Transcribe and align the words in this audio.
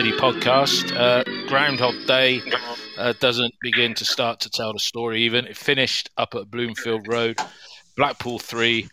City 0.00 0.12
podcast. 0.12 0.96
Uh, 0.96 1.22
Groundhog 1.46 2.06
Day 2.06 2.40
uh, 2.96 3.12
doesn't 3.20 3.52
begin 3.60 3.92
to 3.96 4.04
start 4.06 4.40
to 4.40 4.48
tell 4.48 4.72
the 4.72 4.78
story, 4.78 5.24
even. 5.24 5.44
It 5.44 5.58
finished 5.58 6.08
up 6.16 6.34
at 6.34 6.50
Bloomfield 6.50 7.06
Road, 7.06 7.38
Blackpool 7.98 8.38
3, 8.38 8.88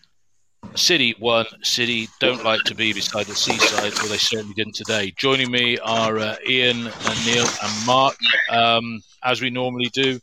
City 0.75 1.15
1. 1.17 1.45
City 1.63 2.09
don't 2.19 2.43
like 2.43 2.59
to 2.65 2.75
be 2.75 2.91
beside 2.91 3.25
the 3.25 3.35
seaside, 3.35 3.93
well, 3.93 4.09
they 4.09 4.17
certainly 4.17 4.53
didn't 4.53 4.75
today. 4.75 5.13
Joining 5.15 5.49
me 5.49 5.77
are 5.77 6.19
uh, 6.19 6.35
Ian 6.45 6.87
and 6.87 7.25
Neil 7.25 7.47
and 7.63 7.85
Mark, 7.85 8.17
um, 8.49 9.01
as 9.23 9.39
we 9.39 9.49
normally 9.49 9.89
do. 9.93 10.19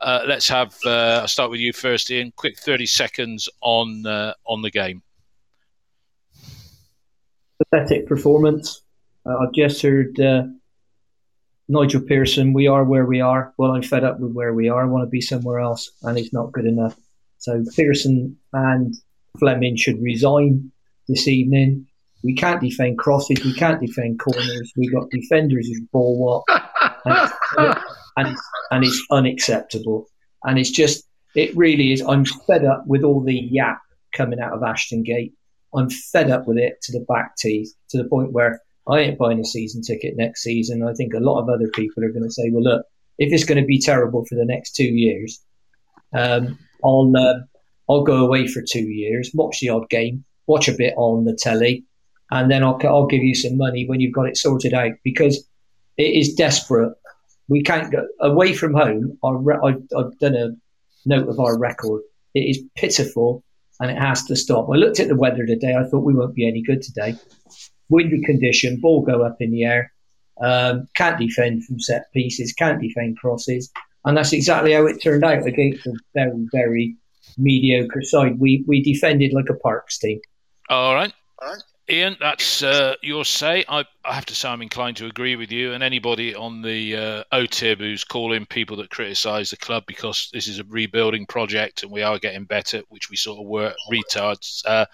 Uh, 0.00 0.20
let's 0.24 0.48
have, 0.48 0.72
uh, 0.86 1.18
I'll 1.22 1.26
start 1.26 1.50
with 1.50 1.58
you 1.58 1.72
first, 1.72 2.12
Ian. 2.12 2.32
Quick 2.36 2.60
30 2.60 2.86
seconds 2.86 3.48
on, 3.60 4.06
uh, 4.06 4.34
on 4.46 4.62
the 4.62 4.70
game 4.70 5.02
pathetic 7.70 8.06
performance. 8.06 8.82
Uh, 9.26 9.36
I've 9.38 9.52
just 9.52 9.82
heard 9.82 10.18
uh, 10.20 10.44
Nigel 11.68 12.00
Pearson, 12.00 12.52
we 12.52 12.66
are 12.66 12.84
where 12.84 13.04
we 13.04 13.20
are. 13.20 13.52
Well, 13.58 13.72
I'm 13.72 13.82
fed 13.82 14.04
up 14.04 14.20
with 14.20 14.32
where 14.32 14.54
we 14.54 14.68
are. 14.68 14.82
I 14.82 14.86
want 14.86 15.04
to 15.04 15.10
be 15.10 15.20
somewhere 15.20 15.60
else, 15.60 15.90
and 16.02 16.18
it's 16.18 16.32
not 16.32 16.52
good 16.52 16.64
enough. 16.64 16.96
So 17.38 17.62
Pearson 17.76 18.36
and 18.52 18.94
Fleming 19.38 19.76
should 19.76 20.00
resign 20.02 20.72
this 21.08 21.28
evening. 21.28 21.86
We 22.24 22.34
can't 22.34 22.60
defend 22.60 22.98
crosses. 22.98 23.44
We 23.44 23.54
can't 23.54 23.80
defend 23.80 24.18
corners. 24.18 24.72
We've 24.76 24.92
got 24.92 25.10
defenders 25.10 25.68
who 25.68 25.86
ball 25.92 26.18
what, 26.18 26.62
and, 27.04 27.78
and, 28.16 28.28
it's, 28.28 28.42
and 28.70 28.84
it's 28.84 29.06
unacceptable. 29.10 30.06
And 30.44 30.58
it's 30.58 30.70
just, 30.70 31.04
it 31.36 31.56
really 31.56 31.92
is. 31.92 32.02
I'm 32.02 32.24
fed 32.24 32.64
up 32.64 32.84
with 32.86 33.04
all 33.04 33.22
the 33.22 33.34
yap 33.34 33.80
coming 34.14 34.40
out 34.40 34.52
of 34.52 34.62
Ashton 34.62 35.02
Gate. 35.02 35.34
I'm 35.74 35.90
fed 35.90 36.30
up 36.30 36.48
with 36.48 36.58
it 36.58 36.80
to 36.82 36.92
the 36.92 37.04
back 37.08 37.36
teeth 37.36 37.72
to 37.90 38.02
the 38.02 38.08
point 38.08 38.32
where 38.32 38.62
I 38.88 39.00
ain't 39.00 39.18
buying 39.18 39.40
a 39.40 39.44
season 39.44 39.82
ticket 39.82 40.16
next 40.16 40.42
season. 40.42 40.82
I 40.82 40.94
think 40.94 41.14
a 41.14 41.20
lot 41.20 41.40
of 41.40 41.48
other 41.48 41.68
people 41.68 42.04
are 42.04 42.12
going 42.12 42.24
to 42.24 42.30
say, 42.30 42.50
well, 42.50 42.62
look, 42.62 42.86
if 43.18 43.32
it's 43.32 43.44
going 43.44 43.60
to 43.60 43.66
be 43.66 43.80
terrible 43.80 44.24
for 44.24 44.34
the 44.34 44.44
next 44.44 44.74
two 44.74 44.84
years, 44.84 45.40
um, 46.14 46.58
I'll 46.84 47.12
uh, 47.16 47.40
I'll 47.88 48.04
go 48.04 48.24
away 48.24 48.46
for 48.46 48.62
two 48.62 48.88
years, 48.88 49.30
watch 49.34 49.60
the 49.60 49.70
odd 49.70 49.88
game, 49.90 50.24
watch 50.46 50.68
a 50.68 50.76
bit 50.76 50.94
on 50.96 51.24
the 51.24 51.34
telly, 51.34 51.84
and 52.30 52.50
then 52.50 52.62
I'll 52.62 52.78
I'll 52.84 53.06
give 53.06 53.22
you 53.22 53.34
some 53.34 53.56
money 53.56 53.86
when 53.86 54.00
you've 54.00 54.14
got 54.14 54.28
it 54.28 54.36
sorted 54.36 54.74
out 54.74 54.92
because 55.04 55.46
it 55.96 56.02
is 56.02 56.34
desperate. 56.34 56.94
We 57.48 57.62
can't 57.62 57.90
go 57.90 58.06
away 58.20 58.54
from 58.54 58.74
home. 58.74 59.18
I've, 59.24 59.82
I've 59.96 60.18
done 60.18 60.34
a 60.34 60.50
note 61.06 61.28
of 61.28 61.40
our 61.40 61.58
record. 61.58 62.02
It 62.34 62.40
is 62.40 62.62
pitiful 62.76 63.42
and 63.80 63.90
it 63.90 63.98
has 63.98 64.24
to 64.24 64.36
stop. 64.36 64.68
I 64.70 64.76
looked 64.76 65.00
at 65.00 65.08
the 65.08 65.16
weather 65.16 65.46
today. 65.46 65.74
I 65.74 65.84
thought 65.84 66.04
we 66.04 66.14
won't 66.14 66.34
be 66.34 66.46
any 66.46 66.62
good 66.62 66.82
today. 66.82 67.16
Windy 67.88 68.22
condition, 68.22 68.80
ball 68.80 69.02
go 69.02 69.22
up 69.22 69.36
in 69.40 69.50
the 69.50 69.64
air. 69.64 69.92
Um, 70.40 70.86
can't 70.94 71.18
defend 71.18 71.64
from 71.64 71.80
set 71.80 72.12
pieces, 72.12 72.52
can't 72.52 72.80
defend 72.80 73.18
crosses, 73.18 73.70
and 74.04 74.16
that's 74.16 74.32
exactly 74.32 74.72
how 74.72 74.86
it 74.86 75.02
turned 75.02 75.24
out 75.24 75.46
against 75.46 75.86
a 75.86 75.92
very, 76.14 76.46
very 76.52 76.96
mediocre 77.36 78.02
side. 78.02 78.38
We 78.38 78.64
we 78.66 78.82
defended 78.82 79.32
like 79.32 79.48
a 79.50 79.54
Parks 79.54 79.98
team. 79.98 80.20
All 80.68 80.94
right. 80.94 81.12
All 81.40 81.48
right. 81.48 81.62
Ian, 81.90 82.18
that's 82.20 82.62
uh, 82.62 82.96
your 83.02 83.24
say. 83.24 83.64
I, 83.66 83.84
I, 84.04 84.14
have 84.14 84.26
to 84.26 84.34
say 84.34 84.48
I'm 84.50 84.60
inclined 84.60 84.98
to 84.98 85.06
agree 85.06 85.36
with 85.36 85.50
you. 85.50 85.72
And 85.72 85.82
anybody 85.82 86.34
on 86.34 86.60
the 86.60 86.96
uh, 86.96 87.24
OTIB 87.32 87.78
who's 87.78 88.04
calling 88.04 88.44
people 88.44 88.76
that 88.76 88.90
criticise 88.90 89.50
the 89.50 89.56
club 89.56 89.84
because 89.86 90.28
this 90.30 90.48
is 90.48 90.58
a 90.58 90.64
rebuilding 90.64 91.24
project 91.24 91.82
and 91.82 91.90
we 91.90 92.02
are 92.02 92.18
getting 92.18 92.44
better, 92.44 92.82
which 92.90 93.08
we 93.08 93.16
sort 93.16 93.38
of 93.38 93.46
were 93.46 93.74
retards, 93.90 94.62
uh, 94.66 94.84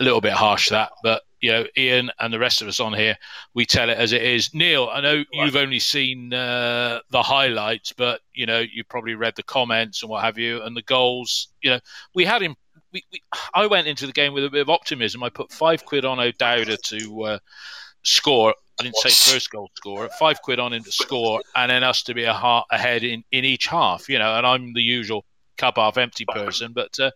a 0.00 0.02
little 0.02 0.22
bit 0.22 0.32
harsh 0.32 0.70
that. 0.70 0.92
But 1.02 1.22
you 1.42 1.50
know, 1.50 1.66
Ian 1.76 2.10
and 2.20 2.32
the 2.32 2.38
rest 2.38 2.62
of 2.62 2.68
us 2.68 2.80
on 2.80 2.94
here, 2.94 3.16
we 3.52 3.66
tell 3.66 3.90
it 3.90 3.98
as 3.98 4.12
it 4.12 4.22
is. 4.22 4.54
Neil, 4.54 4.88
I 4.90 5.00
know 5.00 5.24
you've 5.32 5.56
only 5.56 5.80
seen 5.80 6.32
uh, 6.32 7.00
the 7.10 7.22
highlights, 7.22 7.92
but 7.92 8.20
you 8.32 8.46
know, 8.46 8.60
you 8.60 8.84
probably 8.84 9.16
read 9.16 9.34
the 9.36 9.42
comments 9.42 10.02
and 10.02 10.10
what 10.10 10.22
have 10.22 10.38
you, 10.38 10.62
and 10.62 10.76
the 10.76 10.82
goals. 10.82 11.48
You 11.60 11.72
know, 11.72 11.80
we 12.14 12.24
had 12.24 12.42
him 12.42 12.56
we, 12.92 13.04
we, 13.12 13.22
I 13.54 13.66
went 13.66 13.86
into 13.86 14.06
the 14.06 14.12
game 14.12 14.32
with 14.32 14.44
a 14.44 14.50
bit 14.50 14.60
of 14.60 14.70
optimism. 14.70 15.22
I 15.22 15.30
put 15.30 15.50
five 15.50 15.84
quid 15.84 16.04
on 16.04 16.20
O'Dowda 16.20 16.80
to 16.80 17.22
uh, 17.22 17.38
score. 18.02 18.54
I 18.78 18.84
didn't 18.84 18.96
say 18.96 19.32
first 19.32 19.50
goal 19.50 19.70
score. 19.74 20.08
Five 20.18 20.42
quid 20.42 20.58
on 20.58 20.72
him 20.72 20.82
to 20.84 20.92
score, 20.92 21.42
and 21.56 21.70
then 21.70 21.82
us 21.82 22.02
to 22.04 22.14
be 22.14 22.24
a 22.24 22.32
heart 22.32 22.66
ahead 22.70 23.02
in, 23.02 23.24
in 23.32 23.44
each 23.44 23.66
half. 23.66 24.08
You 24.08 24.18
know, 24.18 24.36
and 24.36 24.46
I'm 24.46 24.72
the 24.74 24.82
usual 24.82 25.24
cup 25.58 25.76
half 25.76 25.98
empty 25.98 26.24
person, 26.24 26.72
but 26.72 26.98
uh, 26.98 27.10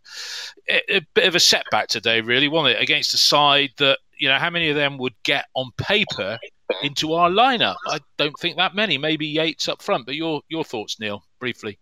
a, 0.68 0.96
a, 0.96 1.00
bit 1.14 1.26
of 1.26 1.34
a 1.34 1.40
setback 1.40 1.88
today, 1.88 2.20
really, 2.20 2.48
wasn't 2.48 2.76
it? 2.76 2.82
Against 2.82 3.14
a 3.14 3.18
side 3.18 3.70
that 3.78 3.98
you 4.18 4.28
know, 4.28 4.38
how 4.38 4.50
many 4.50 4.68
of 4.70 4.76
them 4.76 4.98
would 4.98 5.14
get 5.22 5.46
on 5.54 5.70
paper 5.76 6.38
into 6.82 7.14
our 7.14 7.30
lineup? 7.30 7.76
I 7.86 8.00
don't 8.16 8.38
think 8.38 8.56
that 8.56 8.74
many. 8.74 8.98
Maybe 8.98 9.26
Yates 9.26 9.68
up 9.68 9.82
front, 9.82 10.06
but 10.06 10.14
your 10.14 10.42
your 10.48 10.64
thoughts, 10.64 10.98
Neil, 11.00 11.22
briefly. 11.38 11.78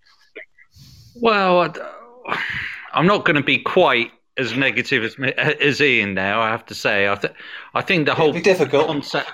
Well. 1.15 1.75
I'm 2.95 3.07
not 3.07 3.25
going 3.25 3.37
to 3.37 3.43
be 3.43 3.59
quite 3.59 4.13
as 4.37 4.57
negative 4.57 5.05
as 5.05 5.17
as 5.61 5.81
Ian 5.81 6.15
now. 6.15 6.41
I 6.41 6.51
have 6.51 6.65
to 6.67 6.75
say, 6.75 7.09
I, 7.09 7.15
th- 7.17 7.35
I 7.75 7.83
think 7.83 8.07
the 8.07 8.15
whole 8.15 8.33
difficult 8.33 8.87
concept. 8.87 9.33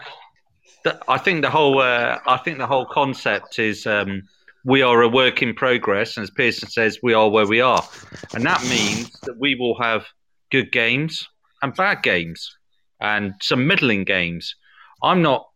The, 0.83 0.99
I 1.09 1.19
think 1.19 1.43
the 1.43 1.51
whole 1.51 1.81
uh, 1.81 2.19
I 2.27 2.39
think 2.39 2.59
the 2.59 2.67
whole 2.67 2.87
concept 2.87 3.59
is 3.59 3.87
um, 3.87 4.23
we 4.65 4.83
are 4.83 5.03
a 5.03 5.09
work 5.09 5.43
in 5.43 5.55
progress, 5.55 6.17
and 6.17 6.25
as 6.25 6.31
Pearson 6.31 6.69
says, 6.69 6.99
we 7.03 7.13
are 7.13 7.29
where 7.29 7.47
we 7.47 7.61
are, 7.61 7.87
and 8.35 8.45
that 8.45 8.63
means 8.63 9.11
that 9.23 9.39
we 9.39 9.55
will 9.55 9.79
have 9.81 10.07
good 10.51 10.73
games 10.73 11.29
and 11.63 11.75
bad 11.75 12.03
games, 12.03 12.57
and 13.01 13.35
some 13.41 13.67
middling 13.67 14.05
games. 14.05 14.55
I'm 15.03 15.23
not 15.23 15.47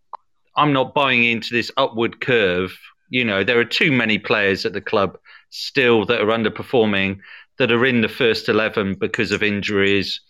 I'm 0.56 0.72
not 0.72 0.94
buying 0.94 1.24
into 1.24 1.52
this 1.52 1.70
upward 1.76 2.20
curve. 2.20 2.76
You 3.10 3.24
know, 3.24 3.44
there 3.44 3.58
are 3.58 3.64
too 3.64 3.92
many 3.92 4.18
players 4.18 4.64
at 4.64 4.72
the 4.72 4.80
club 4.80 5.18
still 5.50 6.06
that 6.06 6.20
are 6.20 6.26
underperforming 6.26 7.18
that 7.58 7.70
are 7.70 7.84
in 7.84 8.00
the 8.00 8.08
first 8.08 8.48
eleven 8.48 8.94
because 8.94 9.30
of 9.30 9.42
injuries 9.42 10.20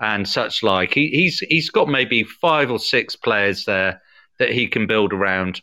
and 0.00 0.28
such 0.28 0.62
like. 0.62 0.94
He, 0.94 1.08
he's 1.08 1.40
he's 1.40 1.70
got 1.70 1.88
maybe 1.88 2.24
five 2.24 2.70
or 2.70 2.78
six 2.78 3.16
players 3.16 3.64
there 3.64 4.00
that 4.38 4.50
he 4.50 4.66
can 4.66 4.86
build 4.86 5.12
around. 5.12 5.60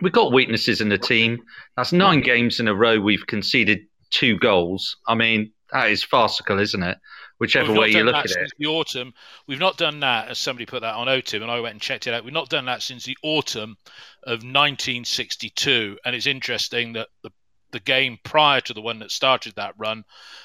We've 0.00 0.12
got 0.12 0.32
weaknesses 0.32 0.80
in 0.80 0.88
the 0.88 0.98
team. 0.98 1.42
That's 1.76 1.92
nine 1.92 2.22
games 2.22 2.58
in 2.58 2.68
a 2.68 2.74
row 2.74 2.98
we've 2.98 3.26
conceded 3.26 3.80
two 4.08 4.38
goals. 4.38 4.96
I 5.06 5.14
mean, 5.14 5.52
that 5.72 5.90
is 5.90 6.02
farcical, 6.02 6.58
isn't 6.58 6.82
it? 6.82 6.98
Whichever 7.40 7.72
way 7.72 7.88
you 7.88 8.04
look 8.04 8.16
at 8.16 8.30
it. 8.30 8.52
The 8.58 8.66
autumn, 8.66 9.14
we've 9.46 9.58
not 9.58 9.78
done 9.78 10.00
that. 10.00 10.28
As 10.28 10.38
somebody 10.38 10.66
put 10.66 10.82
that 10.82 10.94
on 10.94 11.06
OTIB, 11.06 11.40
and 11.40 11.50
I 11.50 11.60
went 11.60 11.72
and 11.72 11.80
checked 11.80 12.06
it 12.06 12.12
out. 12.12 12.22
We've 12.22 12.34
not 12.34 12.50
done 12.50 12.66
that 12.66 12.82
since 12.82 13.06
the 13.06 13.16
autumn 13.22 13.78
of 14.24 14.44
1962. 14.44 15.98
And 16.04 16.14
it's 16.14 16.26
interesting 16.26 16.92
that 16.92 17.08
the 17.22 17.30
the 17.72 17.80
game 17.80 18.18
prior 18.24 18.60
to 18.60 18.74
the 18.74 18.82
one 18.82 18.98
that 18.98 19.10
started 19.10 19.54
that 19.56 19.72
run, 19.78 20.04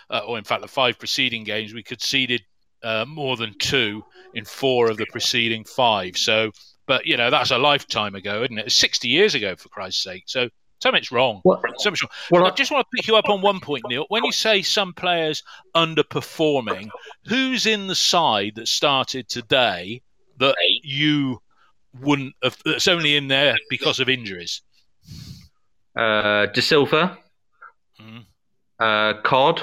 uh, 0.09 0.19
or 0.19 0.37
in 0.37 0.45
fact 0.45 0.61
the 0.61 0.69
five 0.69 0.97
preceding 0.97 1.43
games, 1.43 1.73
we 1.73 1.83
conceded 1.83 2.41
uh, 2.81 3.03
more 3.05 3.35
than 3.35 3.57
two 3.59 4.01
in 4.33 4.45
four 4.45 4.89
of 4.89 4.95
the 4.95 5.07
preceding 5.11 5.65
five. 5.65 6.15
So, 6.15 6.51
but 6.87 7.05
you 7.05 7.17
know 7.17 7.29
that's 7.29 7.51
a 7.51 7.57
lifetime 7.57 8.15
ago, 8.15 8.43
isn't 8.43 8.57
it? 8.57 8.67
It's 8.67 8.75
sixty 8.75 9.09
years 9.09 9.35
ago, 9.35 9.57
for 9.57 9.67
Christ's 9.67 10.01
sake. 10.01 10.23
So 10.27 10.47
something's 10.81 11.11
wrong. 11.11 11.41
Well, 11.43 11.61
something's 11.77 12.03
wrong. 12.03 12.11
Well, 12.31 12.45
I 12.45 12.51
just 12.51 12.71
want 12.71 12.85
to 12.85 12.95
pick 12.95 13.07
you 13.07 13.15
up 13.15 13.29
on 13.29 13.41
one 13.41 13.59
point, 13.59 13.83
Neil. 13.87 14.05
When 14.09 14.23
you 14.23 14.31
say 14.31 14.61
some 14.61 14.93
players 14.93 15.43
underperforming, 15.75 16.89
who's 17.27 17.65
in 17.65 17.87
the 17.87 17.95
side 17.95 18.53
that 18.55 18.67
started 18.67 19.29
today 19.29 20.01
that 20.37 20.55
you 20.83 21.41
wouldn't 22.01 22.35
have? 22.43 22.57
That's 22.65 22.87
only 22.87 23.15
in 23.15 23.27
there 23.27 23.55
because 23.69 23.99
of 23.99 24.09
injuries 24.09 24.61
uh, 25.95 26.47
Dasilva, 26.47 27.17
mm. 28.01 28.25
uh, 28.79 29.21
Codd, 29.21 29.61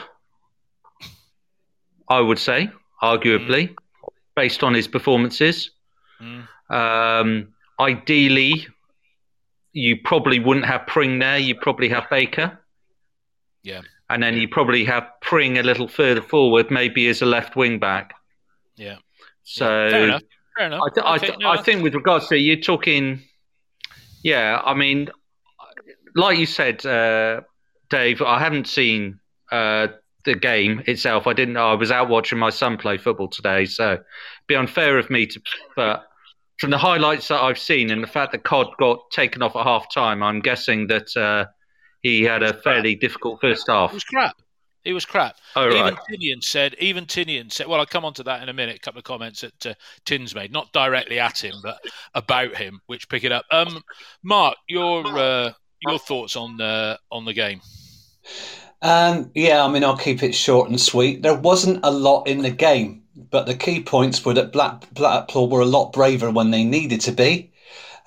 I 2.09 2.20
would 2.20 2.38
say, 2.38 2.70
arguably, 3.03 3.69
mm. 3.69 3.75
based 4.35 4.62
on 4.62 4.75
his 4.75 4.88
performances. 4.88 5.70
Mm. 6.20 6.49
Um, 6.70 7.49
ideally, 7.79 8.67
you 9.73 9.97
probably 9.97 10.39
wouldn't 10.39 10.67
have 10.67 10.87
Pring 10.87 11.19
there. 11.19 11.39
You 11.39 11.55
probably 11.55 11.89
have 11.89 12.09
Baker. 12.11 12.59
Yeah. 13.63 13.81
And 14.11 14.23
then 14.23 14.37
you 14.37 14.49
probably 14.49 14.85
have 14.85 15.05
Pring 15.23 15.59
a 15.59 15.63
little 15.63 15.89
further 15.89 16.23
forward, 16.23 16.71
maybe 16.71 17.09
as 17.09 17.23
a 17.23 17.27
left 17.27 17.57
wing 17.57 17.79
back. 17.79 18.15
Yeah. 18.77 18.97
So 19.45 19.85
yeah. 19.85 19.91
Fair 19.91 20.05
enough. 20.05 20.23
Fair 20.59 20.67
enough. 20.67 20.81
I, 20.83 21.17
okay, 21.17 21.33
I, 21.33 21.37
no, 21.37 21.51
I 21.51 21.63
think 21.63 21.83
with 21.83 21.95
regards 21.95 22.29
to 22.29 22.37
you're 22.37 22.57
talking, 22.57 23.23
yeah. 24.23 24.61
I 24.65 24.75
mean, 24.75 25.09
like 26.15 26.39
you 26.39 26.47
said, 26.47 26.85
uh, 26.85 27.41
Dave, 27.89 28.21
I 28.21 28.39
haven't 28.39 28.69
seen 28.69 29.19
uh, 29.51 29.89
the 30.25 30.35
game 30.35 30.83
itself. 30.87 31.27
I 31.27 31.33
didn't. 31.33 31.57
I 31.57 31.73
was 31.75 31.91
out 31.91 32.11
watching 32.11 32.39
my 32.39 32.51
son 32.51 32.77
play 32.77 32.99
football 32.99 33.29
today, 33.29 33.65
so 33.65 33.93
it'd 33.93 34.05
be 34.47 34.55
unfair 34.55 34.99
of 34.99 35.09
me 35.09 35.27
to. 35.27 35.41
But 35.75 36.05
from 36.62 36.70
the 36.70 36.79
highlights 36.79 37.26
that 37.26 37.43
I've 37.43 37.59
seen 37.59 37.91
and 37.91 38.00
the 38.05 38.06
fact 38.06 38.31
that 38.31 38.44
Cod 38.44 38.69
got 38.79 39.11
taken 39.11 39.43
off 39.43 39.56
at 39.56 39.64
half 39.64 39.93
time, 39.93 40.23
I'm 40.23 40.38
guessing 40.38 40.87
that 40.87 41.17
uh, 41.17 41.47
he 42.03 42.23
had 42.23 42.44
a 42.44 42.55
fairly 42.55 42.94
difficult 42.94 43.41
first 43.41 43.67
half. 43.67 43.91
It 43.91 43.94
was 43.94 44.05
crap. 44.05 44.37
He 44.85 44.93
was 44.93 45.05
crap. 45.05 45.35
Oh, 45.56 45.69
even 45.69 45.82
right. 45.82 45.99
Tinian 46.09 46.41
said. 46.41 46.76
Even 46.79 47.05
Tinian 47.06 47.50
said. 47.50 47.67
Well, 47.67 47.81
I'll 47.81 47.87
come 47.87 48.05
on 48.05 48.14
to 48.14 48.23
that 48.23 48.44
in 48.44 48.49
a 48.49 48.53
minute. 48.53 48.76
A 48.76 48.79
couple 48.79 49.00
of 49.00 49.05
comments 49.05 49.41
that 49.41 49.67
uh, 49.67 49.75
Tins 50.05 50.37
made, 50.37 50.53
not 50.53 50.73
directly 50.73 51.19
at 51.19 51.43
him, 51.43 51.55
but 51.64 51.81
about 52.14 52.55
him, 52.55 52.81
which 52.87 53.09
pick 53.09 53.25
it 53.25 53.32
up. 53.32 53.44
Um, 53.50 53.82
Mark, 54.23 54.55
your 54.69 55.05
uh, 55.05 55.53
your 55.81 55.99
thoughts 55.99 56.37
on 56.37 56.61
uh, 56.61 56.97
on 57.11 57.25
the 57.25 57.32
game? 57.32 57.61
Um, 58.82 59.31
yeah, 59.34 59.64
I 59.64 59.69
mean, 59.69 59.84
I'll 59.84 59.96
keep 59.96 60.23
it 60.23 60.34
short 60.34 60.69
and 60.69 60.81
sweet. 60.81 61.23
There 61.23 61.38
wasn't 61.38 61.81
a 61.84 61.90
lot 61.90 62.26
in 62.26 62.43
the 62.43 62.50
game, 62.50 63.05
but 63.31 63.46
the 63.46 63.55
key 63.55 63.81
points 63.82 64.25
were 64.25 64.34
that 64.34 64.52
Black, 64.52 64.93
Blackpool 64.93 65.49
were 65.49 65.61
a 65.61 65.67
lot 65.67 65.93
braver 65.93 66.31
when 66.31 66.50
they 66.50 66.64
needed 66.64 67.00
to 67.02 67.12
be, 67.12 67.52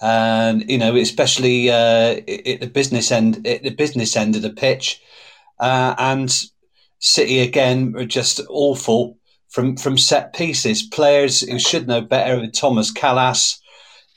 and 0.02 0.70
you 0.70 0.78
know, 0.78 0.96
especially 0.98 1.70
uh, 1.70 2.18
at 2.28 2.60
the 2.60 2.70
business 2.72 3.10
end, 3.10 3.48
at 3.48 3.64
the 3.64 3.70
business 3.70 4.18
end 4.18 4.36
of 4.36 4.42
the 4.42 4.50
pitch, 4.50 5.02
uh, 5.62 5.96
and 5.98 6.36
City 7.00 7.40
again 7.40 7.94
were 7.94 8.06
just 8.06 8.42
awful 8.50 9.18
from 9.48 9.78
from 9.78 9.98
set 9.98 10.34
pieces. 10.34 10.84
Players 10.84 11.40
who 11.40 11.58
should 11.58 11.88
know 11.88 12.02
better, 12.02 12.46
Thomas 12.52 12.92
Kalas, 12.92 13.58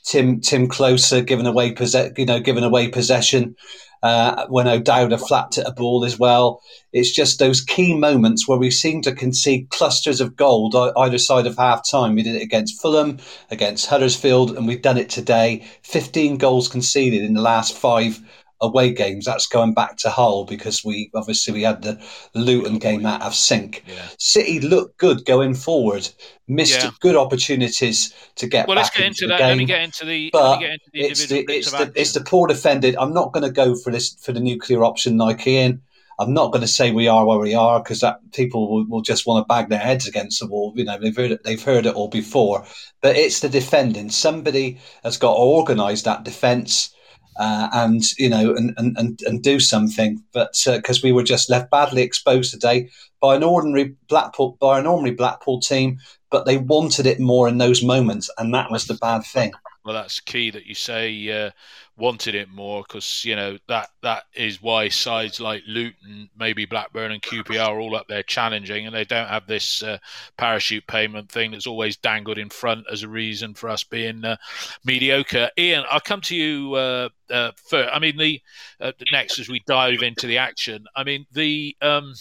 Tim 0.05 0.41
Tim 0.41 0.67
Klose 0.67 1.25
giving 1.25 1.45
away 1.45 1.71
possess, 1.71 2.11
you 2.17 2.25
know, 2.25 2.41
giving 2.41 2.65
away 2.65 2.89
possession. 2.89 3.55
Uh, 4.01 4.47
when 4.47 4.67
O'Dowda 4.67 5.17
flapped 5.17 5.57
at 5.57 5.67
a 5.67 5.71
ball 5.71 6.05
as 6.05 6.17
well. 6.17 6.61
It's 6.93 7.11
just 7.11 7.37
those 7.37 7.59
key 7.61 7.93
moments 7.97 8.47
where 8.47 8.57
we 8.57 8.71
seem 8.71 9.01
to 9.01 9.11
concede 9.13 9.69
clusters 9.69 10.21
of 10.21 10.35
gold 10.35 10.73
either 10.75 11.17
side 11.17 11.45
of 11.45 11.57
half 11.57 11.81
time. 11.89 12.15
We 12.15 12.23
did 12.23 12.35
it 12.35 12.41
against 12.41 12.81
Fulham, 12.81 13.17
against 13.51 13.87
Huddersfield, 13.87 14.55
and 14.55 14.67
we've 14.67 14.81
done 14.81 14.97
it 14.97 15.09
today. 15.09 15.65
15 15.83 16.37
goals 16.37 16.69
conceded 16.69 17.23
in 17.23 17.33
the 17.33 17.41
last 17.41 17.77
five 17.77 18.21
away 18.61 18.93
games. 18.93 19.25
That's 19.25 19.47
going 19.47 19.73
back 19.73 19.97
to 19.97 20.09
Hull 20.09 20.45
because 20.45 20.83
we 20.83 21.09
obviously 21.15 21.53
we 21.53 21.63
had 21.63 21.81
the 21.81 22.01
Luton 22.35 22.77
game 22.79 23.05
out 23.05 23.21
of 23.21 23.33
sync. 23.35 23.83
Yeah. 23.87 24.07
City 24.17 24.59
looked 24.59 24.97
good 24.97 25.25
going 25.25 25.53
forward, 25.53 26.09
missed 26.47 26.83
Yeah. 26.83 26.91
good 26.99 27.15
opportunities 27.15 28.13
to 28.35 28.47
get 28.47 28.67
Well, 28.67 28.75
back 28.75 28.85
let's 28.85 28.97
get 28.97 29.05
into 29.07 29.25
into 29.25 29.27
that. 29.27 29.39
game. 29.39 29.47
Let 29.49 29.57
me 29.57 29.65
get 29.65 29.81
into 29.81 30.05
the. 30.05 30.29
But 30.31 30.59
get 30.59 30.71
into 30.71 30.85
the 30.93 30.99
it's 31.01 31.27
the 31.27 31.45
it's 31.49 31.71
the 31.71 31.91
it's 31.95 32.13
the 32.13 32.21
poor 32.21 32.47
defended. 32.47 32.95
I'm 32.97 33.13
not 33.13 33.33
going 33.33 33.43
to 33.45 33.51
go 33.51 33.75
for 33.75 33.91
this 33.91 34.15
for 34.21 34.31
the 34.31 34.39
nuclear 34.39 34.83
option, 34.83 35.17
Nike. 35.17 35.57
In 35.57 35.81
I'm 36.19 36.33
not 36.33 36.51
going 36.51 36.61
to 36.61 36.67
say 36.67 36.91
we 36.91 37.07
are 37.07 37.25
where 37.25 37.39
we 37.39 37.55
are 37.55 37.81
because 37.81 38.01
that 38.01 38.19
people 38.33 38.69
will, 38.69 38.85
will 38.89 39.01
just 39.01 39.25
want 39.25 39.41
to 39.41 39.47
bag 39.47 39.69
their 39.69 39.79
heads 39.79 40.05
against 40.05 40.41
the 40.41 40.47
wall. 40.47 40.73
You 40.75 40.83
know 40.83 40.97
they've 40.99 41.15
heard 41.15 41.31
it, 41.31 41.43
they've 41.45 41.63
heard 41.63 41.85
it 41.85 41.95
all 41.95 42.09
before. 42.09 42.65
But 43.01 43.15
it's 43.15 43.39
the 43.39 43.47
defending. 43.47 44.09
Somebody 44.09 44.79
has 45.03 45.15
got 45.17 45.31
to 45.33 45.39
organise 45.39 46.01
that 46.03 46.23
defence. 46.25 46.93
Uh, 47.37 47.69
and 47.73 48.03
you 48.17 48.27
know, 48.27 48.53
and, 48.53 48.73
and, 48.77 49.21
and, 49.25 49.41
do 49.41 49.59
something, 49.61 50.21
but 50.33 50.53
because 50.65 51.01
we 51.01 51.13
were 51.13 51.23
just 51.23 51.49
left 51.49 51.71
badly 51.71 52.01
exposed 52.01 52.51
today 52.51 52.89
by 53.21 53.35
an 53.35 53.43
ordinary 53.43 53.95
Blackpool 54.09 54.57
by 54.59 54.77
an 54.79 54.85
ordinary 54.85 55.15
Blackpool 55.15 55.61
team, 55.61 55.99
but 56.31 56.45
they 56.45 56.57
wanted 56.57 57.05
it 57.05 57.19
more 57.19 57.47
in 57.47 57.57
those 57.57 57.81
moments, 57.81 58.29
and 58.37 58.53
that 58.53 58.69
was 58.71 58.87
the 58.87 58.95
bad 58.95 59.23
thing. 59.23 59.53
Well, 59.85 59.93
that's 59.93 60.19
key 60.19 60.51
that 60.51 60.65
you 60.65 60.75
say 60.75 61.29
uh, 61.31 61.51
wanted 61.99 62.33
it 62.33 62.49
more 62.49 62.83
because 62.87 63.23
you 63.25 63.35
know 63.35 63.57
that 63.67 63.89
that 64.01 64.23
is 64.33 64.61
why 64.61 64.89
sides 64.89 65.39
like 65.39 65.61
Luton, 65.67 66.29
maybe 66.37 66.65
Blackburn 66.65 67.11
and 67.11 67.21
QPR 67.21 67.67
are 67.67 67.79
all 67.79 67.95
up 67.95 68.07
there 68.07 68.23
challenging, 68.23 68.85
and 68.85 68.95
they 68.95 69.05
don't 69.05 69.27
have 69.27 69.45
this 69.45 69.83
uh, 69.83 69.97
parachute 70.37 70.87
payment 70.87 71.29
thing 71.29 71.51
that's 71.51 71.67
always 71.67 71.97
dangled 71.97 72.37
in 72.37 72.49
front 72.49 72.85
as 72.91 73.03
a 73.03 73.09
reason 73.09 73.53
for 73.53 73.69
us 73.69 73.83
being 73.83 74.23
uh, 74.23 74.37
mediocre. 74.85 75.49
Ian, 75.57 75.83
I'll 75.91 75.99
come 75.99 76.21
to 76.21 76.35
you 76.35 76.73
uh, 76.73 77.09
uh, 77.29 77.51
first. 77.55 77.89
I 77.93 77.99
mean, 77.99 78.17
the 78.17 78.41
uh, 78.79 78.93
next 79.11 79.39
as 79.39 79.49
we 79.49 79.61
dive 79.67 80.01
into 80.01 80.27
the 80.27 80.37
action. 80.37 80.85
I 80.95 81.03
mean, 81.03 81.25
the. 81.31 81.75
Um, 81.81 82.13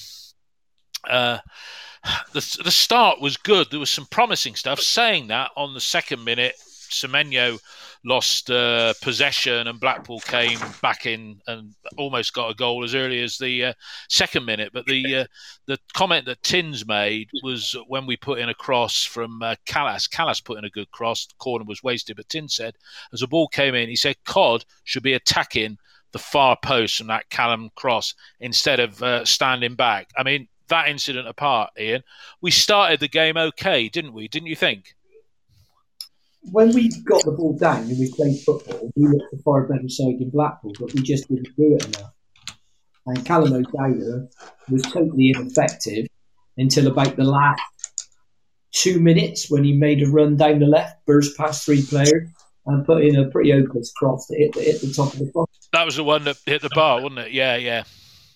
uh, 1.08 1.38
the, 2.32 2.58
the 2.64 2.70
start 2.70 3.20
was 3.20 3.36
good. 3.36 3.68
There 3.70 3.80
was 3.80 3.90
some 3.90 4.06
promising 4.06 4.54
stuff. 4.54 4.80
Saying 4.80 5.28
that, 5.28 5.50
on 5.56 5.74
the 5.74 5.80
second 5.80 6.24
minute, 6.24 6.54
Semenyo 6.90 7.58
lost 8.04 8.50
uh, 8.50 8.94
possession 9.02 9.66
and 9.66 9.80
Blackpool 9.80 10.20
came 10.20 10.58
back 10.82 11.06
in 11.06 11.40
and 11.46 11.74
almost 11.96 12.32
got 12.32 12.50
a 12.50 12.54
goal 12.54 12.84
as 12.84 12.94
early 12.94 13.22
as 13.22 13.38
the 13.38 13.66
uh, 13.66 13.72
second 14.08 14.44
minute. 14.44 14.70
But 14.72 14.86
the 14.86 15.16
uh, 15.16 15.24
the 15.66 15.78
comment 15.94 16.26
that 16.26 16.42
Tins 16.42 16.86
made 16.86 17.28
was 17.42 17.76
when 17.86 18.06
we 18.06 18.16
put 18.16 18.38
in 18.38 18.48
a 18.48 18.54
cross 18.54 19.04
from 19.04 19.42
uh, 19.42 19.56
Kalas. 19.66 20.08
Kalas 20.08 20.44
put 20.44 20.58
in 20.58 20.64
a 20.64 20.70
good 20.70 20.90
cross. 20.90 21.26
The 21.26 21.34
corner 21.38 21.64
was 21.64 21.82
wasted, 21.82 22.16
but 22.16 22.28
Tins 22.28 22.54
said 22.54 22.74
as 23.12 23.20
the 23.20 23.26
ball 23.26 23.48
came 23.48 23.74
in, 23.74 23.88
he 23.88 23.96
said 23.96 24.16
Cod 24.24 24.64
should 24.84 25.02
be 25.02 25.14
attacking 25.14 25.78
the 26.12 26.18
far 26.18 26.56
post 26.62 26.96
from 26.96 27.08
that 27.08 27.28
Callum 27.30 27.70
cross 27.74 28.14
instead 28.40 28.80
of 28.80 29.02
uh, 29.02 29.24
standing 29.24 29.74
back. 29.74 30.08
I 30.16 30.22
mean, 30.22 30.48
that 30.68 30.88
incident 30.88 31.28
apart, 31.28 31.70
Ian, 31.78 32.02
we 32.40 32.50
started 32.50 33.00
the 33.00 33.08
game 33.08 33.36
okay, 33.36 33.88
didn't 33.88 34.12
we? 34.12 34.28
Didn't 34.28 34.48
you 34.48 34.56
think? 34.56 34.94
When 36.42 36.72
we 36.72 36.88
got 37.02 37.24
the 37.24 37.32
ball 37.32 37.56
down 37.56 37.82
and 37.82 37.98
we 37.98 38.12
played 38.12 38.40
football, 38.40 38.90
we 38.96 39.06
looked 39.06 39.30
for 39.30 39.36
a 39.36 39.42
far 39.42 39.62
better 39.66 39.88
side 39.88 40.20
in 40.20 40.30
Blackpool, 40.30 40.72
but 40.78 40.94
we 40.94 41.02
just 41.02 41.28
didn't 41.28 41.54
do 41.56 41.76
it 41.76 41.84
enough. 41.84 42.12
And 43.06 43.24
Callum 43.24 43.52
O'Dowda 43.52 44.28
was 44.70 44.82
totally 44.82 45.30
ineffective 45.34 46.06
until 46.56 46.86
about 46.88 47.16
the 47.16 47.24
last 47.24 47.60
two 48.72 49.00
minutes 49.00 49.50
when 49.50 49.64
he 49.64 49.72
made 49.72 50.02
a 50.02 50.10
run 50.10 50.36
down 50.36 50.58
the 50.58 50.66
left, 50.66 51.04
burst 51.06 51.36
past 51.36 51.64
three 51.64 51.82
players, 51.82 52.28
and 52.66 52.84
put 52.84 53.02
in 53.02 53.16
a 53.16 53.30
pretty 53.30 53.50
hopeless 53.50 53.92
cross 53.96 54.26
to 54.26 54.36
hit, 54.36 54.54
hit 54.54 54.80
the 54.80 54.92
top 54.92 55.12
of 55.14 55.18
the 55.20 55.30
box. 55.32 55.68
That 55.72 55.84
was 55.84 55.96
the 55.96 56.04
one 56.04 56.24
that 56.24 56.36
hit 56.44 56.62
the 56.62 56.70
bar, 56.74 57.00
wasn't 57.00 57.20
it? 57.20 57.32
Yeah, 57.32 57.56
yeah, 57.56 57.84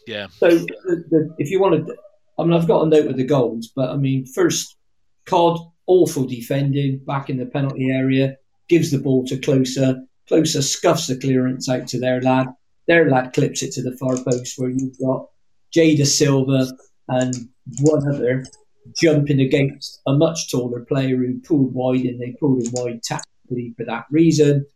yeah. 0.06 0.28
So, 0.38 0.48
the, 0.48 1.04
the, 1.10 1.34
if 1.38 1.50
you 1.50 1.60
wanted, 1.60 1.90
I 2.38 2.44
mean, 2.44 2.52
I've 2.54 2.66
got 2.66 2.82
a 2.82 2.88
note 2.88 3.06
of 3.06 3.16
the 3.16 3.24
goals, 3.24 3.70
but 3.74 3.90
I 3.90 3.96
mean, 3.96 4.26
first, 4.26 4.76
Cod, 5.26 5.58
awful 5.92 6.24
defending 6.24 6.98
back 7.04 7.28
in 7.28 7.36
the 7.36 7.46
penalty 7.46 7.90
area, 7.90 8.36
gives 8.68 8.90
the 8.90 8.98
ball 8.98 9.24
to 9.26 9.36
Klose. 9.36 9.76
Klose 10.30 10.62
scuffs 10.62 11.06
the 11.06 11.18
clearance 11.18 11.68
out 11.68 11.86
to 11.88 12.00
their 12.00 12.20
lad. 12.22 12.46
Their 12.88 13.10
lad 13.10 13.32
clips 13.34 13.62
it 13.62 13.72
to 13.72 13.82
the 13.82 13.96
far 13.98 14.16
post 14.16 14.54
where 14.56 14.70
you've 14.70 14.98
got 14.98 15.28
Jay 15.72 15.96
Dasilva 15.96 16.70
and 17.08 17.34
one 17.80 18.08
other 18.12 18.44
jumping 19.00 19.40
against 19.40 20.00
a 20.06 20.14
much 20.14 20.50
taller 20.50 20.84
player 20.84 21.16
who 21.16 21.40
pulled 21.40 21.72
wide 21.74 22.04
and 22.04 22.20
they 22.20 22.34
pulled 22.40 22.62
him 22.62 22.72
wide 22.72 23.02
tactically 23.02 23.74
for 23.76 23.84
that 23.84 24.04
reason. 24.10 24.66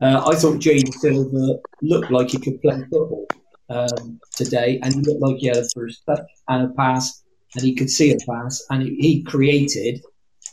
Uh, 0.00 0.22
I 0.26 0.34
thought 0.34 0.58
Jay 0.58 0.82
Dasilva 0.82 1.58
looked 1.82 2.10
like 2.10 2.30
he 2.30 2.38
could 2.38 2.60
play 2.60 2.78
football 2.90 3.26
um, 3.70 4.20
today, 4.36 4.80
and 4.82 4.92
he 4.94 5.00
looked 5.00 5.22
like 5.22 5.36
he 5.38 5.46
had 5.46 5.58
a 5.58 5.68
first 5.74 6.02
touch 6.04 6.28
and 6.48 6.70
a 6.70 6.74
pass, 6.74 7.22
and 7.54 7.64
he 7.64 7.74
could 7.74 7.88
see 7.88 8.12
a 8.12 8.18
pass, 8.28 8.62
and 8.70 8.82
he, 8.82 8.96
he 8.96 9.22
created 9.22 10.02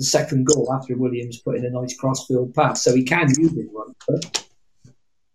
the 0.01 0.05
second 0.07 0.47
goal 0.47 0.73
after 0.73 0.97
Williams 0.97 1.37
put 1.41 1.57
in 1.57 1.63
a 1.63 1.69
nice 1.69 1.95
crossfield 1.95 2.55
pass. 2.55 2.83
So 2.83 2.95
he 2.95 3.03
can 3.03 3.27
use 3.29 3.53
his 3.53 3.67
right 3.71 3.95
foot. 4.03 4.47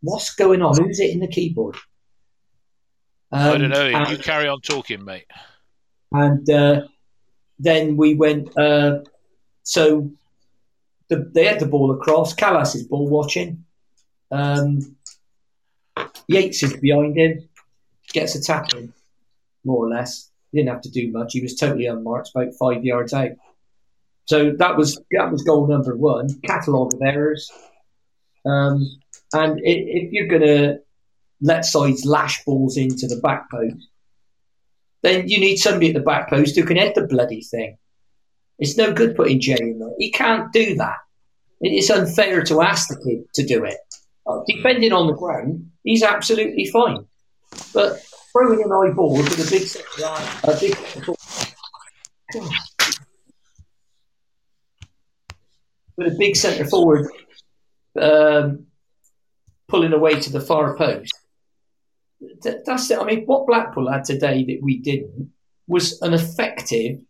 What's 0.01 0.35
going 0.35 0.61
on? 0.61 0.77
Who's 0.77 0.99
it 0.99 1.11
in 1.11 1.21
the 1.21 1.29
keyboard? 1.29 1.77
Um, 3.31 3.55
I 3.55 3.59
don't 3.59 3.71
know. 3.71 3.87
and- 3.87 4.11
you 4.11 4.19
carry 4.19 4.49
on 4.49 4.61
talking, 4.63 5.05
mate. 5.05 5.27
and 6.11 6.51
uh, 6.51 6.83
then 7.61 7.97
we 7.97 8.15
went. 8.15 8.57
Uh, 8.59 9.03
so 9.63 10.11
the, 11.09 11.31
they 11.33 11.45
had 11.45 11.61
the 11.61 11.67
ball 11.67 11.93
across. 11.93 12.35
Kalas 12.35 12.75
is 12.75 12.89
ball 12.89 13.09
watching. 13.09 13.65
Um, 14.33 14.97
Yates 16.27 16.65
is 16.65 16.77
behind 16.77 17.17
him. 17.17 17.49
Gets 18.13 18.35
a 18.35 18.43
tackle, 18.43 18.89
more 19.65 19.87
or 19.87 19.89
less. 19.89 20.31
He 20.51 20.59
didn't 20.59 20.71
have 20.71 20.83
to 20.83 20.91
do 20.91 21.13
much. 21.13 21.35
He 21.35 21.41
was 21.41 21.55
totally 21.55 21.87
unmarked, 21.87 22.31
about 22.35 22.53
five 22.55 22.85
yards 22.85 23.13
out. 23.13 23.31
So 24.27 24.53
that 24.59 24.77
was 24.77 25.01
that 25.13 25.31
was 25.31 25.43
goal 25.43 25.67
number 25.67 25.97
one. 25.97 26.29
Catalogue 26.43 26.95
of 26.95 27.03
errors. 27.03 27.51
Um, 28.45 28.87
and 29.33 29.53
i 29.53 29.61
if 29.65 30.13
you're 30.13 30.29
going 30.29 30.43
to 30.43 30.79
let 31.41 31.65
sides 31.65 32.05
lash 32.05 32.45
balls 32.45 32.77
into 32.77 33.07
the 33.07 33.17
back 33.17 33.51
post, 33.51 33.89
then 35.03 35.29
you 35.29 35.39
need 35.39 35.57
somebody 35.57 35.89
at 35.89 35.95
the 35.95 36.01
back 36.01 36.29
post 36.29 36.57
who 36.57 36.65
can 36.65 36.77
head 36.77 36.95
the 36.95 37.07
bloody 37.07 37.43
thing. 37.43 37.79
It's 38.59 38.77
no 38.77 38.93
good 38.93 39.17
putting 39.17 39.41
Jay 39.41 39.57
in 39.61 39.79
there. 39.79 39.91
He 39.99 40.11
can't 40.11 40.53
do 40.53 40.77
that. 40.77 40.97
It 41.61 41.71
is 41.71 41.91
unfair 41.91 42.43
to 42.45 42.63
ask 42.63 42.89
the 42.89 42.97
kid 42.97 43.25
to 43.35 43.47
do 43.47 43.65
it. 43.65 43.79
Uh, 44.27 44.41
defending 44.47 44.93
on 44.93 45.07
the 45.07 45.13
ground, 45.13 45.71
he's 45.85 46.03
absolutely 46.03 46.67
fine. 46.67 47.07
But 47.73 48.03
throwing 48.33 48.63
an 48.63 48.73
eye 48.73 48.93
ball 48.93 49.17
with 49.17 49.33
a 49.35 49.51
big 49.51 49.69
a 50.45 50.61
big 50.61 50.77
God. 52.33 52.51
With 55.97 56.13
a 56.13 56.17
big 56.19 56.37
centre 56.37 56.67
forward 56.67 57.11
um, 58.01 58.67
pulling 59.69 59.93
away 59.93 60.21
to 60.21 60.31
the 60.31 60.41
far 60.41 60.77
post. 60.77 61.13
Th- 62.43 62.59
that's 62.65 62.91
it. 62.91 62.99
I 62.99 63.05
mean, 63.05 63.25
what 63.27 63.47
Blackpool 63.47 63.91
had 63.91 64.05
today 64.05 64.45
that 64.45 64.63
we 64.63 64.79
didn't 64.79 65.33
was 65.67 66.01
an 66.03 66.15
effective 66.15 67.01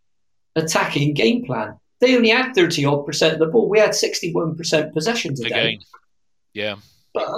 attacking 0.55 1.13
game 1.13 1.45
plan. 1.45 1.77
They 1.99 2.15
only 2.15 2.29
had 2.29 2.53
30 2.53 2.85
odd 2.85 3.05
percent 3.05 3.33
of 3.33 3.39
the 3.39 3.47
ball. 3.47 3.69
We 3.69 3.79
had 3.79 3.91
61% 3.91 4.93
possession 4.93 5.35
today. 5.35 5.47
Again, 5.47 5.79
yeah. 6.53 6.75
But 7.13 7.29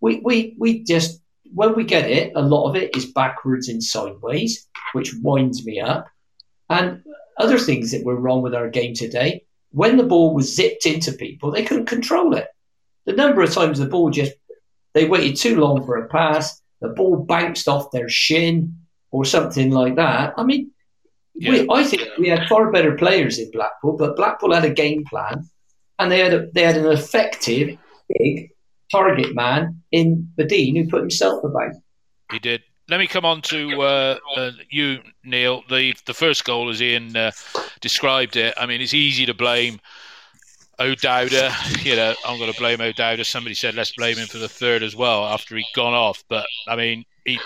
we, 0.00 0.20
we, 0.24 0.54
we 0.58 0.82
just 0.84 1.22
when 1.54 1.74
we 1.74 1.84
get 1.84 2.10
it, 2.10 2.32
a 2.34 2.42
lot 2.42 2.68
of 2.68 2.76
it 2.76 2.96
is 2.96 3.12
backwards 3.12 3.68
and 3.68 3.82
sideways, 3.82 4.68
which 4.92 5.14
winds 5.22 5.64
me 5.66 5.80
up. 5.80 6.06
And 6.70 7.02
other 7.38 7.58
things 7.58 7.90
that 7.92 8.04
were 8.04 8.16
wrong 8.16 8.42
with 8.42 8.54
our 8.54 8.68
game 8.68 8.94
today, 8.94 9.44
when 9.72 9.96
the 9.96 10.04
ball 10.04 10.34
was 10.34 10.54
zipped 10.54 10.86
into 10.86 11.12
people, 11.12 11.50
they 11.50 11.64
couldn't 11.64 11.86
control 11.86 12.34
it. 12.34 12.46
The 13.06 13.12
number 13.12 13.42
of 13.42 13.52
times 13.52 13.78
the 13.78 13.86
ball 13.86 14.10
just, 14.10 14.32
they 14.94 15.06
waited 15.06 15.36
too 15.36 15.58
long 15.58 15.84
for 15.84 15.96
a 15.96 16.08
pass, 16.08 16.62
the 16.80 16.88
ball 16.88 17.16
bounced 17.16 17.68
off 17.68 17.90
their 17.90 18.08
shin 18.08 18.76
or 19.10 19.24
something 19.24 19.70
like 19.70 19.96
that. 19.96 20.34
I 20.36 20.44
mean, 20.44 20.70
yeah. 21.34 21.50
we, 21.50 21.66
I 21.70 21.84
think 21.84 22.02
we 22.18 22.28
had 22.28 22.48
far 22.48 22.70
better 22.70 22.94
players 22.96 23.38
in 23.38 23.50
Blackpool, 23.50 23.96
but 23.96 24.16
Blackpool 24.16 24.54
had 24.54 24.64
a 24.64 24.70
game 24.70 25.04
plan 25.04 25.48
and 25.98 26.12
they 26.12 26.18
had, 26.20 26.34
a, 26.34 26.50
they 26.52 26.62
had 26.62 26.76
an 26.76 26.86
effective, 26.86 27.78
big 28.18 28.50
target 28.90 29.34
man 29.34 29.82
in 29.90 30.30
Madine 30.38 30.76
who 30.76 30.88
put 30.88 31.00
himself 31.00 31.42
about. 31.42 31.72
He 32.30 32.38
did. 32.38 32.62
Let 32.88 32.98
me 32.98 33.06
come 33.06 33.24
on 33.24 33.40
to 33.42 33.80
uh, 33.80 34.18
uh, 34.36 34.50
you, 34.68 34.98
Neil. 35.24 35.62
The 35.68 35.94
the 36.04 36.12
first 36.12 36.44
goal, 36.44 36.68
as 36.68 36.82
Ian 36.82 37.16
uh, 37.16 37.30
described 37.82 38.36
it, 38.36 38.54
I 38.56 38.66
mean, 38.66 38.80
it's 38.80 38.94
easy 38.94 39.26
to 39.26 39.34
blame 39.34 39.80
O'Dowda. 40.78 41.52
You 41.84 41.96
know, 41.96 42.14
I'm 42.24 42.38
going 42.38 42.52
to 42.52 42.58
blame 42.58 42.80
O'Dowda. 42.80 43.24
Somebody 43.24 43.54
said 43.54 43.74
let's 43.74 43.92
blame 43.92 44.16
him 44.16 44.28
for 44.28 44.38
the 44.38 44.48
third 44.48 44.82
as 44.82 44.96
well 44.96 45.24
after 45.26 45.56
he'd 45.56 45.66
gone 45.74 45.94
off. 45.94 46.22
But 46.28 46.46
I 46.68 46.76
mean, 46.76 47.04
he, 47.24 47.38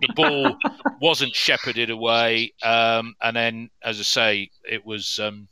the 0.00 0.12
ball 0.14 0.56
wasn't 1.00 1.34
shepherded 1.34 1.90
away, 1.90 2.52
um, 2.62 3.14
and 3.20 3.36
then, 3.36 3.70
as 3.84 4.00
I 4.00 4.04
say, 4.04 4.50
it 4.68 4.84
was 4.86 5.18
um, 5.18 5.48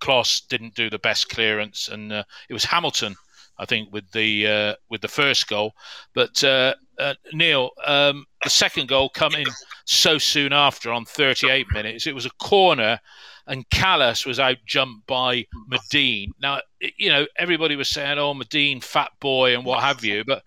Klose 0.00 0.46
didn't 0.48 0.74
do 0.74 0.88
the 0.88 0.98
best 0.98 1.28
clearance, 1.28 1.88
and 1.88 2.12
uh, 2.12 2.24
it 2.48 2.54
was 2.54 2.64
Hamilton 2.64 3.16
I 3.58 3.66
think, 3.66 3.92
with 3.92 4.10
the 4.12 4.46
uh, 4.46 4.74
with 4.88 5.00
the 5.00 5.08
first 5.08 5.48
goal. 5.48 5.72
But 6.14 6.42
uh, 6.44 6.74
uh, 6.98 7.14
Neil, 7.32 7.70
um, 7.84 8.24
the 8.44 8.50
second 8.50 8.88
goal 8.88 9.08
coming 9.08 9.46
so 9.84 10.18
soon 10.18 10.52
after 10.52 10.92
on 10.92 11.04
38 11.04 11.66
minutes, 11.72 12.06
it 12.06 12.14
was 12.14 12.26
a 12.26 12.30
corner, 12.40 13.00
and 13.48 13.68
Kalas 13.70 14.26
was 14.26 14.38
out 14.38 14.58
jumped 14.66 15.06
by 15.06 15.46
Madine. 15.70 16.28
Now, 16.40 16.60
you 16.96 17.08
know, 17.08 17.26
everybody 17.36 17.74
was 17.74 17.88
saying, 17.88 18.18
"Oh, 18.18 18.34
Madine, 18.34 18.82
fat 18.82 19.10
boy," 19.20 19.54
and 19.54 19.64
what 19.64 19.82
have 19.82 20.04
you, 20.04 20.24
but 20.24 20.42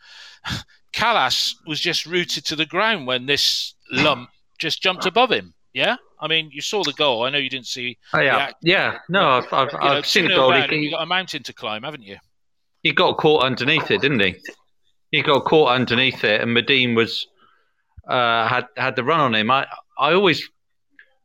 Kalas 0.94 1.56
was 1.66 1.80
just 1.80 2.06
rooted 2.06 2.46
to 2.46 2.56
the 2.56 2.66
ground 2.66 3.08
when 3.08 3.26
this 3.26 3.74
lump 3.92 4.30
just 4.60 4.82
jumped 4.82 5.06
above 5.06 5.32
him. 5.32 5.54
Yeah, 5.74 5.96
I 6.20 6.28
mean, 6.28 6.50
you 6.52 6.62
saw 6.62 6.84
the 6.84 6.94
goal. 6.94 7.24
I 7.24 7.30
know 7.30 7.38
you 7.40 7.50
didn't 7.50 7.68
see. 7.68 7.98
Oh 8.14 8.20
yeah, 8.20 8.52
yeah. 8.62 9.00
No, 9.10 9.30
I've, 9.30 9.52
I've, 9.52 9.70
I've 9.74 9.94
know, 9.94 10.02
seen 10.04 10.26
the 10.26 10.36
goal. 10.36 10.56
You've 10.56 10.94
got 10.94 11.04
a 11.04 11.08
mountain 11.08 11.44
to 11.44 11.54
climb, 11.54 11.84
haven't 11.84 12.04
you? 12.04 12.18
He 12.84 12.92
got 12.94 13.18
caught 13.18 13.44
underneath 13.44 13.90
it, 13.92 14.02
didn't 14.02 14.20
he? 14.20 14.36
He 15.12 15.22
got 15.22 15.46
caught 15.46 15.70
underneath 15.70 16.24
it, 16.24 16.42
and 16.42 16.56
Madine 16.56 16.96
was 16.96 17.28
uh, 18.08 18.48
had 18.48 18.68
had 18.78 18.96
the 18.96 19.04
run 19.04 19.20
on 19.20 19.36
him. 19.36 19.50
I 19.50 19.66
I 19.98 20.14
always, 20.14 20.48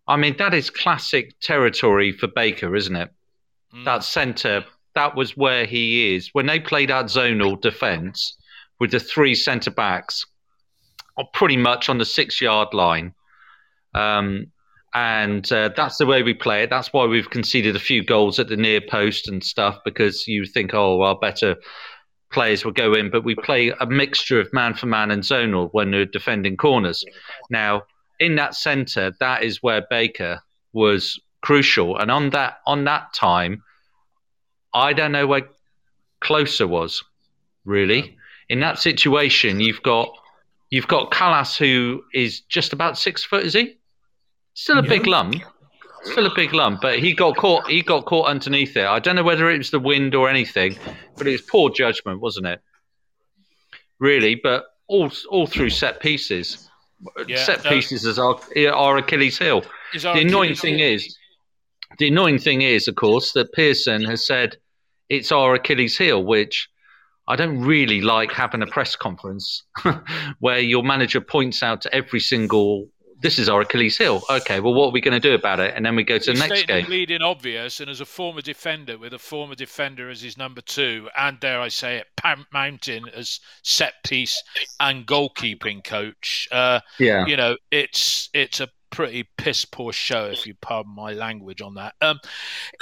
I 0.09 0.17
mean, 0.17 0.37
that 0.39 0.55
is 0.55 0.71
classic 0.71 1.35
territory 1.41 2.13
for 2.13 2.29
Baker, 2.29 2.77
isn't 2.77 2.97
it? 2.97 3.11
Mm. 3.75 3.85
That 3.85 4.05
centre, 4.05 4.65
that 4.95 5.17
was 5.17 5.37
where 5.37 5.67
he 5.67 6.15
is. 6.15 6.31
When 6.33 6.47
they 6.47 6.61
played 6.61 6.91
that 6.91 7.07
zonal 7.07 7.61
defence 7.61 8.37
with 8.79 8.93
the 8.93 9.01
three 9.01 9.35
centre 9.35 9.71
backs, 9.71 10.25
pretty 11.33 11.57
much 11.57 11.89
on 11.89 11.99
the 11.99 12.05
six 12.05 12.41
yard 12.41 12.69
line. 12.73 13.15
Um, 13.95 14.53
and 14.95 15.51
uh, 15.53 15.71
that's 15.77 15.99
the 15.99 16.07
way 16.07 16.23
we 16.23 16.35
play 16.35 16.63
it. 16.63 16.71
That's 16.71 16.93
why 16.93 17.05
we've 17.07 17.29
conceded 17.29 17.77
a 17.77 17.81
few 17.81 18.05
goals 18.05 18.39
at 18.39 18.49
the 18.49 18.57
near 18.57 18.81
post 18.81 19.29
and 19.29 19.43
stuff 19.43 19.79
because 19.85 20.27
you 20.27 20.47
think, 20.47 20.73
oh, 20.73 20.97
well, 20.97 21.17
better 21.17 21.57
players 22.33 22.65
will 22.65 22.73
go 22.73 22.95
in, 22.95 23.11
but 23.11 23.25
we 23.25 23.35
play 23.35 23.73
a 23.81 23.87
mixture 23.87 24.41
of 24.41 24.53
man 24.53 24.75
for 24.75 24.87
man 24.87 25.11
and 25.11 25.23
zonal 25.23 25.69
when 25.73 25.91
we're 25.91 26.07
defending 26.07 26.57
corners. 26.57 27.05
Now, 27.51 27.83
in 28.19 28.37
that 28.37 28.55
centre, 28.55 29.13
that 29.21 29.43
is 29.43 29.63
where 29.63 29.87
Baker 29.89 30.41
was 30.73 31.21
crucial, 31.43 31.97
and 31.97 32.11
on 32.11 32.31
that 32.31 32.59
on 32.67 32.85
that 32.85 33.13
time, 33.15 33.63
I 34.75 34.93
don't 34.93 35.13
know 35.13 35.27
where 35.27 35.49
Klose 36.23 36.67
was 36.69 37.03
really. 37.65 38.17
In 38.49 38.61
that 38.61 38.79
situation, 38.79 39.61
you've 39.61 39.83
got 39.83 40.09
you've 40.71 40.89
got 40.89 41.11
Kalas 41.11 41.57
who 41.57 42.03
is 42.15 42.41
just 42.41 42.73
about 42.73 42.99
six 42.99 43.25
foot, 43.25 43.45
is 43.45 43.55
he? 43.55 43.79
Still 44.55 44.79
a 44.79 44.83
yeah. 44.83 44.89
big 44.89 45.07
lump. 45.07 45.37
Still 46.05 46.27
a 46.27 46.35
big 46.35 46.53
lump, 46.53 46.81
but 46.81 47.01
he 47.01 47.15
got 47.15 47.37
caught. 47.37 47.69
He 47.69 47.83
got 47.83 48.05
caught 48.07 48.29
underneath 48.29 48.77
it. 48.77 48.87
I 48.87 49.01
don't 49.01 49.17
know 49.17 49.25
whether 49.25 49.51
it 49.51 49.59
was 49.59 49.71
the 49.71 49.81
wind 49.81 50.15
or 50.15 50.29
anything, 50.31 50.77
but 51.17 51.27
it 51.27 51.33
was 51.33 51.43
poor 51.43 51.69
judgment, 51.71 52.21
wasn't 52.21 52.47
it? 52.47 52.61
Really, 53.99 54.37
but 54.37 54.67
all 54.87 55.11
all 55.29 55.47
through 55.47 55.71
set 55.71 56.01
pieces. 56.01 56.71
Yeah, 57.27 57.45
set 57.45 57.65
no. 57.65 57.71
pieces 57.71 58.05
is 58.05 58.19
our, 58.19 58.41
our 58.73 58.97
Achilles 58.99 59.39
heel. 59.39 59.63
the 59.93 60.11
annoying 60.13 60.53
Achilles 60.53 60.61
thing 60.61 60.79
heel. 60.79 60.95
is, 60.95 61.19
the 61.99 62.09
annoying 62.09 62.39
thing 62.39 62.63
is, 62.63 62.89
of 62.89 62.97
course, 62.97 63.33
that 63.33 63.53
Pearson 63.53 64.05
has 64.05 64.27
said 64.27 64.57
it's 65.09 65.31
our 65.31 65.55
Achilles 65.55 65.97
heel, 65.97 66.25
which 66.25 66.69
I 67.29 67.37
don't 67.37 67.61
really 67.61 68.01
like 68.01 68.33
having 68.33 68.63
a 68.63 68.67
press 68.67 68.97
conference 68.97 69.65
where 70.41 70.61
your 70.61 70.83
manager 70.83 71.21
points 71.21 71.63
out 71.63 71.83
to 71.83 71.95
every 71.95 72.21
single 72.21 72.89
this 73.21 73.39
is 73.39 73.49
our 73.49 73.63
Achilles 73.63 73.97
heel. 73.97 74.23
Okay, 74.31 74.61
well, 74.61 74.75
what 74.75 74.89
are 74.89 74.93
we 74.93 75.01
going 75.01 75.21
to 75.21 75.29
do 75.29 75.35
about 75.35 75.61
it? 75.61 75.75
And 75.75 75.85
then 75.85 75.97
we 75.97 76.05
go 76.05 76.19
to 76.19 76.33
the 76.33 76.39
next 76.39 76.67
game. 76.67 76.87
Leading 76.89 77.23
obvious, 77.23 77.81
and 77.81 77.91
as 77.91 78.01
a 78.01 78.05
former 78.05 78.43
defender 78.43 78.99
with 78.99 79.15
a 79.15 79.19
former 79.19 79.55
defender 79.55 80.11
as 80.11 80.21
his 80.21 80.37
number 80.37 80.61
two, 80.61 81.09
and 81.17 81.41
dare 81.41 81.61
I 81.61 81.69
say 81.69 81.97
it, 81.97 82.07
Pat 82.17 82.39
Mountain 82.53 83.09
as 83.15 83.41
set 83.63 83.95
piece 84.05 84.43
and 84.81 85.07
goalkeeping 85.07 85.83
coach. 85.85 86.49
Uh, 86.53 86.81
yeah, 86.99 87.27
you 87.27 87.37
know, 87.37 87.57
it's 87.71 88.29
it's 88.35 88.61
a 88.61 88.69
pretty 88.91 89.29
piss 89.37 89.65
poor 89.65 89.93
show, 89.93 90.27
if 90.27 90.47
you 90.47 90.55
pardon 90.63 90.95
my 90.95 91.13
language 91.13 91.61
on 91.61 91.75
that. 91.75 91.95
Um, 92.01 92.19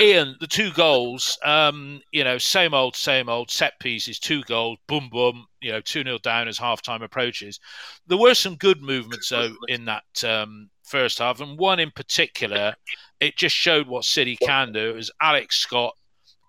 Ian, 0.00 0.36
the 0.38 0.46
two 0.46 0.70
goals, 0.72 1.38
um, 1.44 2.00
you 2.12 2.22
know, 2.22 2.38
same 2.38 2.72
old, 2.74 2.94
same 2.94 3.28
old 3.28 3.50
set 3.50 3.80
pieces, 3.80 4.18
two 4.18 4.42
goals, 4.42 4.78
boom, 4.86 5.08
boom, 5.10 5.46
you 5.64 5.72
know, 5.72 5.80
2 5.80 6.04
0 6.04 6.18
down 6.18 6.48
as 6.48 6.58
half 6.58 6.82
time 6.82 7.02
approaches. 7.02 7.60
There 8.06 8.18
were 8.18 8.34
some 8.34 8.56
good 8.56 8.82
movements, 8.82 9.28
though, 9.28 9.54
in 9.68 9.86
that 9.86 10.24
um, 10.24 10.70
first 10.84 11.18
half, 11.18 11.40
and 11.40 11.58
one 11.58 11.80
in 11.80 11.90
particular, 11.90 12.74
it 13.20 13.36
just 13.36 13.56
showed 13.56 13.88
what 13.88 14.04
City 14.04 14.36
can 14.36 14.72
do. 14.72 14.90
It 14.90 14.96
was 14.96 15.10
Alex 15.20 15.58
Scott. 15.58 15.96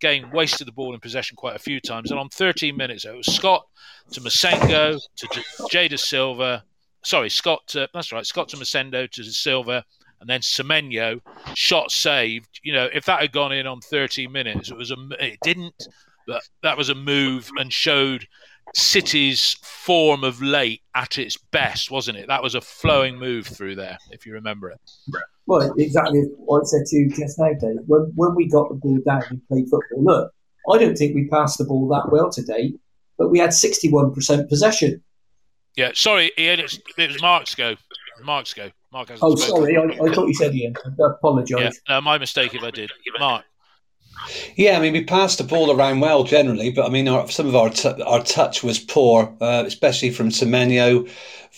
Again, 0.02 0.30
wasted 0.32 0.68
the 0.68 0.74
ball 0.74 0.94
in 0.94 1.00
possession 1.00 1.38
quite 1.38 1.56
a 1.56 1.60
few 1.60 1.80
times. 1.80 2.12
And 2.12 2.20
on 2.20 2.30
13 2.30 2.76
minutes, 2.76 3.06
it 3.06 3.16
was 3.16 3.34
Scott 3.34 3.66
to 4.12 4.22
Massengo 4.22 5.00
to 5.16 5.44
Jay 5.72 5.88
Dasilva 5.88 6.62
sorry, 7.06 7.30
Scott. 7.30 7.66
To, 7.68 7.88
that's 7.94 8.12
right, 8.12 8.26
Scott 8.26 8.50
to 8.50 8.58
Massengo 8.58 9.10
to 9.10 9.24
Silva, 9.24 9.86
and 10.20 10.30
then 10.30 10.42
Semenyo 10.42 11.22
shot 11.54 11.92
saved. 11.92 12.60
You 12.64 12.74
know, 12.74 12.90
if 12.94 13.06
that 13.06 13.22
had 13.22 13.32
gone 13.32 13.54
in 13.54 13.68
on 13.68 13.80
30 13.80 14.28
minutes, 14.28 14.70
it 14.70 14.78
was 14.78 14.92
a. 14.92 14.96
It 15.20 15.40
didn't, 15.42 15.88
but 16.28 16.42
that 16.64 16.78
was 16.78 16.90
a 16.90 16.96
move 16.96 17.50
and 17.58 17.72
showed 17.72 18.28
City's 18.74 19.58
form 19.62 20.24
of 20.24 20.42
late 20.42 20.82
at 20.96 21.18
its 21.18 21.38
best, 21.38 21.92
wasn't 21.92 22.18
it? 22.18 22.28
That 22.28 22.44
was 22.44 22.56
a 22.56 22.62
flowing 22.62 23.18
move 23.18 23.48
through 23.48 23.76
there, 23.76 23.98
if 24.12 24.26
you 24.26 24.34
remember 24.34 24.70
it. 24.70 24.80
Well, 25.46 25.74
exactly 25.78 26.22
what 26.38 26.62
I 26.62 26.66
said 26.66 26.86
to 26.88 26.96
you 26.96 27.10
just 27.10 27.38
now, 27.40 27.54
Dave. 27.54 27.78
When, 27.86 28.12
when 28.16 28.36
we 28.36 28.50
got 28.50 28.70
the 28.70 28.76
ball 28.76 29.00
down 29.06 29.24
and 29.30 29.48
played 29.48 29.70
football, 29.70 30.04
look, 30.04 30.32
I 30.72 30.78
don't 30.78 30.98
think 30.98 31.14
we 31.14 31.28
passed 31.28 31.58
the 31.58 31.66
ball 31.66 31.88
that 31.90 32.12
well 32.12 32.32
today, 32.32 32.74
but 33.18 33.30
we 33.30 33.40
had 33.40 33.52
61% 33.52 34.50
possession. 34.50 35.04
Yeah, 35.76 35.92
sorry, 35.94 36.32
Ian. 36.38 36.60
It 36.60 36.64
was, 36.64 36.82
it 36.98 37.08
was 37.12 37.22
Mark's 37.22 37.54
go. 37.54 37.76
Mark's 38.24 38.54
go. 38.54 38.72
Mark 38.92 39.10
has. 39.10 39.20
Oh, 39.22 39.36
sorry. 39.36 39.78
I, 39.78 39.82
I, 39.82 40.14
thought 40.14 40.28
you 40.28 40.34
said 40.34 40.56
Ian. 40.56 40.74
I 40.86 41.08
apologise. 41.08 41.60
Yeah, 41.60 41.96
no, 41.96 42.02
my 42.02 42.18
mistake 42.18 42.56
if 42.56 42.64
I 42.64 42.72
did. 42.72 42.92
Mark. 43.20 43.44
Yeah, 44.56 44.78
I 44.78 44.82
mean, 44.82 44.94
we 44.94 45.04
passed 45.04 45.38
the 45.38 45.44
ball 45.44 45.72
around 45.72 46.00
well 46.00 46.24
generally, 46.24 46.72
but 46.72 46.86
I 46.86 46.90
mean, 46.90 47.08
our, 47.08 47.30
some 47.30 47.48
of 47.48 47.56
our 47.56 47.70
t- 47.70 48.02
our 48.02 48.24
touch 48.24 48.64
was 48.64 48.80
poor, 48.80 49.36
uh, 49.42 49.64
especially 49.66 50.10
from 50.10 50.30
Semenyo, 50.30 51.10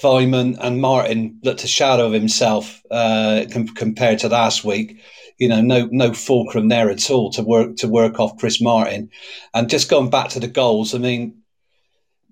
Weimann, 0.02 0.58
and 0.60 0.82
Martin 0.82 1.40
looked 1.44 1.64
a 1.64 1.68
shadow 1.68 2.08
of 2.08 2.14
himself 2.14 2.82
uh, 2.92 3.46
com- 3.52 3.68
compared 3.70 4.20
to 4.20 4.30
last 4.30 4.64
week. 4.64 5.02
You 5.38 5.48
know, 5.50 5.62
no 5.62 5.88
no 5.92 6.14
fulcrum 6.14 6.68
there 6.68 6.90
at 6.90 7.10
all 7.12 7.32
to 7.34 7.44
work 7.44 7.76
to 7.78 7.88
work 7.88 8.20
off 8.20 8.38
Chris 8.38 8.60
Martin, 8.60 9.10
and 9.54 9.70
just 9.70 9.90
going 9.90 10.10
back 10.10 10.30
to 10.30 10.40
the 10.40 10.48
goals. 10.48 10.96
I 10.96 10.98
mean, 10.98 11.38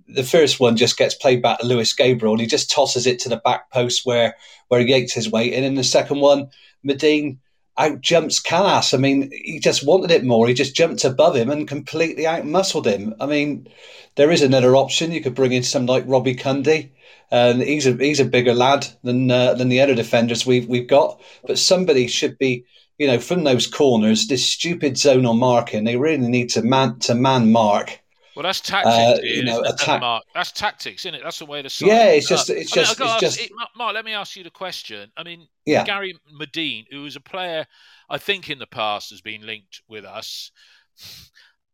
the 0.08 0.24
first 0.24 0.60
one 0.60 0.76
just 0.76 0.98
gets 0.98 1.16
played 1.16 1.42
back 1.42 1.60
to 1.60 1.68
Lewis 1.68 1.94
Gabriel 1.94 2.34
and 2.34 2.42
he 2.42 2.48
just 2.48 2.72
tosses 2.72 3.08
it 3.08 3.20
to 3.20 3.30
the 3.30 3.38
back 3.38 3.72
post 3.72 4.06
where 4.06 4.36
where 4.68 4.82
Yates 4.82 5.18
is 5.18 5.32
waiting. 5.32 5.64
And 5.64 5.78
the 5.78 5.84
second 5.84 6.20
one, 6.20 6.50
Madine 6.86 7.38
out 7.78 8.02
jumps 8.02 8.42
Kalas. 8.42 8.94
I 8.94 8.98
mean, 8.98 9.32
he 9.32 9.60
just 9.60 9.86
wanted 9.86 10.12
it 10.12 10.24
more. 10.24 10.48
He 10.48 10.54
just 10.54 10.76
jumped 10.76 11.04
above 11.04 11.36
him 11.36 11.50
and 11.50 11.68
completely 11.68 12.26
out 12.26 12.46
muscled 12.46 12.88
him. 12.88 13.16
I 13.20 13.26
mean, 13.26 13.68
there 14.16 14.32
is 14.32 14.42
another 14.42 14.76
option. 14.76 15.12
You 15.12 15.22
could 15.22 15.36
bring 15.36 15.52
in 15.52 15.64
some 15.64 15.86
like 15.86 16.04
Robbie 16.08 16.36
Cundy. 16.36 16.92
And 17.32 17.62
he's 17.62 17.88
a 17.88 17.94
he's 17.94 18.20
a 18.20 18.26
bigger 18.26 18.54
lad 18.54 18.88
than 19.04 19.32
uh, 19.32 19.56
than 19.56 19.70
the 19.70 19.82
other 19.82 19.96
defenders 19.96 20.46
we've 20.46 20.68
we've 20.68 20.88
got. 20.88 21.20
But 21.46 21.58
somebody 21.58 22.08
should 22.08 22.38
be, 22.38 22.66
you 23.00 23.08
know, 23.08 23.20
from 23.20 23.44
those 23.44 23.66
corners, 23.66 24.28
this 24.28 24.46
stupid 24.46 24.94
zonal 24.94 25.38
marking. 25.38 25.86
They 25.86 25.98
really 25.98 26.28
need 26.28 26.50
to 26.52 26.62
man 26.62 27.00
to 27.00 27.16
man 27.16 27.52
mark 27.52 28.00
Well, 28.36 28.44
that's 28.44 28.60
tactics. 28.60 28.96
Uh, 28.96 29.20
you 29.24 29.44
know, 29.44 29.62
attack. 29.62 30.02
Mark. 30.02 30.24
That's 30.34 30.52
tactics, 30.52 31.06
isn't 31.06 31.16
it? 31.16 31.22
That's 31.24 31.40
the 31.40 31.46
way 31.46 31.62
to. 31.62 31.86
Yeah, 31.86 32.10
it's 32.10 32.28
just, 32.28 32.50
it's 32.50 32.74
I 32.74 32.82
just, 32.82 33.00
mean, 33.00 33.10
it's 33.22 33.38
just. 33.38 33.52
Mark, 33.78 33.94
let 33.94 34.04
me 34.04 34.14
ask 34.14 34.36
you 34.36 34.44
the 34.44 34.50
question. 34.50 35.10
I 35.16 35.24
mean, 35.24 35.48
yeah. 35.66 35.86
Gary 35.86 36.18
Madine, 36.38 36.86
who 36.92 37.04
was 37.04 37.16
a 37.16 37.22
player, 37.22 37.66
I 38.10 38.18
think 38.18 38.50
in 38.50 38.60
the 38.60 38.68
past 38.68 39.10
has 39.12 39.22
been 39.22 39.46
linked 39.46 39.82
with 39.88 40.04
us. 40.04 40.52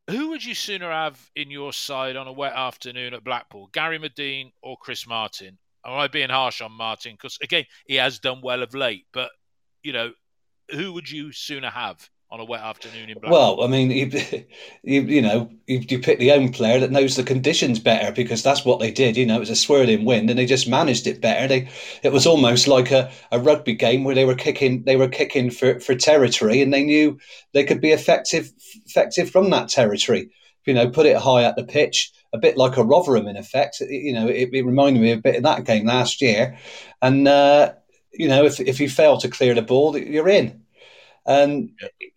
Who 0.10 0.30
would 0.30 0.44
you 0.46 0.54
sooner 0.54 0.92
have 0.92 1.20
in 1.36 1.50
your 1.50 1.74
side 1.74 2.16
on 2.16 2.28
a 2.28 2.34
wet 2.34 2.54
afternoon 2.54 3.14
at 3.14 3.24
Blackpool, 3.24 3.70
Gary 3.72 3.98
Madine 3.98 4.52
or 4.62 4.78
Chris 4.78 5.08
Martin? 5.08 5.58
Am 5.84 5.94
I 5.94 6.08
being 6.08 6.30
harsh 6.30 6.62
on 6.62 6.72
Martin? 6.74 7.14
Because 7.14 7.40
again, 7.42 7.66
he 7.88 7.96
has 7.96 8.20
done 8.20 8.42
well 8.44 8.62
of 8.62 8.76
late, 8.76 9.06
but 9.14 9.32
you 9.82 9.94
know, 9.94 10.12
who 10.70 10.94
would 10.94 11.10
you 11.10 11.32
sooner 11.32 11.72
have? 11.72 12.08
On 12.32 12.40
a 12.40 12.46
wet 12.46 12.62
afternoon 12.62 13.10
in 13.10 13.20
Blackpool? 13.20 13.58
Well, 13.58 13.64
I 13.64 13.68
mean, 13.68 13.92
you, 13.92 14.10
you, 14.84 15.02
you 15.02 15.22
know, 15.22 15.52
you, 15.68 15.80
you, 15.80 16.00
pick 16.00 16.18
the 16.18 16.32
own 16.32 16.52
player 16.52 16.80
that 16.80 16.92
knows 16.92 17.16
the 17.16 17.24
conditions 17.24 17.80
better 17.80 18.12
because 18.12 18.42
that's 18.42 18.64
what 18.64 18.80
they 18.80 18.90
did. 18.90 19.18
You 19.18 19.26
know, 19.26 19.36
it 19.36 19.42
was 19.42 19.50
a 19.50 19.56
swirling 19.56 20.06
wind 20.06 20.30
and 20.30 20.40
they 20.40 20.46
just 20.46 20.68
managed 20.68 21.08
it 21.08 21.20
better. 21.20 21.48
They, 21.48 21.70
it 22.04 22.14
was 22.14 22.26
almost 22.26 22.68
like 22.68 22.90
a, 22.92 23.12
a 23.32 23.40
rugby 23.40 23.74
game 23.74 24.06
where 24.06 24.16
they 24.16 24.26
were 24.26 24.36
kicking, 24.36 24.84
they 24.84 24.96
were 24.96 25.10
kicking 25.10 25.52
for, 25.52 25.80
for 25.82 25.94
territory 25.94 26.62
and 26.62 26.74
they 26.74 26.84
knew 26.84 27.20
they 27.54 27.66
could 27.66 27.82
be 27.82 27.92
effective, 27.92 28.52
effective 28.86 29.30
from 29.30 29.50
that 29.50 29.68
territory. 29.68 30.30
You 30.66 30.76
know, 30.76 30.90
put 30.90 31.08
it 31.08 31.18
high 31.18 31.44
at 31.44 31.56
the 31.56 31.64
pitch, 31.64 32.12
a 32.34 32.38
bit 32.38 32.56
like 32.56 32.78
a 32.78 32.84
Rotherham 32.84 33.28
in 33.28 33.36
effect. 33.36 33.82
You 33.82 34.14
know, 34.14 34.28
it, 34.28 34.50
it 34.54 34.66
reminded 34.66 35.02
me 35.02 35.12
a 35.12 35.18
bit 35.18 35.38
of 35.38 35.44
that 35.44 35.66
game 35.66 35.88
last 35.88 36.22
year. 36.22 36.58
And, 37.02 37.28
uh, 37.28 37.74
you 38.14 38.28
know, 38.28 38.46
if, 38.46 38.60
if 38.60 38.80
you 38.80 38.88
fail 38.88 39.18
to 39.18 39.28
clear 39.28 39.56
the 39.56 39.64
ball, 39.64 39.98
you're 39.98 40.30
in. 40.30 40.61
Um, 41.26 41.40
and 41.40 41.70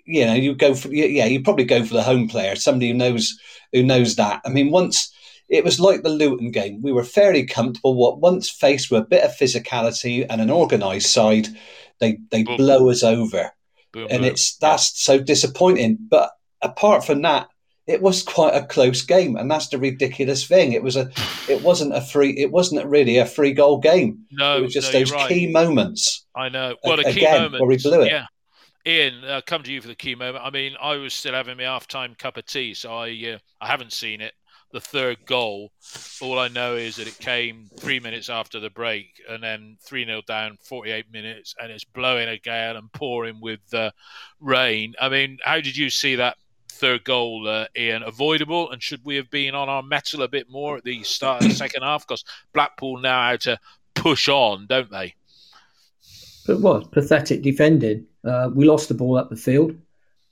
you 0.05 0.25
know, 0.25 0.35
you 0.35 0.55
go 0.55 0.75
for 0.75 0.93
yeah, 0.93 1.27
you 1.27 1.43
probably 1.43 1.65
go 1.65 1.85
for 1.85 1.95
the 1.95 2.03
home 2.03 2.29
player, 2.29 2.57
somebody 2.57 2.89
who 2.89 2.95
knows 2.95 3.39
who 3.73 3.83
knows 3.83 4.17
that. 4.17 4.41
I 4.45 4.49
mean, 4.49 4.71
once 4.71 5.13
it 5.49 5.65
was 5.65 5.81
like 5.81 6.03
the 6.03 6.09
Luton 6.09 6.51
game, 6.51 6.81
we 6.83 6.93
were 6.93 7.05
fairly 7.05 7.45
comfortable. 7.45 7.95
What 7.95 8.21
once 8.21 8.49
faced 8.49 8.91
with 8.91 9.03
a 9.03 9.07
bit 9.07 9.25
of 9.25 9.37
physicality 9.37 10.27
and 10.29 10.41
an 10.41 10.51
organised 10.51 11.13
side, 11.13 11.49
they 12.01 12.19
they 12.31 12.45
boom. 12.45 12.57
blow 12.57 12.91
us 12.91 13.03
over, 13.03 13.53
boom, 13.93 14.09
and 14.11 14.23
boom. 14.23 14.25
it's 14.25 14.57
that's 14.57 15.03
so 15.03 15.19
disappointing. 15.19 15.99
But 16.01 16.31
apart 16.63 17.05
from 17.05 17.23
that, 17.23 17.49
it 17.87 18.01
was 18.01 18.23
quite 18.23 18.55
a 18.55 18.65
close 18.65 19.03
game, 19.03 19.37
and 19.37 19.51
that's 19.51 19.69
the 19.69 19.79
ridiculous 19.79 20.47
thing. 20.47 20.73
It 20.73 20.83
was 20.83 20.97
a, 20.97 21.11
it 21.49 21.63
wasn't 21.63 21.95
a 21.95 22.01
free, 22.01 22.31
it 22.31 22.51
wasn't 22.51 22.87
really 22.87 23.19
a 23.19 23.27
free 23.27 23.53
goal 23.53 23.79
game. 23.79 24.25
No, 24.31 24.59
it 24.59 24.63
was 24.63 24.73
just 24.73 24.93
no, 24.93 25.01
those 25.01 25.13
right. 25.13 25.29
key 25.29 25.51
moments. 25.51 26.25
I 26.35 26.49
know. 26.49 26.77
Well, 26.83 26.97
the 26.97 27.13
key 27.13 27.25
moments 27.25 27.61
where 27.61 27.69
we 27.69 27.79
blew 27.79 28.03
it. 28.03 28.11
Yeah, 28.11 28.27
Ian, 28.87 29.25
uh, 29.25 29.41
come 29.47 29.63
to 29.63 29.73
you 29.73 29.81
for 29.81 29.89
the 29.89 29.95
key 29.95 30.15
moment. 30.15 30.45
I 30.45 30.51
mean, 30.51 30.75
I 30.81 30.97
was 30.97 31.15
still 31.15 31.33
having 31.33 31.57
my 31.57 31.63
half-time 31.63 32.15
cup 32.17 32.37
of 32.37 32.45
tea, 32.45 32.75
so 32.75 32.93
I 32.95 33.35
uh, 33.35 33.39
I 33.61 33.67
haven't 33.67 33.93
seen 33.93 34.21
it. 34.21 34.35
The 34.73 34.81
third 34.81 35.25
goal, 35.25 35.71
all 36.21 36.39
I 36.39 36.49
know 36.49 36.75
is 36.75 36.97
that 36.97 37.07
it 37.07 37.19
came 37.19 37.71
three 37.79 38.01
minutes 38.01 38.29
after 38.29 38.61
the 38.61 38.71
break, 38.71 39.23
and 39.29 39.43
then 39.43 39.79
three 39.81 40.05
0 40.05 40.23
down, 40.27 40.59
forty-eight 40.63 41.11
minutes, 41.11 41.55
and 41.61 41.73
it's 41.73 41.85
blowing 41.85 42.29
a 42.29 42.39
gale 42.39 42.77
and 42.77 42.93
pouring 42.93 43.41
with 43.41 43.73
uh, 43.73 43.91
rain. 44.41 44.95
I 45.01 45.09
mean, 45.09 45.39
how 45.45 45.61
did 45.61 45.77
you 45.77 45.89
see 45.89 46.17
that 46.17 46.37
third 46.69 47.05
goal, 47.05 47.49
uh, 47.49 47.67
Ian? 47.77 48.03
Avoidable, 48.03 48.71
and 48.71 48.83
should 48.83 49.05
we 49.05 49.17
have 49.17 49.31
been 49.31 49.55
on 49.55 49.71
our 49.71 49.83
mettle 49.83 50.23
a 50.23 50.29
bit 50.29 50.51
more 50.51 50.77
at 50.77 50.85
the 50.85 51.03
start 51.05 51.43
of 51.43 51.49
the 51.49 51.55
second 51.55 51.83
half? 51.83 52.07
Because 52.07 52.25
Blackpool 52.53 52.99
now 52.99 53.29
how 53.29 53.37
to 53.37 53.59
push 53.95 54.29
on, 54.29 54.67
don't 54.67 54.91
they? 54.91 55.15
But 56.47 56.61
what 56.61 56.93
pathetic 56.93 57.43
defending? 57.43 58.07
Uh, 58.25 58.51
we 58.55 58.67
lost 58.67 58.89
the 58.89 58.95
ball 58.95 59.17
up 59.17 59.31
the 59.31 59.37
field. 59.37 59.77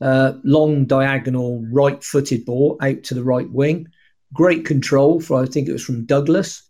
Uh, 0.00 0.34
long 0.42 0.84
diagonal 0.84 1.64
right 1.70 2.02
footed 2.02 2.44
ball 2.44 2.76
out 2.82 3.02
to 3.04 3.14
the 3.14 3.22
right 3.22 3.50
wing. 3.50 3.88
Great 4.32 4.64
control 4.64 5.20
for, 5.20 5.42
I 5.42 5.46
think 5.46 5.68
it 5.68 5.72
was 5.72 5.84
from 5.84 6.04
Douglas. 6.04 6.68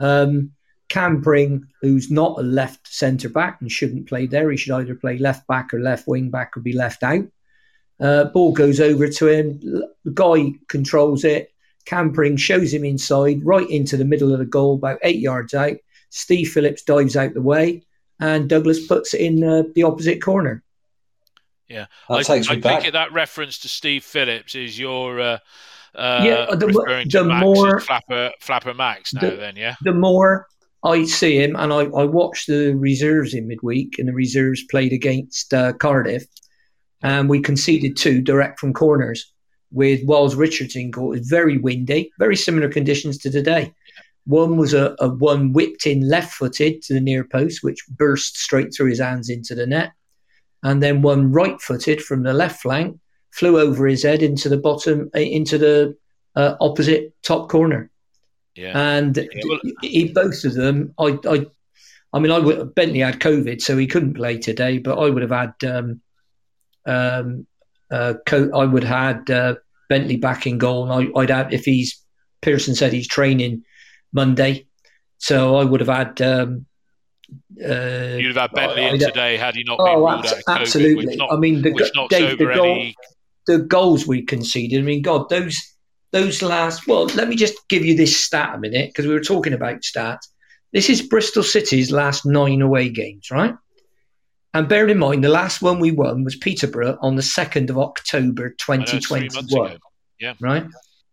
Um, 0.00 0.52
Cam 0.88 1.22
Pring, 1.22 1.66
who's 1.80 2.10
not 2.10 2.38
a 2.38 2.42
left 2.42 2.86
centre 2.86 3.28
back 3.28 3.60
and 3.60 3.72
shouldn't 3.72 4.08
play 4.08 4.26
there, 4.26 4.50
he 4.50 4.56
should 4.56 4.74
either 4.74 4.94
play 4.94 5.18
left 5.18 5.46
back 5.46 5.72
or 5.72 5.80
left 5.80 6.06
wing 6.06 6.30
back 6.30 6.56
or 6.56 6.60
be 6.60 6.72
left 6.72 7.02
out. 7.02 7.24
Uh, 8.00 8.24
ball 8.24 8.52
goes 8.52 8.80
over 8.80 9.08
to 9.08 9.28
him. 9.28 9.60
The 10.04 10.10
guy 10.12 10.52
controls 10.68 11.24
it. 11.24 11.52
Cam 11.84 12.12
Pring 12.12 12.36
shows 12.36 12.72
him 12.72 12.84
inside, 12.84 13.44
right 13.44 13.68
into 13.68 13.96
the 13.96 14.04
middle 14.04 14.32
of 14.32 14.38
the 14.38 14.44
goal, 14.44 14.74
about 14.74 14.98
eight 15.02 15.20
yards 15.20 15.54
out. 15.54 15.76
Steve 16.10 16.50
Phillips 16.50 16.82
dives 16.82 17.16
out 17.16 17.34
the 17.34 17.42
way, 17.42 17.82
and 18.20 18.48
Douglas 18.48 18.86
puts 18.86 19.14
it 19.14 19.20
in 19.20 19.44
uh, 19.44 19.62
the 19.74 19.82
opposite 19.82 20.22
corner. 20.22 20.62
Yeah, 21.68 21.86
that 22.08 22.14
I, 22.14 22.22
takes 22.22 22.48
I 22.48 22.60
think 22.60 22.92
that 22.92 23.12
reference 23.12 23.58
to 23.60 23.68
Steve 23.68 24.04
Phillips 24.04 24.54
is 24.54 24.78
your 24.78 25.20
uh, 25.20 25.38
uh, 25.94 26.20
yeah, 26.24 26.54
the, 26.54 26.66
referring 26.66 27.08
the 27.08 27.18
to 27.18 27.24
Max 27.24 27.44
more 27.44 27.80
Flapper 27.80 28.32
Flapper 28.40 28.74
Max 28.74 29.14
now. 29.14 29.20
The, 29.20 29.36
then, 29.36 29.56
yeah, 29.56 29.74
the 29.82 29.94
more 29.94 30.46
I 30.84 31.04
see 31.04 31.42
him, 31.42 31.56
and 31.56 31.72
I, 31.72 31.84
I 31.84 32.04
watched 32.04 32.46
the 32.46 32.74
reserves 32.74 33.32
in 33.32 33.48
midweek, 33.48 33.98
and 33.98 34.08
the 34.08 34.12
reserves 34.12 34.62
played 34.70 34.92
against 34.92 35.54
uh, 35.54 35.72
Cardiff, 35.72 36.24
and 37.02 37.28
we 37.28 37.40
conceded 37.40 37.96
two 37.96 38.20
direct 38.20 38.60
from 38.60 38.74
corners 38.74 39.32
with 39.70 40.00
Wells 40.04 40.34
Richardson 40.34 40.90
goal. 40.90 41.12
It 41.12 41.20
was 41.20 41.28
very 41.28 41.58
windy, 41.58 42.12
very 42.18 42.36
similar 42.36 42.68
conditions 42.68 43.18
to 43.18 43.30
today. 43.30 43.72
One 44.26 44.56
was 44.56 44.72
a, 44.72 44.96
a 45.00 45.08
one 45.08 45.52
whipped 45.52 45.86
in 45.86 46.08
left 46.08 46.34
footed 46.34 46.82
to 46.82 46.94
the 46.94 47.00
near 47.00 47.24
post, 47.24 47.62
which 47.62 47.86
burst 47.88 48.38
straight 48.38 48.74
through 48.74 48.90
his 48.90 49.00
hands 49.00 49.28
into 49.28 49.54
the 49.54 49.66
net 49.66 49.92
and 50.64 50.82
then 50.82 51.02
one 51.02 51.30
right 51.30 51.60
footed 51.60 52.02
from 52.02 52.22
the 52.24 52.32
left 52.32 52.62
flank 52.62 52.98
flew 53.30 53.60
over 53.60 53.86
his 53.86 54.02
head 54.02 54.22
into 54.22 54.48
the 54.48 54.56
bottom, 54.56 55.10
uh, 55.14 55.20
into 55.20 55.58
the 55.58 55.96
uh, 56.34 56.54
opposite 56.60 57.12
top 57.22 57.48
corner. 57.50 57.90
Yeah. 58.56 58.72
And 58.96 59.16
yeah, 59.16 59.42
well, 59.46 59.60
he, 59.82 60.08
both 60.08 60.44
of 60.44 60.54
them, 60.54 60.94
I, 60.98 61.18
I, 61.28 61.46
I 62.12 62.18
mean, 62.18 62.32
I 62.32 62.38
would, 62.38 62.74
Bentley 62.74 63.00
had 63.00 63.20
COVID, 63.20 63.60
so 63.60 63.76
he 63.76 63.86
couldn't 63.86 64.14
play 64.14 64.38
today, 64.38 64.78
but 64.78 64.98
I 64.98 65.10
would 65.10 65.22
have 65.22 65.30
had, 65.30 65.54
um, 65.68 66.00
um, 66.86 67.46
uh, 67.90 68.14
co- 68.24 68.50
I 68.54 68.64
would 68.64 68.84
have 68.84 69.16
had 69.16 69.30
uh, 69.30 69.54
Bentley 69.88 70.16
back 70.16 70.46
in 70.46 70.58
goal, 70.58 70.84
and 70.84 70.92
I, 70.92 71.10
would 71.12 71.30
have 71.30 71.52
if 71.52 71.64
he's 71.64 72.00
Pearson 72.40 72.74
said 72.74 72.92
he's 72.92 73.08
training 73.08 73.63
Monday, 74.14 74.66
so 75.18 75.56
I 75.56 75.64
would 75.64 75.80
have 75.80 75.88
had 75.88 76.22
um, 76.22 76.66
uh, 77.62 78.16
You'd 78.18 78.36
have 78.36 78.50
had 78.50 78.52
Bentley 78.52 78.84
in 78.84 78.98
today 78.98 79.36
had 79.36 79.54
he 79.54 79.64
not 79.64 79.78
oh, 79.80 79.84
been 79.84 79.98
ruled 79.98 80.24
abs- 80.26 80.32
out 80.48 80.60
Absolutely. 80.60 81.20
I 81.20 81.36
mean, 81.36 81.62
the, 81.62 81.70
Dave, 82.10 82.38
the, 82.38 82.46
goal, 82.46 82.64
any... 82.64 82.96
the 83.46 83.58
goals 83.58 84.06
we 84.06 84.22
conceded. 84.22 84.80
I 84.80 84.82
mean, 84.82 85.02
God, 85.02 85.28
those 85.28 85.56
those 86.12 86.42
last. 86.42 86.86
Well, 86.86 87.06
let 87.06 87.28
me 87.28 87.36
just 87.36 87.56
give 87.68 87.84
you 87.84 87.96
this 87.96 88.24
stat 88.24 88.54
a 88.54 88.58
minute 88.58 88.90
because 88.90 89.06
we 89.06 89.14
were 89.14 89.20
talking 89.20 89.52
about 89.52 89.80
stats. 89.80 90.28
This 90.72 90.90
is 90.90 91.02
Bristol 91.02 91.42
City's 91.42 91.92
last 91.92 92.26
nine 92.26 92.60
away 92.60 92.88
games, 92.88 93.30
right? 93.30 93.54
And 94.52 94.68
bearing 94.68 94.90
in 94.90 94.98
mind, 94.98 95.24
the 95.24 95.28
last 95.28 95.62
one 95.62 95.80
we 95.80 95.90
won 95.90 96.24
was 96.24 96.36
Peterborough 96.36 96.98
on 97.00 97.16
the 97.16 97.22
2nd 97.22 97.70
of 97.70 97.78
October 97.78 98.50
2021. 98.50 99.78
Yeah. 100.20 100.34
Right? 100.40 100.64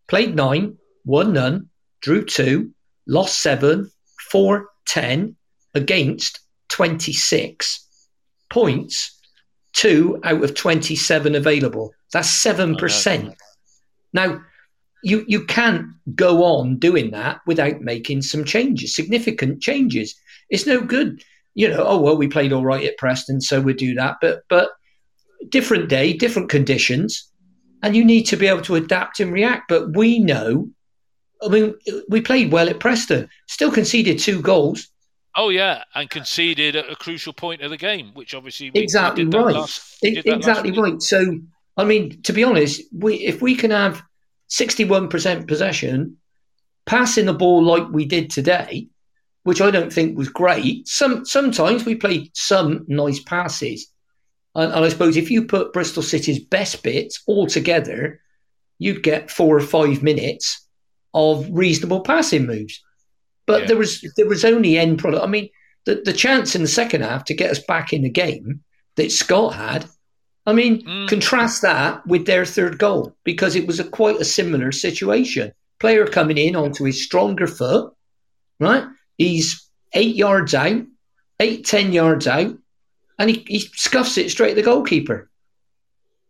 Played 0.08 0.36
nine, 0.36 0.78
won 1.06 1.34
none, 1.34 1.70
drew 2.02 2.24
two, 2.24 2.72
lost 3.08 3.42
seven, 3.42 3.92
four, 4.30 4.68
ten, 4.86 5.36
against 5.74 6.40
26 6.70 7.88
points, 8.50 9.20
two 9.74 10.20
out 10.24 10.44
of 10.44 10.54
27 10.54 11.36
available. 11.36 11.94
That's 12.12 12.44
7%. 12.44 13.34
Now, 14.14 14.42
you, 15.04 15.26
you 15.28 15.46
can't 15.46 15.88
go 16.14 16.44
on 16.44 16.78
doing 16.78 17.12
that 17.12 17.42
without 17.48 17.82
making 17.82 18.22
some 18.22 18.44
changes, 18.44 18.96
significant 18.96 19.62
changes. 19.62 20.16
It's 20.50 20.68
no 20.68 20.82
good, 20.82 21.24
you 21.56 21.70
know, 21.70 21.84
oh, 21.86 22.00
well, 22.00 22.18
we 22.18 22.28
played 22.28 22.54
all 22.54 22.66
right 22.66 22.86
at 22.86 22.98
Preston, 22.98 23.42
so 23.42 23.62
we 23.62 23.74
do 23.74 23.96
that. 23.96 24.18
But, 24.22 24.44
but 24.50 24.70
different 25.50 25.90
day, 25.90 26.14
different 26.14 26.50
conditions, 26.50 27.30
and 27.82 27.96
you 27.96 28.06
need 28.06 28.24
to 28.24 28.38
be 28.38 28.48
able 28.48 28.62
to 28.62 28.76
adapt 28.76 29.20
and 29.20 29.34
react. 29.34 29.64
But 29.68 29.96
we 29.96 30.20
know, 30.20 30.70
I 31.44 31.48
mean, 31.48 31.76
we 32.08 32.22
played 32.22 32.52
well 32.52 32.70
at 32.70 32.80
Preston, 32.80 33.30
still 33.48 33.72
conceded 33.72 34.20
two 34.20 34.42
goals, 34.42 34.92
Oh 35.36 35.50
yeah, 35.50 35.84
and 35.96 36.10
conceded 36.10 36.76
at 36.76 36.90
a 36.90 36.96
crucial 36.96 37.32
point 37.32 37.62
of 37.62 37.70
the 37.70 37.78
game, 37.78 38.12
which 38.14 38.34
obviously 38.34 38.70
we, 38.72 38.82
exactly 38.82 39.26
we 39.26 39.38
right. 39.38 39.56
Last, 39.56 39.98
exactly 40.04 40.72
right. 40.72 41.02
So 41.02 41.40
I 41.78 41.86
mean, 41.86 42.22
to 42.24 42.34
be 42.34 42.44
honest, 42.44 42.82
we 42.94 43.16
if 43.16 43.42
we 43.42 43.56
can 43.56 43.72
have 43.72 44.04
sixty-one 44.48 45.08
percent 45.08 45.48
possession, 45.48 46.18
passing 46.86 47.26
the 47.26 47.34
ball 47.34 47.64
like 47.64 47.88
we 47.90 48.06
did 48.06 48.30
today, 48.30 48.90
which 49.44 49.62
I 49.62 49.72
don't 49.72 49.94
think 49.94 50.18
was 50.18 50.28
great. 50.28 50.88
Some 50.88 51.24
sometimes 51.24 51.86
we 51.86 51.96
played 51.96 52.32
some 52.34 52.84
nice 52.90 53.22
passes, 53.24 53.88
and, 54.54 54.74
and 54.74 54.84
I 54.84 54.90
suppose 54.90 55.16
if 55.16 55.32
you 55.32 55.46
put 55.46 55.72
Bristol 55.72 56.04
City's 56.04 56.44
best 56.44 56.84
bits 56.84 57.24
all 57.26 57.48
together, 57.48 58.20
you'd 58.80 59.04
get 59.04 59.32
four 59.32 59.56
or 59.56 59.62
five 59.62 60.04
minutes 60.04 60.61
of 61.14 61.48
reasonable 61.52 62.02
passing 62.02 62.46
moves. 62.46 62.82
But 63.46 63.62
yeah. 63.62 63.68
there 63.68 63.78
was 63.78 64.14
there 64.18 64.28
was 64.28 64.46
only 64.46 64.78
end 64.78 65.00
product. 65.00 65.24
I 65.24 65.28
mean, 65.28 65.50
the, 65.86 66.02
the 66.06 66.14
chance 66.14 66.56
in 66.56 66.62
the 66.62 66.68
second 66.68 67.02
half 67.02 67.26
to 67.26 67.34
get 67.34 67.52
us 67.52 67.60
back 67.60 67.92
in 67.92 68.04
the 68.04 68.10
game 68.10 68.64
that 68.96 69.12
Scott 69.12 69.56
had. 69.56 69.86
I 70.46 70.54
mean, 70.54 70.84
mm. 70.84 71.08
contrast 71.08 71.62
that 71.62 72.06
with 72.08 72.26
their 72.26 72.46
third 72.46 72.80
goal 72.80 73.16
because 73.24 73.56
it 73.56 73.68
was 73.68 73.80
a 73.80 73.84
quite 73.84 74.20
a 74.20 74.26
similar 74.26 74.72
situation. 74.72 75.52
player 75.80 76.06
coming 76.06 76.38
in 76.38 76.56
onto 76.56 76.84
his 76.86 77.04
stronger 77.04 77.48
foot, 77.48 77.94
right? 78.60 78.86
He's 79.18 79.68
eight 79.94 80.16
yards 80.16 80.54
out, 80.54 80.84
eight, 81.40 81.66
ten 81.66 81.92
yards 81.92 82.28
out, 82.28 82.56
and 83.20 83.30
he, 83.30 83.44
he 83.48 83.60
scuffs 83.60 84.18
it 84.18 84.32
straight 84.32 84.52
at 84.52 84.56
the 84.56 84.62
goalkeeper. 84.62 85.30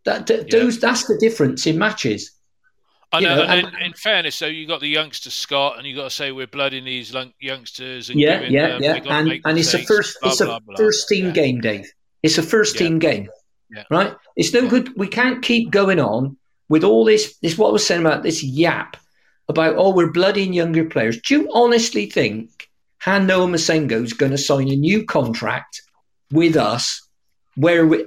That, 0.04 0.26
that 0.26 0.52
yeah. 0.52 0.58
those 0.58 0.80
that's 0.80 1.06
the 1.06 1.18
difference 1.18 1.66
in 1.66 1.78
matches. 1.78 2.32
I 3.12 3.20
know, 3.20 3.36
know 3.36 3.42
and, 3.42 3.68
in, 3.68 3.82
in, 3.82 3.92
fairness, 3.92 4.38
though, 4.38 4.46
you 4.46 4.66
got 4.66 4.80
the 4.80 4.88
youngster 4.88 5.30
Scott, 5.30 5.76
and 5.76 5.86
you 5.86 5.94
got 5.94 6.04
to 6.04 6.10
say 6.10 6.32
we're 6.32 6.46
blooding 6.46 6.84
these 6.84 7.14
youngsters. 7.40 8.08
And 8.08 8.18
yeah, 8.18 8.38
giving, 8.38 8.52
yeah, 8.52 8.74
um, 8.74 8.82
yeah, 8.82 8.94
and, 9.06 9.40
and 9.44 9.58
it's 9.58 9.74
a 9.74 9.78
first, 9.78 10.18
blah, 10.22 10.30
it's 10.30 10.40
a 10.40 10.46
blah, 10.46 10.58
blah, 10.60 10.76
first 10.76 11.08
team 11.08 11.26
yeah. 11.26 11.32
game, 11.32 11.60
Dave. 11.60 11.92
It's 12.22 12.38
a 12.38 12.42
first 12.42 12.78
team 12.78 12.98
game, 12.98 13.28
yeah. 13.70 13.84
right? 13.90 14.14
It's 14.36 14.52
no 14.52 14.68
good. 14.68 14.96
We 14.96 15.08
can't 15.08 15.42
keep 15.42 15.70
going 15.70 16.00
on 16.00 16.36
with 16.68 16.84
all 16.84 17.04
this. 17.04 17.36
This 17.38 17.58
what 17.58 17.68
I 17.68 17.72
was 17.72 17.86
saying 17.86 18.00
about 18.00 18.22
this 18.22 18.42
yap 18.42 18.96
about 19.48 19.76
oh 19.76 19.90
we're 19.90 20.10
blooding 20.10 20.52
younger 20.52 20.84
players. 20.84 21.20
Do 21.20 21.34
you 21.34 21.50
honestly 21.52 22.06
think 22.06 22.70
Han-Noah 23.00 23.48
Massengo 23.48 24.02
is 24.04 24.12
going 24.12 24.32
to 24.32 24.38
sign 24.38 24.68
a 24.68 24.76
new 24.76 25.04
contract 25.04 25.82
with 26.30 26.56
us 26.56 27.06
where 27.56 27.86
we 27.86 28.04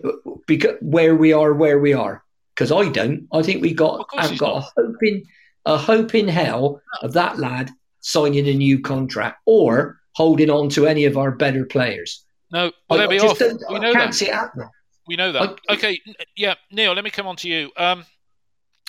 because 0.47 0.77
where 0.81 1.15
we 1.15 1.33
are 1.33 1.53
where 1.53 1.79
we 1.79 1.93
are? 1.93 2.23
Because 2.55 2.71
I 2.71 2.89
don't. 2.89 3.27
I 3.33 3.41
think 3.41 3.61
we 3.61 3.73
got 3.73 4.07
I've 4.17 4.37
got 4.37 4.55
not. 4.55 4.71
a 4.77 4.81
hope 4.81 5.03
in 5.03 5.23
a 5.65 5.77
hope 5.77 6.15
in 6.15 6.27
hell 6.27 6.81
of 7.01 7.13
that 7.13 7.37
lad 7.37 7.69
signing 7.99 8.47
a 8.47 8.53
new 8.53 8.79
contract 8.79 9.41
or 9.45 9.99
holding 10.13 10.49
on 10.49 10.69
to 10.69 10.87
any 10.87 11.05
of 11.05 11.17
our 11.17 11.31
better 11.31 11.65
players. 11.65 12.23
No, 12.51 12.71
well, 12.89 13.01
I, 13.01 13.15
I 13.15 13.17
off. 13.19 13.41
We 13.69 13.79
know 13.79 13.93
that. 13.93 14.13
See 14.13 14.27
it 14.27 14.33
happening. 14.33 14.69
We 15.07 15.15
know 15.15 15.31
that. 15.31 15.59
I, 15.69 15.73
okay, 15.73 15.99
yeah, 16.35 16.55
Neil. 16.71 16.93
Let 16.93 17.03
me 17.03 17.09
come 17.09 17.27
on 17.27 17.35
to 17.37 17.49
you. 17.49 17.71
Um, 17.77 18.05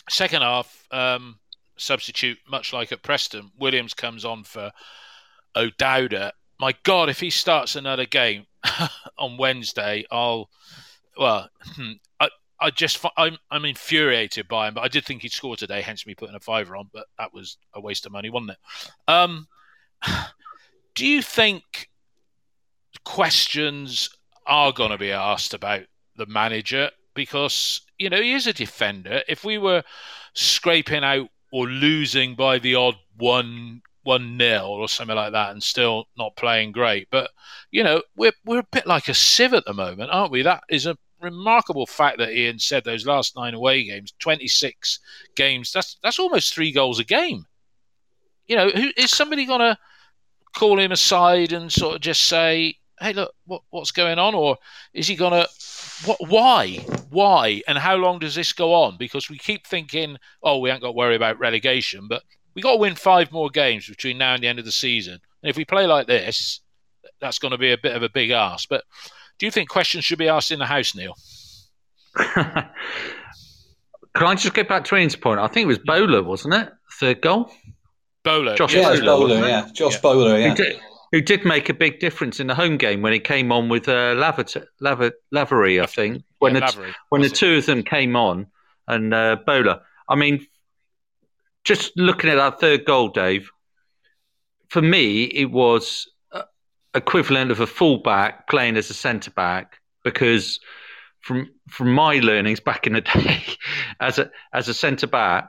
second 0.08 0.42
half, 0.42 0.86
um, 0.90 1.38
substitute, 1.76 2.38
much 2.48 2.72
like 2.72 2.92
at 2.92 3.02
Preston, 3.02 3.50
Williams 3.58 3.94
comes 3.94 4.24
on 4.24 4.44
for 4.44 4.72
O'Dowda. 5.56 6.32
My 6.60 6.74
God, 6.84 7.08
if 7.08 7.20
he 7.20 7.30
starts 7.30 7.76
another 7.76 8.06
game 8.06 8.46
on 9.18 9.36
Wednesday, 9.36 10.04
I'll 10.10 10.48
well, 11.18 11.48
I, 12.20 12.28
I 12.60 12.70
just 12.70 13.04
I'm 13.16 13.38
I'm 13.50 13.64
infuriated 13.64 14.48
by 14.48 14.68
him. 14.68 14.74
But 14.74 14.84
I 14.84 14.88
did 14.88 15.04
think 15.04 15.22
he'd 15.22 15.32
score 15.32 15.56
today, 15.56 15.82
hence 15.82 16.06
me 16.06 16.14
putting 16.14 16.34
a 16.34 16.40
fiver 16.40 16.76
on. 16.76 16.88
But 16.92 17.06
that 17.18 17.32
was 17.32 17.58
a 17.74 17.80
waste 17.80 18.06
of 18.06 18.12
money, 18.12 18.30
wasn't 18.30 18.52
it? 18.52 18.58
Um, 19.08 19.48
do 20.94 21.06
you 21.06 21.22
think 21.22 21.90
questions 23.04 24.10
are 24.46 24.72
going 24.72 24.90
to 24.90 24.98
be 24.98 25.12
asked 25.12 25.54
about 25.54 25.82
the 26.16 26.26
manager 26.26 26.90
because 27.14 27.80
you 27.98 28.10
know 28.10 28.20
he 28.20 28.32
is 28.32 28.46
a 28.46 28.52
defender. 28.52 29.22
If 29.28 29.44
we 29.44 29.58
were 29.58 29.82
scraping 30.34 31.04
out 31.04 31.28
or 31.52 31.66
losing 31.66 32.34
by 32.34 32.58
the 32.58 32.74
odd 32.74 32.96
one 33.16 33.82
one 34.02 34.36
nil 34.36 34.66
or 34.66 34.88
something 34.88 35.16
like 35.16 35.32
that 35.32 35.50
and 35.50 35.62
still 35.62 36.06
not 36.16 36.36
playing 36.36 36.72
great, 36.72 37.08
but 37.10 37.30
you 37.70 37.82
know 37.82 38.02
we're 38.16 38.32
we're 38.44 38.60
a 38.60 38.68
bit 38.70 38.86
like 38.86 39.08
a 39.08 39.14
sieve 39.14 39.54
at 39.54 39.64
the 39.64 39.74
moment, 39.74 40.10
aren't 40.12 40.32
we? 40.32 40.42
That 40.42 40.62
is 40.68 40.86
a 40.86 40.96
remarkable 41.20 41.86
fact 41.86 42.18
that 42.18 42.32
Ian 42.32 42.58
said 42.58 42.84
those 42.84 43.06
last 43.06 43.36
nine 43.36 43.54
away 43.54 43.84
games, 43.84 44.12
twenty 44.18 44.48
six 44.48 45.00
games. 45.34 45.72
That's 45.72 45.96
that's 46.02 46.18
almost 46.18 46.54
three 46.54 46.72
goals 46.72 46.98
a 46.98 47.04
game. 47.04 47.46
You 48.46 48.56
know, 48.56 48.68
who, 48.70 48.90
is 48.96 49.10
somebody 49.10 49.44
going 49.44 49.60
to 49.60 49.76
call 50.54 50.78
him 50.78 50.92
aside 50.92 51.52
and 51.52 51.72
sort 51.72 51.96
of 51.96 52.00
just 52.00 52.22
say, 52.24 52.76
"Hey, 53.00 53.12
look, 53.12 53.32
what, 53.46 53.62
what's 53.70 53.90
going 53.90 54.18
on?" 54.18 54.34
Or 54.34 54.56
is 54.92 55.08
he 55.08 55.16
going 55.16 55.32
to 55.32 55.48
why? 56.20 56.76
Why? 57.10 57.62
And 57.66 57.78
how 57.78 57.96
long 57.96 58.18
does 58.18 58.34
this 58.34 58.52
go 58.52 58.74
on? 58.74 58.96
Because 58.98 59.30
we 59.30 59.38
keep 59.38 59.66
thinking, 59.66 60.16
oh, 60.42 60.58
we 60.58 60.70
ain't 60.70 60.82
got 60.82 60.88
to 60.88 60.92
worry 60.92 61.16
about 61.16 61.38
relegation, 61.38 62.06
but 62.08 62.22
we 62.54 62.62
got 62.62 62.72
to 62.72 62.78
win 62.78 62.94
five 62.94 63.32
more 63.32 63.50
games 63.50 63.88
between 63.88 64.18
now 64.18 64.34
and 64.34 64.42
the 64.42 64.48
end 64.48 64.58
of 64.58 64.64
the 64.64 64.72
season. 64.72 65.18
And 65.42 65.50
if 65.50 65.56
we 65.56 65.64
play 65.64 65.86
like 65.86 66.06
this, 66.06 66.60
that's 67.20 67.38
going 67.38 67.52
to 67.52 67.58
be 67.58 67.72
a 67.72 67.78
bit 67.78 67.96
of 67.96 68.02
a 68.02 68.08
big 68.08 68.30
ask. 68.30 68.68
But 68.68 68.84
do 69.38 69.46
you 69.46 69.52
think 69.52 69.68
questions 69.68 70.04
should 70.04 70.18
be 70.18 70.28
asked 70.28 70.50
in 70.50 70.58
the 70.58 70.66
house, 70.66 70.94
Neil? 70.94 71.16
Can 72.16 72.66
I 74.14 74.34
just 74.34 74.54
get 74.54 74.68
back 74.68 74.84
to 74.86 74.96
Ian's 74.96 75.16
point? 75.16 75.40
I 75.40 75.46
think 75.46 75.64
it 75.64 75.68
was 75.68 75.78
Bowler, 75.78 76.22
wasn't 76.22 76.54
it? 76.54 76.70
Third 76.92 77.20
goal? 77.20 77.50
Bowler. 78.24 78.56
Josh 78.56 78.74
yeah, 78.74 78.94
Bowler, 78.94 79.04
Bowler 79.04 79.48
yeah. 79.48 79.68
Josh 79.74 79.94
yeah. 79.94 80.00
Bowler, 80.00 80.38
yeah 80.38 80.54
who 81.12 81.20
did 81.20 81.44
make 81.44 81.68
a 81.68 81.74
big 81.74 82.00
difference 82.00 82.40
in 82.40 82.46
the 82.46 82.54
home 82.54 82.76
game 82.76 83.02
when 83.02 83.12
he 83.12 83.18
came 83.18 83.52
on 83.52 83.68
with 83.68 83.88
uh, 83.88 84.14
Lavery, 84.80 85.80
I 85.80 85.86
think, 85.86 86.22
when 86.38 86.54
yeah, 86.54 86.60
the, 86.60 86.66
Lavery, 86.66 86.94
when 87.10 87.22
the 87.22 87.28
two 87.28 87.56
of 87.56 87.66
them 87.66 87.82
came 87.82 88.16
on 88.16 88.46
and 88.88 89.14
uh, 89.14 89.36
Bowler. 89.46 89.80
I 90.08 90.16
mean, 90.16 90.46
just 91.64 91.92
looking 91.96 92.30
at 92.30 92.36
that 92.36 92.60
third 92.60 92.84
goal, 92.84 93.08
Dave, 93.08 93.50
for 94.68 94.82
me, 94.82 95.24
it 95.24 95.50
was 95.50 96.06
equivalent 96.96 97.50
of 97.50 97.60
a 97.60 97.66
fullback 97.66 98.48
playing 98.48 98.76
as 98.76 98.90
a 98.90 98.94
centre 98.94 99.30
back 99.30 99.78
because 100.04 100.60
from 101.20 101.48
from 101.68 101.92
my 101.92 102.18
learnings 102.18 102.60
back 102.60 102.86
in 102.86 102.94
the 102.94 103.00
day 103.14 103.42
as 104.00 104.18
a 104.18 104.30
as 104.52 104.68
a 104.68 104.74
centre 104.74 105.06
back, 105.06 105.48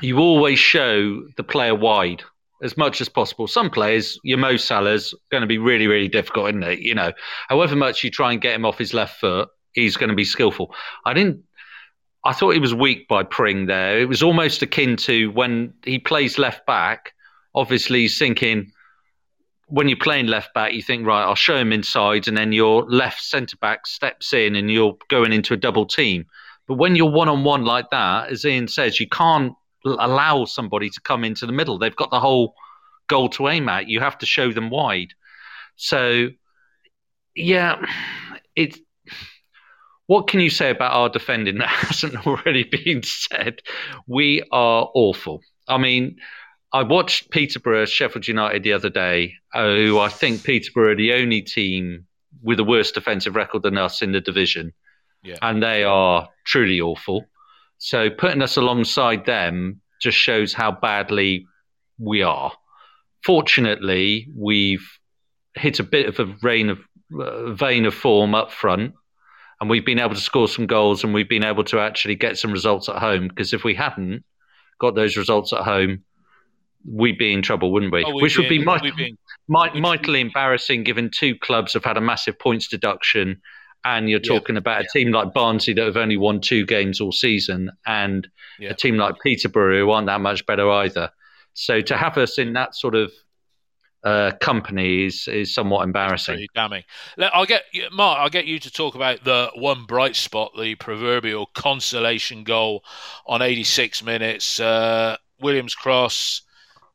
you 0.00 0.18
always 0.18 0.58
show 0.58 1.22
the 1.36 1.44
player 1.44 1.74
wide 1.74 2.22
as 2.62 2.76
much 2.76 3.00
as 3.00 3.08
possible. 3.08 3.48
Some 3.48 3.70
players, 3.70 4.18
your 4.22 4.38
Mo 4.38 4.56
Salah's 4.56 5.12
going 5.30 5.40
to 5.40 5.48
be 5.48 5.58
really, 5.58 5.88
really 5.88 6.08
difficult, 6.08 6.50
isn't 6.50 6.62
it? 6.62 6.78
You 6.78 6.94
know, 6.94 7.12
however 7.48 7.74
much 7.74 8.04
you 8.04 8.10
try 8.10 8.32
and 8.32 8.40
get 8.40 8.54
him 8.54 8.64
off 8.64 8.78
his 8.78 8.94
left 8.94 9.18
foot, 9.18 9.48
he's 9.72 9.96
going 9.96 10.10
to 10.10 10.16
be 10.16 10.24
skillful. 10.24 10.74
I 11.04 11.12
didn't. 11.12 11.42
I 12.24 12.32
thought 12.32 12.50
he 12.50 12.60
was 12.60 12.72
weak 12.72 13.08
by 13.08 13.24
Pring 13.24 13.66
there. 13.66 13.98
It 13.98 14.08
was 14.08 14.22
almost 14.22 14.62
akin 14.62 14.96
to 14.98 15.32
when 15.32 15.74
he 15.84 15.98
plays 15.98 16.38
left 16.38 16.64
back. 16.66 17.14
Obviously, 17.52 18.02
he's 18.02 18.16
thinking 18.16 18.70
when 19.72 19.88
you're 19.88 19.96
playing 19.96 20.26
left 20.26 20.52
back, 20.52 20.74
you 20.74 20.82
think, 20.82 21.06
right, 21.06 21.24
I'll 21.24 21.34
show 21.34 21.56
him 21.56 21.72
inside, 21.72 22.28
and 22.28 22.36
then 22.36 22.52
your 22.52 22.84
left 22.84 23.22
centre 23.22 23.56
back 23.56 23.86
steps 23.86 24.34
in 24.34 24.54
and 24.54 24.70
you're 24.70 24.98
going 25.08 25.32
into 25.32 25.54
a 25.54 25.56
double 25.56 25.86
team. 25.86 26.26
But 26.68 26.74
when 26.74 26.94
you're 26.94 27.10
one 27.10 27.30
on 27.30 27.42
one 27.42 27.64
like 27.64 27.88
that, 27.88 28.28
as 28.28 28.44
Ian 28.44 28.68
says, 28.68 29.00
you 29.00 29.08
can't 29.08 29.54
allow 29.86 30.44
somebody 30.44 30.90
to 30.90 31.00
come 31.00 31.24
into 31.24 31.46
the 31.46 31.52
middle. 31.52 31.78
They've 31.78 31.96
got 31.96 32.10
the 32.10 32.20
whole 32.20 32.54
goal 33.08 33.30
to 33.30 33.48
aim 33.48 33.66
at. 33.70 33.88
You 33.88 34.00
have 34.00 34.18
to 34.18 34.26
show 34.26 34.52
them 34.52 34.68
wide. 34.68 35.14
So, 35.76 36.28
yeah, 37.34 37.82
it's 38.54 38.78
what 40.06 40.28
can 40.28 40.40
you 40.40 40.50
say 40.50 40.68
about 40.68 40.92
our 40.92 41.08
defending 41.08 41.56
that 41.60 41.70
hasn't 41.70 42.26
already 42.26 42.64
been 42.64 43.02
said? 43.02 43.62
We 44.06 44.42
are 44.52 44.90
awful. 44.94 45.40
I 45.66 45.78
mean, 45.78 46.18
I 46.72 46.82
watched 46.82 47.30
Peterborough 47.30 47.84
Sheffield 47.84 48.26
United 48.26 48.62
the 48.62 48.72
other 48.72 48.88
day, 48.88 49.34
who 49.52 49.98
I 49.98 50.08
think 50.08 50.42
Peterborough 50.42 50.92
are 50.92 50.96
the 50.96 51.12
only 51.12 51.42
team 51.42 52.06
with 52.42 52.58
a 52.60 52.64
worse 52.64 52.90
defensive 52.90 53.36
record 53.36 53.62
than 53.62 53.76
us 53.76 54.00
in 54.00 54.12
the 54.12 54.20
division. 54.20 54.72
Yeah. 55.22 55.36
And 55.42 55.62
they 55.62 55.84
are 55.84 56.28
truly 56.44 56.80
awful. 56.80 57.26
So 57.78 58.10
putting 58.10 58.42
us 58.42 58.56
alongside 58.56 59.26
them 59.26 59.80
just 60.00 60.16
shows 60.16 60.52
how 60.52 60.72
badly 60.72 61.46
we 61.98 62.22
are. 62.22 62.52
Fortunately, 63.24 64.28
we've 64.34 64.86
hit 65.54 65.78
a 65.78 65.84
bit 65.84 66.06
of 66.06 66.18
a 66.18 66.24
vein 66.24 66.70
of 66.70 66.78
uh, 67.18 67.52
vein 67.52 67.84
of 67.84 67.94
form 67.94 68.34
up 68.34 68.50
front, 68.50 68.94
and 69.60 69.68
we've 69.68 69.84
been 69.84 70.00
able 70.00 70.14
to 70.14 70.20
score 70.20 70.48
some 70.48 70.66
goals, 70.66 71.04
and 71.04 71.12
we've 71.12 71.28
been 71.28 71.44
able 71.44 71.64
to 71.64 71.78
actually 71.78 72.16
get 72.16 72.38
some 72.38 72.50
results 72.50 72.88
at 72.88 72.96
home. 72.96 73.28
Because 73.28 73.52
if 73.52 73.62
we 73.62 73.74
hadn't 73.74 74.24
got 74.80 74.94
those 74.94 75.16
results 75.16 75.52
at 75.52 75.60
home, 75.60 76.02
we'd 76.84 77.18
be 77.18 77.32
in 77.32 77.42
trouble, 77.42 77.72
wouldn't 77.72 77.92
we? 77.92 78.04
Oh, 78.04 78.14
Which 78.20 78.36
would 78.38 78.48
be, 78.48 78.58
be, 78.58 78.64
might, 78.64 78.82
might, 79.48 79.74
mightily 79.74 80.20
embarrassing, 80.20 80.84
given 80.84 81.10
two 81.10 81.36
clubs 81.36 81.74
have 81.74 81.84
had 81.84 81.96
a 81.96 82.00
massive 82.00 82.38
points 82.38 82.68
deduction 82.68 83.40
and 83.84 84.08
you're 84.08 84.20
talking 84.20 84.54
yeah. 84.54 84.60
about 84.60 84.82
a 84.82 84.88
team 84.92 85.10
like 85.10 85.32
Barnsley 85.32 85.74
that 85.74 85.84
have 85.84 85.96
only 85.96 86.16
won 86.16 86.40
two 86.40 86.64
games 86.64 87.00
all 87.00 87.12
season, 87.12 87.70
and 87.86 88.28
yeah. 88.58 88.70
a 88.70 88.74
team 88.74 88.96
like 88.96 89.16
Peterborough 89.22 89.84
who 89.84 89.90
aren't 89.90 90.06
that 90.06 90.20
much 90.20 90.46
better 90.46 90.70
either. 90.70 91.10
So 91.54 91.80
to 91.80 91.96
have 91.96 92.16
us 92.16 92.38
in 92.38 92.52
that 92.54 92.74
sort 92.74 92.94
of 92.94 93.12
uh, 94.04 94.32
company 94.40 95.06
is, 95.06 95.28
is 95.28 95.54
somewhat 95.54 95.84
embarrassing. 95.84 96.46
damning. 96.54 96.84
I'll 97.18 97.46
get 97.46 97.64
Mark. 97.92 98.18
I'll 98.20 98.30
get 98.30 98.46
you 98.46 98.58
to 98.60 98.70
talk 98.70 98.94
about 98.94 99.24
the 99.24 99.50
one 99.54 99.84
bright 99.84 100.16
spot, 100.16 100.52
the 100.58 100.74
proverbial 100.76 101.46
consolation 101.46 102.44
goal 102.44 102.84
on 103.26 103.42
86 103.42 104.02
minutes. 104.02 104.60
Uh, 104.60 105.16
Williams 105.40 105.74
cross, 105.74 106.42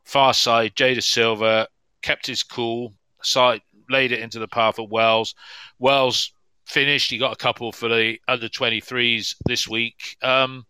far 0.07 0.33
side. 0.33 0.75
Jay 0.75 0.95
Dasilva 0.95 1.67
kept 2.01 2.27
his 2.27 2.41
cool. 2.41 2.93
Side 3.21 3.61
laid 3.89 4.11
it 4.11 4.19
into 4.19 4.39
the 4.39 4.47
path 4.47 4.79
of 4.79 4.89
Wells. 4.89 5.35
Wells 5.79 6.31
finished. 6.65 7.11
He 7.11 7.17
got 7.17 7.33
a 7.33 7.37
couple 7.37 7.71
for 7.71 7.89
the 7.89 8.17
under 8.27 8.47
23s 8.47 9.35
this 9.45 9.67
week. 9.67 10.17
Um, 10.21 10.65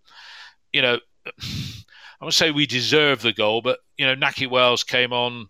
you 0.73 0.81
know, 0.81 0.99
I 2.19 2.25
would 2.25 2.33
say 2.33 2.49
we 2.49 2.65
deserve 2.65 3.21
the 3.21 3.33
goal, 3.33 3.61
but 3.61 3.79
you 3.97 4.05
know, 4.05 4.15
Nahki 4.15 4.49
Wells 4.49 4.83
came 4.83 5.13
on 5.13 5.47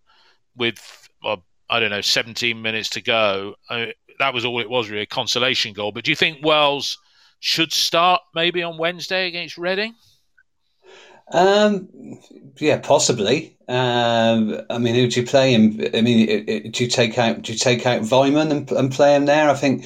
with 0.56 1.10
well, 1.24 1.46
I 1.70 1.80
don't 1.80 1.90
know, 1.92 2.02
17 2.02 2.62
minutes 2.62 2.90
to 2.92 3.02
go. 3.02 3.56
I 3.70 3.94
that 4.20 4.34
was 4.34 4.46
all 4.46 4.60
it 4.60 4.70
was, 4.70 4.90
really, 4.90 5.04
a 5.04 5.08
consolation 5.08 5.74
goal. 5.74 5.92
But 5.92 6.04
do 6.04 6.12
you 6.12 6.16
think 6.16 6.44
Wells 6.44 6.98
should 7.40 7.72
start 7.72 8.22
maybe 8.34 8.64
on 8.64 8.78
Wednesday 8.78 9.28
against 9.28 9.58
Reading? 9.58 9.94
Um, 11.32 11.90
yeah, 12.60 12.78
possibly. 12.80 13.58
Um, 13.68 14.62
I 14.70 14.78
mean, 14.78 14.96
who 14.96 15.08
do 15.08 15.20
you 15.20 15.28
play 15.28 15.54
him? 15.54 15.80
I 15.94 16.02
mean, 16.02 16.72
do 16.72 16.84
you 16.84 16.90
take 16.90 17.18
out 17.18 17.42
do 17.42 17.52
you 17.52 17.58
take 17.58 17.86
out 17.86 18.04
Weimann 18.04 18.52
and, 18.52 18.72
and 18.72 18.92
play 18.92 19.16
him 19.16 19.26
there? 19.26 19.50
I 19.50 19.54
think 19.54 19.86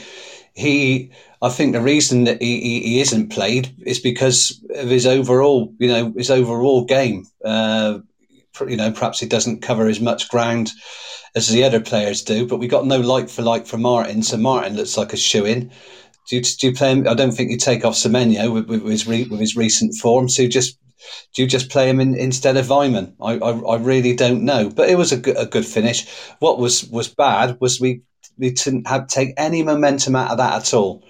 he. 0.53 1.11
I 1.43 1.49
think 1.49 1.73
the 1.73 1.81
reason 1.81 2.25
that 2.25 2.39
he, 2.39 2.61
he, 2.61 2.79
he, 2.81 3.01
isn't 3.01 3.31
played 3.31 3.73
is 3.83 3.97
because 3.97 4.63
of 4.75 4.87
his 4.87 5.07
overall, 5.07 5.73
you 5.79 5.87
know, 5.87 6.13
his 6.15 6.29
overall 6.29 6.85
game. 6.85 7.25
Uh, 7.43 7.97
you 8.67 8.77
know, 8.77 8.91
perhaps 8.91 9.19
he 9.19 9.25
doesn't 9.25 9.63
cover 9.63 9.87
as 9.87 9.99
much 9.99 10.29
ground 10.29 10.71
as 11.33 11.47
the 11.47 11.63
other 11.63 11.79
players 11.79 12.21
do. 12.21 12.45
But 12.45 12.57
we 12.57 12.67
got 12.67 12.85
no 12.85 12.99
like 12.99 13.27
for 13.27 13.41
like 13.41 13.65
for 13.65 13.79
Martin, 13.79 14.21
so 14.21 14.37
Martin 14.37 14.75
looks 14.75 14.97
like 14.97 15.13
a 15.13 15.17
shoe 15.17 15.45
in. 15.45 15.71
Do 16.29 16.35
you, 16.35 16.43
do 16.43 16.67
you 16.67 16.73
play 16.73 16.91
him? 16.91 17.07
I 17.07 17.15
don't 17.15 17.31
think 17.31 17.49
you 17.49 17.57
take 17.57 17.83
off 17.83 17.95
Semenyo 17.95 18.53
with, 18.53 18.69
with, 18.69 18.85
his 18.85 19.07
re, 19.07 19.23
with 19.23 19.39
his 19.39 19.57
recent 19.57 19.95
form. 19.95 20.29
So 20.29 20.47
just 20.47 20.77
do 21.33 21.41
you 21.41 21.47
just 21.47 21.69
play 21.69 21.89
him 21.89 21.99
in, 21.99 22.15
instead 22.15 22.57
of 22.57 22.67
Weimann? 22.67 23.13
I, 23.21 23.33
I, 23.37 23.51
I 23.51 23.77
really 23.77 24.15
don't 24.15 24.43
know. 24.43 24.69
But 24.69 24.89
it 24.89 24.97
was 24.97 25.11
a 25.11 25.17
good, 25.17 25.37
a 25.37 25.45
good 25.45 25.65
finish. 25.65 26.09
What 26.39 26.59
was 26.59 26.85
was 26.85 27.07
bad 27.07 27.57
was 27.59 27.79
we 27.79 28.01
we 28.37 28.51
didn't 28.51 28.87
have 28.87 29.07
take 29.07 29.33
any 29.37 29.63
momentum 29.63 30.15
out 30.15 30.31
of 30.31 30.37
that 30.37 30.61
at 30.61 30.73
all. 30.73 31.03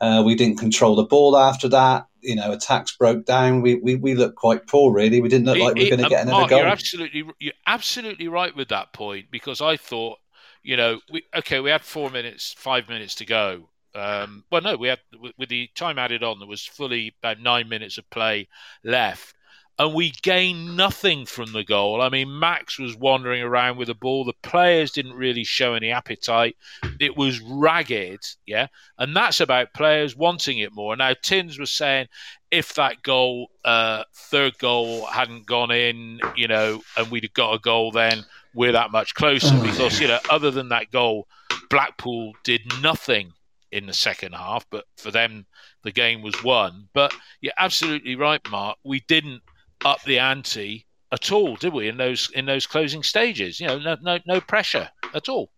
Uh, 0.00 0.22
we 0.24 0.34
didn't 0.34 0.58
control 0.58 0.96
the 0.96 1.04
ball 1.04 1.36
after 1.36 1.68
that. 1.68 2.06
You 2.20 2.36
know, 2.36 2.52
attacks 2.52 2.96
broke 2.96 3.24
down. 3.26 3.62
We 3.62 3.76
we, 3.76 3.96
we 3.96 4.14
looked 4.14 4.36
quite 4.36 4.66
poor, 4.66 4.92
really. 4.92 5.20
We 5.20 5.28
didn't 5.28 5.46
look 5.46 5.58
like 5.58 5.74
we 5.74 5.84
were 5.84 5.96
going 5.96 6.02
to 6.02 6.08
get 6.08 6.22
another 6.22 6.40
Mark, 6.40 6.50
goal. 6.50 6.58
You're 6.60 6.68
absolutely 6.68 7.24
you're 7.38 7.52
absolutely 7.66 8.28
right 8.28 8.54
with 8.54 8.68
that 8.68 8.92
point 8.92 9.26
because 9.30 9.60
I 9.60 9.76
thought, 9.76 10.18
you 10.62 10.76
know, 10.76 11.00
we 11.12 11.24
okay, 11.36 11.60
we 11.60 11.70
had 11.70 11.82
four 11.82 12.10
minutes, 12.10 12.54
five 12.56 12.88
minutes 12.88 13.14
to 13.16 13.26
go. 13.26 13.68
Um, 13.94 14.44
well, 14.50 14.62
no, 14.62 14.76
we 14.76 14.88
had 14.88 15.00
with 15.38 15.48
the 15.48 15.68
time 15.74 15.98
added 15.98 16.22
on, 16.22 16.38
there 16.38 16.48
was 16.48 16.66
fully 16.66 17.14
about 17.22 17.40
nine 17.40 17.68
minutes 17.68 17.96
of 17.96 18.08
play 18.10 18.48
left 18.82 19.33
and 19.78 19.92
we 19.92 20.12
gained 20.22 20.76
nothing 20.76 21.26
from 21.26 21.52
the 21.52 21.64
goal. 21.64 22.00
I 22.00 22.08
mean, 22.08 22.38
Max 22.38 22.78
was 22.78 22.96
wandering 22.96 23.42
around 23.42 23.76
with 23.76 23.88
the 23.88 23.94
ball. 23.94 24.24
The 24.24 24.34
players 24.42 24.92
didn't 24.92 25.14
really 25.14 25.42
show 25.42 25.74
any 25.74 25.90
appetite. 25.90 26.56
It 27.00 27.16
was 27.16 27.40
ragged, 27.40 28.20
yeah, 28.46 28.68
and 28.98 29.16
that's 29.16 29.40
about 29.40 29.74
players 29.74 30.16
wanting 30.16 30.58
it 30.58 30.72
more. 30.72 30.96
Now, 30.96 31.14
Tins 31.20 31.58
was 31.58 31.72
saying 31.72 32.06
if 32.50 32.74
that 32.74 33.02
goal, 33.02 33.50
uh, 33.64 34.04
third 34.14 34.56
goal, 34.58 35.06
hadn't 35.06 35.46
gone 35.46 35.72
in, 35.72 36.20
you 36.36 36.46
know, 36.46 36.82
and 36.96 37.10
we'd 37.10 37.24
have 37.24 37.34
got 37.34 37.54
a 37.54 37.58
goal, 37.58 37.90
then 37.90 38.24
we're 38.54 38.72
that 38.72 38.92
much 38.92 39.14
closer 39.14 39.60
because 39.60 39.98
you 40.00 40.06
know, 40.06 40.20
other 40.30 40.52
than 40.52 40.68
that 40.68 40.92
goal, 40.92 41.26
Blackpool 41.68 42.34
did 42.44 42.60
nothing 42.80 43.32
in 43.72 43.86
the 43.86 43.92
second 43.92 44.34
half, 44.34 44.64
but 44.70 44.84
for 44.96 45.10
them, 45.10 45.46
the 45.82 45.90
game 45.90 46.22
was 46.22 46.44
won. 46.44 46.88
But 46.94 47.12
you're 47.40 47.52
absolutely 47.58 48.14
right, 48.14 48.40
Mark. 48.48 48.78
We 48.84 49.00
didn't 49.00 49.42
up 49.84 50.02
the 50.04 50.18
ante 50.18 50.86
at 51.12 51.30
all, 51.30 51.56
did 51.56 51.72
we? 51.72 51.88
In 51.88 51.96
those 51.96 52.30
in 52.34 52.46
those 52.46 52.66
closing 52.66 53.02
stages, 53.02 53.60
you 53.60 53.66
know, 53.66 53.78
no 53.78 53.96
no, 54.02 54.18
no 54.26 54.40
pressure 54.40 54.88
at 55.14 55.28
all. 55.28 55.50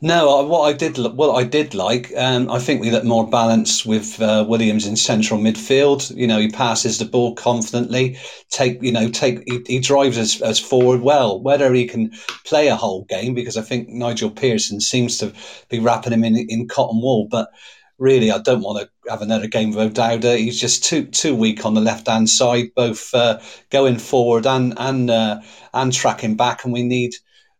No, 0.00 0.42
what 0.44 0.62
I 0.62 0.72
did, 0.72 0.96
what 0.96 1.34
I 1.34 1.44
did 1.44 1.74
like, 1.74 2.12
um, 2.16 2.50
I 2.50 2.58
think 2.58 2.80
we 2.80 2.90
look 2.90 3.04
more 3.04 3.28
balanced 3.28 3.84
with 3.84 4.20
uh, 4.20 4.44
Williams 4.48 4.86
in 4.86 4.96
central 4.96 5.38
midfield. 5.38 6.14
You 6.16 6.26
know, 6.26 6.38
he 6.38 6.48
passes 6.48 6.98
the 6.98 7.04
ball 7.04 7.34
confidently. 7.34 8.18
Take, 8.50 8.82
you 8.82 8.92
know, 8.92 9.10
take 9.10 9.42
he, 9.46 9.62
he 9.66 9.78
drives 9.78 10.18
us, 10.18 10.40
us 10.40 10.58
forward 10.58 11.02
well. 11.02 11.40
Whether 11.40 11.72
he 11.74 11.86
can 11.86 12.10
play 12.44 12.68
a 12.68 12.76
whole 12.76 13.04
game, 13.04 13.34
because 13.34 13.56
I 13.56 13.62
think 13.62 13.88
Nigel 13.88 14.30
Pearson 14.30 14.80
seems 14.80 15.18
to 15.18 15.32
be 15.68 15.78
wrapping 15.78 16.12
him 16.12 16.24
in 16.24 16.36
in 16.36 16.68
cotton 16.68 17.00
wool, 17.00 17.28
but 17.30 17.50
really, 17.98 18.30
I 18.30 18.38
don't 18.38 18.62
want 18.62 18.80
to 18.80 19.10
have 19.10 19.22
another 19.22 19.46
game 19.46 19.70
with 19.70 19.78
O'Dowda. 19.78 20.38
He's 20.38 20.60
just 20.60 20.84
too 20.84 21.06
too 21.06 21.34
weak 21.34 21.64
on 21.64 21.74
the 21.74 21.80
left 21.80 22.08
hand 22.08 22.28
side, 22.28 22.66
both 22.74 23.14
uh, 23.14 23.40
going 23.70 23.98
forward 23.98 24.46
and 24.46 24.74
and 24.76 25.10
uh, 25.10 25.40
and 25.74 25.92
tracking 25.92 26.36
back. 26.36 26.64
And 26.64 26.72
we 26.72 26.82
need 26.82 27.14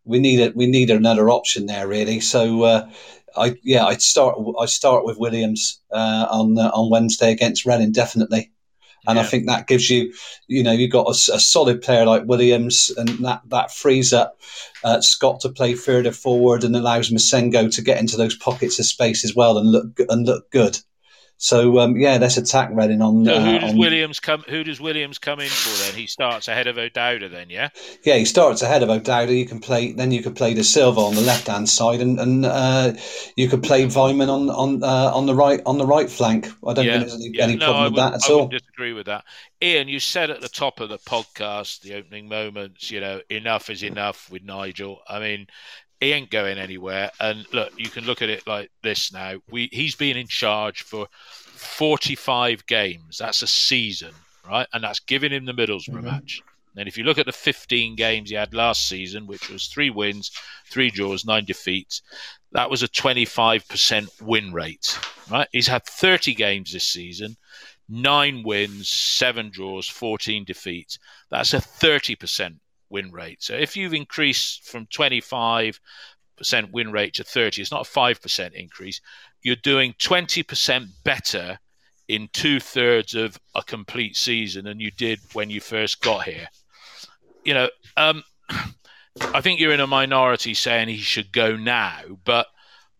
we 0.04 0.18
need 0.18 0.40
it. 0.40 0.56
We 0.56 0.66
need 0.66 0.90
another 0.90 1.30
option 1.30 1.66
there, 1.66 1.88
really. 1.88 2.20
So. 2.20 2.62
Uh, 2.62 2.90
I 3.38 3.54
yeah, 3.62 3.84
I'd 3.84 4.00
start. 4.00 4.38
I 4.58 4.64
start 4.64 5.04
with 5.04 5.18
Williams 5.18 5.82
uh, 5.92 6.26
on 6.30 6.58
uh, 6.58 6.70
on 6.72 6.90
Wednesday 6.90 7.32
against 7.32 7.66
Reading, 7.66 7.92
definitely. 7.92 8.50
And 9.06 9.16
yeah. 9.16 9.22
I 9.22 9.26
think 9.26 9.46
that 9.46 9.66
gives 9.66 9.88
you, 9.90 10.12
you 10.46 10.62
know, 10.62 10.72
you've 10.72 10.92
got 10.92 11.06
a, 11.06 11.34
a, 11.34 11.40
solid 11.40 11.82
player 11.82 12.04
like 12.06 12.24
Williams, 12.24 12.90
and 12.96 13.08
that, 13.24 13.42
that 13.46 13.72
frees 13.72 14.12
up 14.12 14.40
uh, 14.84 15.00
Scott 15.00 15.40
to 15.40 15.48
play 15.48 15.74
further 15.74 16.12
forward 16.12 16.64
and 16.64 16.74
allows 16.76 17.10
Massengo 17.10 17.74
to 17.74 17.82
get 17.82 17.98
into 17.98 18.16
those 18.16 18.36
pockets 18.36 18.78
of 18.78 18.86
space 18.86 19.24
as 19.24 19.34
well 19.34 19.58
and 19.58 19.70
look 19.70 20.00
and 20.08 20.26
look 20.26 20.50
good. 20.50 20.78
So 21.38 21.78
um, 21.80 21.96
yeah, 21.96 22.16
let's 22.18 22.36
attack 22.36 22.70
Reading 22.72 23.02
on. 23.02 23.24
So 23.24 23.40
who 23.40 23.56
uh, 23.56 23.58
does 23.58 23.72
on, 23.72 23.78
Williams 23.78 24.20
come? 24.20 24.42
Who 24.48 24.64
does 24.64 24.80
Williams 24.80 25.18
come 25.18 25.40
in 25.40 25.48
for 25.48 25.84
then? 25.84 25.94
He 25.94 26.06
starts 26.06 26.48
ahead 26.48 26.66
of 26.66 26.78
O'Dowda 26.78 27.30
then, 27.30 27.50
yeah. 27.50 27.68
Yeah, 28.04 28.16
he 28.16 28.24
starts 28.24 28.62
ahead 28.62 28.82
of 28.82 28.88
O'Dowda. 28.88 29.36
You 29.36 29.46
can 29.46 29.60
play 29.60 29.92
then. 29.92 30.12
You 30.12 30.22
could 30.22 30.34
play 30.34 30.54
the 30.54 30.64
Silva 30.64 31.00
on 31.00 31.14
the 31.14 31.20
left 31.20 31.46
hand 31.46 31.68
side, 31.68 32.00
and 32.00 32.18
and 32.18 32.46
uh, 32.46 32.94
you 33.36 33.48
could 33.48 33.62
play 33.62 33.84
Weimann 33.86 34.28
on 34.28 34.48
on 34.50 34.82
uh, 34.82 35.10
on 35.14 35.26
the 35.26 35.34
right 35.34 35.60
on 35.66 35.78
the 35.78 35.86
right 35.86 36.08
flank. 36.08 36.48
I 36.66 36.72
don't 36.72 36.86
yeah, 36.86 36.98
think 36.98 37.08
there's 37.08 37.14
any, 37.14 37.30
yeah. 37.34 37.44
any 37.44 37.56
no, 37.56 37.66
problem 37.66 37.92
with 37.92 37.96
that 37.96 38.14
at 38.14 38.30
I 38.30 38.32
all. 38.32 38.48
Disagree 38.48 38.92
with 38.94 39.06
that, 39.06 39.24
Ian. 39.62 39.88
You 39.88 40.00
said 40.00 40.30
at 40.30 40.40
the 40.40 40.48
top 40.48 40.80
of 40.80 40.88
the 40.88 40.98
podcast, 40.98 41.82
the 41.82 41.94
opening 41.94 42.28
moments. 42.28 42.90
You 42.90 43.00
know, 43.00 43.20
enough 43.28 43.68
is 43.68 43.82
enough 43.82 44.30
with 44.30 44.42
Nigel. 44.42 45.00
I 45.06 45.20
mean, 45.20 45.48
he 46.00 46.12
ain't 46.12 46.30
going 46.30 46.58
anywhere. 46.58 47.10
And 47.20 47.46
look, 47.52 47.72
you 47.76 47.88
can 47.88 48.04
look 48.04 48.22
at 48.22 48.28
it 48.28 48.46
like 48.46 48.70
this 48.82 49.12
now. 49.12 49.36
We 49.50 49.68
he's 49.72 49.94
been 49.94 50.16
in 50.16 50.26
charge 50.26 50.82
for 50.82 51.08
45 51.12 52.66
games. 52.66 53.18
That's 53.18 53.42
a 53.42 53.46
season, 53.46 54.12
right? 54.48 54.66
And 54.72 54.84
that's 54.84 55.00
giving 55.00 55.32
him 55.32 55.44
the 55.44 55.52
Middlesbrough 55.52 55.94
mm-hmm. 55.94 56.04
match. 56.04 56.42
And 56.78 56.86
if 56.86 56.98
you 56.98 57.04
look 57.04 57.16
at 57.16 57.24
the 57.24 57.32
15 57.32 57.96
games 57.96 58.28
he 58.28 58.36
had 58.36 58.52
last 58.52 58.86
season, 58.86 59.26
which 59.26 59.48
was 59.48 59.66
three 59.66 59.88
wins, 59.88 60.30
three 60.70 60.90
draws, 60.90 61.24
nine 61.24 61.46
defeats, 61.46 62.02
that 62.52 62.68
was 62.68 62.82
a 62.82 62.88
25% 62.88 64.20
win 64.20 64.52
rate, 64.52 64.98
right? 65.30 65.48
He's 65.52 65.66
had 65.66 65.86
30 65.86 66.34
games 66.34 66.72
this 66.72 66.84
season, 66.84 67.36
nine 67.88 68.42
wins, 68.42 68.90
seven 68.90 69.48
draws, 69.50 69.88
14 69.88 70.44
defeats. 70.44 70.98
That's 71.30 71.54
a 71.54 71.58
30% 71.58 72.56
win 72.90 73.10
rate. 73.12 73.42
So 73.42 73.54
if 73.54 73.76
you've 73.76 73.94
increased 73.94 74.64
from 74.64 74.86
25 74.86 75.80
percent 76.36 76.70
win 76.70 76.92
rate 76.92 77.14
to 77.14 77.24
30 77.24 77.62
it's 77.62 77.72
not 77.72 77.88
a 77.88 77.90
5% 77.90 78.52
increase 78.52 79.00
you're 79.46 79.56
doing 79.56 79.94
20% 79.94 80.88
better 81.02 81.58
in 82.08 82.28
two 82.32 82.60
thirds 82.60 83.14
of 83.14 83.38
a 83.54 83.62
complete 83.62 84.16
season 84.16 84.64
than 84.64 84.80
you 84.80 84.90
did 84.90 85.20
when 85.32 85.50
you 85.50 85.60
first 85.60 86.00
got 86.00 86.24
here. 86.24 86.48
You 87.44 87.54
know, 87.54 87.70
um, 87.96 88.24
I 89.20 89.40
think 89.40 89.60
you're 89.60 89.72
in 89.72 89.80
a 89.80 89.86
minority 89.86 90.54
saying 90.54 90.88
he 90.88 90.98
should 90.98 91.32
go 91.32 91.56
now, 91.56 92.00
but 92.24 92.46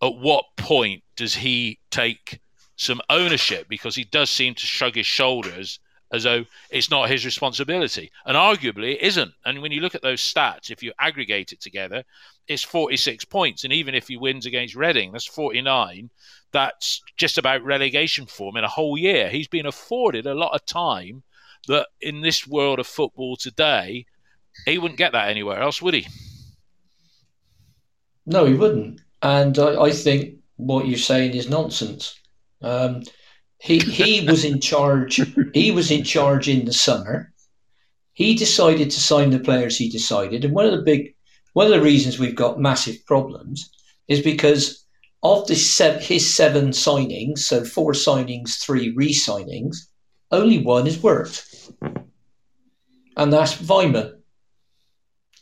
at 0.02 0.14
what 0.14 0.44
point 0.56 1.02
does 1.16 1.34
he 1.34 1.78
take 1.90 2.40
some 2.76 3.00
ownership? 3.10 3.68
Because 3.68 3.94
he 3.94 4.04
does 4.04 4.30
seem 4.30 4.54
to 4.54 4.66
shrug 4.66 4.94
his 4.94 5.06
shoulders 5.06 5.78
as 6.12 6.22
though 6.22 6.44
it's 6.70 6.90
not 6.90 7.10
his 7.10 7.24
responsibility. 7.24 8.10
And 8.24 8.36
arguably 8.36 8.94
it 8.94 9.02
isn't. 9.02 9.32
And 9.44 9.60
when 9.60 9.72
you 9.72 9.80
look 9.80 9.94
at 9.94 10.02
those 10.02 10.20
stats, 10.20 10.70
if 10.70 10.82
you 10.82 10.92
aggregate 10.98 11.52
it 11.52 11.60
together, 11.60 12.04
it's 12.48 12.62
46 12.62 13.24
points. 13.24 13.64
And 13.64 13.72
even 13.72 13.94
if 13.94 14.08
he 14.08 14.16
wins 14.16 14.46
against 14.46 14.76
Reading, 14.76 15.12
that's 15.12 15.26
49. 15.26 16.10
That's 16.52 17.02
just 17.16 17.38
about 17.38 17.64
relegation 17.64 18.26
form 18.26 18.56
in 18.56 18.64
a 18.64 18.68
whole 18.68 18.96
year. 18.96 19.28
He's 19.28 19.48
been 19.48 19.66
afforded 19.66 20.26
a 20.26 20.34
lot 20.34 20.54
of 20.54 20.64
time 20.64 21.22
that 21.66 21.88
in 22.00 22.20
this 22.20 22.46
world 22.46 22.78
of 22.78 22.86
football 22.86 23.36
today, 23.36 24.06
he 24.64 24.78
wouldn't 24.78 24.98
get 24.98 25.12
that 25.12 25.28
anywhere 25.28 25.60
else, 25.60 25.82
would 25.82 25.94
he? 25.94 26.06
No, 28.24 28.44
he 28.44 28.54
wouldn't. 28.54 29.00
And 29.22 29.58
I, 29.58 29.82
I 29.82 29.90
think 29.90 30.38
what 30.56 30.86
you're 30.86 30.98
saying 30.98 31.34
is 31.34 31.48
nonsense. 31.48 32.18
Um, 32.62 33.02
he 33.58 33.78
he 33.78 34.26
was 34.26 34.44
in 34.44 34.60
charge. 34.60 35.20
He 35.54 35.70
was 35.70 35.90
in 35.90 36.04
charge 36.04 36.48
in 36.48 36.64
the 36.64 36.72
summer. 36.72 37.32
He 38.12 38.34
decided 38.34 38.90
to 38.90 39.00
sign 39.00 39.30
the 39.30 39.38
players 39.38 39.76
he 39.76 39.88
decided, 39.88 40.44
and 40.44 40.54
one 40.54 40.66
of 40.66 40.72
the 40.72 40.82
big 40.82 41.14
one 41.52 41.66
of 41.66 41.72
the 41.72 41.82
reasons 41.82 42.18
we've 42.18 42.34
got 42.34 42.60
massive 42.60 43.04
problems 43.06 43.70
is 44.08 44.20
because 44.22 44.84
of 45.22 45.48
his 45.48 46.36
seven 46.36 46.68
signings, 46.68 47.38
so 47.38 47.64
four 47.64 47.92
signings, 47.92 48.60
three 48.60 48.92
re-signings, 48.94 49.76
only 50.30 50.58
one 50.58 50.84
has 50.84 51.02
worked, 51.02 51.70
and 53.16 53.32
that's 53.32 53.56
Weimann. 53.56 54.12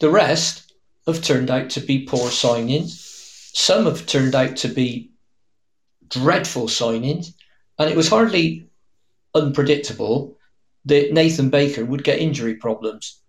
The 0.00 0.10
rest 0.10 0.72
have 1.06 1.20
turned 1.20 1.50
out 1.50 1.70
to 1.70 1.80
be 1.80 2.06
poor 2.06 2.30
signings. 2.30 2.92
Some 3.54 3.84
have 3.84 4.06
turned 4.06 4.34
out 4.34 4.56
to 4.58 4.68
be 4.68 5.10
dreadful 6.08 6.66
signings, 6.66 7.34
and 7.78 7.90
it 7.90 7.96
was 7.96 8.08
hardly 8.08 8.68
unpredictable 9.34 10.36
that 10.84 11.12
Nathan 11.12 11.50
Baker 11.50 11.84
would 11.84 12.04
get 12.04 12.18
injury 12.18 12.54
problems. 12.54 13.20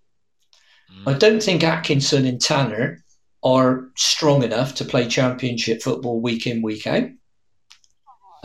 Mm. 0.92 1.16
I 1.16 1.18
don't 1.18 1.42
think 1.42 1.64
Atkinson 1.64 2.26
and 2.26 2.40
Tanner 2.40 3.04
are 3.44 3.90
strong 3.96 4.44
enough 4.44 4.76
to 4.76 4.86
play 4.86 5.08
championship 5.08 5.82
football 5.82 6.20
week 6.20 6.48
in, 6.48 6.62
week 6.62 6.86
out. 6.88 7.10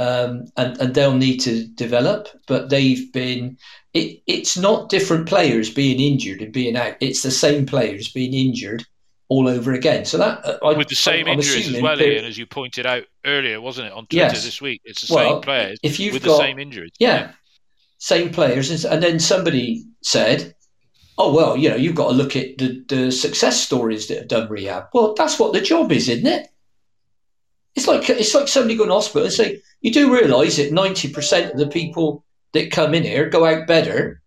um, 0.00 0.46
and 0.56 0.80
and 0.80 0.94
they'll 0.94 1.14
need 1.14 1.38
to 1.38 1.66
develop. 1.66 2.28
But 2.46 2.70
they've 2.70 3.12
been. 3.12 3.58
It, 3.92 4.22
it's 4.26 4.56
not 4.56 4.88
different 4.88 5.28
players 5.28 5.68
being 5.68 6.00
injured 6.00 6.40
and 6.40 6.52
being 6.52 6.76
out. 6.76 6.96
It's 7.00 7.22
the 7.22 7.30
same 7.30 7.66
players 7.66 8.10
being 8.10 8.32
injured 8.32 8.86
all 9.30 9.48
over 9.48 9.72
again. 9.72 10.04
So 10.04 10.18
that 10.18 10.44
uh, 10.44 10.74
with 10.76 10.88
the 10.88 10.96
same 10.96 11.26
I, 11.26 11.30
injuries 11.30 11.72
as 11.72 11.80
well, 11.80 12.02
Ian, 12.02 12.24
as 12.24 12.36
you 12.36 12.46
pointed 12.46 12.84
out 12.84 13.04
earlier, 13.24 13.60
wasn't 13.60 13.86
it 13.86 13.92
on 13.92 14.06
Twitter 14.06 14.26
yes. 14.26 14.44
this 14.44 14.60
week? 14.60 14.82
It's 14.84 15.08
the 15.08 15.14
well, 15.14 15.34
same 15.34 15.42
players 15.42 15.78
if 15.82 15.98
you've 15.98 16.14
with 16.14 16.24
got, 16.24 16.36
the 16.36 16.42
same 16.44 16.58
injuries. 16.58 16.90
Yeah, 16.98 17.08
yeah, 17.08 17.32
same 17.98 18.30
players, 18.30 18.84
and 18.84 19.02
then 19.02 19.20
somebody 19.20 19.84
said, 20.02 20.54
"Oh 21.16 21.32
well, 21.32 21.56
you 21.56 21.70
know, 21.70 21.76
you've 21.76 21.94
got 21.94 22.08
to 22.08 22.14
look 22.14 22.36
at 22.36 22.58
the, 22.58 22.84
the 22.88 23.12
success 23.12 23.58
stories 23.58 24.08
that 24.08 24.18
have 24.18 24.28
done 24.28 24.48
rehab." 24.50 24.88
Well, 24.92 25.14
that's 25.14 25.38
what 25.38 25.52
the 25.52 25.60
job 25.60 25.92
is, 25.92 26.08
isn't 26.08 26.26
it? 26.26 26.48
It's 27.76 27.86
like 27.86 28.10
it's 28.10 28.34
like 28.34 28.48
somebody 28.48 28.76
going 28.76 28.88
to 28.88 28.96
hospital 28.96 29.24
and 29.24 29.32
say, 29.32 29.62
"You 29.80 29.92
do 29.92 30.12
realise 30.12 30.56
that 30.56 30.72
ninety 30.72 31.08
percent 31.08 31.52
of 31.52 31.58
the 31.58 31.68
people 31.68 32.24
that 32.52 32.72
come 32.72 32.94
in 32.94 33.04
here 33.04 33.28
go 33.28 33.46
out 33.46 33.68
better." 33.68 34.22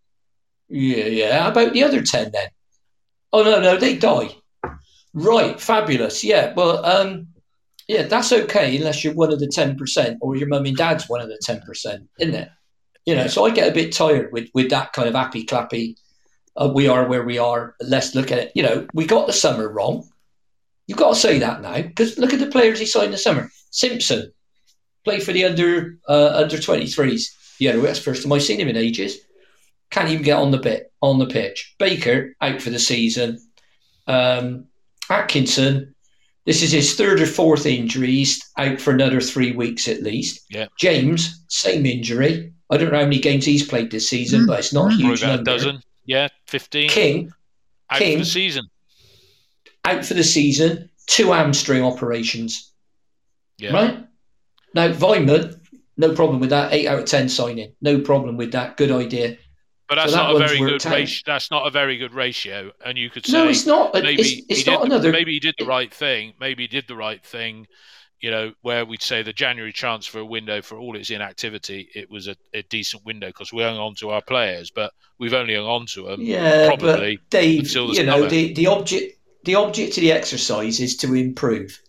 Yeah, 0.70 1.06
yeah. 1.06 1.44
How 1.44 1.50
about 1.50 1.74
the 1.74 1.84
other 1.84 2.02
ten 2.02 2.32
then? 2.32 2.48
Oh 3.34 3.44
no, 3.44 3.60
no, 3.60 3.76
they 3.76 3.98
die. 3.98 4.30
Right, 5.14 5.60
fabulous. 5.60 6.24
Yeah, 6.24 6.54
well, 6.56 6.84
um, 6.86 7.28
yeah, 7.88 8.04
that's 8.04 8.32
okay 8.32 8.76
unless 8.78 9.04
you're 9.04 9.14
one 9.14 9.32
of 9.32 9.40
the 9.40 9.48
ten 9.48 9.76
percent 9.76 10.18
or 10.22 10.36
your 10.36 10.48
mum 10.48 10.66
and 10.66 10.78
dad's 10.78 11.10
one 11.10 11.22
of 11.22 11.28
the 11.28 11.40
ten 11.42 11.62
percent, 11.62 12.10
isn't 12.20 12.36
it? 12.36 12.50
You 13.06 13.16
know, 13.16 13.28
so 13.28 13.46
I 13.46 13.52
get 13.52 13.70
a 13.70 13.74
bit 13.74 13.94
tired 13.94 14.32
with 14.32 14.50
with 14.54 14.70
that 14.70 14.94
kind 14.94 15.08
of 15.08 15.16
happy 15.16 15.46
clappy. 15.46 15.96
Uh, 16.56 16.72
we 16.74 16.88
are 16.88 17.08
where 17.08 17.24
we 17.24 17.38
are. 17.38 17.76
Let's 17.82 18.16
look 18.16 18.32
at 18.32 18.38
it. 18.38 18.52
You 18.56 18.64
know, 18.64 18.88
we 18.94 19.06
got 19.06 19.28
the 19.28 19.34
summer 19.34 19.68
wrong. 19.68 20.08
You've 20.88 20.98
got 20.98 21.14
to 21.14 21.20
say 21.20 21.40
that 21.40 21.62
now 21.62 21.82
because 21.82 22.18
look 22.18 22.34
at 22.34 22.40
the 22.40 22.48
players 22.48 22.80
he 22.80 22.86
signed 22.86 23.14
this 23.14 23.24
summer. 23.24 23.52
Simpson 23.72 24.32
played 25.04 25.24
for 25.24 25.34
the 25.34 25.46
under 25.46 25.98
uh, 26.08 26.32
under 26.36 26.60
twenty 26.60 26.88
threes. 26.88 27.36
Yeah, 27.60 27.76
that's 27.76 28.00
the 28.00 28.06
first 28.06 28.24
time 28.24 28.32
I've 28.32 28.44
seen 28.44 28.60
him 28.60 28.70
in 28.70 28.78
ages. 28.78 29.18
Can't 29.92 30.10
even 30.10 30.24
get 30.24 30.40
on 30.40 30.52
the 30.52 30.58
bit 30.58 30.92
on 31.02 31.20
the 31.20 31.28
pitch. 31.28 31.76
Baker 31.78 32.36
out 32.42 32.62
for 32.62 32.70
the 32.70 32.80
season. 32.80 33.40
Um, 34.08 34.66
Atkinson, 35.10 35.94
this 36.46 36.62
is 36.62 36.72
his 36.72 36.96
third 36.96 37.22
or 37.22 37.26
fourth 37.26 37.66
injury. 37.66 38.08
He's 38.08 38.44
out 38.58 38.80
for 38.80 38.92
another 38.92 39.22
three 39.22 39.52
weeks 39.52 39.88
at 39.88 40.04
least. 40.04 40.46
Yeah. 40.50 40.68
James, 40.78 41.44
same 41.48 41.86
injury. 41.86 42.54
I 42.70 42.78
don't 42.78 42.92
know 42.92 43.00
how 43.00 43.04
many 43.04 43.20
games 43.20 43.46
he's 43.46 43.68
played 43.68 43.92
this 43.92 44.10
season, 44.10 44.42
mm. 44.42 44.48
but 44.48 44.60
it's 44.60 44.74
not 44.74 44.92
a 44.92 44.96
huge 44.96 45.22
Probably 45.22 45.38
number. 45.38 45.52
A 45.52 45.54
dozen. 45.54 45.82
Yeah, 46.06 46.28
fifteen. 46.48 46.90
King, 46.90 47.32
out 47.90 48.00
King, 48.00 48.18
for 48.18 48.24
the 48.24 48.30
season. 48.30 48.70
Out 49.86 50.06
for 50.06 50.16
the 50.16 50.24
season. 50.24 50.90
Two 51.08 51.32
hamstring 51.32 51.84
operations. 51.84 52.74
Yeah. 53.58 53.74
Right. 53.74 54.08
Now 54.74 54.92
Weimann, 54.92 55.60
no 55.98 56.14
problem 56.14 56.40
with 56.40 56.50
that. 56.50 56.74
Eight 56.74 56.88
out 56.88 57.00
of 57.00 57.06
ten 57.06 57.30
signing. 57.30 57.74
No 57.82 58.00
problem 58.00 58.38
with 58.38 58.52
that. 58.54 58.78
Good 58.78 58.92
idea. 58.92 59.38
But 59.90 59.96
that's 59.96 60.12
so 60.12 60.18
that 60.18 60.24
not 60.24 60.36
a 60.36 60.48
very 60.48 60.60
good 60.60 60.86
ratio. 60.86 61.24
That's 61.26 61.52
not 61.52 61.68
a 61.68 61.70
very 61.70 61.98
good 61.98 62.14
ratio. 62.14 62.72
And 62.86 62.98
you 62.98 63.10
could 63.10 63.26
say 63.26 63.34
no, 63.34 63.50
it's 63.50 63.66
not. 63.66 63.94
Maybe 63.94 64.22
it's, 64.22 64.46
it's 64.50 64.66
not 64.66 64.82
did, 64.82 64.92
another. 64.92 65.12
Maybe 65.12 65.34
he 65.34 65.40
did 65.40 65.56
the 65.58 65.66
right 65.66 65.94
thing. 65.94 66.34
Maybe 66.40 66.64
he 66.64 66.68
did 66.68 66.86
the 66.88 66.96
right 66.96 67.24
thing. 67.24 67.68
You 68.22 68.32
know, 68.32 68.54
where 68.62 68.86
we'd 68.86 69.02
say 69.02 69.22
the 69.22 69.34
January 69.34 69.74
transfer 69.74 70.24
window 70.24 70.62
for 70.62 70.78
all 70.78 70.96
its 70.96 71.10
inactivity, 71.10 71.90
it 71.94 72.10
was 72.10 72.28
a, 72.28 72.38
a 72.54 72.62
decent 72.64 73.04
window 73.06 73.28
because 73.28 73.52
we 73.52 73.64
hung 73.64 73.78
on 73.78 73.96
to 73.96 74.12
our 74.12 74.22
players, 74.22 74.72
but 74.72 74.94
we've 75.20 75.34
only 75.34 75.56
hung 75.56 75.66
on 75.66 75.86
to 75.88 76.04
them. 76.04 76.22
Yeah, 76.22 76.68
probably. 76.68 77.18
But 77.18 77.30
Dave, 77.30 77.70
you 77.70 78.06
know, 78.06 78.26
the, 78.30 78.54
the 78.54 78.68
object 78.68 79.18
the 79.44 79.56
object 79.56 79.98
of 79.98 80.02
the 80.02 80.12
exercise 80.12 80.80
is 80.80 80.96
to 80.98 81.14
improve. 81.14 81.80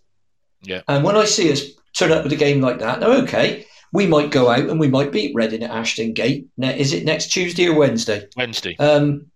Yeah. 0.61 0.81
And 0.87 1.03
when 1.03 1.15
I 1.15 1.25
see 1.25 1.51
us 1.51 1.61
turn 1.97 2.11
up 2.11 2.23
with 2.23 2.33
a 2.33 2.37
game 2.37 2.61
like 2.61 2.79
that, 2.79 2.99
now 2.99 3.13
okay, 3.23 3.65
we 3.95 4.05
might 4.05 4.29
go 4.29 4.49
out 4.49 4.69
and 4.69 4.79
we 4.79 4.89
might 4.89 5.11
beat 5.11 5.33
Reading 5.33 5.63
at 5.63 5.71
Ashton 5.71 6.13
Gate. 6.13 6.47
Is 6.57 6.93
it 6.93 7.05
next 7.05 7.31
Tuesday 7.31 7.67
or 7.67 7.77
Wednesday? 7.77 8.27
Wednesday. 8.35 8.75
Um, 8.77 9.27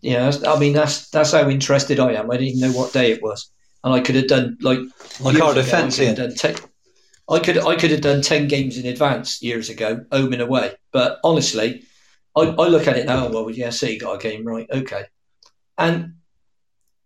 yeah, 0.00 0.32
I 0.46 0.58
mean 0.58 0.72
that's 0.72 1.10
that's 1.10 1.32
how 1.32 1.48
interested 1.48 2.00
I 2.00 2.12
am. 2.12 2.30
I 2.30 2.36
didn't 2.36 2.56
even 2.56 2.60
know 2.60 2.78
what 2.78 2.92
day 2.92 3.12
it 3.12 3.22
was, 3.22 3.50
and 3.84 3.92
I 3.92 4.00
could 4.00 4.14
have 4.14 4.28
done 4.28 4.56
like 4.60 4.78
like 5.20 5.40
our 5.40 5.54
defence. 5.54 6.00
I 6.00 6.54
I 7.28 7.38
could 7.40 7.58
I 7.58 7.76
could 7.76 7.90
have 7.90 8.00
done 8.00 8.22
ten 8.22 8.48
games 8.48 8.78
in 8.78 8.86
advance 8.86 9.42
years 9.42 9.68
ago, 9.68 10.04
home 10.10 10.32
and 10.32 10.42
away. 10.42 10.72
But 10.92 11.18
honestly, 11.22 11.82
I, 12.36 12.42
I 12.42 12.68
look 12.68 12.86
at 12.86 12.96
it 12.96 13.06
now. 13.06 13.28
Well, 13.28 13.50
yeah, 13.50 13.70
so 13.70 13.86
you 13.86 13.98
got 13.98 14.14
a 14.14 14.18
game 14.18 14.44
right, 14.44 14.66
okay, 14.70 15.04
and 15.76 16.14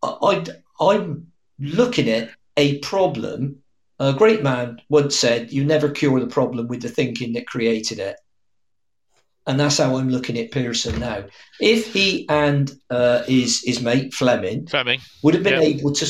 I, 0.03 0.17
I 0.23 0.45
I'm 0.81 1.29
looking 1.59 2.09
at 2.09 2.31
a 2.57 2.79
problem 2.79 3.63
a 4.01 4.15
great 4.15 4.43
man 4.43 4.81
once 4.89 5.15
said, 5.15 5.53
You 5.53 5.65
never 5.65 5.91
cure 5.91 6.19
the 6.19 6.27
problem 6.27 6.69
with 6.69 6.81
the 6.81 6.89
thinking 6.89 7.35
that 7.35 7.47
created 7.47 7.99
it. 7.99 8.17
And 9.47 9.61
that's 9.61 9.79
how 9.79 9.97
I'm 9.97 10.09
looking 10.09 10.39
at 10.39 10.53
Pearson 10.53 10.99
now. 10.99 11.25
If 11.61 11.93
he 11.93 12.27
and 12.29 12.71
uh, 12.89 13.25
his, 13.25 13.63
his 13.63 13.83
mate 13.83 14.15
Fleming, 14.15 14.67
Fleming 14.67 15.01
would 15.23 15.35
have 15.35 15.43
been 15.43 15.61
able 15.61 15.93
to, 15.93 16.07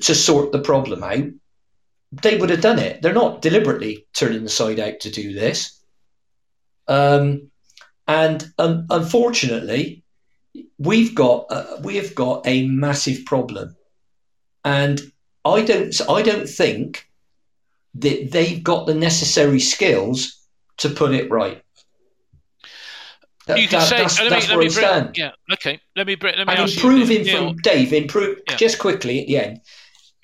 to 0.00 0.14
sort 0.14 0.52
the 0.52 0.60
problem 0.60 1.02
out, 1.04 1.26
they 2.10 2.36
would 2.36 2.50
have 2.50 2.60
done 2.60 2.78
it. 2.78 3.00
They're 3.00 3.12
not 3.12 3.42
deliberately 3.42 4.06
turning 4.14 4.42
the 4.42 4.48
side 4.48 4.80
out 4.80 5.00
to 5.00 5.10
do 5.10 5.34
this. 5.34 5.80
Um, 6.88 7.50
and 8.06 8.44
um, 8.58 8.86
unfortunately, 8.90 10.02
we've 10.78 11.14
got 11.14 11.46
uh, 11.50 11.76
we 11.82 11.96
have 11.96 12.14
got 12.14 12.46
a 12.46 12.66
massive 12.66 13.26
problem, 13.26 13.76
and 14.64 15.00
I 15.48 15.64
don't 15.64 16.00
I 16.08 16.22
don't 16.22 16.48
think 16.48 17.08
that 17.94 18.30
they've 18.30 18.62
got 18.62 18.86
the 18.86 18.94
necessary 18.94 19.60
skills 19.60 20.46
to 20.78 20.88
put 20.88 21.12
it 21.12 21.30
right. 21.30 21.62
That, 23.46 23.60
you 23.60 23.66
can 23.66 23.80
that, 23.80 23.88
say, 23.88 23.98
that's, 23.98 24.20
let 24.20 24.30
that's 24.30 24.48
me, 24.48 24.56
let 24.56 24.64
me 24.66 24.74
bring, 24.74 25.10
yeah, 25.14 25.30
okay. 25.54 25.80
Let 25.96 26.06
me 26.06 26.16
let 26.20 26.46
me 26.46 26.54
and 26.54 26.70
improving 26.70 27.24
from 27.24 27.56
Dave. 27.56 27.94
Improve 27.94 28.40
yeah. 28.46 28.56
just 28.56 28.78
quickly 28.78 29.20
at 29.20 29.26
the 29.26 29.38
end. 29.38 29.60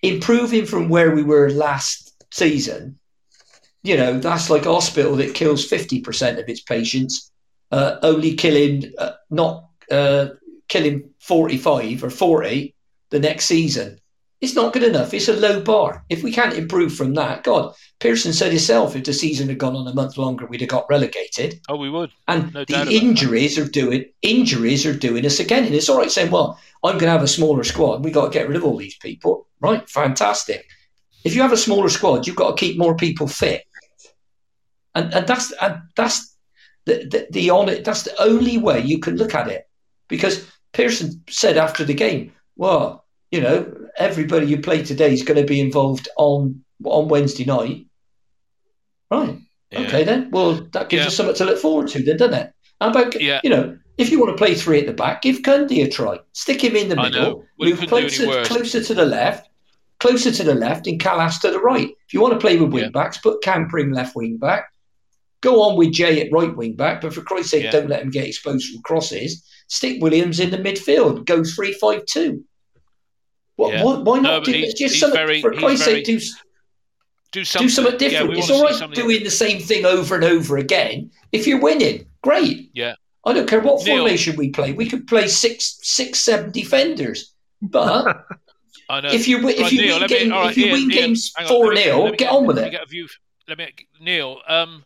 Improving 0.03 0.67
from 0.67 0.91
where 0.91 1.15
we 1.15 1.23
were 1.23 1.51
last 1.51 2.23
season. 2.31 2.99
You 3.83 3.97
know, 3.97 4.19
that's 4.19 4.51
like 4.51 4.67
a 4.67 4.73
hospital 4.73 5.17
that 5.17 5.35
kills 5.35 5.65
fifty 5.65 6.01
percent 6.01 6.39
of 6.39 6.49
its 6.49 6.61
patients, 6.61 7.33
uh, 7.71 7.97
only 8.03 8.35
killing 8.35 8.93
uh, 8.99 9.13
not 9.31 9.69
uh, 9.91 10.29
killing 10.69 11.09
forty 11.19 11.57
five 11.57 12.05
or 12.05 12.11
forty 12.11 12.75
the 13.09 13.21
next 13.21 13.47
season. 13.47 13.99
It's 14.45 14.55
not 14.55 14.75
good 14.75 14.83
enough. 14.83 15.15
It's 15.15 15.29
a 15.29 15.33
low 15.33 15.63
bar. 15.63 16.05
If 16.11 16.23
we 16.23 16.31
can't 16.31 16.53
improve 16.53 16.95
from 16.95 17.15
that, 17.15 17.45
God, 17.45 17.75
Pearson 17.99 18.35
said 18.35 18.51
himself, 18.51 18.95
if 18.95 19.05
the 19.05 19.15
season 19.15 19.49
had 19.49 19.57
gone 19.57 19.75
on 19.75 19.89
a 19.89 19.95
month 19.95 20.19
longer, 20.19 20.45
we'd 20.45 20.61
have 20.61 20.69
got 20.69 20.85
relegated. 20.91 21.63
Oh, 21.71 21.77
we 21.77 21.89
would. 21.89 22.11
And 22.29 22.53
no 22.53 22.63
the 22.67 22.87
injuries 22.91 23.59
are 23.59 23.67
doing 23.67 24.05
injuries 24.21 24.85
are 24.85 24.93
doing 24.93 25.25
us 25.25 25.41
again. 25.41 25.65
And 25.65 25.75
it's 25.75 25.89
all 25.89 25.97
right 25.97 26.11
saying, 26.11 26.31
well, 26.31 26.61
I'm 26.85 26.99
going 26.99 27.07
to 27.07 27.13
have 27.13 27.23
a 27.23 27.27
smaller 27.27 27.65
squad. 27.65 28.05
We 28.05 28.11
got 28.11 28.27
to 28.27 28.39
get 28.39 28.47
rid 28.47 28.59
of 28.59 28.65
all 28.65 28.77
these 28.77 28.99
people. 28.99 29.47
Right, 29.61 29.89
fantastic. 29.89 30.67
If 31.25 31.35
you 31.35 31.41
have 31.41 31.53
a 31.53 31.57
smaller 31.57 31.89
squad, 31.89 32.27
you've 32.27 32.37
got 32.37 32.55
to 32.55 32.61
keep 32.61 32.77
more 32.77 32.95
people 32.95 33.27
fit. 33.27 33.65
And 34.95 35.11
and 35.15 35.27
that's 35.27 35.53
and 35.53 35.81
that's 35.97 36.37
the 36.85 37.07
the, 37.11 37.29
the 37.31 37.49
on. 37.49 37.83
That's 37.83 38.03
the 38.03 38.23
only 38.23 38.59
way 38.59 38.81
you 38.81 38.99
can 38.99 39.17
look 39.17 39.35
at 39.35 39.49
it. 39.49 39.67
Because 40.07 40.47
Pearson 40.75 41.23
said 41.31 41.57
after 41.57 41.83
the 41.83 41.95
game, 41.95 42.33
well, 42.57 43.04
you 43.35 43.41
know, 43.41 43.89
everybody 43.99 44.47
you 44.47 44.61
play 44.61 44.85
today 44.85 45.13
is 45.13 45.25
going 45.25 45.41
to 45.41 45.47
be 45.47 45.61
involved 45.61 46.09
on 46.17 46.65
on 46.85 47.09
Wednesday 47.09 47.45
night. 47.45 47.87
Right. 49.11 49.39
Yeah. 49.71 49.81
Okay, 49.81 50.05
then. 50.05 50.31
Well, 50.31 50.55
that 50.73 50.89
gives 50.89 51.03
yeah. 51.03 51.07
us 51.09 51.17
something 51.17 51.35
to 51.35 51.45
look 51.45 51.59
forward 51.59 51.89
to, 51.89 52.03
then, 52.03 52.17
doesn't 52.17 52.35
it? 52.35 52.53
How 52.81 52.91
about, 52.91 53.21
yeah. 53.21 53.41
you 53.43 53.51
know, 53.51 53.77
if 53.99 54.11
you 54.11 54.21
want 54.21 54.31
to 54.31 54.37
play 54.37 54.55
three 54.55 54.79
at 54.79 54.87
the 54.87 54.93
back, 54.93 55.23
give 55.23 55.43
Cundy 55.43 55.85
a 55.85 55.89
try. 55.89 56.21
Stick 56.33 56.63
him 56.63 56.77
in 56.77 56.89
the 56.89 56.97
middle, 56.97 57.45
move 57.59 57.81
Klose, 57.81 58.45
Klose 58.47 58.87
to 58.87 58.95
the 58.95 59.05
left, 59.05 59.51
Klose 59.99 60.37
to 60.37 60.45
the 60.45 60.55
left, 60.55 60.87
and 60.87 61.01
Kalas 61.01 61.41
to 61.41 61.51
the 61.51 61.59
right. 61.59 61.89
If 62.07 62.15
you 62.15 62.21
want 62.21 62.35
to 62.35 62.41
play 62.41 62.57
with 62.57 62.73
wing 62.73 62.93
backs, 62.93 63.19
put 63.19 63.43
Cam 63.43 63.69
Pring 63.69 63.91
left 63.91 64.15
wing 64.15 64.37
back. 64.37 64.67
Go 65.41 65.63
on 65.63 65.77
with 65.77 65.93
Jay 65.93 66.25
at 66.25 66.33
right 66.33 66.57
wing 66.57 66.77
back, 66.77 67.01
but 67.01 67.13
for 67.13 67.23
Christ's 67.23 67.51
sake, 67.51 67.71
don't 67.73 67.89
let 67.89 68.03
him 68.03 68.11
get 68.11 68.27
exposed 68.27 68.73
from 68.73 68.83
crosses. 68.83 69.45
Stick 69.69 70.01
Williams 70.01 70.39
in 70.39 70.51
the 70.51 70.59
midfield. 70.59 71.25
Go 71.27 71.43
three 71.43 71.73
five 71.73 72.05
two. 72.07 72.45
What, 73.57 73.73
yeah. 73.73 73.85
why, 73.85 73.99
why, 73.99 74.19
not 74.19 74.39
no, 74.39 74.45
do 74.45 74.53
he, 74.53 74.73
just 74.75 74.99
something 74.99 75.17
very, 75.17 75.41
for 75.41 75.53
Christ's 75.53 75.85
sake? 75.85 76.05
Do, 76.05 76.19
do 77.33 77.45
something, 77.45 77.67
do 77.67 77.73
something 77.73 77.99
different. 77.99 78.33
Yeah, 78.33 78.39
it's 78.39 78.51
all 78.51 78.65
right 78.65 78.95
doing 78.95 79.23
the 79.25 79.31
same 79.31 79.61
thing 79.61 79.85
over 79.85 80.15
and 80.15 80.25
over 80.25 80.57
again. 80.57 81.11
If 81.33 81.47
you're 81.47 81.61
winning, 81.61 82.07
great. 82.23 82.71
Yeah. 82.75 82.95
I 83.25 83.33
don't 83.33 83.49
care 83.49 83.61
what 83.61 83.85
Neil, 83.85 83.99
formation 83.99 84.37
we 84.37 84.51
play. 84.51 84.73
We 84.73 84.89
could 84.89 85.07
play 85.07 85.29
six, 85.29 85.79
six, 85.83 86.21
seven 86.21 86.51
defenders, 86.51 87.33
but 87.63 88.27
if 88.91 89.27
you 89.27 89.39
if 89.49 89.61
right, 89.61 89.73
you 89.73 89.83
Neil, 89.83 90.01
win, 90.01 90.09
game, 90.09 90.29
me, 90.29 90.35
right, 90.35 90.51
if 90.51 90.59
you 90.59 90.67
Ian, 90.67 90.73
win 90.73 90.83
Ian, 90.83 90.91
games 90.91 91.33
four 91.49 91.75
0 91.75 92.13
get 92.13 92.31
on 92.31 92.47
with 92.47 92.59
it. 92.59 92.71
Get 92.71 92.83
a 92.83 92.87
view. 92.87 93.09
Let 93.49 93.59
me, 93.59 93.73
Neil. 94.01 94.41
Um, 94.47 94.85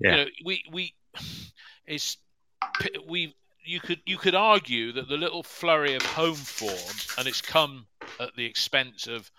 yeah. 0.00 0.10
You 0.10 0.16
know, 0.16 0.30
we 0.44 0.64
we 0.70 0.94
it's 1.86 2.18
we 3.08 3.34
you 3.64 3.80
could 3.80 4.00
you 4.06 4.18
could 4.18 4.34
argue 4.34 4.92
that 4.92 5.08
the 5.08 5.16
little 5.16 5.42
flurry 5.42 5.94
of 5.94 6.02
home 6.02 6.34
form, 6.34 6.96
and 7.16 7.26
it's 7.26 7.40
come 7.40 7.86
at 8.20 8.34
the 8.36 8.44
expense 8.44 9.06
of 9.06 9.30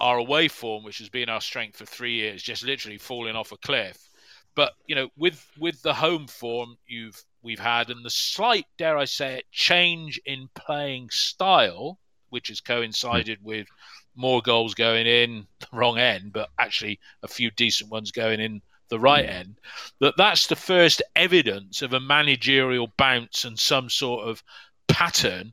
our 0.00 0.18
away 0.18 0.48
form, 0.48 0.84
which 0.84 0.98
has 0.98 1.08
been 1.08 1.28
our 1.28 1.40
strength 1.40 1.76
for 1.76 1.86
three 1.86 2.14
years, 2.14 2.42
just 2.42 2.64
literally 2.64 2.98
falling 2.98 3.36
off 3.36 3.52
a 3.52 3.56
cliff. 3.58 4.08
but 4.54 4.72
you 4.86 4.94
know, 4.94 5.08
with 5.16 5.46
with 5.58 5.80
the 5.82 5.94
home 5.94 6.26
form 6.26 6.76
you've 6.86 7.22
we've 7.42 7.58
had 7.58 7.90
and 7.90 8.04
the 8.04 8.10
slight, 8.10 8.66
dare 8.78 8.98
I 8.98 9.04
say 9.04 9.38
it, 9.38 9.44
change 9.50 10.20
in 10.26 10.48
playing 10.54 11.10
style, 11.10 11.98
which 12.30 12.48
has 12.48 12.60
coincided 12.60 13.40
mm. 13.40 13.44
with 13.44 13.66
more 14.14 14.42
goals 14.42 14.74
going 14.74 15.06
in 15.06 15.46
the 15.60 15.66
wrong 15.72 15.98
end, 15.98 16.32
but 16.32 16.50
actually 16.58 17.00
a 17.22 17.28
few 17.28 17.50
decent 17.50 17.90
ones 17.90 18.12
going 18.12 18.40
in 18.40 18.60
the 18.88 19.00
right 19.00 19.26
mm. 19.26 19.30
end, 19.30 19.56
that 20.00 20.14
that's 20.16 20.46
the 20.46 20.56
first 20.56 21.02
evidence 21.16 21.82
of 21.82 21.94
a 21.94 22.00
managerial 22.00 22.92
bounce 22.98 23.44
and 23.44 23.58
some 23.58 23.88
sort 23.88 24.26
of 24.28 24.42
pattern 24.88 25.52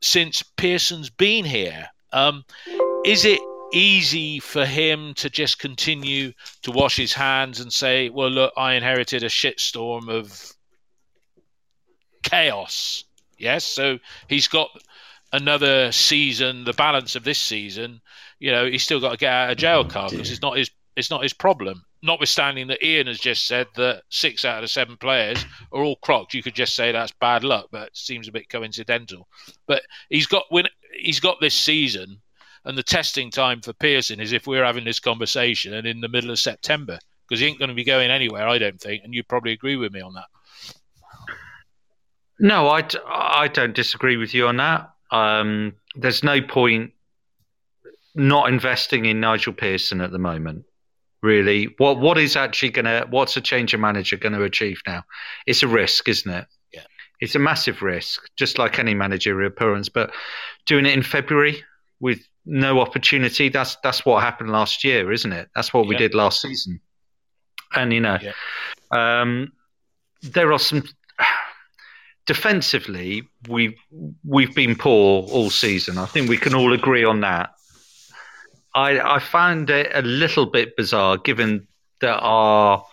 since 0.00 0.42
Pearson's 0.56 1.10
been 1.10 1.44
here. 1.44 1.88
Um, 2.12 2.44
is 3.04 3.24
it 3.24 3.40
easy 3.72 4.38
for 4.40 4.64
him 4.64 5.14
to 5.14 5.28
just 5.28 5.58
continue 5.58 6.32
to 6.62 6.70
wash 6.70 6.96
his 6.96 7.12
hands 7.12 7.60
and 7.60 7.72
say, 7.72 8.08
"Well, 8.08 8.30
look, 8.30 8.52
I 8.56 8.74
inherited 8.74 9.22
a 9.22 9.28
shitstorm 9.28 10.08
of 10.08 10.52
chaos"? 12.22 13.04
Yes, 13.36 13.64
so 13.64 13.98
he's 14.28 14.48
got 14.48 14.70
another 15.32 15.92
season, 15.92 16.64
the 16.64 16.72
balance 16.72 17.14
of 17.14 17.24
this 17.24 17.38
season. 17.38 18.00
You 18.38 18.52
know, 18.52 18.66
he's 18.66 18.82
still 18.82 19.00
got 19.00 19.12
to 19.12 19.16
get 19.16 19.32
out 19.32 19.50
of 19.50 19.58
jail 19.58 19.84
card 19.84 20.12
because 20.12 20.30
it's 20.30 20.42
not 20.42 20.56
his 20.56 20.70
it's 20.96 21.10
not 21.10 21.22
his 21.22 21.32
problem. 21.32 21.84
Notwithstanding 22.02 22.68
that 22.68 22.84
Ian 22.84 23.08
has 23.08 23.18
just 23.18 23.46
said 23.46 23.66
that 23.76 24.02
six 24.08 24.44
out 24.44 24.58
of 24.58 24.62
the 24.62 24.68
seven 24.68 24.96
players 24.96 25.44
are 25.72 25.82
all 25.82 25.96
crocked, 25.96 26.34
you 26.34 26.42
could 26.42 26.54
just 26.54 26.76
say 26.76 26.92
that's 26.92 27.12
bad 27.20 27.42
luck, 27.42 27.68
but 27.72 27.88
it 27.88 27.96
seems 27.96 28.28
a 28.28 28.32
bit 28.32 28.48
coincidental. 28.48 29.26
But 29.66 29.82
he's 30.08 30.26
got 30.26 30.44
when 30.50 30.66
he's 30.96 31.20
got 31.20 31.40
this 31.40 31.54
season 31.54 32.20
and 32.64 32.76
the 32.76 32.82
testing 32.82 33.30
time 33.30 33.60
for 33.60 33.72
Pearson 33.72 34.20
is 34.20 34.32
if 34.32 34.46
we're 34.46 34.64
having 34.64 34.84
this 34.84 35.00
conversation 35.00 35.74
and 35.74 35.86
in 35.86 36.00
the 36.00 36.08
middle 36.08 36.30
of 36.30 36.38
September, 36.38 36.98
because 37.26 37.40
he 37.40 37.46
ain't 37.46 37.58
going 37.58 37.68
to 37.68 37.74
be 37.74 37.84
going 37.84 38.10
anywhere, 38.10 38.46
I 38.48 38.58
don't 38.58 38.80
think. 38.80 39.04
And 39.04 39.14
you 39.14 39.22
probably 39.24 39.52
agree 39.52 39.76
with 39.76 39.92
me 39.92 40.00
on 40.00 40.14
that. 40.14 40.26
No, 42.40 42.68
I, 42.68 42.86
I 43.06 43.48
don't 43.48 43.74
disagree 43.74 44.16
with 44.16 44.32
you 44.32 44.46
on 44.46 44.58
that. 44.58 44.90
Um, 45.10 45.74
there's 45.96 46.22
no 46.22 46.40
point 46.40 46.92
not 48.14 48.48
investing 48.48 49.06
in 49.06 49.20
Nigel 49.20 49.52
Pearson 49.52 50.00
at 50.00 50.12
the 50.12 50.18
moment. 50.18 50.64
Really, 51.22 51.74
what 51.78 51.98
what 51.98 52.16
is 52.16 52.36
actually 52.36 52.70
gonna 52.70 53.06
what's 53.10 53.36
a 53.36 53.40
change 53.40 53.74
of 53.74 53.80
manager 53.80 54.16
going 54.16 54.34
to 54.34 54.44
achieve 54.44 54.80
now? 54.86 55.02
It's 55.46 55.62
a 55.62 55.68
risk, 55.68 56.08
isn't 56.08 56.32
it? 56.32 56.46
Yeah, 56.72 56.84
it's 57.20 57.34
a 57.34 57.40
massive 57.40 57.82
risk, 57.82 58.22
just 58.36 58.58
like 58.58 58.78
any 58.78 58.94
managerial 58.94 59.48
appearance. 59.48 59.88
But 59.88 60.12
doing 60.66 60.86
it 60.86 60.92
in 60.92 61.02
February 61.02 61.64
with 62.00 62.20
no 62.48 62.80
opportunity. 62.80 63.48
That's 63.48 63.76
that's 63.82 64.04
what 64.04 64.22
happened 64.22 64.50
last 64.50 64.82
year, 64.82 65.12
isn't 65.12 65.32
it? 65.32 65.48
That's 65.54 65.72
what 65.72 65.86
we 65.86 65.96
did 65.96 66.14
last 66.14 66.40
season. 66.40 66.80
And 67.74 67.92
you 67.92 68.00
know, 68.00 68.18
yeah. 68.20 68.32
um, 69.20 69.52
there 70.22 70.52
are 70.52 70.58
some 70.58 70.82
defensively. 72.26 73.28
We 73.48 73.76
we've 74.24 74.54
been 74.54 74.74
poor 74.74 75.28
all 75.28 75.50
season. 75.50 75.98
I 75.98 76.06
think 76.06 76.28
we 76.28 76.38
can 76.38 76.54
all 76.54 76.72
agree 76.72 77.04
on 77.04 77.20
that. 77.20 77.50
I 78.74 79.16
I 79.16 79.18
found 79.18 79.70
it 79.70 79.90
a 79.94 80.02
little 80.02 80.46
bit 80.46 80.76
bizarre, 80.76 81.16
given 81.18 81.66
that 82.00 82.18
our 82.20 82.84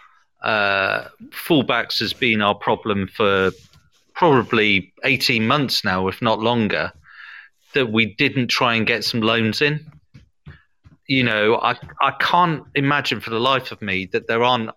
uh, 0.41 1.05
fullbacks 1.29 1.99
has 1.99 2.13
been 2.13 2.41
our 2.41 2.55
problem 2.55 3.07
for 3.07 3.51
probably 4.13 4.93
eighteen 5.03 5.47
months 5.47 5.83
now, 5.83 6.07
if 6.07 6.21
not 6.21 6.39
longer 6.39 6.91
that 7.73 7.91
we 7.91 8.05
didn't 8.15 8.47
try 8.47 8.73
and 8.73 8.87
get 8.87 9.03
some 9.03 9.21
loans 9.21 9.61
in. 9.61 9.85
You 11.07 11.23
know, 11.23 11.57
I 11.57 11.77
I 12.01 12.11
can't 12.19 12.63
imagine 12.73 13.19
for 13.19 13.29
the 13.29 13.39
life 13.39 13.71
of 13.71 13.81
me 13.81 14.05
that 14.07 14.27
there 14.27 14.43
aren't 14.43 14.71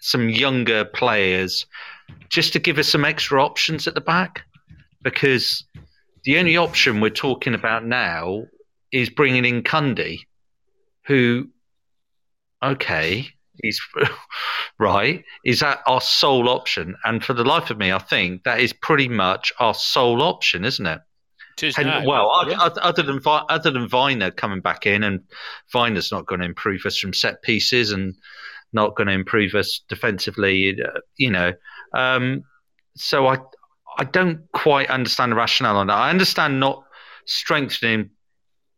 some 0.00 0.28
younger 0.28 0.84
players 0.84 1.66
just 2.28 2.52
to 2.52 2.58
give 2.58 2.78
us 2.78 2.88
some 2.88 3.04
extra 3.04 3.42
options 3.42 3.86
at 3.86 3.94
the 3.94 4.00
back 4.00 4.42
because 5.02 5.64
the 6.24 6.38
only 6.38 6.56
option 6.56 7.00
we're 7.00 7.10
talking 7.10 7.54
about 7.54 7.84
now 7.84 8.42
is 8.92 9.10
bringing 9.10 9.44
in 9.44 9.62
Cundy, 9.62 10.20
who, 11.06 11.48
okay, 12.62 13.26
he's 13.62 13.80
right. 14.78 15.24
Is 15.44 15.60
that 15.60 15.80
our 15.86 16.00
sole 16.00 16.48
option? 16.48 16.96
And 17.04 17.24
for 17.24 17.32
the 17.32 17.44
life 17.44 17.70
of 17.70 17.78
me, 17.78 17.92
I 17.92 17.98
think 17.98 18.44
that 18.44 18.60
is 18.60 18.72
pretty 18.72 19.08
much 19.08 19.52
our 19.58 19.74
sole 19.74 20.22
option, 20.22 20.64
isn't 20.64 20.86
it? 20.86 21.00
And, 21.98 22.06
well, 22.06 22.44
yeah. 22.48 22.58
other 22.58 23.02
than 23.02 23.20
other 23.24 23.70
than 23.70 23.88
Vyner 23.88 24.34
coming 24.34 24.60
back 24.60 24.86
in, 24.86 25.04
and 25.04 25.20
Vyner's 25.72 26.10
not 26.10 26.26
going 26.26 26.40
to 26.40 26.46
improve 26.46 26.86
us 26.86 26.98
from 26.98 27.12
set 27.12 27.42
pieces, 27.42 27.92
and 27.92 28.14
not 28.72 28.96
going 28.96 29.06
to 29.08 29.12
improve 29.12 29.54
us 29.54 29.80
defensively. 29.88 30.80
Uh, 30.82 31.00
you 31.16 31.30
know, 31.30 31.52
um, 31.94 32.42
so 32.96 33.26
I 33.26 33.38
I 33.98 34.04
don't 34.04 34.50
quite 34.52 34.88
understand 34.88 35.32
the 35.32 35.36
rationale 35.36 35.76
on 35.76 35.88
that. 35.88 35.96
I 35.96 36.10
understand 36.10 36.58
not 36.58 36.84
strengthening, 37.26 38.10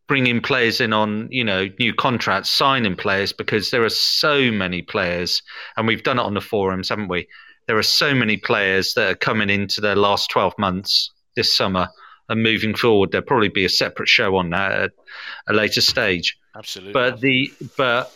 bringing 0.07 0.41
players 0.41 0.81
in 0.81 0.93
on 0.93 1.29
you 1.31 1.45
know 1.45 1.69
new 1.79 1.95
contracts, 1.95 2.51
signing 2.51 2.97
players 2.97 3.33
because 3.33 3.71
there 3.71 3.85
are 3.85 3.91
so 3.91 4.51
many 4.51 4.83
players, 4.83 5.43
and 5.77 5.87
we've 5.87 6.03
done 6.03 6.19
it 6.19 6.23
on 6.23 6.35
the 6.35 6.41
forums, 6.41 6.89
haven't 6.89 7.09
we? 7.09 7.27
There 7.67 7.79
are 7.79 7.83
so 7.83 8.15
many 8.15 8.37
players 8.37 8.95
that 8.95 9.11
are 9.11 9.15
coming 9.17 9.51
into 9.51 9.81
their 9.81 9.97
last 9.97 10.31
twelve 10.31 10.55
months 10.59 11.11
this 11.37 11.55
summer 11.57 11.89
and 12.29 12.43
moving 12.43 12.75
forward, 12.75 13.11
there'll 13.13 13.27
probably 13.27 13.49
be 13.49 13.65
a 13.65 13.69
separate 13.69 14.09
show 14.09 14.37
on 14.37 14.51
that 14.51 14.73
at 14.73 14.91
a 15.49 15.53
later 15.53 15.81
stage. 15.81 16.39
Absolutely. 16.57 16.93
But 16.93 17.21
the 17.21 17.53
but 17.77 18.15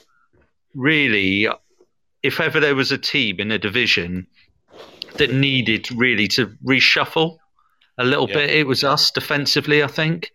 really, 0.75 1.49
if 2.23 2.41
ever 2.41 2.61
there 2.61 2.75
was 2.75 2.93
a 2.93 2.99
team 2.99 3.41
in 3.41 3.51
a 3.51 3.59
division 3.59 4.27
that 5.17 5.33
needed 5.33 5.91
really 5.93 6.29
to 6.29 6.47
reshuffle 6.65 7.39
a 7.99 8.05
little 8.05 8.29
yeah. 8.29 8.37
bit, 8.37 8.51
it 8.51 8.67
was 8.67 8.85
us 8.85 9.11
defensively. 9.11 9.83
I 9.83 9.89
think. 9.89 10.31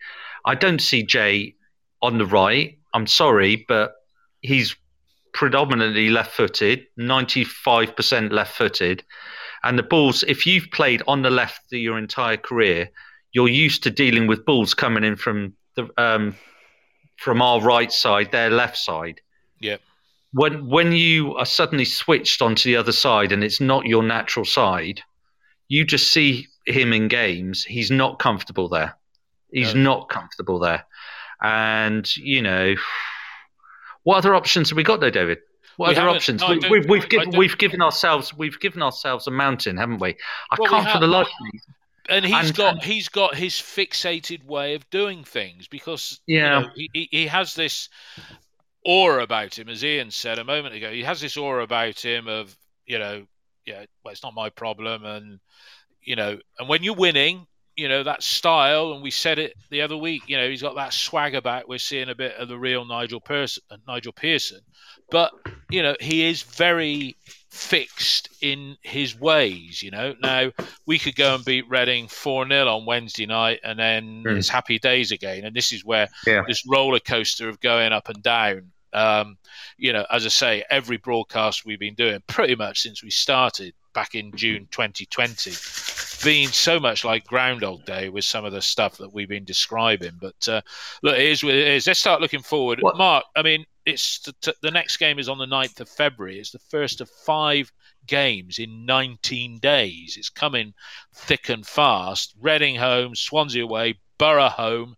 I 0.45 0.55
don't 0.55 0.81
see 0.81 1.03
Jay 1.03 1.55
on 2.01 2.17
the 2.17 2.25
right. 2.25 2.77
I'm 2.93 3.07
sorry, 3.07 3.65
but 3.67 3.93
he's 4.41 4.75
predominantly 5.33 6.09
left-footed, 6.09 6.85
95% 6.99 8.31
left-footed, 8.31 9.03
and 9.63 9.79
the 9.79 9.83
balls. 9.83 10.23
If 10.27 10.45
you've 10.45 10.69
played 10.71 11.01
on 11.07 11.21
the 11.21 11.29
left 11.29 11.71
your 11.71 11.97
entire 11.97 12.37
career, 12.37 12.89
you're 13.31 13.49
used 13.49 13.83
to 13.83 13.89
dealing 13.89 14.27
with 14.27 14.45
balls 14.45 14.73
coming 14.73 15.03
in 15.03 15.15
from 15.15 15.53
the 15.75 15.89
um, 15.97 16.35
from 17.17 17.41
our 17.41 17.61
right 17.61 17.91
side, 17.91 18.31
their 18.31 18.49
left 18.49 18.77
side. 18.77 19.21
Yeah. 19.59 19.77
When 20.33 20.67
when 20.67 20.91
you 20.91 21.35
are 21.35 21.45
suddenly 21.45 21.85
switched 21.85 22.41
onto 22.41 22.69
the 22.69 22.75
other 22.75 22.91
side 22.91 23.31
and 23.31 23.43
it's 23.43 23.61
not 23.61 23.85
your 23.85 24.03
natural 24.03 24.45
side, 24.45 25.01
you 25.67 25.85
just 25.85 26.11
see 26.11 26.47
him 26.67 26.93
in 26.93 27.07
games. 27.07 27.63
He's 27.63 27.91
not 27.91 28.19
comfortable 28.19 28.69
there. 28.69 28.95
He's 29.53 29.75
no. 29.75 29.81
not 29.81 30.09
comfortable 30.09 30.59
there. 30.59 30.85
And 31.41 32.15
you 32.17 32.41
know, 32.41 32.75
what 34.03 34.17
other 34.17 34.35
options 34.35 34.69
have 34.69 34.77
we 34.77 34.83
got 34.83 34.99
there, 34.99 35.11
David? 35.11 35.39
What 35.77 35.89
we 35.89 35.95
other 35.95 36.09
options? 36.09 36.41
No, 36.41 36.57
we, 36.69 36.79
have 36.79 36.89
we've, 36.89 37.09
given, 37.09 37.31
we've 37.37 37.57
given 37.57 37.81
ourselves 37.81 38.33
we've 38.33 38.59
given 38.59 38.81
ourselves 38.81 39.27
a 39.27 39.31
mountain, 39.31 39.77
haven't 39.77 39.99
we? 39.99 40.15
I 40.51 40.57
well, 40.59 40.69
can't 40.69 40.85
we 40.85 40.91
for 40.91 40.99
the 40.99 41.07
life 41.07 41.27
of 41.27 41.53
me 41.53 41.59
and 42.09 42.25
he's 42.25 42.49
and, 42.49 42.55
got 42.55 42.73
and, 42.73 42.83
he's 42.83 43.09
got 43.09 43.35
his 43.35 43.53
fixated 43.53 44.45
way 44.45 44.75
of 44.75 44.89
doing 44.89 45.23
things 45.23 45.67
because 45.67 46.19
yeah 46.27 46.59
you 46.59 46.65
know, 46.65 46.71
he, 46.93 47.07
he 47.11 47.27
has 47.27 47.53
this 47.53 47.89
aura 48.85 49.23
about 49.23 49.57
him 49.57 49.69
as 49.69 49.83
Ian 49.83 50.11
said 50.11 50.39
a 50.39 50.43
moment 50.43 50.75
ago 50.75 50.91
he 50.91 51.03
has 51.03 51.21
this 51.21 51.37
aura 51.37 51.63
about 51.63 52.03
him 52.03 52.27
of 52.27 52.55
you 52.85 52.99
know 52.99 53.25
yeah 53.65 53.85
well 54.03 54.11
it's 54.11 54.23
not 54.23 54.33
my 54.33 54.49
problem 54.49 55.05
and 55.05 55.39
you 56.01 56.15
know 56.15 56.37
and 56.59 56.67
when 56.67 56.83
you're 56.83 56.95
winning 56.95 57.47
you 57.75 57.87
know 57.87 58.03
that 58.03 58.21
style 58.21 58.93
and 58.93 59.01
we 59.01 59.11
said 59.11 59.39
it 59.39 59.53
the 59.69 59.81
other 59.81 59.97
week 59.97 60.21
you 60.27 60.37
know 60.37 60.49
he's 60.49 60.61
got 60.61 60.75
that 60.75 60.93
swagger 60.93 61.41
back 61.41 61.67
we're 61.67 61.77
seeing 61.77 62.09
a 62.09 62.15
bit 62.15 62.35
of 62.35 62.47
the 62.47 62.57
real 62.57 62.85
Nigel 62.85 63.19
Pearson 63.19 63.63
Nigel 63.87 64.13
Pearson 64.13 64.59
but 65.09 65.31
you 65.69 65.81
know 65.81 65.95
he 65.99 66.25
is 66.25 66.43
very 66.43 67.15
fixed 67.53 68.29
in 68.41 68.75
his 68.81 69.17
ways. 69.19 69.83
You 69.83 69.91
know, 69.91 70.15
now 70.21 70.51
we 70.87 70.97
could 70.97 71.15
go 71.15 71.35
and 71.35 71.45
beat 71.45 71.69
Reading 71.69 72.07
four 72.07 72.47
0 72.47 72.67
on 72.67 72.85
Wednesday 72.85 73.27
night, 73.27 73.59
and 73.63 73.77
then 73.77 74.23
mm. 74.23 74.37
it's 74.37 74.49
happy 74.49 74.79
days 74.79 75.11
again. 75.11 75.45
And 75.45 75.55
this 75.55 75.71
is 75.71 75.85
where 75.85 76.07
yeah. 76.25 76.41
this 76.47 76.63
roller 76.67 76.99
coaster 76.99 77.47
of 77.47 77.59
going 77.59 77.93
up 77.93 78.09
and 78.09 78.23
down. 78.23 78.71
Um, 78.91 79.37
you 79.77 79.93
know, 79.93 80.05
as 80.09 80.25
I 80.25 80.29
say, 80.29 80.63
every 80.69 80.97
broadcast 80.97 81.65
we've 81.65 81.79
been 81.79 81.95
doing 81.95 82.21
pretty 82.27 82.55
much 82.55 82.81
since 82.81 83.03
we 83.03 83.11
started 83.11 83.73
back 83.93 84.15
in 84.15 84.35
June 84.35 84.67
2020, 84.71 85.51
being 86.23 86.47
so 86.49 86.79
much 86.79 87.05
like 87.05 87.25
Groundhog 87.25 87.85
Day 87.85 88.09
with 88.09 88.25
some 88.25 88.45
of 88.45 88.53
the 88.53 88.61
stuff 88.61 88.97
that 88.97 89.13
we've 89.13 89.29
been 89.29 89.45
describing. 89.45 90.13
But 90.19 90.47
uh, 90.47 90.61
look, 91.01 91.15
it 91.15 91.25
is 91.25 91.43
what 91.43 91.53
it 91.55 91.67
is. 91.67 91.87
Let's 91.87 91.99
start 91.99 92.21
looking 92.21 92.41
forward. 92.41 92.79
What? 92.81 92.97
Mark, 92.97 93.25
I 93.35 93.41
mean, 93.41 93.65
it's 93.85 94.19
the, 94.19 94.55
the 94.61 94.71
next 94.71 94.97
game 94.97 95.19
is 95.19 95.29
on 95.29 95.37
the 95.37 95.45
9th 95.45 95.79
of 95.79 95.89
February. 95.89 96.39
It's 96.39 96.51
the 96.51 96.59
first 96.59 97.01
of 97.01 97.09
five 97.09 97.71
games 98.07 98.59
in 98.59 98.85
19 98.85 99.59
days. 99.59 100.15
It's 100.17 100.29
coming 100.29 100.73
thick 101.13 101.49
and 101.49 101.65
fast. 101.65 102.33
Reading 102.39 102.75
home, 102.75 103.15
Swansea 103.15 103.63
away, 103.63 103.95
Borough 104.17 104.49
home, 104.49 104.95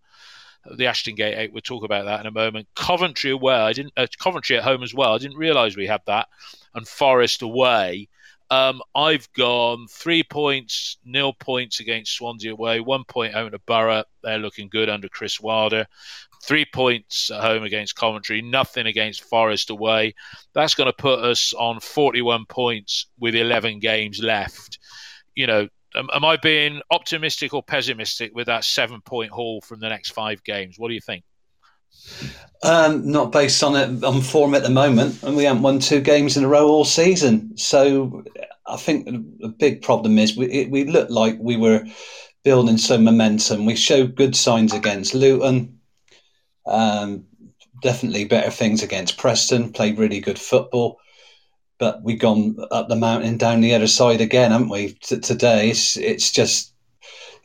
the 0.78 0.88
Ashton 0.88 1.16
Gate 1.16 1.38
Eight. 1.38 1.54
We'll 1.54 1.62
talk 1.62 1.84
about 1.84 2.06
that 2.06 2.20
in 2.20 2.26
a 2.26 2.32
moment. 2.32 2.68
Coventry 2.76 3.32
away. 3.32 3.56
I 3.56 3.74
didn't. 3.74 3.94
Uh, 3.98 4.08
Coventry 4.20 4.58
at 4.58 4.64
home 4.64 4.84
as 4.84 4.94
well. 4.94 5.14
I 5.14 5.18
didn't 5.18 5.38
realise 5.38 5.76
we 5.76 5.88
had 5.88 6.02
that. 6.08 6.28
and 6.74 6.88
Forest 6.88 7.42
away. 7.42 8.10
Um, 8.52 8.82
I've 8.94 9.32
gone 9.34 9.88
three 9.90 10.24
points, 10.24 10.98
nil 11.04 11.34
points 11.34 11.80
against 11.80 12.16
Swansea 12.16 12.52
away, 12.52 12.80
one 12.80 13.04
point 13.04 13.34
home 13.34 13.52
to 13.52 13.60
Borough. 13.60 14.04
They're 14.24 14.38
looking 14.38 14.70
good 14.70 14.90
under 14.90 15.10
Chris 15.10 15.40
Wilder. 15.40 15.88
Three 16.44 16.66
points 16.66 17.32
at 17.32 17.42
home 17.42 17.64
against 17.64 17.96
Coventry, 17.96 18.42
nothing 18.42 18.86
against 18.86 19.24
Forest 19.24 19.72
away. 19.72 20.14
That's 20.54 20.76
going 20.76 20.90
to 20.90 20.94
put 20.94 21.20
us 21.20 21.54
on 21.54 21.80
41 21.80 22.46
points 22.46 23.08
with 23.20 23.34
11 23.34 23.80
games 23.80 24.20
left. 24.22 24.78
You 25.34 25.48
know, 25.48 25.68
am, 25.96 26.10
am 26.14 26.24
I 26.24 26.38
being 26.38 26.82
optimistic 26.92 27.54
or 27.54 27.64
pessimistic 27.64 28.36
with 28.36 28.46
that 28.46 28.64
seven 28.64 29.02
point 29.02 29.32
haul 29.32 29.62
from 29.62 29.80
the 29.80 29.90
next 29.90 30.12
five 30.12 30.44
games? 30.44 30.78
What 30.78 30.90
do 30.90 30.94
you 30.94 31.02
think? 31.02 31.24
Um, 32.64 33.12
not 33.12 33.32
based 33.32 33.64
on 33.64 33.76
it 33.76 34.04
on 34.04 34.22
form 34.22 34.56
at 34.56 34.64
the 34.64 34.70
moment, 34.70 35.22
and 35.24 35.36
we 35.36 35.44
haven't 35.44 35.62
won 35.62 35.80
two 35.80 36.02
games 36.02 36.36
in 36.36 36.44
a 36.44 36.48
row 36.48 36.68
all 36.68 36.86
season. 36.86 37.56
So 37.58 38.24
I 38.66 38.78
think 38.78 39.06
the 39.06 39.50
big 39.50 39.82
problem 39.82 40.18
is 40.18 40.36
we 40.36 40.48
it, 40.48 40.72
we 40.72 40.86
looked 40.86 41.12
like 41.12 41.38
we 41.40 41.58
were 41.58 41.86
building 42.44 42.78
some 42.78 43.04
momentum. 43.04 43.66
We 43.66 43.76
showed 43.76 44.16
good 44.16 44.36
signs 44.36 44.74
against 44.74 45.14
Luton. 45.14 45.80
Um, 46.66 47.26
definitely 47.82 48.26
better 48.26 48.52
things 48.52 48.82
against 48.82 49.18
Preston. 49.18 49.72
Played 49.72 50.00
really 50.00 50.20
good 50.20 50.40
football, 50.40 50.98
but 51.78 52.02
we've 52.04 52.20
gone 52.20 52.56
up 52.72 52.88
the 52.88 52.96
mountain 52.96 53.38
down 53.38 53.62
the 53.62 53.76
other 53.76 53.88
side 53.88 54.22
again, 54.22 54.52
haven't 54.52 54.70
we? 54.70 54.94
T- 54.94 55.20
today, 55.20 55.70
it's 55.70 55.98
it's 55.98 56.32
just 56.32 56.74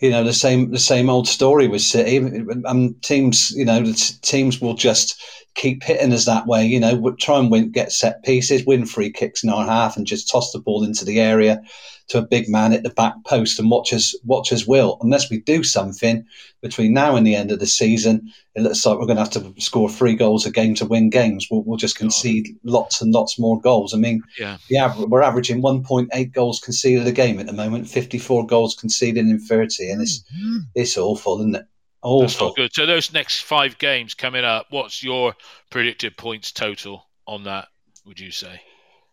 you 0.01 0.11
know 0.11 0.25
the 0.25 0.33
same 0.33 0.71
the 0.71 0.79
same 0.79 1.11
old 1.11 1.29
story 1.29 1.69
with 1.69 1.83
City. 1.83 2.17
And 2.17 3.03
teams, 3.03 3.51
you 3.51 3.65
know, 3.65 3.83
the 3.83 4.19
teams 4.23 4.61
will 4.61 4.75
just 4.75 5.21
keep 5.55 5.83
hitting 5.83 6.13
us 6.13 6.25
that 6.27 6.47
way. 6.47 6.67
You 6.67 6.81
know, 6.81 7.11
try 7.19 7.39
and 7.39 7.51
win, 7.51 7.71
get 7.71 7.93
set 7.93 8.23
pieces, 8.25 8.65
win 8.65 8.87
free 8.87 9.11
kicks 9.11 9.43
in 9.43 9.51
our 9.51 9.67
half, 9.67 9.97
and 9.97 10.07
just 10.07 10.31
toss 10.31 10.53
the 10.53 10.59
ball 10.59 10.85
into 10.85 11.05
the 11.05 11.21
area 11.21 11.63
to 12.11 12.19
a 12.19 12.27
big 12.27 12.49
man 12.49 12.73
at 12.73 12.83
the 12.83 12.91
back 12.91 13.15
post 13.25 13.59
and 13.61 13.71
watch 13.71 13.93
us 13.93 14.17
watch 14.25 14.53
us 14.53 14.67
will. 14.67 14.99
Unless 15.01 15.31
we 15.31 15.41
do 15.41 15.63
something 15.63 16.25
between 16.61 16.93
now 16.93 17.15
and 17.15 17.27
the 17.27 17.37
end 17.37 17.53
of 17.53 17.61
the 17.61 17.67
season, 17.67 18.33
it 18.55 18.63
looks 18.63 18.85
like 18.85 18.99
we're 18.99 19.07
going 19.07 19.17
to 19.17 19.23
have 19.23 19.31
to 19.31 19.55
score 19.61 19.89
three 19.89 20.15
goals 20.15 20.45
a 20.45 20.51
game 20.51 20.75
to 20.75 20.87
win 20.87 21.09
games. 21.09 21.47
We'll, 21.51 21.63
we'll 21.63 21.77
just 21.77 21.97
concede 21.97 22.49
lots 22.65 23.01
and 23.01 23.13
lots 23.13 23.39
more 23.39 23.61
goals. 23.61 23.95
I 23.95 23.99
mean, 23.99 24.23
yeah, 24.39 24.59
yeah, 24.69 24.93
we're 24.99 25.23
averaging 25.23 25.63
1.8 25.63 26.33
goals 26.33 26.59
conceded 26.59 27.07
a 27.07 27.13
game 27.13 27.39
at 27.39 27.47
the 27.47 27.53
moment, 27.53 27.89
54 27.89 28.47
goals 28.47 28.75
conceded 28.75 29.27
in 29.27 29.39
30, 29.39 29.91
and 29.91 30.03
it's 30.03 30.21
mm-hmm. 30.21 30.59
it's 30.75 30.97
awful, 30.97 31.39
isn't 31.39 31.55
it? 31.55 31.67
Awful. 32.03 32.21
That's 32.23 32.41
not 32.41 32.57
good. 32.57 32.75
So 32.75 32.87
those 32.87 33.13
next 33.13 33.43
five 33.43 33.79
games 33.79 34.15
coming 34.15 34.45
up, 34.45 34.67
what's 34.71 35.03
your 35.03 35.35
predicted 35.71 36.17
points 36.17 36.53
total 36.53 37.07
on 37.27 37.45
that? 37.45 37.69
Would 38.07 38.19
you 38.19 38.31
say? 38.31 38.61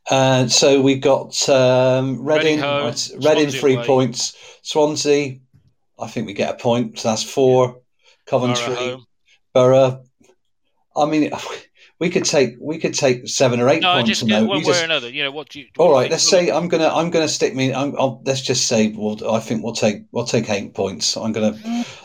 Uh, 0.10 0.48
so 0.48 0.82
we've 0.82 1.02
got 1.02 1.48
um, 1.50 2.24
Reading, 2.24 2.46
Reading 2.46 2.60
home, 2.60 2.94
Reading 3.20 3.50
three 3.50 3.76
away. 3.76 3.86
points, 3.86 4.38
Swansea, 4.62 5.40
I 6.00 6.08
think 6.08 6.28
we 6.28 6.34
get 6.34 6.56
a 6.56 6.58
point, 6.58 7.00
so 7.00 7.10
that's 7.10 7.24
four. 7.24 7.82
Coventry, 8.26 8.98
Borough. 9.54 10.04
I 10.96 11.06
mean, 11.06 11.32
we 12.00 12.10
could 12.10 12.26
take 12.26 12.56
we 12.60 12.78
could 12.78 12.94
take 12.94 13.28
seven 13.28 13.60
or 13.60 13.70
eight 13.70 13.82
No, 13.82 13.94
points 13.94 14.10
just 14.10 14.28
get 14.28 14.40
those. 14.42 14.48
one 14.48 14.58
way 14.60 14.64
just- 14.66 14.82
or 14.82 14.86
another. 14.86 15.10
You 15.10 15.24
know 15.24 15.32
what 15.32 15.50
do 15.50 15.60
you? 15.60 15.68
all 15.78 15.88
what 15.90 15.94
do 15.94 16.00
right, 16.02 16.12
let's 16.12 16.28
say 16.30 16.50
I'm 16.52 16.68
gonna 16.68 16.90
I'm 16.90 17.10
gonna 17.10 17.28
stick 17.28 17.56
me. 17.56 17.74
I'm, 17.74 17.96
I'll, 18.00 18.22
let's 18.26 18.42
just 18.42 18.68
say 18.68 18.90
we'll, 18.96 19.32
I 19.34 19.40
think 19.40 19.64
we'll 19.64 19.74
take 19.74 20.04
we'll 20.12 20.26
take 20.26 20.50
eight 20.50 20.74
points. 20.74 21.16
I'm 21.18 21.32
gonna 21.32 21.58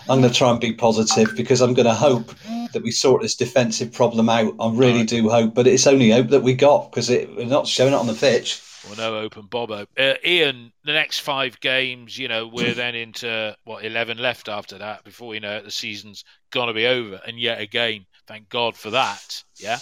I'm 0.09 0.20
gonna 0.20 0.30
try 0.30 0.51
and 0.51 0.61
be 0.61 0.72
positive 0.72 1.36
because 1.36 1.61
I'm 1.61 1.74
gonna 1.74 1.95
hope 1.95 2.32
that 2.72 2.82
we 2.82 2.90
sort 2.90 3.20
this 3.22 3.34
defensive 3.34 3.93
problem 3.93 4.28
out. 4.30 4.55
I 4.59 4.70
really 4.70 5.01
Right. 5.01 5.09
do 5.09 5.28
hope, 5.28 5.55
but 5.55 5.66
it's 5.66 5.86
only 5.86 6.11
hope 6.11 6.28
that 6.28 6.43
we 6.43 6.55
got 6.55 6.90
because 6.90 7.11
it, 7.11 7.34
we're 7.36 7.45
not 7.45 7.66
showing 7.66 7.93
it 7.93 7.97
on 7.97 8.07
the 8.07 8.14
pitch. 8.14 8.61
Well, 8.86 8.97
no 8.97 9.18
open 9.18 9.43
Bobo. 9.47 9.86
Uh, 9.97 10.14
Ian, 10.26 10.72
the 10.84 10.93
next 10.93 11.20
five 11.20 11.61
games, 11.61 12.18
you 12.18 12.26
know, 12.26 12.49
we're 12.49 12.74
then 12.74 12.97
into 12.97 13.55
what 13.64 13.84
eleven 13.84 14.18
left 14.18 14.49
after 14.49 14.78
that. 14.78 15.05
Before 15.05 15.28
we 15.28 15.38
know 15.38 15.59
it, 15.59 15.64
the 15.64 15.70
season's 15.70 16.24
gonna 16.51 16.72
be 16.74 16.86
over, 16.86 17.20
and 17.26 17.38
yet 17.38 17.61
again, 17.61 18.07
thank 18.26 18.48
God 18.48 18.76
for 18.76 18.90
that. 18.90 19.42
Yeah, 19.58 19.78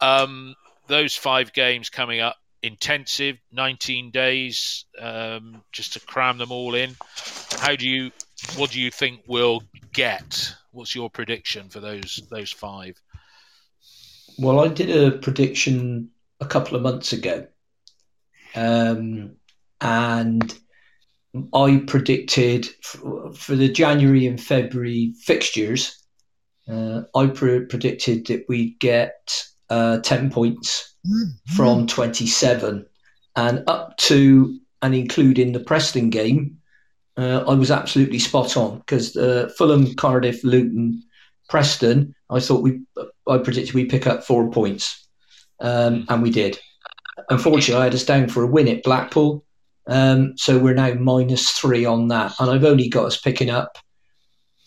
um, 0.00 0.54
those 0.86 1.14
five 1.14 1.52
games 1.52 1.88
coming 1.88 2.20
up, 2.20 2.36
intensive, 2.62 3.36
nineteen 3.52 4.10
days, 4.10 4.84
um, 5.00 5.62
just 5.72 5.94
to 5.94 6.00
cram 6.00 6.38
them 6.38 6.52
all 6.52 6.74
in. 6.74 6.96
How 7.58 7.76
do 7.76 7.88
you? 7.88 8.10
What 8.56 8.70
do 8.70 8.80
you 8.80 8.90
think 8.90 9.22
we'll 9.26 9.62
get? 9.92 10.54
What's 10.72 10.94
your 10.94 11.10
prediction 11.10 11.68
for 11.68 11.80
those 11.80 12.22
those 12.30 12.52
five? 12.52 13.00
Well, 14.38 14.60
I 14.60 14.68
did 14.68 14.90
a 14.90 15.16
prediction 15.16 16.10
a 16.40 16.46
couple 16.46 16.76
of 16.76 16.82
months 16.82 17.14
ago, 17.14 17.46
um, 18.54 19.36
and 19.80 20.58
I 21.54 21.82
predicted 21.86 22.66
f- 22.66 23.36
for 23.36 23.56
the 23.56 23.70
January 23.70 24.26
and 24.26 24.40
February 24.40 25.14
fixtures. 25.22 26.05
Uh, 26.68 27.02
I 27.14 27.28
pre- 27.28 27.64
predicted 27.66 28.26
that 28.26 28.44
we'd 28.48 28.78
get 28.80 29.44
uh, 29.70 29.98
ten 30.00 30.30
points 30.30 30.94
from 31.54 31.86
twenty-seven, 31.86 32.86
and 33.36 33.64
up 33.68 33.96
to 33.98 34.58
and 34.82 34.94
including 34.94 35.52
the 35.52 35.60
Preston 35.60 36.10
game, 36.10 36.58
uh, 37.16 37.44
I 37.46 37.54
was 37.54 37.70
absolutely 37.70 38.18
spot 38.18 38.56
on 38.56 38.78
because 38.78 39.16
uh, 39.16 39.48
Fulham, 39.56 39.94
Cardiff, 39.94 40.42
Luton, 40.42 41.02
Preston. 41.48 42.14
I 42.30 42.40
thought 42.40 42.62
we, 42.62 42.80
I 43.28 43.38
predicted 43.38 43.74
we 43.74 43.84
pick 43.84 44.08
up 44.08 44.24
four 44.24 44.50
points, 44.50 45.08
um, 45.60 46.04
and 46.08 46.20
we 46.20 46.30
did. 46.30 46.58
Unfortunately, 47.30 47.80
I 47.80 47.84
had 47.84 47.94
us 47.94 48.04
down 48.04 48.28
for 48.28 48.42
a 48.42 48.46
win 48.48 48.68
at 48.68 48.82
Blackpool, 48.82 49.44
um, 49.86 50.36
so 50.36 50.58
we're 50.58 50.74
now 50.74 50.94
minus 50.94 51.52
three 51.52 51.84
on 51.84 52.08
that, 52.08 52.32
and 52.40 52.50
I've 52.50 52.64
only 52.64 52.88
got 52.88 53.06
us 53.06 53.20
picking 53.20 53.50
up 53.50 53.78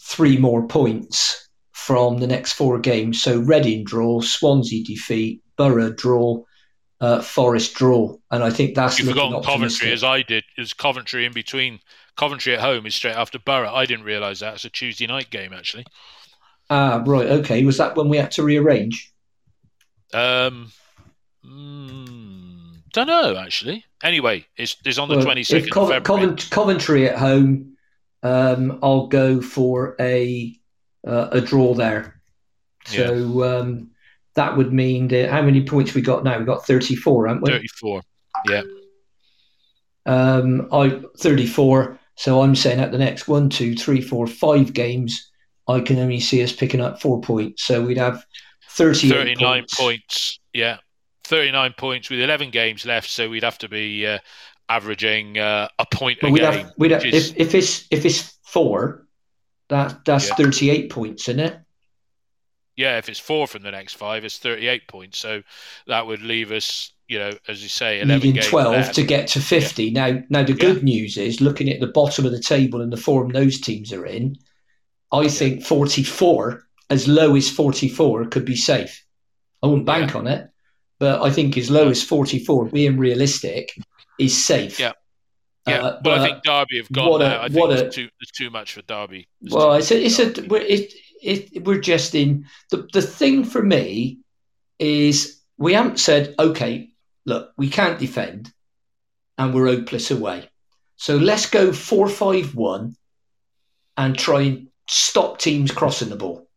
three 0.02 0.38
more 0.38 0.66
points 0.66 1.49
from 1.90 2.20
the 2.20 2.28
next 2.28 2.54
four 2.54 2.78
games. 2.78 3.20
So 3.20 3.40
Reading 3.40 3.84
draw, 3.84 4.22
Swansea 4.22 4.84
defeat, 4.84 5.42
Borough 5.58 5.92
draw, 5.92 6.44
uh, 7.02 7.20
Forest 7.20 7.74
draw, 7.74 8.16
and 8.30 8.44
I 8.44 8.52
think 8.52 8.76
that's 8.76 9.00
You've 9.00 9.08
looking 9.08 9.24
forgotten 9.24 9.44
Coventry 9.44 9.92
as 9.92 10.04
I 10.04 10.22
did. 10.22 10.44
Is 10.56 10.72
Coventry 10.76 11.26
in 11.26 11.34
between? 11.34 11.80
Coventry 12.16 12.54
at 12.54 12.60
home 12.60 12.86
is 12.86 12.94
straight 12.94 13.16
after 13.16 13.40
Borough. 13.40 13.74
I 13.74 13.88
didn't 13.88 14.06
realise 14.06 14.42
that. 14.42 14.54
It's 14.54 14.66
a 14.66 14.70
Tuesday 14.70 15.08
night 15.08 15.32
game 15.32 15.52
actually. 15.52 15.88
Ah, 16.70 17.02
right, 17.08 17.26
okay. 17.26 17.64
Was 17.64 17.78
that 17.78 17.96
when 17.96 18.08
we 18.08 18.18
had 18.18 18.30
to 18.34 18.44
rearrange? 18.44 19.12
Um, 20.14 20.72
mm, 21.44 22.84
don't 22.94 23.08
know 23.08 23.36
actually. 23.36 23.84
Anyway, 24.04 24.46
it's, 24.58 24.78
it's 24.86 25.00
on 25.00 25.10
the 25.10 25.16
Well, 25.16 25.26
twenty 25.26 25.42
if 25.42 25.48
second 25.48 25.72
Cov- 25.72 25.90
of 25.90 25.90
February. 25.90 26.22
Covent- 26.28 26.50
Coventry 26.52 27.10
at 27.10 27.18
home, 27.18 27.78
um, 28.22 28.78
I'll 28.84 29.08
go 29.08 29.42
for 29.42 29.96
a 30.00 30.56
uh, 31.10 31.30
a 31.32 31.42
draw 31.42 31.74
there. 31.74 32.22
So 32.86 33.44
um, 33.44 33.92
that 34.36 34.56
would 34.56 34.72
mean 34.74 35.08
that 35.10 35.30
how 35.30 35.42
many 35.42 35.64
points 35.66 35.94
we 35.94 36.02
got 36.02 36.24
now? 36.24 36.40
We 36.40 36.46
got 36.46 36.66
thirty 36.66 36.96
four, 36.96 37.28
haven't 37.28 37.44
we? 37.44 37.52
Thirty 37.52 37.68
four. 37.68 38.02
Yeah. 38.50 38.62
Um, 40.06 40.68
I 40.72 41.02
thirty 41.20 41.46
four. 41.46 42.00
So 42.16 42.42
I'm 42.42 42.56
saying 42.56 42.80
at 42.80 42.92
the 42.92 42.98
next 42.98 43.28
one, 43.28 43.50
two, 43.50 43.76
three, 43.76 44.02
four, 44.02 44.28
five 44.28 44.74
games, 44.74 45.32
I 45.68 45.80
can 45.80 45.98
only 46.00 46.20
see 46.20 46.44
us 46.44 46.52
picking 46.52 46.82
up 46.82 47.02
four 47.02 47.22
points. 47.22 47.64
So 47.64 47.82
we'd 47.82 47.98
have 47.98 48.26
39 48.70 49.66
points. 49.78 50.40
Yeah. 50.54 50.78
Thirty 51.24 51.52
nine 51.52 51.74
points 51.78 52.10
with 52.10 52.20
eleven 52.22 52.50
games 52.50 52.86
left, 52.86 53.08
so 53.10 53.30
we'd 53.30 53.44
have 53.44 53.60
to 53.60 53.70
be 53.70 54.08
uh, 54.08 54.18
averaging 54.68 55.38
uh, 55.38 55.68
a 55.78 55.86
point 55.86 56.18
But 56.22 56.30
a 56.30 56.32
we'd 56.32 56.40
game. 56.40 56.54
have, 56.54 56.72
we'd 56.78 56.92
have, 56.92 57.06
is- 57.06 57.30
if, 57.32 57.38
if 57.38 57.56
it's 57.56 57.86
if 57.92 58.04
it's 58.06 58.40
four, 58.46 59.06
that 59.70 60.04
that's 60.06 60.28
Yeah. 60.28 60.36
thirty 60.36 60.70
eight 60.70 60.90
points, 60.90 61.28
isn't 61.30 61.40
it? 61.40 61.60
yeah, 62.80 62.98
if 62.98 63.10
it's 63.10 63.20
four 63.20 63.46
from 63.46 63.64
the 63.64 63.72
next 63.72 63.96
five, 63.96 64.24
it's 64.24 64.38
thirty 64.38 64.70
eight 64.70 64.88
points. 64.88 65.20
So 65.20 65.44
that 65.88 66.08
would 66.08 66.22
leave 66.22 66.54
us, 66.54 66.94
you 67.10 67.20
know, 67.20 67.34
as 67.50 67.62
you 67.62 67.68
say, 67.68 68.00
eleven 68.00 68.30
needing 68.30 68.42
12 68.42 68.72
left. 68.72 68.96
to 68.96 69.04
get 69.04 69.28
to 69.30 69.42
50. 69.42 69.92
Now, 69.92 70.24
now 70.30 70.44
the 70.44 70.54
good 70.54 70.82
news 70.82 71.18
is 71.18 71.42
looking 71.42 71.68
at 71.70 71.82
the 71.82 71.88
bottom 71.88 72.26
of 72.26 72.32
the 72.32 72.40
table 72.40 72.80
and 72.80 72.92
the 72.92 72.96
form 72.96 73.34
those 73.34 73.60
teams 73.60 73.92
are 73.92 74.06
in, 74.06 74.38
I 75.12 75.28
think 75.28 75.66
44, 75.66 76.64
as 76.90 77.06
low 77.06 77.36
as 77.36 77.50
44, 77.50 78.28
could 78.28 78.46
be 78.46 78.56
safe. 78.56 79.06
I 79.62 79.68
wouldn't 79.68 79.86
bank 79.86 80.16
on 80.16 80.28
it, 80.28 80.50
but 81.00 81.22
I 81.22 81.32
think 81.32 81.58
as 81.58 81.70
low 81.70 81.88
mm. 81.88 81.92
as 81.92 82.02
44, 82.02 82.68
being 82.68 82.98
realistic, 82.98 83.78
is 84.18 84.46
safe. 84.46 84.80
Yeah. 84.80 84.94
Yeah, 85.68 85.82
Uh, 85.84 86.02
but, 86.02 86.20
I 86.20 86.28
think 86.28 86.44
Derby 86.44 86.78
have 86.78 86.92
got 86.92 87.10
what 87.10 87.22
a- 87.22 87.42
I 87.42 87.50
think 87.50 87.72
a- 87.72 87.90
too, 87.90 88.10
too 88.34 88.50
much 88.50 88.74
for 88.74 88.82
Derby. 88.84 89.28
It's 89.42 89.54
Well, 89.54 89.74
it's 89.74 89.92
a, 89.92 90.04
it's 90.04 90.20
a, 90.20 90.48
we're, 90.48 90.62
it, 90.62 90.94
it, 91.22 91.64
we're 91.66 91.82
just 91.82 92.16
in 92.16 92.46
the, 92.70 92.88
the 92.94 93.02
thing 93.02 93.44
for 93.44 93.62
me 93.62 94.20
is 94.80 95.42
we 95.58 95.74
haven't 95.74 96.00
said, 96.00 96.34
okay, 96.40 96.90
look, 97.26 97.52
we 97.58 97.70
can't 97.70 98.00
defend 98.00 98.52
and 99.38 99.54
we're 99.54 99.68
hopeless 99.68 100.12
away. 100.12 100.50
So 100.96 101.18
let's 101.18 101.46
go 101.50 101.72
4 101.74 102.08
5 102.10 102.56
1 102.56 102.96
and 103.98 104.18
try 104.18 104.42
and 104.42 104.68
stop 104.88 105.40
teams 105.40 105.72
crossing 105.72 106.10
the 106.10 106.16
ball 106.16 106.48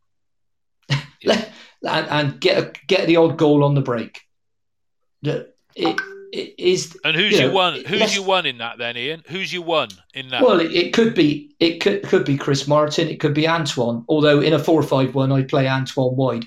and, 0.88 1.46
and 1.82 2.40
get, 2.40 2.58
a, 2.58 2.72
get 2.86 3.06
the 3.06 3.16
odd 3.16 3.36
goal 3.36 3.64
on 3.64 3.74
the 3.74 3.80
break. 3.82 4.20
It, 5.74 6.00
is 6.32 6.96
and 7.04 7.14
who's 7.14 7.32
you 7.32 7.38
you, 7.40 7.46
know, 7.48 7.52
won? 7.52 7.84
Who's 7.84 8.14
you 8.16 8.22
won 8.22 8.46
in 8.46 8.58
that 8.58 8.78
then, 8.78 8.96
Ian? 8.96 9.22
Who's 9.28 9.52
you 9.52 9.62
won 9.62 9.88
in 10.14 10.28
that? 10.30 10.42
Well, 10.42 10.60
it, 10.60 10.72
it 10.72 10.92
could 10.94 11.14
be 11.14 11.54
it 11.60 11.80
could 11.80 12.02
could 12.04 12.24
be 12.24 12.36
Chris 12.36 12.66
Martin, 12.66 13.08
it 13.08 13.20
could 13.20 13.34
be 13.34 13.46
Antoine. 13.46 14.04
Although 14.08 14.40
in 14.40 14.52
a 14.54 14.58
four-five-one, 14.58 15.30
I'd 15.30 15.48
play 15.48 15.68
Antoine 15.68 16.16
wide. 16.16 16.44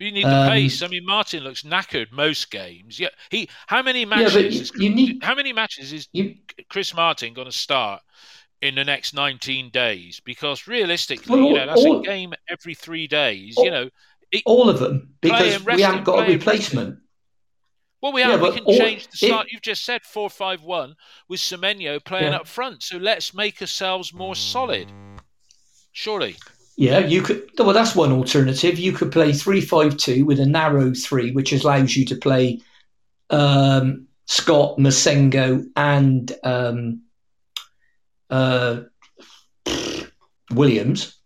you 0.00 0.10
need 0.10 0.24
the 0.24 0.34
um, 0.36 0.48
pace. 0.50 0.82
I 0.82 0.88
mean, 0.88 1.06
Martin 1.06 1.44
looks 1.44 1.62
knackered 1.62 2.10
most 2.10 2.50
games. 2.50 2.98
Yeah, 2.98 3.08
he. 3.30 3.48
How 3.68 3.82
many 3.82 4.00
Yeah, 4.00 4.06
matches? 4.06 4.34
but 4.34 4.42
you, 4.52 4.60
is, 4.60 4.72
you 4.76 4.90
need 4.90 5.22
how 5.22 5.34
many 5.34 5.52
matches 5.52 5.92
is 5.92 6.08
you. 6.12 6.34
Chris 6.68 6.92
Martin 6.94 7.34
going 7.34 7.46
to 7.46 7.52
start 7.52 8.02
in 8.62 8.74
the 8.74 8.84
next 8.84 9.14
19 9.14 9.70
days? 9.70 10.20
Because 10.24 10.66
realistically, 10.66 11.38
Well, 11.40 11.48
you 11.50 11.54
know, 11.54 11.66
that's 11.66 11.84
all- 11.84 12.00
a 12.00 12.02
game 12.02 12.32
every 12.48 12.74
three 12.74 13.06
days. 13.06 13.56
all- 13.56 13.64
you 13.64 13.70
know, 13.70 13.90
All 14.46 14.68
of 14.68 14.80
them 14.80 15.14
because 15.20 15.64
we 15.64 15.82
haven't 15.82 16.02
got 16.04 16.28
a 16.28 16.32
replacement. 16.32 16.98
Well, 18.04 18.12
we 18.12 18.20
Yeah, 18.20 18.32
have. 18.32 18.42
we 18.42 18.50
can 18.52 18.64
all- 18.64 18.76
change 18.76 19.08
the 19.08 19.16
start. 19.16 19.46
You've 19.50 19.62
just 19.62 19.82
said 19.82 20.02
four-five-one 20.02 20.94
with 21.26 21.40
Semenyo 21.40 22.04
playing 22.04 22.32
Yeah. 22.32 22.36
up 22.40 22.46
front. 22.46 22.82
So 22.82 22.98
let's 22.98 23.32
make 23.32 23.62
ourselves 23.62 24.12
more 24.12 24.36
solid. 24.36 24.92
Surely. 25.92 26.36
Yeah, 26.76 26.98
you 26.98 27.22
could. 27.22 27.48
Well, 27.56 27.72
that's 27.72 27.94
one 27.94 28.12
alternative. 28.12 28.78
You 28.78 28.92
could 28.92 29.10
play 29.10 29.32
three-five-two 29.32 30.26
with 30.26 30.38
a 30.38 30.44
narrow 30.44 30.92
three, 30.92 31.30
which 31.30 31.54
allows 31.54 31.96
you 31.96 32.04
to 32.04 32.16
play 32.16 32.60
um, 33.30 34.06
Scott, 34.26 34.76
Massengo, 34.76 35.64
and 35.74 36.30
um, 36.44 37.04
uh, 38.28 38.80
Williams. 40.50 41.16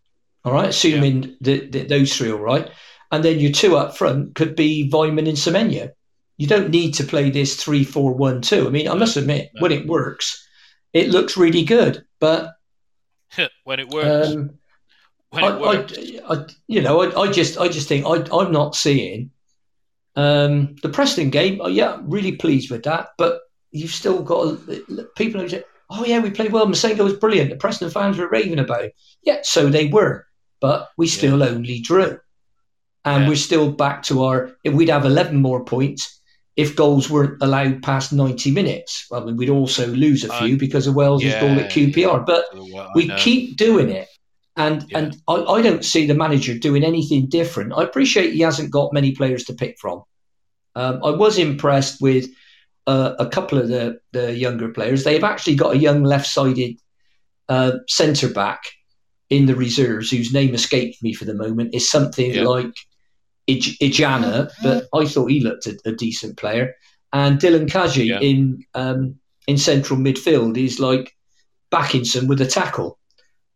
All 0.45 0.53
right, 0.53 0.69
assuming 0.69 1.37
that, 1.41 1.73
that 1.73 1.89
those 1.89 2.17
three 2.17 2.31
are 2.31 2.35
all 2.35 2.39
right, 2.39 2.71
and 3.11 3.25
then 3.25 3.41
your 3.41 3.51
two 3.51 3.77
up 3.77 3.97
front 3.97 4.37
could 4.37 4.55
be 4.55 4.89
Weimann 4.93 5.29
and 5.29 5.37
Semenyo. 5.37 5.91
You 6.39 6.47
don't 6.47 6.71
need 6.71 6.95
to 6.95 7.05
play 7.05 7.31
this 7.31 7.63
three-four-one-two. 7.63 8.67
I 8.67 8.71
mean, 8.71 8.89
I 8.89 8.95
must 8.95 9.17
admit, 9.17 9.51
No. 9.55 9.63
when 9.63 9.73
it 9.73 9.87
works, 9.87 10.47
it 10.93 11.11
looks 11.11 11.37
really 11.37 11.65
good, 11.65 12.05
but. 12.21 12.53
when 13.65 13.81
it 13.81 13.89
works. 13.89 14.29
Um, 14.29 14.51
when 15.31 15.45
I, 15.45 15.57
it 15.57 15.61
works. 15.61 15.93
I, 15.99 16.35
I, 16.35 16.47
you 16.69 16.81
know, 16.81 17.03
I, 17.03 17.23
I 17.23 17.33
just, 17.33 17.59
I 17.59 17.69
just 17.69 17.89
think 17.89 18.07
I, 18.07 18.25
I'm 18.33 18.53
not 18.53 18.75
seeing 18.77 19.31
um, 20.17 20.77
the 20.83 20.89
Preston 20.89 21.31
game. 21.31 21.61
Oh, 21.61 21.69
yeah, 21.69 21.99
really 22.03 22.37
pleased 22.37 22.71
with 22.71 22.85
that. 22.85 23.09
But 23.19 23.41
you've 23.71 23.91
still 23.91 24.23
got 24.23 24.59
people 25.17 25.41
who 25.41 25.49
say, 25.49 25.65
"Oh 25.91 26.05
yeah, 26.05 26.21
we 26.21 26.31
played 26.31 26.53
well. 26.53 26.67
Massengo 26.67 27.05
was 27.05 27.15
brilliant." 27.15 27.51
The 27.51 27.57
Preston 27.57 27.91
fans 27.91 28.17
were 28.17 28.29
raving 28.29 28.59
about 28.59 28.85
it. 28.85 28.95
Yeah, 29.23 29.41
so 29.43 29.69
they 29.69 29.87
were, 29.89 30.27
but 30.61 30.89
we 30.97 31.07
still 31.09 31.43
only 31.43 31.81
drew, 31.81 32.19
and 33.05 33.25
Yeah. 33.25 33.29
we're 33.29 33.37
still 33.37 33.71
back 33.71 34.05
to 34.05 34.25
our. 34.25 34.53
If 34.65 34.73
we'd 34.73 34.89
have 34.89 35.05
11 35.05 35.37
more 35.43 35.65
points. 35.65 36.15
If 36.59 36.75
goals 36.77 37.09
weren't 37.09 37.41
allowed 37.41 37.83
past 37.83 38.13
90 38.13 38.51
minutes, 38.51 39.07
well, 39.11 39.25
then 39.25 39.37
we'd 39.39 39.49
also 39.49 39.87
lose 39.87 40.25
a 40.25 40.33
few 40.39 40.57
because 40.59 40.87
of 40.89 40.95
Wales' 40.95 41.23
yeah, 41.25 41.41
goal 41.41 41.59
at 41.59 41.71
QPR. 41.71 42.27
But 42.27 42.45
Well, 42.53 42.91
we 42.95 43.07
know. 43.07 43.17
keep 43.17 43.57
doing 43.57 43.89
it 43.91 44.09
and 44.59 44.85
Yeah. 44.89 44.99
and 44.99 45.17
I, 45.29 45.35
I 45.57 45.63
don't 45.63 45.85
see 45.85 46.05
the 46.07 46.15
manager 46.25 46.59
doing 46.59 46.83
anything 46.85 47.29
different 47.29 47.73
i 47.77 47.83
appreciate 47.85 48.33
he 48.33 48.41
hasn't 48.41 48.73
got 48.73 48.93
many 48.93 49.13
players 49.15 49.45
to 49.45 49.55
pick 49.55 49.79
from 49.79 50.03
um, 50.75 51.01
i 51.05 51.11
was 51.11 51.39
impressed 51.39 52.01
with 52.01 52.27
uh, 52.89 53.15
a 53.21 53.27
couple 53.27 53.59
of 53.59 53.69
the, 53.69 54.01
the 54.13 54.35
younger 54.35 54.71
players 54.71 55.05
they've 55.05 55.23
actually 55.33 55.55
got 55.55 55.75
a 55.77 55.79
young 55.79 56.03
left-sided 56.03 56.75
uh, 57.49 57.73
centre 57.89 58.29
back 58.31 58.61
in 59.31 59.47
the 59.47 59.55
reserves 59.55 60.11
whose 60.11 60.33
name 60.33 60.55
escapes 60.55 61.01
me 61.03 61.13
for 61.15 61.25
the 61.27 61.35
moment 61.35 61.75
is 61.75 61.89
something 61.89 62.35
Yeah. 62.35 62.43
like 62.43 62.75
Ij- 63.49 63.79
Ijana, 63.79 64.51
but 64.63 64.89
I 64.95 65.07
thought 65.07 65.31
he 65.31 65.41
looked 65.41 65.67
a, 65.67 65.79
a 65.87 65.93
decent 65.93 66.37
player. 66.37 66.75
And 67.13 67.39
Dylan 67.41 67.67
Kadji 67.69 68.07
Yeah. 68.09 68.21
in 68.21 68.65
um, 68.75 69.17
in 69.47 69.57
central 69.57 69.99
midfield 69.99 70.59
is 70.59 70.79
like 70.79 71.17
Bakinson 71.73 72.29
with 72.29 72.41
a 72.41 72.47
tackle. 72.47 72.99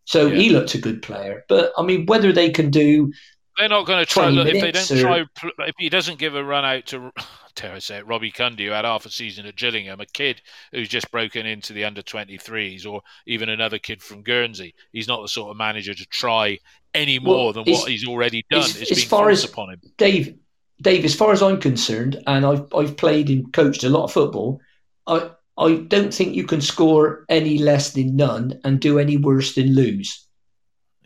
So 0.05 0.27
Yeah. 0.27 0.37
he 0.41 0.51
looked 0.51 0.75
a 0.75 0.79
good 0.79 1.03
player. 1.03 1.45
But 1.49 1.73
I 1.77 1.83
mean, 1.83 2.07
whether 2.07 2.33
they 2.33 2.51
can 2.51 2.71
do 2.71 3.13
They're 3.59 3.69
not 3.69 3.87
going 3.87 4.05
to 4.05 4.11
try. 4.11 4.29
Look, 4.31 4.49
if 4.49 4.61
they 4.61 4.73
don't 4.73 4.91
or- 4.93 5.01
try, 5.01 5.25
if 5.67 5.75
he 5.79 5.89
doesn't 5.91 6.19
give 6.19 6.35
a 6.35 6.43
run 6.43 6.65
out 6.65 6.87
to, 6.87 7.13
dare 7.55 7.75
I 7.75 7.79
say 7.81 7.99
it, 7.99 8.07
Robbie 8.07 8.33
Cundy, 8.33 8.65
who 8.65 8.71
had 8.73 8.87
half 8.87 9.05
a 9.05 9.11
season 9.11 9.45
at 9.45 9.57
Gillingham, 9.57 10.01
a 10.01 10.07
kid 10.07 10.41
who's 10.73 10.89
just 10.89 11.11
broken 11.11 11.45
into 11.45 11.75
the 11.75 11.85
under 11.85 12.01
23s, 12.03 12.87
or 12.87 13.03
even 13.27 13.51
another 13.51 13.79
kid 13.79 14.03
from 14.03 14.23
Guernsey, 14.23 14.75
he's 14.93 15.09
not 15.09 15.21
the 15.21 15.29
sort 15.29 15.51
of 15.51 15.59
manager 15.59 15.93
to 15.93 16.07
try 16.07 16.59
any 16.95 17.19
Well, 17.19 17.37
more 17.37 17.53
than 17.53 17.65
what 17.65 17.89
he's 17.91 18.07
already 18.07 18.45
done. 18.51 18.61
as- 18.61 18.81
It's 18.81 18.91
as 18.93 19.05
far 19.05 19.31
as- 19.31 19.45
upon 19.45 19.71
him. 19.71 19.81
Dave, 19.99 20.35
Dave, 20.81 21.05
as 21.05 21.15
far 21.15 21.33
as 21.33 21.43
I'm 21.43 21.61
concerned, 21.61 22.23
and 22.27 22.45
I've 22.45 22.67
I've 22.75 22.97
played 22.97 23.31
and 23.31 23.53
coached 23.53 23.85
a 23.85 23.89
lot 23.89 24.05
of 24.05 24.13
football, 24.13 24.61
I 25.07 25.31
I 25.59 25.75
don't 25.75 26.13
think 26.13 26.35
you 26.35 26.45
can 26.45 26.61
score 26.61 27.25
any 27.29 27.59
less 27.59 27.93
than 27.93 28.17
none 28.17 28.59
and 28.65 28.81
do 28.81 28.99
any 28.99 29.17
worse 29.19 29.55
than 29.55 29.75
lose. 29.75 30.27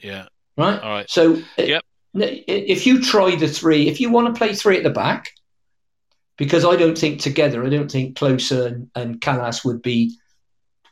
Yeah. 0.02 0.26
Right? 0.56 0.80
All 0.80 0.90
right. 0.90 1.10
So 1.10 1.34
uh, 1.58 1.62
Yep. 1.62 1.84
if 2.14 2.86
you 2.86 3.02
try 3.02 3.34
the 3.36 3.48
three, 3.48 3.88
if 3.88 4.00
you 4.00 4.08
want 4.10 4.28
to 4.32 4.38
play 4.38 4.54
three 4.54 4.76
at 4.76 4.84
the 4.84 4.90
back, 4.90 5.30
because 6.38 6.64
I 6.64 6.76
don't 6.76 6.96
think 6.96 7.20
together, 7.20 7.64
I 7.64 7.68
don't 7.70 7.90
think 7.90 8.16
Klose 8.16 8.50
and, 8.66 8.88
and 8.94 9.20
Kalas 9.20 9.64
would 9.64 9.82
be 9.82 10.16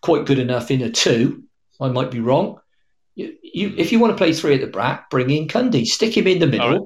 quite 0.03 0.27
good 0.27 0.39
enough 0.39 0.71
in 0.71 0.83
a 0.83 0.91
two. 0.91 1.45
I 1.81 1.89
might 1.89 2.11
be 2.11 2.21
wrong. 2.21 2.59
You, 3.17 3.35
you, 3.43 3.75
if 3.77 3.93
you 3.93 3.99
want 4.01 4.13
to 4.13 4.17
play 4.17 4.33
three 4.33 4.55
at 4.55 4.61
the 4.61 4.67
back, 4.67 5.09
bring 5.11 5.31
in 5.31 5.49
Cundy, 5.49 5.87
stick 5.87 6.17
him 6.17 6.27
in 6.27 6.41
the 6.41 6.47
middle. 6.47 6.71
Right. 6.71 6.81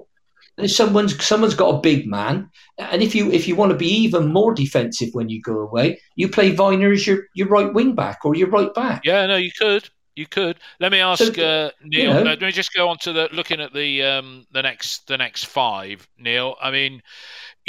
And 0.58 0.70
someone's 0.70 1.24
someone's 1.24 1.54
got 1.54 1.76
a 1.76 1.80
big 1.80 2.08
man, 2.08 2.50
and 2.78 3.00
if 3.00 3.14
you 3.14 3.30
if 3.30 3.46
you 3.46 3.54
want 3.54 3.70
to 3.70 3.78
be 3.78 3.86
even 3.86 4.32
more 4.32 4.52
defensive 4.52 5.10
when 5.12 5.28
you 5.28 5.40
go 5.40 5.60
away, 5.60 6.00
you 6.16 6.28
play 6.28 6.52
Vyner 6.52 6.92
as 6.92 7.06
your, 7.06 7.28
your 7.34 7.46
right 7.46 7.72
wing 7.72 7.94
back 7.94 8.24
or 8.24 8.34
your 8.34 8.48
right 8.48 8.74
back. 8.74 9.02
Yeah, 9.04 9.24
no, 9.26 9.36
you 9.36 9.52
could. 9.56 9.88
You 10.16 10.26
could. 10.26 10.58
Let 10.80 10.90
me 10.90 10.98
ask 10.98 11.32
So, 11.32 11.44
uh, 11.44 11.70
Neil. 11.84 12.12
know- 12.12 12.20
uh, 12.22 12.24
let 12.24 12.40
me 12.40 12.50
just 12.50 12.74
go 12.74 12.88
on 12.88 12.98
to 13.02 13.12
the 13.12 13.28
looking 13.32 13.60
at 13.60 13.72
the 13.72 14.02
um, 14.02 14.46
the 14.50 14.62
next 14.62 15.06
the 15.06 15.16
next 15.16 15.44
five. 15.44 16.08
Neil, 16.18 16.56
I 16.60 16.72
mean, 16.72 17.02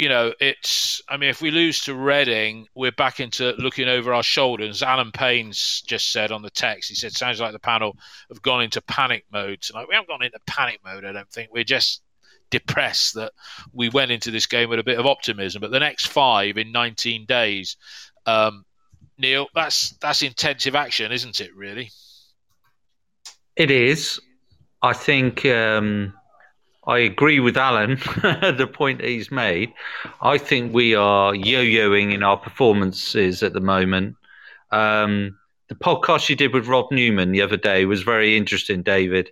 you 0.00 0.08
know, 0.08 0.32
it's. 0.40 1.02
I 1.10 1.18
mean, 1.18 1.28
if 1.28 1.42
we 1.42 1.50
lose 1.50 1.84
to 1.84 1.94
Reading, 1.94 2.66
we're 2.74 2.90
back 2.90 3.20
into 3.20 3.52
looking 3.58 3.86
over 3.86 4.14
our 4.14 4.22
shoulders. 4.22 4.82
Alan 4.82 5.12
Payne's 5.12 5.82
just 5.82 6.10
said 6.10 6.32
on 6.32 6.40
the 6.40 6.48
text. 6.48 6.88
He 6.88 6.94
said, 6.94 7.12
"Sounds 7.12 7.38
like 7.38 7.52
the 7.52 7.58
panel 7.58 7.98
have 8.30 8.40
gone 8.40 8.62
into 8.62 8.80
panic 8.80 9.26
mode 9.30 9.60
tonight." 9.60 9.88
We 9.90 9.94
haven't 9.94 10.08
gone 10.08 10.22
into 10.22 10.38
panic 10.46 10.80
mode. 10.82 11.04
I 11.04 11.12
don't 11.12 11.28
think 11.28 11.50
we're 11.52 11.64
just 11.64 12.00
depressed 12.48 13.12
that 13.16 13.32
we 13.74 13.90
went 13.90 14.10
into 14.10 14.30
this 14.30 14.46
game 14.46 14.70
with 14.70 14.78
a 14.78 14.84
bit 14.84 14.98
of 14.98 15.04
optimism. 15.04 15.60
But 15.60 15.70
the 15.70 15.78
next 15.78 16.06
five 16.06 16.56
in 16.56 16.72
19 16.72 17.26
days, 17.26 17.76
um, 18.24 18.64
Neil, 19.18 19.48
that's 19.54 19.90
that's 20.00 20.22
intensive 20.22 20.74
action, 20.74 21.12
isn't 21.12 21.42
it? 21.42 21.54
Really. 21.54 21.90
It 23.54 23.70
is. 23.70 24.18
I 24.80 24.94
think 24.94 25.44
um, 25.44 26.14
I 26.86 26.98
agree 26.98 27.40
with 27.40 27.56
Alan, 27.56 27.96
the 28.22 28.70
point 28.72 29.02
he's 29.02 29.30
made. 29.30 29.72
I 30.22 30.38
think 30.38 30.72
we 30.72 30.94
are 30.94 31.34
yo 31.34 31.62
yoing 31.62 32.14
in 32.14 32.22
our 32.22 32.38
performances 32.38 33.42
at 33.42 33.52
the 33.52 33.60
moment. 33.60 34.16
Um, 34.70 35.36
the 35.68 35.74
podcast 35.74 36.28
you 36.28 36.36
did 36.36 36.54
with 36.54 36.66
Rob 36.66 36.86
Newman 36.90 37.32
the 37.32 37.42
other 37.42 37.56
day 37.56 37.84
was 37.84 38.02
very 38.02 38.36
interesting, 38.36 38.82
David, 38.82 39.30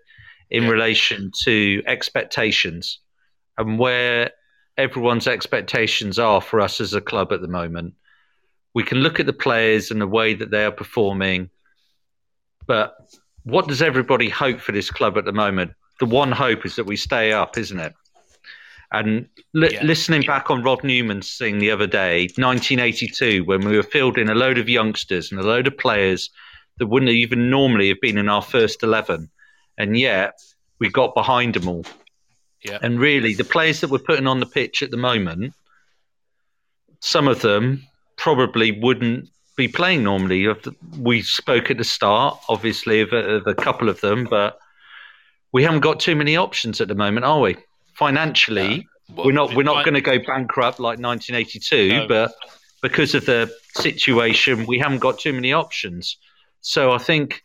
in 0.51 0.65
Yeah. 0.65 0.71
relation 0.71 1.31
to 1.45 1.83
expectations 1.87 3.01
and 3.57 3.79
where 3.79 4.31
everyone's 4.77 5.27
expectations 5.27 6.19
are 6.19 6.41
for 6.41 6.61
us 6.61 6.81
as 6.81 6.95
a 6.95 7.01
club 7.01 7.33
at 7.33 7.41
the 7.41 7.49
moment. 7.49 7.95
We 8.75 8.85
can 8.85 8.99
look 8.99 9.19
at 9.19 9.27
the 9.27 9.33
players 9.33 9.91
and 9.91 10.01
the 10.01 10.07
way 10.07 10.35
that 10.35 10.51
they 10.51 10.65
are 10.65 10.71
performing, 10.71 11.51
but 12.67 12.95
what 13.43 13.67
does 13.67 13.83
everybody 13.83 14.29
hope 14.29 14.61
for 14.61 14.73
this 14.73 14.91
club 14.91 15.17
at 15.17 15.25
the 15.25 15.33
moment? 15.33 15.73
The 16.01 16.07
one 16.07 16.33
hope 16.33 16.65
is 16.65 16.77
that 16.77 16.85
we 16.85 16.97
stay 16.97 17.33
up, 17.33 17.59
isn't 17.59 17.79
it? 17.79 17.95
And 18.91 19.29
li- 19.53 19.75
Yeah. 19.75 19.85
listening 19.85 20.23
back 20.23 20.51
on 20.51 20.63
Rob 20.63 20.83
Newman's 20.83 21.37
thing 21.37 21.59
the 21.59 21.71
other 21.71 21.87
day, 21.87 22.29
1982, 22.39 23.45
when 23.45 23.61
we 23.67 23.77
were 23.77 23.83
fielding 23.83 24.29
a 24.29 24.35
load 24.35 24.59
of 24.59 24.69
youngsters 24.69 25.31
and 25.31 25.41
a 25.41 25.45
load 25.45 25.67
of 25.67 25.77
players 25.77 26.31
that 26.79 26.87
wouldn't 26.87 27.11
even 27.13 27.51
normally 27.51 27.89
have 27.89 28.01
been 28.01 28.17
in 28.17 28.29
our 28.29 28.41
first 28.43 28.83
11, 28.83 29.29
and 29.77 29.99
yet 29.99 30.41
we 30.79 30.89
got 30.89 31.15
behind 31.15 31.55
them 31.55 31.69
all. 31.69 31.85
Yeah. 32.63 32.79
And 32.83 32.99
really, 32.99 33.35
the 33.35 33.45
players 33.45 33.81
that 33.81 33.91
we're 33.91 33.99
putting 33.99 34.27
on 34.27 34.41
the 34.41 34.47
pitch 34.47 34.83
at 34.83 34.91
the 34.91 34.97
moment, 34.97 35.53
some 37.01 37.29
of 37.29 37.41
them 37.43 37.85
probably 38.17 38.73
wouldn't 38.73 39.29
be 39.57 39.69
playing 39.69 40.05
normally. 40.05 40.47
We 40.99 41.23
spoke 41.23 41.71
at 41.71 41.79
the 41.79 41.85
start, 41.85 42.39
obviously, 42.49 43.01
of 43.01 43.13
a, 43.13 43.37
of 43.37 43.47
a 43.47 43.55
couple 43.55 43.89
of 43.89 44.01
them, 44.01 44.25
but 44.25 44.59
we 45.53 45.63
haven't 45.63 45.81
got 45.81 46.01
too 46.01 46.17
many 46.17 46.37
options 46.37 46.81
at 46.81 46.89
the 46.89 46.95
moment, 46.95 47.25
are 47.25 47.41
we? 47.41 47.57
Financially, 47.95 48.87
we're 49.17 49.33
not 49.33 49.55
we're 49.55 49.63
not 49.63 49.85
going 49.85 49.95
to 49.95 50.01
go 50.01 50.19
bankrupt 50.19 50.79
like 50.79 50.99
1982, 50.99 51.89
No. 51.89 52.09
but 52.09 52.35
because 52.83 53.15
of 53.15 53.27
the 53.27 53.51
situation, 53.75 54.67
we 54.67 54.79
haven't 54.79 54.99
got 54.99 55.19
too 55.19 55.33
many 55.33 55.53
options. 55.53 56.17
So 56.61 56.93
I 56.93 56.99
think 56.99 57.43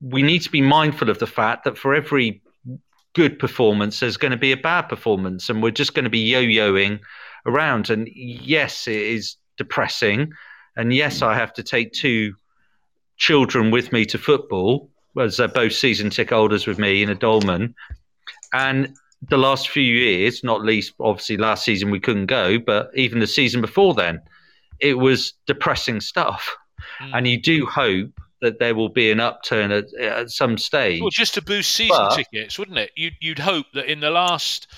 we 0.00 0.22
need 0.22 0.40
to 0.40 0.50
be 0.50 0.60
mindful 0.60 1.08
of 1.08 1.18
the 1.18 1.26
fact 1.26 1.64
that 1.64 1.78
for 1.78 1.94
every 1.94 2.42
good 3.14 3.38
performance, 3.38 4.00
there's 4.00 4.18
going 4.18 4.32
to 4.32 4.36
be 4.36 4.52
a 4.52 4.56
bad 4.56 4.82
performance, 4.82 5.48
and 5.48 5.62
we're 5.62 5.70
just 5.70 5.94
going 5.94 6.04
to 6.04 6.10
be 6.10 6.18
yo-yoing 6.18 7.00
around. 7.46 7.88
And 7.88 8.08
yes, 8.14 8.86
it 8.86 9.00
is 9.00 9.36
depressing. 9.56 10.32
And 10.76 10.92
yes, 10.92 11.22
I 11.22 11.34
have 11.34 11.54
to 11.54 11.62
take 11.62 11.92
two 11.92 12.34
children 13.16 13.70
with 13.70 13.92
me 13.92 14.04
to 14.06 14.18
football, 14.18 14.90
as 15.18 15.36
they're 15.36 15.48
both 15.48 15.72
season 15.72 16.10
ticket 16.10 16.34
holders 16.34 16.66
with 16.66 16.78
me 16.78 17.02
in 17.02 17.10
a 17.10 17.14
Dolman. 17.14 17.74
And 18.52 18.94
the 19.22 19.38
last 19.38 19.68
few 19.68 19.82
years, 19.82 20.44
not 20.44 20.62
least 20.62 20.94
obviously 21.00 21.36
last 21.36 21.64
season 21.64 21.90
we 21.90 22.00
couldn't 22.00 22.26
go, 22.26 22.58
but 22.58 22.90
even 22.94 23.20
the 23.20 23.26
season 23.26 23.60
before 23.60 23.94
then, 23.94 24.20
it 24.80 24.94
was 24.94 25.32
depressing 25.46 26.00
stuff. 26.00 26.54
Mm. 27.00 27.10
And 27.14 27.28
you 27.28 27.40
do 27.40 27.66
hope 27.66 28.10
that 28.42 28.58
there 28.58 28.74
will 28.74 28.90
be 28.90 29.10
an 29.10 29.20
upturn 29.20 29.72
at, 29.72 29.92
at 29.94 30.30
some 30.30 30.58
stage. 30.58 31.00
Well, 31.00 31.10
just 31.10 31.34
to 31.34 31.42
boost 31.42 31.72
season 31.72 31.96
but, 31.96 32.16
tickets, 32.16 32.58
wouldn't 32.58 32.78
it? 32.78 32.90
You'd, 32.94 33.14
you'd 33.20 33.38
hope 33.38 33.66
that 33.74 33.90
in 33.90 34.00
the 34.00 34.10
last 34.10 34.68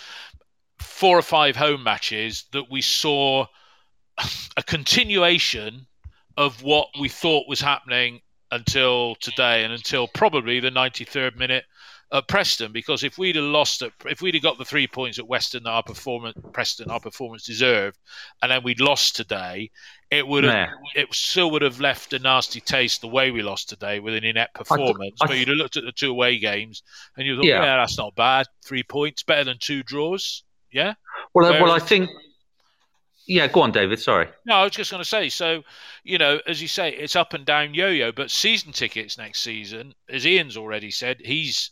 four 0.78 1.18
or 1.18 1.22
five 1.22 1.56
home 1.56 1.82
matches 1.82 2.44
that 2.52 2.70
we 2.70 2.80
saw 2.80 3.46
a 4.56 4.62
continuation 4.62 5.86
of 6.36 6.62
what 6.62 6.88
we 6.98 7.08
thought 7.08 7.48
was 7.48 7.60
happening 7.60 8.20
until 8.50 9.14
today 9.16 9.64
and 9.64 9.72
until 9.72 10.08
probably 10.08 10.60
the 10.60 10.70
93rd 10.70 11.36
minute 11.36 11.64
at 12.10 12.26
Preston 12.26 12.72
because 12.72 13.04
if 13.04 13.18
we'd 13.18 13.36
have 13.36 13.44
lost 13.44 13.82
it, 13.82 13.92
if 14.06 14.22
we'd 14.22 14.34
have 14.34 14.42
got 14.42 14.58
the 14.58 14.64
three 14.64 14.86
points 14.86 15.18
at 15.18 15.28
Western 15.28 15.66
our 15.66 15.82
performance, 15.82 16.36
Preston 16.52 16.90
our 16.90 17.00
performance 17.00 17.44
deserved, 17.44 17.98
and 18.40 18.50
then 18.50 18.62
we'd 18.62 18.80
lost 18.80 19.16
today, 19.16 19.70
it 20.10 20.26
would 20.26 20.44
have, 20.44 20.70
it 20.94 21.12
still 21.12 21.50
would 21.50 21.62
have 21.62 21.80
left 21.80 22.14
a 22.14 22.18
nasty 22.18 22.60
taste 22.60 23.02
the 23.02 23.08
way 23.08 23.30
we 23.30 23.42
lost 23.42 23.68
today 23.68 24.00
with 24.00 24.14
an 24.14 24.24
inept 24.24 24.54
performance. 24.54 25.18
I, 25.20 25.24
I, 25.24 25.28
but 25.28 25.36
you'd 25.36 25.48
have 25.48 25.58
looked 25.58 25.76
at 25.76 25.84
the 25.84 25.92
two 25.92 26.10
away 26.10 26.38
games 26.38 26.82
and 27.16 27.26
you 27.26 27.36
thought, 27.36 27.44
yeah. 27.44 27.62
yeah. 27.62 27.76
that's 27.76 27.98
not 27.98 28.14
bad, 28.14 28.46
three 28.64 28.82
points, 28.82 29.22
better 29.22 29.44
than 29.44 29.58
two 29.60 29.82
draws. 29.82 30.44
Yeah. 30.72 30.94
Well, 31.34 31.48
Whereas, 31.48 31.62
well, 31.62 31.72
I 31.72 31.78
think. 31.78 32.08
Yeah, 33.28 33.46
go 33.46 33.60
on, 33.60 33.72
David. 33.72 34.00
Sorry. 34.00 34.26
No, 34.46 34.54
I 34.54 34.64
was 34.64 34.72
just 34.72 34.90
going 34.90 35.02
to 35.02 35.08
say. 35.08 35.28
So, 35.28 35.62
you 36.02 36.16
know, 36.16 36.40
as 36.46 36.62
you 36.62 36.66
say, 36.66 36.94
it's 36.94 37.14
up 37.14 37.34
and 37.34 37.44
down 37.44 37.74
yo-yo. 37.74 38.10
But 38.10 38.30
season 38.30 38.72
tickets 38.72 39.18
next 39.18 39.42
season, 39.42 39.94
as 40.08 40.26
Ian's 40.26 40.56
already 40.56 40.90
said, 40.90 41.20
he's 41.22 41.70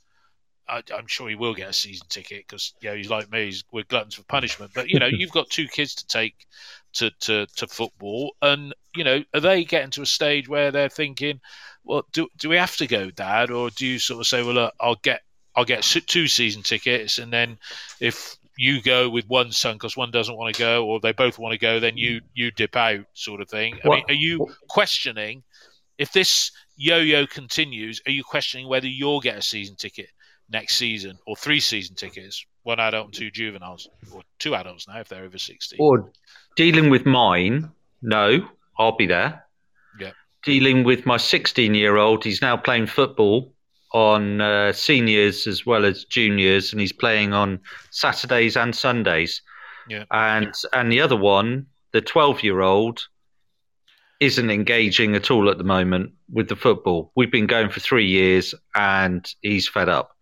I, 0.68 0.82
am 0.90 1.06
sure 1.06 1.28
he 1.28 1.34
will 1.34 1.54
get 1.54 1.70
a 1.70 1.72
season 1.72 2.06
ticket 2.10 2.46
because 2.46 2.74
you 2.80 2.90
know 2.90 2.96
he's 2.96 3.08
like 3.08 3.30
me. 3.30 3.46
He's, 3.46 3.64
we're 3.72 3.84
gluttons 3.84 4.16
for 4.16 4.22
punishment. 4.24 4.72
But 4.74 4.90
you 4.90 4.98
know, 4.98 5.06
you've 5.06 5.32
got 5.32 5.48
two 5.48 5.66
kids 5.66 5.94
to 5.96 6.06
take 6.06 6.46
to, 6.94 7.10
to, 7.20 7.46
to 7.56 7.66
football, 7.66 8.34
and 8.42 8.74
you 8.94 9.04
know, 9.04 9.22
are 9.32 9.40
they 9.40 9.64
getting 9.64 9.90
to 9.92 10.02
a 10.02 10.06
stage 10.06 10.48
where 10.48 10.70
they're 10.70 10.88
thinking, 10.88 11.40
well, 11.84 12.04
do 12.12 12.28
do 12.36 12.48
we 12.48 12.56
have 12.56 12.76
to 12.78 12.86
go, 12.86 13.10
Dad, 13.10 13.50
or 13.50 13.70
do 13.70 13.86
you 13.86 13.98
sort 13.98 14.20
of 14.20 14.26
say, 14.26 14.42
well, 14.42 14.54
look, 14.54 14.74
I'll 14.80 14.96
get 14.96 15.22
I'll 15.54 15.64
get 15.64 15.82
two 15.82 16.26
season 16.26 16.62
tickets, 16.62 17.18
and 17.18 17.32
then 17.32 17.58
if 18.00 18.36
you 18.56 18.82
go 18.82 19.08
with 19.08 19.26
one 19.28 19.52
son 19.52 19.74
because 19.74 19.96
one 19.96 20.10
doesn't 20.10 20.36
want 20.36 20.54
to 20.54 20.58
go, 20.58 20.86
or 20.86 21.00
they 21.00 21.12
both 21.12 21.38
want 21.38 21.52
to 21.52 21.58
go, 21.58 21.80
then 21.80 21.96
you 21.96 22.20
you 22.34 22.50
dip 22.50 22.76
out, 22.76 23.04
sort 23.14 23.40
of 23.40 23.48
thing. 23.48 23.78
I 23.84 23.88
mean, 23.88 24.04
are 24.08 24.14
you 24.14 24.46
questioning 24.68 25.42
if 25.98 26.12
this 26.12 26.52
yo-yo 26.76 27.26
continues? 27.26 28.00
Are 28.06 28.12
you 28.12 28.24
questioning 28.24 28.68
whether 28.68 28.88
you'll 28.88 29.20
get 29.20 29.36
a 29.36 29.42
season 29.42 29.76
ticket? 29.76 30.08
next 30.48 30.76
season, 30.76 31.18
or 31.26 31.36
three 31.36 31.60
season 31.60 31.96
tickets, 31.96 32.44
one 32.62 32.80
adult 32.80 33.06
and 33.06 33.14
two 33.14 33.30
juveniles, 33.30 33.88
or 34.12 34.22
two 34.38 34.54
adults 34.54 34.86
now 34.88 35.00
if 35.00 35.08
they're 35.08 35.24
over 35.24 35.38
sixty? 35.38 35.76
Or 35.78 36.10
dealing 36.56 36.90
with 36.90 37.06
mine, 37.06 37.70
no, 38.02 38.48
I'll 38.78 38.96
be 38.96 39.06
there. 39.06 39.44
Yeah. 39.98 40.12
Dealing 40.44 40.84
with 40.84 41.06
my 41.06 41.16
16 41.16 41.74
year 41.74 41.96
old, 41.96 42.24
he's 42.24 42.42
now 42.42 42.56
playing 42.56 42.86
football 42.86 43.52
on 43.92 44.40
uh, 44.40 44.72
seniors 44.72 45.46
as 45.46 45.64
well 45.64 45.84
as 45.84 46.04
juniors, 46.04 46.72
and 46.72 46.80
he's 46.80 46.92
playing 46.92 47.32
on 47.32 47.60
Saturdays 47.90 48.56
and 48.56 48.74
Sundays. 48.74 49.42
Yeah. 49.88 50.04
And 50.10 50.52
and 50.72 50.90
the 50.90 51.00
other 51.00 51.16
one, 51.16 51.66
the 51.92 52.00
12 52.00 52.42
year 52.42 52.60
old, 52.60 53.06
isn't 54.20 54.50
engaging 54.50 55.14
at 55.14 55.30
all 55.30 55.48
at 55.48 55.58
the 55.58 55.64
moment 55.64 56.12
with 56.30 56.48
the 56.48 56.56
football. 56.56 57.12
We've 57.14 57.30
been 57.30 57.46
going 57.46 57.70
for 57.70 57.80
three 57.80 58.06
years, 58.06 58.54
and 58.74 59.26
he's 59.42 59.68
fed 59.68 59.88
up. 59.88 60.16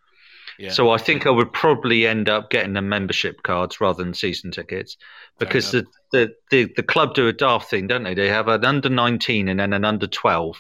So 0.70 0.90
I 0.90 0.98
think 0.98 1.26
I 1.26 1.30
would 1.30 1.52
probably 1.52 2.06
end 2.06 2.28
up 2.28 2.50
getting 2.50 2.74
the 2.74 2.82
membership 2.82 3.42
cards 3.42 3.80
rather 3.80 4.02
than 4.02 4.14
season 4.14 4.50
tickets 4.50 4.96
because 5.38 5.72
the, 5.72 5.84
the, 6.12 6.32
the, 6.50 6.72
the, 6.76 6.82
club 6.82 7.14
do 7.14 7.26
a 7.26 7.32
daft 7.32 7.68
thing, 7.70 7.88
don't 7.88 8.04
they? 8.04 8.14
They 8.14 8.28
have 8.28 8.46
an 8.48 8.64
under 8.64 8.88
19 8.88 9.48
and 9.48 9.58
then 9.58 9.72
an 9.72 9.84
under 9.84 10.06
12 10.06 10.56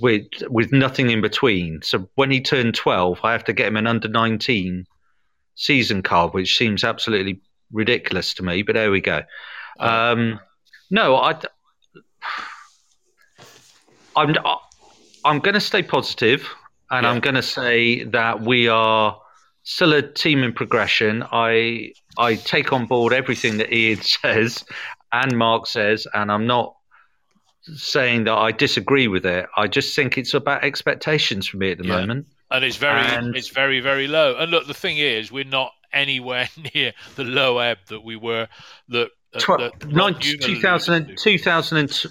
with, 0.00 0.26
with 0.48 0.72
nothing 0.72 1.10
in 1.10 1.20
between. 1.20 1.80
So 1.82 2.08
when 2.14 2.30
he 2.30 2.40
turned 2.40 2.74
12, 2.74 3.20
I 3.22 3.32
have 3.32 3.44
to 3.44 3.52
get 3.52 3.68
him 3.68 3.76
an 3.76 3.86
under 3.86 4.08
19 4.08 4.86
season 5.54 6.02
card, 6.02 6.34
which 6.34 6.56
seems 6.56 6.84
absolutely 6.84 7.40
ridiculous 7.72 8.34
to 8.34 8.42
me, 8.42 8.62
but 8.62 8.74
there 8.74 8.90
we 8.90 9.00
go. 9.00 9.22
Um, 9.78 10.40
no, 10.90 11.16
I, 11.16 11.38
I'm, 14.14 14.34
I'm 15.24 15.40
going 15.40 15.54
to 15.54 15.60
stay 15.60 15.82
positive 15.82 16.48
and 16.90 17.04
yeah. 17.04 17.10
I'm 17.10 17.20
going 17.20 17.34
to 17.34 17.42
say 17.42 18.04
that 18.04 18.42
we 18.42 18.68
are 18.68 19.20
still 19.64 19.92
a 19.92 20.02
team 20.02 20.42
in 20.42 20.52
progression. 20.52 21.24
I 21.30 21.92
I 22.16 22.36
take 22.36 22.72
on 22.72 22.86
board 22.86 23.12
everything 23.12 23.58
that 23.58 23.72
Ian 23.72 24.00
says 24.02 24.64
and 25.12 25.36
Mark 25.36 25.66
says, 25.66 26.06
and 26.14 26.30
I'm 26.30 26.46
not 26.46 26.76
saying 27.74 28.24
that 28.24 28.34
I 28.34 28.52
disagree 28.52 29.08
with 29.08 29.26
it. 29.26 29.46
I 29.56 29.66
just 29.66 29.94
think 29.94 30.16
it's 30.18 30.34
about 30.34 30.64
expectations 30.64 31.46
for 31.46 31.56
me 31.56 31.72
at 31.72 31.78
the 31.78 31.86
yeah. 31.86 32.00
moment. 32.00 32.26
And 32.50 32.64
it's 32.64 32.76
very 32.76 33.00
and, 33.00 33.36
it's 33.36 33.48
very 33.48 33.80
very 33.80 34.06
low. 34.06 34.36
And 34.36 34.50
look, 34.50 34.66
the 34.66 34.74
thing 34.74 34.98
is, 34.98 35.32
we're 35.32 35.44
not 35.44 35.72
anywhere 35.92 36.48
near 36.74 36.92
the 37.16 37.24
low 37.24 37.58
ebb 37.58 37.78
that 37.88 38.04
we 38.04 38.16
were 38.16 38.48
that. 38.88 39.10
Uh, 39.34 39.38
tw- 39.40 39.58
that 39.58 40.20
2000, 40.20 41.18
2000, 41.18 42.06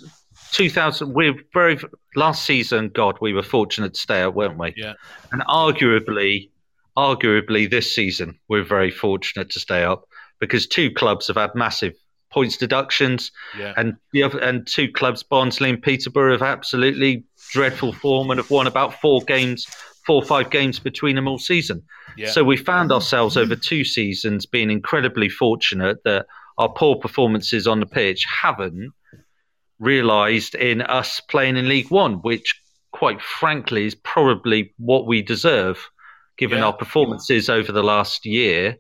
2000 0.52 1.14
we're 1.14 1.34
very 1.54 1.80
last 2.16 2.46
season 2.46 2.90
god 2.90 3.18
we 3.20 3.34
were 3.34 3.42
fortunate 3.42 3.94
to 3.96 4.00
stay 4.00 4.22
out 4.22 4.36
weren't 4.36 4.60
we 4.60 4.74
yeah 4.78 4.94
and 5.32 5.42
arguably 5.44 6.50
arguably 6.98 7.68
this 7.70 7.96
season 7.96 8.38
we're 8.48 8.64
very 8.64 8.92
fortunate 8.92 9.50
to 9.50 9.60
stay 9.60 9.84
up 9.84 10.08
because 10.40 10.68
two 10.68 10.92
clubs 10.92 11.28
have 11.28 11.38
had 11.38 11.56
massive 11.56 11.94
points 12.36 12.58
deductions 12.58 13.32
yeah. 13.58 13.74
and 13.78 13.96
the 14.12 14.22
other 14.22 14.38
and 14.40 14.68
two 14.68 14.92
clubs 14.92 15.24
barnsley 15.24 15.70
and 15.70 15.82
peterborough 15.82 16.34
have 16.34 16.42
absolutely 16.44 17.24
dreadful 17.52 17.94
form 17.94 18.30
and 18.30 18.38
have 18.38 18.52
won 18.52 18.68
about 18.68 18.94
four 19.02 19.22
games 19.22 19.66
four 20.06 20.22
or 20.22 20.26
five 20.26 20.52
games 20.52 20.78
between 20.78 21.16
them 21.16 21.28
all 21.28 21.40
season 21.40 21.82
yeah. 22.18 22.30
so 22.30 22.44
we 22.44 22.58
found 22.58 22.92
ourselves 22.92 23.36
over 23.38 23.56
two 23.56 23.84
seasons 23.84 24.46
being 24.46 24.70
incredibly 24.70 25.30
fortunate 25.30 25.98
that 26.04 26.28
our 26.58 26.70
poor 26.70 26.96
performances 26.96 27.68
on 27.68 27.80
the 27.80 27.86
pitch 27.86 28.26
haven't 28.44 28.92
realised 29.80 30.56
in 30.56 30.82
us 30.82 31.20
playing 31.30 31.58
in 31.58 31.68
League 31.68 31.92
One, 31.92 32.16
which, 32.16 32.62
quite 32.92 33.22
frankly, 33.22 33.86
is 33.86 33.96
probably 33.96 34.74
what 34.78 35.06
we 35.06 35.22
deserve 35.22 35.90
given 36.38 36.60
yeah. 36.60 36.66
our 36.66 36.74
performances 36.74 37.50
over 37.50 37.72
the 37.72 37.84
last 37.84 38.26
year. 38.26 38.78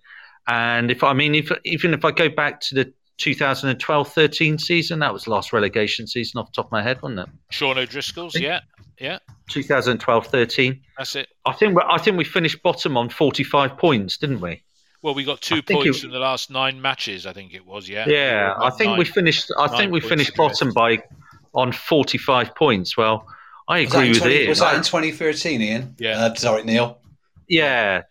And 0.47 0.91
if 0.91 1.03
I 1.03 1.13
mean, 1.13 1.35
if 1.35 1.51
even 1.63 1.93
if 1.93 2.05
I 2.05 2.11
go 2.11 2.29
back 2.29 2.61
to 2.61 2.75
the 2.75 2.93
2012-13 3.19 4.59
season, 4.59 4.99
that 4.99 5.13
was 5.13 5.23
the 5.23 5.31
last 5.31 5.53
relegation 5.53 6.07
season 6.07 6.39
off 6.39 6.47
the 6.47 6.55
top 6.55 6.65
of 6.65 6.71
my 6.71 6.81
head, 6.81 7.01
wasn't 7.01 7.21
it? 7.21 7.29
Sean 7.49 7.77
O'Driscoll's, 7.77 8.35
yeah, 8.35 8.61
yeah. 8.99 9.19
2012-13. 9.49 10.81
That's 10.97 11.15
it. 11.15 11.29
I 11.45 11.53
think 11.53 11.77
I 11.89 11.97
think 11.97 12.17
we 12.17 12.23
finished 12.23 12.61
bottom 12.63 12.97
on 12.97 13.09
45 13.09 13.77
points, 13.77 14.17
didn't 14.17 14.41
we? 14.41 14.63
Well, 15.01 15.13
we 15.13 15.23
got 15.23 15.39
two 15.39 15.61
points 15.61 15.99
it, 15.99 16.05
in 16.05 16.11
the 16.11 16.19
last 16.19 16.49
nine 16.49 16.81
matches. 16.81 17.25
I 17.27 17.33
think 17.33 17.53
it 17.53 17.65
was. 17.65 17.87
Yeah. 17.87 18.05
Yeah, 18.07 18.55
I 18.57 18.71
think 18.71 18.89
nine, 18.89 18.99
we 18.99 19.05
finished. 19.05 19.51
I 19.57 19.67
think 19.67 19.91
we 19.91 20.01
finished 20.01 20.35
bottom 20.35 20.73
by 20.73 21.03
on 21.53 21.71
forty-five 21.71 22.55
points. 22.55 22.97
Well, 22.97 23.27
I 23.67 23.79
agree 23.79 24.09
with 24.09 24.19
20, 24.19 24.35
it. 24.35 24.49
Was 24.49 24.59
that 24.59 24.75
in 24.75 24.81
2013, 24.81 25.61
Ian? 25.61 25.95
Yeah. 25.99 26.25
Uh, 26.25 26.33
sorry, 26.35 26.63
Neil. 26.63 26.99
Yeah. 27.47 28.03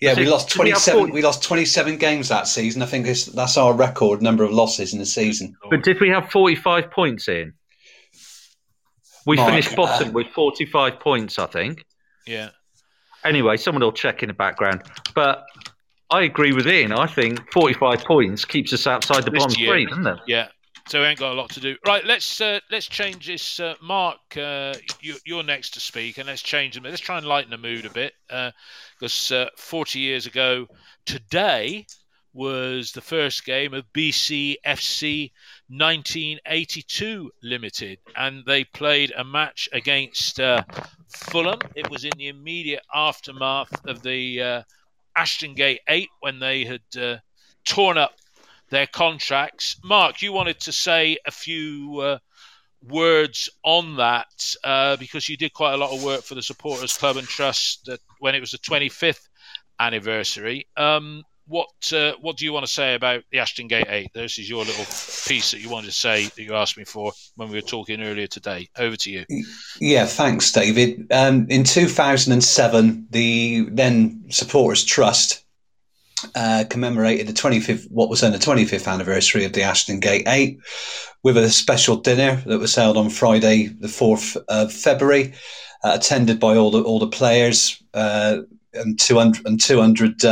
Yeah, 0.00 0.14
we 0.16 0.26
lost 0.26 0.50
27. 0.50 1.04
We, 1.04 1.10
we, 1.10 1.22
lost 1.22 1.42
27 1.42 1.96
games 1.96 2.28
that 2.28 2.46
season. 2.46 2.82
I 2.82 2.86
think 2.86 3.06
that's 3.06 3.56
our 3.56 3.72
record 3.72 4.22
number 4.22 4.44
of 4.44 4.52
losses 4.52 4.92
in 4.92 4.98
the 4.98 5.06
season. 5.06 5.56
But 5.70 5.82
did 5.82 6.00
we 6.00 6.08
have 6.10 6.30
45 6.30 6.90
points 6.90 7.28
in? 7.28 7.54
We 9.24 9.36
Mike, 9.36 9.48
finished 9.48 9.76
bottom 9.76 10.08
uh, 10.08 10.12
with 10.12 10.26
45 10.28 11.00
points, 11.00 11.38
I 11.38 11.46
think. 11.46 11.84
Yeah. 12.26 12.50
Anyway, 13.24 13.56
someone 13.56 13.82
will 13.82 13.92
check 13.92 14.22
in 14.22 14.28
the 14.28 14.34
background. 14.34 14.82
But 15.14 15.44
I 16.10 16.22
agree 16.22 16.52
with 16.52 16.66
Ian. 16.66 16.92
I 16.92 17.06
think 17.06 17.40
45 17.52 18.04
points 18.04 18.44
keeps 18.44 18.72
us 18.72 18.86
outside 18.86 19.24
the 19.24 19.30
this 19.30 19.44
bottom 19.44 19.60
year, 19.60 19.70
three, 19.70 19.86
doesn't 19.86 20.06
it? 20.06 20.18
Yeah. 20.26 20.48
So 20.88 21.00
we 21.00 21.06
ain't 21.06 21.18
got 21.18 21.32
a 21.32 21.34
lot 21.34 21.50
to 21.50 21.60
do. 21.60 21.76
Right, 21.86 22.04
let's 22.04 22.40
uh, 22.40 22.60
let's 22.70 22.86
change 22.86 23.26
this. 23.26 23.60
Uh, 23.60 23.74
Mark, 23.80 24.18
uh, 24.36 24.74
you, 25.00 25.38
are 25.38 25.42
next 25.42 25.70
to 25.74 25.80
speak, 25.80 26.18
and 26.18 26.26
let's 26.26 26.42
change 26.42 26.74
them. 26.74 26.84
Let's 26.84 27.00
try 27.00 27.18
and 27.18 27.26
lighten 27.26 27.50
the 27.50 27.58
mood 27.58 27.86
a 27.86 27.90
bit, 27.90 28.14
because 28.28 29.32
uh, 29.32 29.36
uh, 29.36 29.48
40 29.56 30.00
years 30.00 30.26
ago 30.26 30.66
today 31.06 31.86
was 32.34 32.92
the 32.92 33.00
first 33.00 33.44
game 33.44 33.74
of 33.74 33.84
BCFC 33.92 35.30
1982 35.68 37.30
Limited, 37.42 37.98
and 38.16 38.44
they 38.46 38.64
played 38.64 39.12
a 39.16 39.24
match 39.24 39.68
against 39.72 40.40
uh, 40.40 40.64
Fulham. 41.08 41.60
It 41.76 41.90
was 41.90 42.04
in 42.04 42.12
the 42.16 42.28
immediate 42.28 42.82
aftermath 42.92 43.86
of 43.86 44.02
the 44.02 44.64
Ashton 45.14 45.54
Gate 45.54 45.80
8 45.86 46.08
when 46.20 46.38
they 46.38 46.64
had 46.64 47.20
torn 47.64 47.98
up 47.98 48.12
their 48.72 48.86
contracts. 48.86 49.76
Mark, 49.84 50.22
you 50.22 50.32
wanted 50.32 50.58
to 50.60 50.72
say 50.72 51.18
a 51.26 51.30
few 51.30 52.00
uh, 52.00 52.18
words 52.88 53.50
on 53.62 53.96
that 53.96 54.56
uh, 54.64 54.96
because 54.96 55.28
you 55.28 55.36
did 55.36 55.52
quite 55.52 55.74
a 55.74 55.76
lot 55.76 55.94
of 55.94 56.02
work 56.02 56.22
for 56.22 56.34
the 56.34 56.42
Supporters 56.42 56.96
Club 56.96 57.18
and 57.18 57.28
Trust 57.28 57.88
when 58.18 58.34
it 58.34 58.40
was 58.40 58.50
the 58.50 58.58
25th 58.58 59.28
anniversary. 59.78 60.66
Um, 60.76 61.22
what 61.48 61.92
uh, 61.92 62.12
what 62.20 62.36
do 62.36 62.44
you 62.44 62.52
want 62.52 62.64
to 62.64 62.72
say 62.72 62.94
about 62.94 63.24
the 63.30 63.40
Ashton 63.40 63.66
Gate 63.66 63.88
Eight? 63.90 64.10
This 64.14 64.38
is 64.38 64.48
your 64.48 64.64
little 64.64 64.84
piece 65.26 65.50
that 65.50 65.60
you 65.60 65.68
wanted 65.68 65.88
to 65.88 65.92
say 65.92 66.26
that 66.26 66.42
you 66.42 66.54
asked 66.54 66.78
me 66.78 66.84
for 66.84 67.12
when 67.34 67.50
we 67.50 67.56
were 67.56 67.62
talking 67.66 68.00
earlier 68.00 68.28
today. 68.28 68.68
Over 68.78 68.96
to 68.96 69.10
you. 69.10 69.26
Yeah, 69.80 70.06
thanks, 70.06 70.50
David. 70.50 71.08
Um, 71.10 71.46
in 71.50 71.64
2007, 71.64 73.08
the 73.10 73.66
then 73.70 74.24
Supporters 74.30 74.84
Trust 74.84 75.41
uh, 76.34 76.64
commemorated 76.70 77.26
the 77.26 77.32
25th, 77.32 77.90
what 77.90 78.08
was 78.08 78.20
then 78.20 78.32
the 78.32 78.38
25th 78.38 78.90
anniversary 78.90 79.44
of 79.44 79.52
the 79.52 79.62
Ashton 79.62 80.00
Gate 80.00 80.24
Eight, 80.26 80.58
with 81.22 81.36
a 81.36 81.50
special 81.50 81.96
dinner 81.96 82.42
that 82.46 82.58
was 82.58 82.74
held 82.74 82.96
on 82.96 83.10
Friday, 83.10 83.66
the 83.66 83.88
4th 83.88 84.36
of 84.48 84.72
February, 84.72 85.32
uh, 85.84 85.92
attended 85.94 86.38
by 86.38 86.56
all 86.56 86.70
the 86.70 86.82
all 86.82 86.98
the 86.98 87.08
players 87.08 87.82
uh, 87.94 88.38
and 88.74 88.98
200 88.98 89.46
and 89.46 89.60
200 89.60 90.22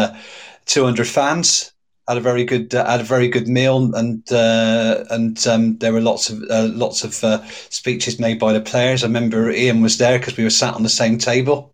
200 0.71 1.07
fans. 1.07 1.73
Had 2.09 2.17
a 2.17 2.21
very 2.21 2.45
good 2.45 2.75
uh, 2.75 2.89
had 2.91 3.01
a 3.01 3.05
very 3.05 3.29
good 3.29 3.47
meal, 3.47 3.95
and 3.95 4.31
uh, 4.33 5.05
and 5.11 5.47
um, 5.47 5.79
there 5.79 5.93
were 5.93 6.01
lots 6.01 6.29
of 6.29 6.43
uh, 6.51 6.69
lots 6.73 7.05
of 7.05 7.23
uh, 7.23 7.45
speeches 7.69 8.19
made 8.19 8.39
by 8.41 8.53
the 8.53 8.61
players. 8.61 9.05
I 9.05 9.07
remember 9.07 9.51
Ian 9.51 9.81
was 9.81 9.99
there 9.99 10.19
because 10.19 10.37
we 10.37 10.43
were 10.43 10.51
sat 10.51 10.75
on 10.75 10.83
the 10.83 10.89
same 10.89 11.19
table, 11.19 11.73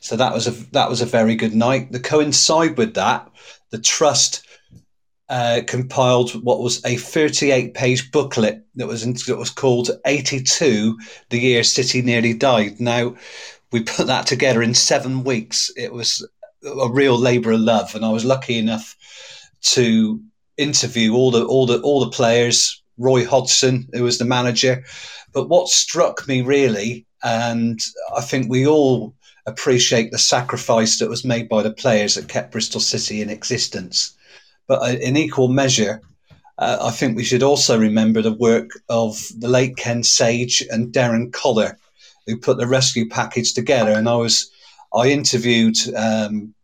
so 0.00 0.16
that 0.16 0.32
was 0.32 0.46
a 0.46 0.50
that 0.72 0.88
was 0.88 1.00
a 1.00 1.06
very 1.06 1.34
good 1.34 1.54
night. 1.54 1.92
To 1.92 2.00
coincide 2.00 2.76
with 2.76 2.94
that, 2.94 3.30
the 3.70 3.78
trust 3.78 4.46
uh, 5.28 5.60
compiled 5.66 6.30
what 6.42 6.60
was 6.60 6.84
a 6.84 6.96
38 6.96 7.74
page 7.74 8.10
booklet 8.10 8.64
that 8.76 8.86
was 8.86 9.04
in, 9.04 9.12
that 9.26 9.36
was 9.36 9.50
called 9.50 9.90
82 10.06 10.98
the 11.28 11.38
year 11.38 11.62
city 11.62 12.00
nearly 12.00 12.32
died 12.32 12.80
now 12.80 13.14
we 13.70 13.82
put 13.82 14.06
that 14.06 14.26
together 14.26 14.62
in 14.62 14.72
seven 14.72 15.24
weeks 15.24 15.70
it 15.76 15.92
was 15.92 16.26
a 16.64 16.90
real 16.90 17.18
labour 17.18 17.52
of 17.52 17.60
love, 17.60 17.94
and 17.94 18.04
I 18.04 18.10
was 18.10 18.24
lucky 18.24 18.58
enough 18.58 18.96
to 19.60 20.20
interview 20.56 21.14
all 21.14 21.30
the 21.30 21.44
all 21.44 21.66
the 21.66 21.80
all 21.80 22.00
the 22.00 22.10
players. 22.10 22.82
Roy 23.00 23.24
Hodgson, 23.24 23.88
who 23.92 24.02
was 24.02 24.18
the 24.18 24.24
manager, 24.24 24.84
but 25.32 25.48
what 25.48 25.68
struck 25.68 26.26
me 26.26 26.42
really, 26.42 27.06
and 27.22 27.78
I 28.16 28.20
think 28.22 28.50
we 28.50 28.66
all 28.66 29.14
appreciate 29.48 30.10
the 30.10 30.18
sacrifice 30.18 30.98
that 30.98 31.08
was 31.08 31.24
made 31.24 31.48
by 31.48 31.62
the 31.62 31.72
players 31.72 32.14
that 32.14 32.28
kept 32.28 32.52
Bristol 32.52 32.80
City 32.80 33.22
in 33.22 33.30
existence. 33.30 34.14
But 34.66 34.82
uh, 34.82 34.96
in 35.00 35.16
equal 35.16 35.48
measure, 35.48 36.00
uh, 36.58 36.78
I 36.80 36.90
think 36.90 37.16
we 37.16 37.24
should 37.24 37.42
also 37.42 37.78
remember 37.78 38.20
the 38.20 38.32
work 38.32 38.70
of 38.88 39.18
the 39.38 39.48
late 39.48 39.76
Ken 39.76 40.02
Sage 40.02 40.62
and 40.70 40.92
Deryn 40.92 41.32
Coller, 41.32 41.78
who 42.26 42.36
put 42.36 42.58
the 42.58 42.66
rescue 42.66 43.08
package 43.08 43.54
together. 43.54 43.92
And 43.92 44.08
I 44.08 44.16
was 44.16 44.50
I 44.94 45.08
interviewed 45.08 45.76
um, 45.96 46.54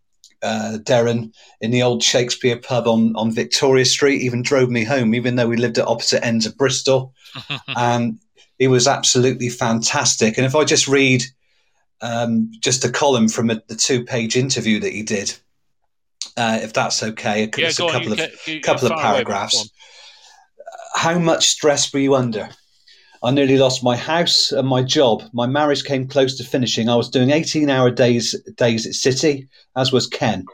uh, 0.43 0.79
Darren 0.83 1.33
in 1.61 1.71
the 1.71 1.83
old 1.83 2.03
Shakespeare 2.03 2.57
pub 2.57 2.87
on, 2.87 3.15
on 3.17 3.33
Victoria 3.33 3.85
Street, 3.85 4.23
even 4.23 4.43
drove 4.43 4.71
me 4.71 4.85
home, 4.85 5.15
even 5.15 5.37
though 5.37 5.49
we 5.49 5.57
lived 5.57 5.79
at 5.79 5.87
opposite 5.87 6.25
ends 6.25 6.47
of 6.47 6.57
Bristol. 6.57 7.15
and 7.77 8.19
he 8.59 8.69
was 8.69 8.87
absolutely 8.87 9.49
fantastic. 9.49 10.37
And 10.37 10.47
if 10.47 10.55
I 10.55 10.65
just 10.65 10.87
read 10.87 11.23
um, 12.05 12.53
just 12.61 12.85
a 12.85 12.91
column 12.91 13.29
from 13.29 13.51
a, 13.51 13.63
the 13.67 13.75
two 13.75 14.05
page 14.05 14.37
interview 14.37 14.79
that 14.81 14.93
he 14.93 15.03
did, 15.03 15.35
uh, 16.37 16.59
if 16.63 16.75
that's 16.75 17.03
okay, 17.03 17.51
yeah, 17.57 17.69
a 17.69 17.73
couple 17.73 18.13
on, 18.13 18.21
of, 18.21 18.63
couple 18.63 18.93
of 18.93 18.99
paragraphs. 19.01 19.71
How 20.95 21.19
much 21.19 21.49
stress 21.49 21.93
were 21.93 22.01
you 22.01 22.15
under? 22.15 22.51
I 23.23 23.31
nearly 23.31 23.57
lost 23.57 23.83
my 23.83 23.97
house 23.97 24.53
and 24.53 24.69
my 24.69 24.83
job. 24.83 25.23
My 25.33 25.47
marriage 25.47 25.85
came 25.85 26.07
close 26.07 26.37
to 26.37 26.45
finishing. 26.45 26.91
I 26.91 26.95
was 26.95 27.09
doing 27.09 27.31
18 27.31 27.71
hour 27.71 27.91
days 27.91 28.39
days 28.57 28.87
at 28.87 28.93
City, 28.93 29.49
as 29.75 29.91
was 29.91 30.07
Ken. 30.07 30.45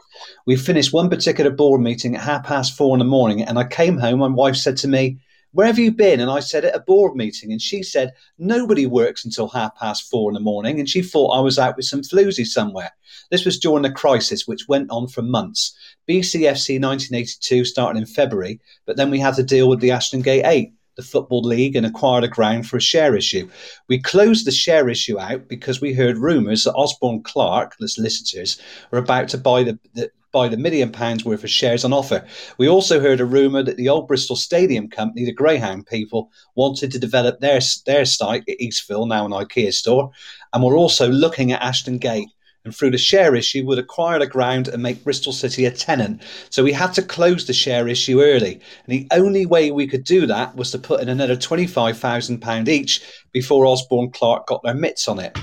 We 0.46 0.54
finished 0.54 0.92
one 0.92 1.10
particular 1.10 1.50
board 1.50 1.80
meeting 1.80 2.14
at 2.14 2.22
half 2.22 2.44
past 2.44 2.76
four 2.76 2.94
in 2.94 3.00
the 3.00 3.04
morning, 3.04 3.42
and 3.42 3.58
I 3.58 3.64
came 3.64 3.98
home. 3.98 4.20
My 4.20 4.28
wife 4.28 4.54
said 4.54 4.76
to 4.78 4.88
me, 4.88 5.18
Where 5.52 5.66
have 5.66 5.78
you 5.78 5.90
been? 5.90 6.20
And 6.20 6.30
I 6.30 6.40
said, 6.40 6.64
At 6.64 6.76
a 6.76 6.80
board 6.80 7.16
meeting. 7.16 7.50
And 7.50 7.60
she 7.60 7.82
said, 7.82 8.12
Nobody 8.38 8.86
works 8.86 9.24
until 9.24 9.48
half 9.48 9.76
past 9.76 10.10
four 10.10 10.30
in 10.30 10.34
the 10.34 10.40
morning. 10.40 10.78
And 10.78 10.88
she 10.88 11.02
thought 11.02 11.36
I 11.36 11.40
was 11.40 11.58
out 11.58 11.76
with 11.76 11.86
some 11.86 12.02
floozy 12.02 12.46
somewhere. 12.46 12.90
This 13.30 13.44
was 13.44 13.58
during 13.58 13.82
the 13.82 13.90
crisis, 13.90 14.46
which 14.46 14.68
went 14.68 14.90
on 14.90 15.08
for 15.08 15.22
months. 15.22 15.74
BCFC 16.08 16.80
1982 16.80 17.64
started 17.64 17.98
in 17.98 18.06
February, 18.06 18.60
but 18.86 18.96
then 18.96 19.10
we 19.10 19.18
had 19.18 19.34
to 19.34 19.42
deal 19.42 19.68
with 19.68 19.80
the 19.80 19.90
Ashton 19.90 20.22
Gate 20.22 20.44
8 20.44 20.72
the 20.96 21.06
Football 21.06 21.42
League 21.42 21.76
and 21.76 21.86
acquired 21.86 22.24
a 22.24 22.28
ground 22.28 22.66
for 22.66 22.76
a 22.76 22.80
share 22.80 23.16
issue. 23.16 23.48
We 23.88 23.98
closed 23.98 24.46
the 24.46 24.52
share 24.52 24.88
issue 24.88 25.18
out 25.18 25.48
because 25.48 25.80
we 25.80 25.94
heard 25.94 26.18
rumours 26.18 26.64
that 26.64 26.74
Osborne 26.74 27.22
Clarke, 27.22 27.76
the 27.78 27.88
solicitors, 27.88 28.60
were 28.90 28.98
about 28.98 29.28
to 29.30 29.38
buy 29.38 29.62
the, 29.62 29.78
the 29.94 30.10
buy 30.32 30.48
the 30.48 30.56
million 30.56 30.90
pounds 30.90 31.24
worth 31.24 31.44
of 31.44 31.50
shares 31.50 31.84
on 31.84 31.92
offer. 31.92 32.24
We 32.58 32.68
also 32.68 33.00
heard 33.00 33.20
a 33.20 33.24
rumour 33.24 33.62
that 33.62 33.76
the 33.76 33.88
old 33.88 34.08
Bristol 34.08 34.36
Stadium 34.36 34.88
company, 34.88 35.24
the 35.24 35.32
Greyhound 35.32 35.86
people, 35.86 36.30
wanted 36.54 36.90
to 36.92 36.98
develop 36.98 37.40
their 37.40 37.60
their 37.86 38.04
site 38.04 38.44
at 38.48 38.58
Eastville, 38.58 39.08
now 39.08 39.24
an 39.26 39.32
IKEA 39.32 39.72
store, 39.72 40.10
and 40.52 40.62
were 40.62 40.76
also 40.76 41.08
looking 41.08 41.52
at 41.52 41.62
Ashton 41.62 41.98
Gate 41.98 42.28
and 42.64 42.74
through 42.74 42.90
the 42.90 42.98
share 42.98 43.34
issue 43.34 43.64
would 43.64 43.78
acquire 43.78 44.18
the 44.18 44.26
ground 44.26 44.68
and 44.68 44.82
make 44.82 45.02
Bristol 45.02 45.32
City 45.32 45.64
a 45.64 45.70
tenant. 45.70 46.22
So 46.50 46.62
we 46.62 46.72
had 46.72 46.92
to 46.94 47.02
close 47.02 47.46
the 47.46 47.52
share 47.52 47.88
issue 47.88 48.20
early. 48.20 48.60
And 48.86 48.88
the 48.88 49.08
only 49.12 49.46
way 49.46 49.70
we 49.70 49.86
could 49.86 50.04
do 50.04 50.26
that 50.26 50.54
was 50.56 50.70
to 50.72 50.78
put 50.78 51.00
in 51.00 51.08
another 51.08 51.36
£25,000 51.36 52.68
each 52.68 53.02
before 53.32 53.66
Osborne 53.66 54.10
Clarke 54.10 54.46
got 54.46 54.62
their 54.62 54.74
mitts 54.74 55.08
on 55.08 55.18
it. 55.18 55.38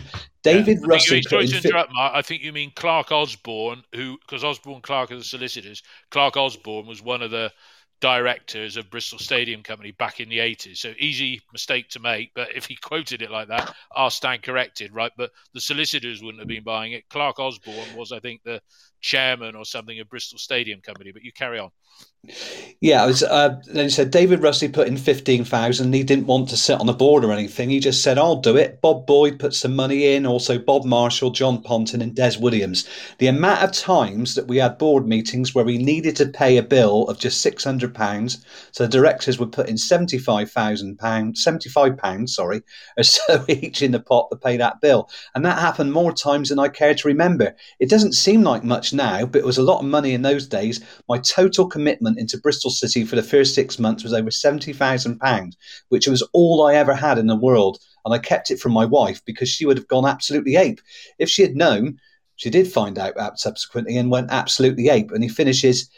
David 0.47 0.79
yeah, 0.81 0.87
Russell. 0.87 1.21
Sorry 1.23 1.47
to 1.47 1.57
interrupt, 1.57 1.93
Mark. 1.93 2.13
I 2.15 2.21
think 2.21 2.41
you 2.41 2.53
mean 2.53 2.71
Clark 2.75 3.11
Osborne, 3.11 3.83
who, 3.93 4.17
because 4.19 4.43
Osborne 4.43 4.81
Clark 4.81 5.11
are 5.11 5.17
the 5.17 5.23
solicitors, 5.23 5.83
Clark 6.09 6.37
Osborne 6.37 6.87
was 6.87 7.01
one 7.01 7.21
of 7.21 7.31
the 7.31 7.51
directors 7.99 8.77
of 8.77 8.89
Bristol 8.89 9.17
Stadium 9.17 9.63
Company 9.63 9.91
back 9.91 10.19
in 10.19 10.29
the 10.29 10.37
80s. 10.37 10.77
So 10.77 10.93
easy 10.99 11.41
mistake 11.51 11.89
to 11.89 11.99
make, 11.99 12.31
but 12.35 12.55
if 12.55 12.65
he 12.65 12.75
quoted 12.81 13.21
it 13.21 13.31
like 13.31 13.47
that, 13.47 13.73
I'll 13.95 14.09
stand 14.09 14.43
corrected, 14.43 14.93
right? 14.93 15.11
But 15.17 15.31
the 15.53 15.61
solicitors 15.61 16.21
wouldn't 16.21 16.39
have 16.39 16.47
been 16.47 16.63
buying 16.63 16.93
it. 16.93 17.09
Clark 17.09 17.39
Osborne 17.39 17.95
was, 17.95 18.11
I 18.11 18.19
think, 18.19 18.43
the 18.43 18.61
chairman 19.01 19.55
or 19.55 19.65
something 19.65 19.99
of 19.99 20.09
Bristol 20.09 20.39
Stadium 20.39 20.81
Company, 20.81 21.11
but 21.11 21.23
you 21.23 21.31
carry 21.31 21.59
on. 21.59 21.71
Yeah, 22.81 23.05
was, 23.05 23.23
uh, 23.23 23.59
then 23.67 23.85
he 23.85 23.89
said 23.89 24.11
David 24.11 24.43
Rusty 24.43 24.67
put 24.67 24.87
in 24.87 24.97
15,000. 24.97 25.93
He 25.93 26.03
didn't 26.03 26.27
want 26.27 26.49
to 26.49 26.57
sit 26.57 26.79
on 26.79 26.85
the 26.85 26.93
board 26.93 27.23
or 27.23 27.31
anything. 27.31 27.69
He 27.69 27.79
just 27.79 28.03
said, 28.03 28.17
I'll 28.17 28.41
do 28.41 28.57
it. 28.57 28.81
Bob 28.81 29.07
Boyd 29.07 29.39
put 29.39 29.53
some 29.53 29.75
money 29.75 30.13
in, 30.13 30.25
also 30.25 30.59
Bob 30.59 30.83
Marshall, 30.83 31.31
John 31.31 31.61
Ponton, 31.61 32.01
and 32.01 32.13
Des 32.13 32.37
Williams. 32.39 32.87
The 33.19 33.27
amount 33.27 33.63
of 33.63 33.71
times 33.71 34.35
that 34.35 34.47
we 34.47 34.57
had 34.57 34.77
board 34.77 35.07
meetings 35.07 35.55
where 35.55 35.63
we 35.63 35.77
needed 35.77 36.15
to 36.17 36.27
pay 36.27 36.57
a 36.57 36.63
bill 36.63 37.07
of 37.07 37.17
just 37.17 37.43
£600, 37.45 38.45
so 38.71 38.83
the 38.83 38.89
directors 38.89 39.39
would 39.39 39.53
put 39.53 39.69
in 39.69 39.75
£75,000, 39.75 40.97
£75, 40.99 42.29
sorry, 42.29 42.61
or 42.97 43.03
so 43.03 43.45
each 43.47 43.81
in 43.81 43.91
the 43.91 44.01
pot 44.01 44.27
to 44.31 44.37
pay 44.37 44.57
that 44.57 44.81
bill. 44.81 45.09
And 45.33 45.45
that 45.45 45.59
happened 45.59 45.93
more 45.93 46.11
times 46.11 46.49
than 46.49 46.59
I 46.59 46.67
care 46.67 46.93
to 46.93 47.07
remember. 47.07 47.55
It 47.79 47.89
doesn't 47.89 48.13
seem 48.13 48.43
like 48.43 48.63
much 48.87 48.93
now, 48.93 49.25
but 49.25 49.39
it 49.39 49.45
was 49.45 49.57
a 49.57 49.63
lot 49.63 49.79
of 49.79 49.85
money 49.85 50.13
in 50.13 50.21
those 50.21 50.47
days. 50.47 50.83
My 51.07 51.17
total 51.19 51.67
commitment 51.67 52.19
into 52.19 52.37
Bristol 52.37 52.71
City 52.71 53.05
for 53.05 53.15
the 53.15 53.23
first 53.23 53.55
six 53.55 53.79
months 53.79 54.03
was 54.03 54.13
over 54.13 54.29
£70,000, 54.29 55.53
which 55.89 56.07
was 56.07 56.21
all 56.33 56.67
I 56.67 56.75
ever 56.75 56.95
had 56.95 57.17
in 57.17 57.27
the 57.27 57.35
world. 57.35 57.79
And 58.05 58.13
I 58.13 58.19
kept 58.19 58.51
it 58.51 58.59
from 58.59 58.71
my 58.71 58.85
wife 58.85 59.21
because 59.25 59.49
she 59.49 59.65
would 59.65 59.77
have 59.77 59.87
gone 59.87 60.05
absolutely 60.05 60.55
ape. 60.55 60.79
If 61.19 61.29
she 61.29 61.41
had 61.41 61.55
known, 61.55 61.97
she 62.35 62.49
did 62.49 62.71
find 62.71 62.97
out 62.97 63.39
subsequently 63.39 63.97
and 63.97 64.11
went 64.11 64.31
absolutely 64.31 64.89
ape. 64.89 65.11
And 65.11 65.23
he 65.23 65.29
finishes, 65.29 65.89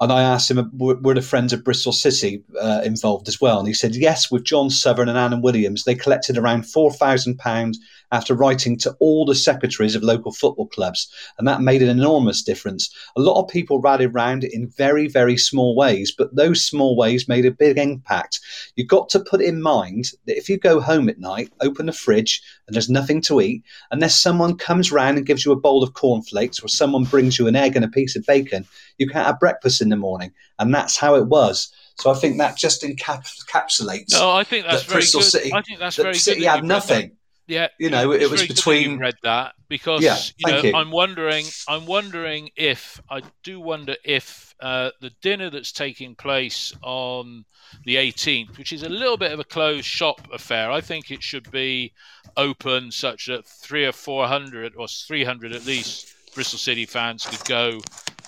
and 0.00 0.12
I 0.12 0.22
asked 0.22 0.50
him, 0.50 0.70
were, 0.74 1.14
the 1.14 1.22
Friends 1.22 1.52
of 1.52 1.64
Bristol 1.64 1.92
City 1.92 2.44
uh, 2.60 2.82
involved 2.84 3.28
as 3.28 3.40
well? 3.40 3.58
And 3.58 3.66
he 3.66 3.74
said, 3.74 3.96
yes, 3.96 4.30
with 4.30 4.44
John 4.44 4.70
Southern 4.70 5.08
and 5.08 5.18
Anna 5.18 5.40
Williams. 5.40 5.84
They 5.84 5.94
collected 5.94 6.38
around 6.38 6.62
£4,000 6.62 7.74
after 8.12 8.34
writing 8.34 8.78
to 8.78 8.94
all 9.00 9.24
the 9.24 9.34
secretaries 9.34 9.96
of 9.96 10.02
local 10.02 10.32
football 10.32 10.68
clubs. 10.68 11.10
And 11.38 11.48
that 11.48 11.62
made 11.62 11.82
an 11.82 11.88
enormous 11.88 12.42
difference. 12.42 12.94
A 13.16 13.20
lot 13.20 13.42
of 13.42 13.50
people 13.50 13.80
rallied 13.80 14.14
around 14.14 14.44
in 14.44 14.68
very, 14.68 15.08
very 15.08 15.36
small 15.36 15.74
ways, 15.74 16.14
but 16.16 16.34
those 16.36 16.64
small 16.64 16.94
ways 16.94 17.26
made 17.26 17.46
a 17.46 17.50
big 17.50 17.78
impact. 17.78 18.38
You've 18.76 18.88
got 18.88 19.08
to 19.10 19.20
put 19.20 19.40
in 19.40 19.62
mind 19.62 20.10
that 20.26 20.36
if 20.36 20.48
you 20.48 20.58
go 20.58 20.80
home 20.80 21.08
at 21.08 21.18
night, 21.18 21.50
open 21.60 21.86
the 21.86 21.92
fridge, 21.92 22.42
and 22.66 22.74
there's 22.74 22.90
nothing 22.90 23.20
to 23.22 23.40
eat, 23.40 23.64
unless 23.90 24.20
someone 24.20 24.56
comes 24.56 24.92
round 24.92 25.16
and 25.16 25.26
gives 25.26 25.44
you 25.44 25.52
a 25.52 25.60
bowl 25.60 25.82
of 25.82 25.94
cornflakes 25.94 26.60
or 26.60 26.68
someone 26.68 27.04
brings 27.04 27.38
you 27.38 27.46
an 27.46 27.56
egg 27.56 27.76
and 27.76 27.84
a 27.84 27.88
piece 27.88 28.14
of 28.14 28.26
bacon, 28.26 28.66
you 28.98 29.08
can't 29.08 29.26
have 29.26 29.40
breakfast 29.40 29.80
in 29.80 29.88
the 29.88 29.96
morning. 29.96 30.32
And 30.58 30.74
that's 30.74 30.98
how 30.98 31.14
it 31.14 31.26
was. 31.26 31.72
So 31.98 32.10
I 32.10 32.14
think 32.14 32.38
that 32.38 32.56
just 32.56 32.82
encapsulates. 32.82 34.12
No, 34.12 34.30
I 34.30 34.44
think 34.44 34.66
that's 34.66 34.82
that 34.82 34.88
very 34.88 35.00
Bristol 35.00 35.20
good. 35.20 35.30
City, 35.30 35.52
I 35.52 35.62
think 35.62 35.78
that's 35.78 35.96
very 35.96 36.14
City 36.14 36.40
good. 36.40 36.48
had 36.48 36.64
nothing. 36.64 37.16
Yeah, 37.52 37.68
you 37.78 37.90
know, 37.90 38.12
it 38.12 38.30
was 38.30 38.46
between. 38.46 38.98
read 38.98 39.16
that 39.24 39.52
because 39.68 40.02
yeah, 40.02 40.18
you 40.38 40.52
know 40.52 40.62
you. 40.62 40.74
I'm 40.74 40.90
wondering. 40.90 41.44
I'm 41.68 41.84
wondering 41.84 42.48
if 42.56 42.98
I 43.10 43.20
do 43.42 43.60
wonder 43.60 43.94
if 44.04 44.54
uh, 44.60 44.90
the 45.02 45.10
dinner 45.20 45.50
that's 45.50 45.70
taking 45.70 46.14
place 46.14 46.72
on 46.82 47.44
the 47.84 47.96
18th, 47.96 48.56
which 48.56 48.72
is 48.72 48.82
a 48.82 48.88
little 48.88 49.18
bit 49.18 49.32
of 49.32 49.40
a 49.40 49.44
closed 49.44 49.84
shop 49.84 50.26
affair, 50.32 50.70
I 50.70 50.80
think 50.80 51.10
it 51.10 51.22
should 51.22 51.50
be 51.50 51.92
open 52.38 52.90
such 52.90 53.26
that 53.26 53.46
three 53.46 53.84
or 53.84 53.92
four 53.92 54.26
hundred 54.26 54.74
or 54.76 54.88
300 54.88 55.52
at 55.52 55.66
least 55.66 56.14
Bristol 56.34 56.58
City 56.58 56.86
fans 56.86 57.26
could 57.26 57.44
go 57.44 57.80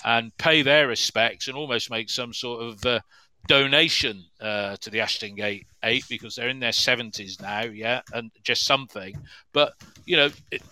and 0.05 0.37
pay 0.37 0.61
their 0.61 0.87
respects 0.87 1.49
and 1.49 1.57
almost 1.57 1.91
make 1.91 2.11
some 2.11 2.35
sort 2.35 2.63
of 2.63 2.85
uh, 2.85 3.01
donation 3.47 4.25
uh, 4.41 4.77
to 4.77 4.91
the 4.91 5.01
Ashton 5.01 5.35
Gate 5.35 5.67
Eight 5.83 6.05
because 6.09 6.35
they're 6.35 6.49
in 6.49 6.61
their 6.61 6.73
seventies 6.73 7.41
now, 7.41 7.63
yeah, 7.63 8.01
and 8.13 8.31
just 8.43 8.65
something. 8.65 9.15
But 9.53 9.75
you 10.07 10.17
know, 10.17 10.31
it, 10.51 10.63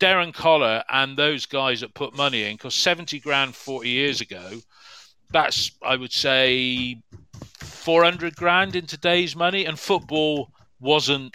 Deryn 0.00 0.34
Coller 0.34 0.82
and 0.88 1.16
those 1.16 1.46
guys 1.46 1.80
that 1.80 1.94
put 1.94 2.16
money 2.16 2.44
in, 2.44 2.56
because 2.56 2.74
seventy 2.74 3.20
grand 3.20 3.54
forty 3.54 3.90
years 3.90 4.20
ago, 4.20 4.50
that's 5.30 5.72
I 5.82 5.96
would 5.96 6.12
say 6.12 7.00
four 7.60 8.04
hundred 8.04 8.36
grand 8.36 8.76
in 8.76 8.86
today's 8.86 9.36
money, 9.36 9.64
and 9.64 9.78
football 9.78 10.50
wasn't 10.80 11.34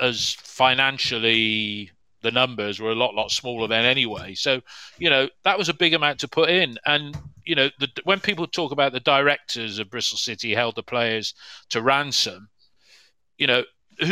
as 0.00 0.34
financially 0.40 1.90
the 2.22 2.30
numbers 2.30 2.80
were 2.80 2.90
a 2.90 2.94
lot 2.96 3.14
lot 3.14 3.30
smaller 3.30 3.68
then 3.68 3.84
anyway. 3.84 4.34
So 4.34 4.60
you 4.98 5.10
know 5.10 5.28
that 5.44 5.58
was 5.58 5.68
a 5.68 5.74
big 5.74 5.94
amount 5.94 6.20
to 6.20 6.28
put 6.28 6.50
in, 6.50 6.78
and 6.86 7.16
you 7.44 7.54
know 7.54 7.70
the, 7.78 7.88
when 8.04 8.20
people 8.20 8.46
talk 8.46 8.72
about 8.72 8.92
the 8.92 9.00
directors 9.00 9.78
of 9.78 9.90
Bristol 9.90 10.18
City 10.18 10.54
held 10.54 10.76
the 10.76 10.82
players 10.82 11.34
to 11.70 11.82
ransom, 11.82 12.48
you 13.38 13.46
know. 13.46 13.64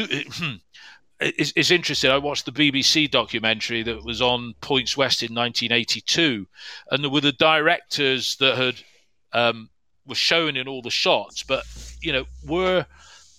It's, 1.25 1.53
it's 1.55 1.71
interesting. 1.71 2.11
I 2.11 2.19
watched 2.19 2.47
the 2.47 2.51
BBC 2.51 3.09
documentary 3.09 3.85
that 3.85 4.03
was 4.03 4.21
on 4.21 4.55
Points 4.61 4.97
West 4.97 5.23
in 5.23 5.33
1982, 5.33 6.49
and 6.91 7.05
there 7.05 7.13
were 7.13 7.21
the 7.21 7.31
directors 7.31 8.35
that 8.41 8.59
had 8.59 8.75
um, 9.33 9.71
were 10.05 10.17
shown 10.17 10.57
in 10.57 10.67
all 10.67 10.83
the 10.83 10.91
shots, 10.91 11.45
but 11.45 11.65
you 12.01 12.13
know 12.13 12.25
were 12.45 12.87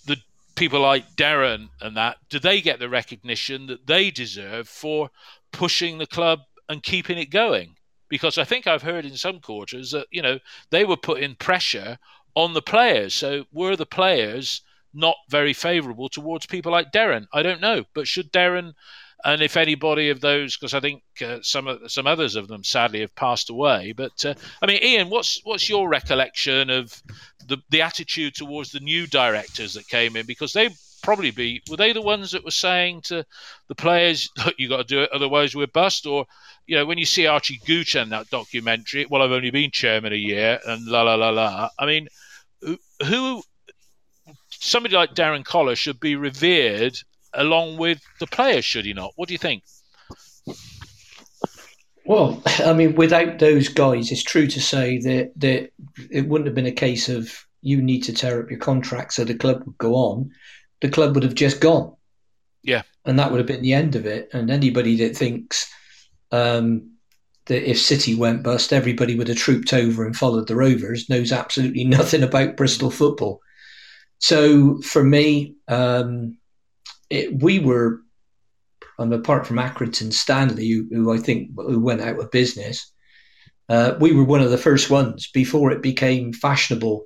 the 0.06 0.16
people 0.54 0.80
like 0.80 1.16
Deryn 1.16 1.68
and 1.80 1.96
that, 1.96 2.18
do 2.28 2.38
they 2.38 2.60
get 2.60 2.78
the 2.78 2.88
recognition 2.88 3.66
that 3.66 3.86
they 3.86 4.10
deserve 4.10 4.68
for 4.68 5.10
pushing 5.52 5.98
the 5.98 6.06
club 6.06 6.40
and 6.68 6.82
keeping 6.82 7.18
it 7.18 7.30
going? 7.30 7.76
Because 8.08 8.38
I 8.38 8.44
think 8.44 8.66
I've 8.66 8.82
heard 8.82 9.04
in 9.04 9.16
some 9.16 9.40
quarters 9.40 9.90
that, 9.92 10.06
you 10.10 10.22
know, 10.22 10.38
they 10.70 10.84
were 10.84 10.96
putting 10.96 11.34
pressure 11.36 11.98
on 12.34 12.52
the 12.52 12.62
players. 12.62 13.14
So 13.14 13.44
were 13.52 13.76
the 13.76 13.86
players 13.86 14.60
not 14.92 15.16
very 15.28 15.52
favourable 15.52 16.08
towards 16.08 16.46
people 16.46 16.72
like 16.72 16.92
Deryn? 16.92 17.26
I 17.32 17.42
don't 17.42 17.60
know. 17.60 17.84
But 17.94 18.06
should 18.06 18.32
Deryn 18.32 18.74
and 19.24 19.40
if 19.40 19.56
anybody 19.56 20.10
of 20.10 20.20
those, 20.20 20.56
because 20.56 20.74
I 20.74 20.80
think 20.80 21.02
uh, 21.24 21.38
some 21.40 21.80
some 21.88 22.06
others 22.06 22.36
of 22.36 22.46
them 22.46 22.62
sadly 22.62 23.00
have 23.00 23.14
passed 23.14 23.48
away. 23.48 23.92
But 23.96 24.24
uh, 24.24 24.34
I 24.60 24.66
mean, 24.66 24.82
Ian, 24.82 25.08
what's 25.08 25.40
what's 25.44 25.68
your 25.68 25.88
recollection 25.88 26.68
of 26.68 27.02
the 27.46 27.56
the 27.70 27.80
attitude 27.80 28.34
towards 28.34 28.70
the 28.70 28.80
new 28.80 29.06
directors 29.06 29.74
that 29.74 29.88
came 29.88 30.16
in? 30.16 30.26
Because 30.26 30.52
they 30.52 30.68
probably 31.04 31.30
be 31.30 31.62
were 31.70 31.76
they 31.76 31.92
the 31.92 32.02
ones 32.02 32.32
that 32.32 32.44
were 32.44 32.50
saying 32.50 33.02
to 33.02 33.24
the 33.68 33.74
players, 33.74 34.30
"Look, 34.44 34.54
you 34.58 34.68
got 34.68 34.78
to 34.78 34.84
do 34.84 35.02
it, 35.02 35.12
otherwise 35.12 35.54
we're 35.54 35.66
bust." 35.66 36.06
Or 36.06 36.26
you 36.66 36.76
know, 36.76 36.86
when 36.86 36.98
you 36.98 37.04
see 37.04 37.26
Archie 37.26 37.60
Gooch 37.66 37.94
in 37.94 38.08
that 38.08 38.30
documentary, 38.30 39.06
well, 39.08 39.22
I've 39.22 39.30
only 39.30 39.50
been 39.50 39.70
chairman 39.70 40.12
a 40.12 40.16
year, 40.16 40.58
and 40.66 40.86
la 40.86 41.02
la 41.02 41.14
la 41.14 41.30
la. 41.30 41.68
I 41.78 41.86
mean, 41.86 42.08
who 43.06 43.42
somebody 44.50 44.96
like 44.96 45.14
Deryn 45.14 45.44
Coller 45.44 45.76
should 45.76 46.00
be 46.00 46.16
revered 46.16 46.98
along 47.34 47.76
with 47.76 48.00
the 48.18 48.26
players, 48.26 48.64
should 48.64 48.86
he 48.86 48.94
not? 48.94 49.12
What 49.16 49.28
do 49.28 49.34
you 49.34 49.38
think? 49.38 49.62
Well, 52.06 52.42
I 52.64 52.72
mean, 52.72 52.94
without 52.94 53.38
those 53.38 53.68
guys, 53.68 54.10
it's 54.10 54.22
true 54.22 54.46
to 54.46 54.60
say 54.60 54.98
that 54.98 55.32
that 55.36 55.70
it 56.10 56.26
wouldn't 56.28 56.46
have 56.46 56.54
been 56.54 56.66
a 56.66 56.72
case 56.72 57.08
of 57.08 57.46
you 57.60 57.80
need 57.80 58.02
to 58.02 58.12
tear 58.12 58.42
up 58.42 58.50
your 58.50 58.60
contract 58.60 59.14
so 59.14 59.24
the 59.24 59.34
club 59.34 59.62
would 59.64 59.78
go 59.78 59.94
on. 59.94 60.30
The 60.84 60.90
club 60.90 61.14
would 61.14 61.24
have 61.24 61.34
just 61.34 61.62
gone. 61.62 61.96
Yeah, 62.62 62.82
and 63.06 63.18
that 63.18 63.30
would 63.30 63.38
have 63.38 63.46
been 63.46 63.62
the 63.62 63.72
end 63.72 63.96
of 63.96 64.04
it. 64.04 64.28
And 64.34 64.50
anybody 64.50 64.96
that 64.98 65.16
thinks 65.16 65.66
um, 66.30 66.90
that 67.46 67.70
if 67.70 67.80
City 67.80 68.14
went 68.14 68.42
bust, 68.42 68.70
everybody 68.70 69.16
would 69.16 69.28
have 69.28 69.38
trooped 69.38 69.72
over 69.72 70.04
and 70.04 70.14
followed 70.14 70.46
the 70.46 70.56
Rovers 70.56 71.08
knows 71.08 71.32
absolutely 71.32 71.84
nothing 71.98 72.22
about 72.22 72.58
Bristol 72.58 72.90
football. 72.90 73.40
So 74.18 74.78
for 74.82 75.02
me, 75.02 75.54
um, 75.68 76.36
it, 77.08 77.42
we 77.42 77.60
were, 77.60 78.00
um, 78.98 79.10
apart 79.10 79.46
from 79.46 79.56
Accrington 79.56 80.12
Stanley, 80.12 80.68
who, 80.68 80.86
who, 80.90 81.14
I 81.14 81.16
think 81.16 81.50
who 81.56 81.80
went 81.80 82.02
out 82.02 82.18
of 82.18 82.30
business, 82.30 82.92
uh, 83.70 83.94
we 83.98 84.12
were 84.12 84.24
one 84.24 84.42
of 84.42 84.50
the 84.50 84.58
first 84.58 84.90
ones 84.90 85.30
before 85.32 85.70
it 85.70 85.80
became 85.80 86.34
fashionable 86.34 87.04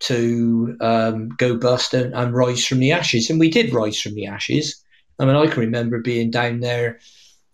to 0.00 0.76
um, 0.80 1.28
go 1.30 1.56
bust 1.56 1.94
and, 1.94 2.14
and, 2.14 2.34
rise 2.34 2.66
from 2.66 2.80
the 2.80 2.92
ashes. 2.92 3.30
And 3.30 3.40
we 3.40 3.50
did 3.50 3.72
rise 3.72 4.00
from 4.00 4.14
the 4.14 4.26
ashes. 4.26 4.84
I 5.18 5.24
mean, 5.24 5.36
I 5.36 5.46
can 5.46 5.60
remember 5.60 6.00
being 6.00 6.30
down 6.30 6.60
there 6.60 7.00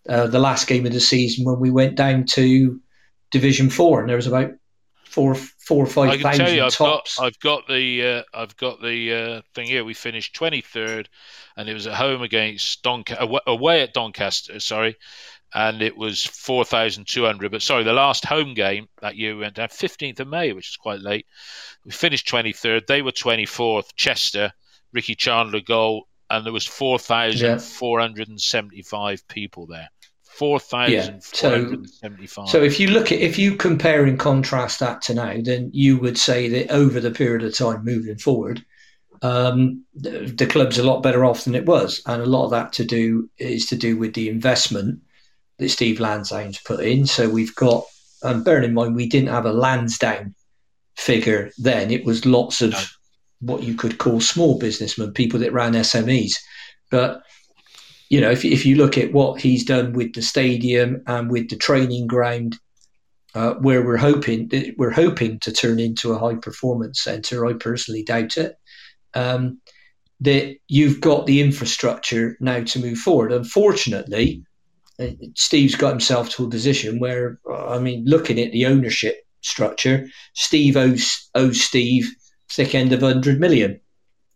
uh, 0.09 0.27
the 0.27 0.39
last 0.39 0.67
game 0.67 0.85
of 0.85 0.93
the 0.93 0.99
season 0.99 1.45
when 1.45 1.59
we 1.59 1.69
went 1.69 1.95
down 1.95 2.25
to 2.25 2.81
Division 3.29 3.69
Four, 3.69 4.01
and 4.01 4.09
there 4.09 4.15
was 4.15 4.27
about 4.27 4.51
four 5.05 5.35
four 5.35 5.83
or 5.83 5.87
five 5.87 6.19
tell 6.21 6.51
you, 6.51 6.63
I've 6.63 6.73
tops. 6.73 7.17
got 7.17 7.25
I've 7.25 7.39
got 7.39 7.67
the 7.67 8.03
uh, 8.05 8.23
I've 8.33 8.57
got 8.57 8.81
the 8.81 9.13
uh, 9.13 9.41
thing 9.53 9.67
here. 9.67 9.83
We 9.83 9.93
finished 9.93 10.35
twenty 10.35 10.61
third, 10.61 11.09
and 11.55 11.69
it 11.69 11.73
was 11.73 11.85
at 11.85 11.93
home 11.93 12.21
against 12.21 12.81
Doncaster, 12.81 13.39
away 13.45 13.81
at 13.81 13.93
Doncaster. 13.93 14.59
Sorry, 14.59 14.97
and 15.53 15.81
it 15.81 15.97
was 15.97 16.25
four 16.25 16.63
thousand 16.63 17.07
two 17.07 17.25
hundred. 17.25 17.51
But 17.51 17.61
sorry, 17.61 17.83
the 17.83 17.93
last 17.93 18.25
home 18.25 18.53
game 18.53 18.87
that 19.01 19.15
year 19.15 19.35
we 19.35 19.41
went 19.41 19.55
down 19.55 19.69
fifteenth 19.69 20.19
of 20.19 20.27
May, 20.27 20.53
which 20.53 20.69
is 20.69 20.77
quite 20.77 20.99
late. 20.99 21.25
We 21.85 21.91
finished 21.91 22.27
twenty 22.27 22.53
third. 22.53 22.85
They 22.87 23.01
were 23.01 23.11
twenty 23.11 23.45
fourth. 23.45 23.95
Chester, 23.95 24.53
Ricky 24.93 25.15
Chandler 25.15 25.61
goal, 25.61 26.07
and 26.29 26.45
there 26.45 26.53
was 26.53 26.65
four 26.65 26.99
thousand 26.99 27.61
four 27.61 27.99
hundred 27.99 28.29
and 28.29 28.39
seventy 28.39 28.81
five 28.81 29.27
people 29.27 29.67
there. 29.67 29.89
Four 30.23 30.59
thousand 30.59 31.23
four 31.23 31.49
hundred 31.49 31.89
seventy-five. 31.89 32.47
So, 32.47 32.59
so 32.59 32.63
if 32.63 32.79
you 32.79 32.87
look 32.87 33.11
at 33.11 33.19
if 33.19 33.37
you 33.37 33.55
compare 33.55 34.05
and 34.05 34.17
contrast 34.17 34.79
that 34.79 35.01
to 35.03 35.13
now, 35.13 35.35
then 35.41 35.69
you 35.73 35.97
would 35.97 36.17
say 36.17 36.47
that 36.47 36.71
over 36.71 36.99
the 36.99 37.11
period 37.11 37.43
of 37.43 37.53
time 37.53 37.83
moving 37.83 38.17
forward, 38.17 38.63
um, 39.21 39.83
the, 39.93 40.33
the, 40.35 40.47
club's 40.47 40.77
a 40.79 40.83
lot 40.83 41.03
better 41.03 41.25
off 41.25 41.43
than 41.43 41.53
it 41.53 41.65
was, 41.65 42.01
and 42.05 42.21
a 42.21 42.25
lot 42.25 42.45
of 42.45 42.51
that 42.51 42.73
to 42.73 42.85
do 42.85 43.29
is 43.37 43.65
to 43.67 43.75
do 43.75 43.97
with 43.97 44.13
the 44.13 44.29
investment 44.29 45.01
that 45.61 45.69
Steve 45.69 45.99
Lansdown's 45.99 46.59
put 46.59 46.81
in. 46.81 47.05
So 47.05 47.29
we've 47.29 47.55
got, 47.55 47.85
um, 48.23 48.43
bearing 48.43 48.63
in 48.63 48.73
mind, 48.73 48.95
we 48.95 49.07
didn't 49.07 49.29
have 49.29 49.45
a 49.45 49.53
Lansdown 49.53 50.35
figure 50.97 51.51
then; 51.57 51.91
it 51.91 52.03
was 52.03 52.25
lots 52.25 52.61
of 52.61 52.71
no. 52.71 52.79
what 53.39 53.63
you 53.63 53.75
could 53.75 53.99
call 53.99 54.19
small 54.19 54.57
businessmen, 54.57 55.13
people 55.13 55.39
that 55.39 55.53
ran 55.53 55.73
SMEs, 55.73 56.33
but 56.89 57.21
you 58.09 58.19
know, 58.19 58.29
if, 58.29 58.43
if 58.43 58.65
you 58.65 58.75
look 58.75 58.97
at 58.97 59.13
what 59.13 59.39
he's 59.39 59.63
done 59.63 59.93
with 59.93 60.13
the 60.13 60.21
stadium 60.21 61.01
and 61.07 61.31
with 61.31 61.49
the 61.49 61.55
training 61.55 62.07
ground, 62.07 62.57
uh, 63.35 63.53
where 63.53 63.85
we're 63.85 63.95
hoping 63.95 64.51
we're 64.77 64.91
hoping 64.91 65.39
to 65.39 65.51
turn 65.53 65.79
into 65.79 66.11
a 66.11 66.19
high 66.19 66.35
performance 66.35 67.01
centre, 67.01 67.45
I 67.45 67.53
personally 67.53 68.03
doubt 68.03 68.37
it. 68.37 68.55
Um, 69.13 69.61
that 70.19 70.55
you've 70.67 71.01
got 71.01 71.25
the 71.25 71.41
infrastructure 71.41 72.37
now 72.39 72.63
to 72.63 72.79
move 72.79 72.97
forward. 72.97 73.31
Unfortunately, 73.31 74.43
Steve's 75.35 75.75
got 75.75 75.91
himself 75.91 76.29
to 76.31 76.45
a 76.45 76.49
position 76.49 76.99
where, 76.99 77.39
I 77.51 77.79
mean, 77.79 78.05
looking 78.05 78.39
at 78.39 78.51
the 78.51 78.65
ownership 78.65 79.17
structure, 79.41 80.07
Steve 80.33 80.77
owes, 80.77 81.29
owes 81.35 81.61
Steve 81.61 82.09
thick 82.51 82.75
end 82.75 82.93
of 82.93 83.01
100 83.01 83.39
million. 83.39 83.79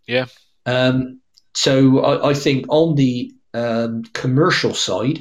Yeah. 0.07 0.25
Um, 0.65 1.21
so 1.53 1.99
I, 1.99 2.29
I, 2.29 2.33
think 2.33 2.65
on 2.69 2.95
the 2.95 3.31
um, 3.53 4.03
commercial 4.13 4.73
side, 4.73 5.19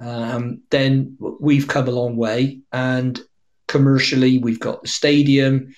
um, 0.00 0.62
then 0.70 1.16
we've 1.40 1.68
come 1.68 1.88
a 1.88 1.92
long 1.92 2.16
way. 2.16 2.60
And 2.72 3.20
commercially, 3.68 4.38
we've 4.38 4.60
got 4.60 4.82
the 4.82 4.88
stadium, 4.88 5.74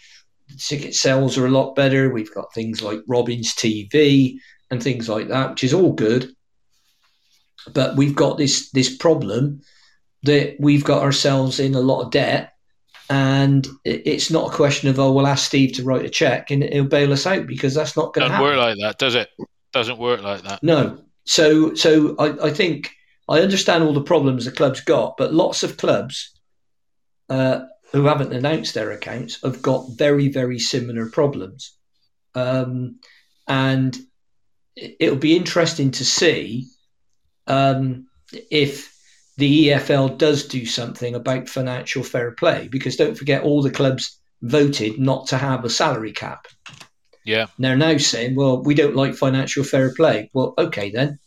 the 0.49 0.57
ticket 0.57 0.95
sales 0.95 1.37
are 1.37 1.47
a 1.47 1.51
lot 1.51 1.75
better. 1.75 2.11
We've 2.11 2.35
got 2.35 2.53
things 2.55 2.83
like 2.83 3.01
Robins 3.07 3.55
TV 3.55 4.37
and 4.71 4.83
things 4.83 5.09
like 5.09 5.29
that, 5.29 5.51
which 5.51 5.65
is 5.65 5.75
all 5.75 5.93
good. 5.93 6.33
But 7.73 7.97
we've 7.97 8.15
got 8.15 8.39
this 8.39 8.71
this 8.71 8.95
problem 8.95 9.61
that 10.23 10.57
we've 10.59 10.85
got 10.85 11.03
ourselves 11.03 11.61
in 11.61 11.75
a 11.75 11.81
lot 11.81 12.03
of 12.03 12.11
debt 12.11 12.55
and 13.11 13.67
it's 13.85 14.31
not 14.31 14.53
a 14.53 14.57
question 14.57 14.89
of 14.89 14.99
oh 14.99 15.13
we'll 15.13 15.27
ask 15.27 15.47
Steve 15.47 15.75
to 15.75 15.85
write 15.85 16.05
a 16.05 16.11
check 16.11 16.51
and 16.51 16.65
he'll 16.65 16.85
bail 16.85 17.13
us 17.13 17.27
out 17.27 17.47
because 17.47 17.75
that's 17.75 17.97
not 17.97 18.13
going 18.13 18.27
to 18.27 18.35
happen. 18.35 18.49
Work 18.49 18.59
like 18.59 18.77
that, 18.81 18.99
does 18.99 19.15
it? 19.15 19.31
Doesn't 19.73 19.99
work 19.99 20.23
like 20.23 20.43
that. 20.43 20.63
No, 20.63 20.99
so, 21.29 21.75
so 21.75 22.17
I, 22.19 22.47
I 22.47 22.51
think 22.51 22.91
I 23.29 23.41
understand 23.41 23.85
all 23.85 23.93
the 23.93 24.01
problems 24.01 24.47
the 24.47 24.51
club's 24.51 24.81
got, 24.81 25.19
but 25.19 25.35
lots 25.35 25.63
of 25.63 25.77
clubs 25.77 26.33
uh, 27.29 27.65
who 27.93 28.07
haven't 28.07 28.33
announced 28.33 28.73
their 28.73 28.93
accounts 28.93 29.43
have 29.43 29.61
got 29.61 29.91
very, 29.91 30.29
very 30.29 30.59
similar 30.59 31.11
problems. 31.11 31.77
Um, 32.35 33.01
and 33.47 33.95
it'll 34.75 35.17
be 35.17 35.37
interesting 35.37 35.91
to 35.91 36.05
see 36.07 36.69
um, 37.49 38.07
if 38.51 38.95
the 39.37 39.69
EFL 39.69 40.19
does 40.19 40.47
do 40.47 40.67
something 40.67 41.15
about 41.15 41.49
financial 41.49 42.03
fair 42.03 42.33
play, 42.33 42.69
because 42.71 42.97
don't 42.97 43.17
forget, 43.17 43.43
all 43.43 43.63
the 43.63 43.71
clubs 43.71 44.19
voted 44.43 44.99
not 44.99 45.27
to 45.29 45.37
have 45.39 45.65
a 45.65 45.71
salary 45.71 46.13
cap. 46.13 46.47
Yeah. 47.25 47.47
And 47.57 47.65
they're 47.65 47.77
now 47.77 47.99
saying, 47.99 48.35
well, 48.37 48.63
we 48.63 48.75
don't 48.75 48.97
like 48.97 49.15
financial 49.15 49.65
fair 49.65 49.93
play. 49.95 50.31
Well, 50.33 50.55
okay, 50.59 50.91
then 50.91 51.19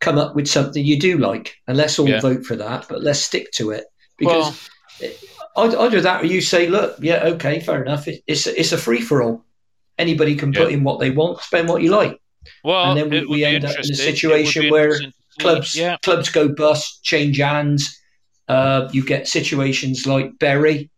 come 0.00 0.18
up 0.18 0.34
with 0.34 0.48
something 0.48 0.84
you 0.84 0.98
do 0.98 1.18
like, 1.18 1.54
and 1.66 1.76
let's 1.76 1.98
all 1.98 2.08
Yeah. 2.08 2.20
vote 2.20 2.44
for 2.44 2.56
that, 2.56 2.86
but 2.88 3.02
let's 3.02 3.20
stick 3.20 3.50
to 3.52 3.70
it. 3.70 3.84
Because 4.18 4.68
I'd- 5.56 5.76
either 5.76 6.00
that 6.00 6.22
or 6.22 6.26
you 6.26 6.40
say, 6.40 6.68
look, 6.68 6.96
yeah, 7.00 7.24
okay, 7.24 7.60
fair 7.60 7.82
enough. 7.82 8.08
It, 8.08 8.22
it's, 8.26 8.46
a, 8.46 8.58
it's 8.58 8.72
a 8.72 8.78
free 8.78 9.00
for 9.00 9.22
all. 9.22 9.44
Anybody 9.98 10.34
can 10.34 10.52
put 10.52 10.72
in 10.72 10.84
what 10.84 11.00
they 11.00 11.10
want, 11.10 11.40
spend 11.40 11.68
what 11.68 11.82
you 11.82 11.90
like. 11.90 12.18
Well, 12.64 12.90
And 12.90 12.98
then 12.98 13.10
we- 13.10 13.26
we 13.26 13.36
be 13.38 13.44
end 13.44 13.64
up 13.64 13.70
in 13.70 13.76
a 13.76 13.78
interesting. 13.80 14.04
It 14.06 14.10
would 14.10 14.16
situation 14.16 14.70
where 14.70 14.84
interesting 14.84 15.10
to 15.10 15.16
see- 15.16 15.21
clubs 15.40 15.74
Yeah. 15.76 15.96
clubs 16.02 16.28
go 16.30 16.48
bust, 16.48 17.02
change 17.04 17.38
hands. 17.38 17.98
Uh, 18.48 18.88
you 18.92 19.04
get 19.04 19.28
situations 19.28 20.06
like 20.06 20.38
Bury. 20.38 20.90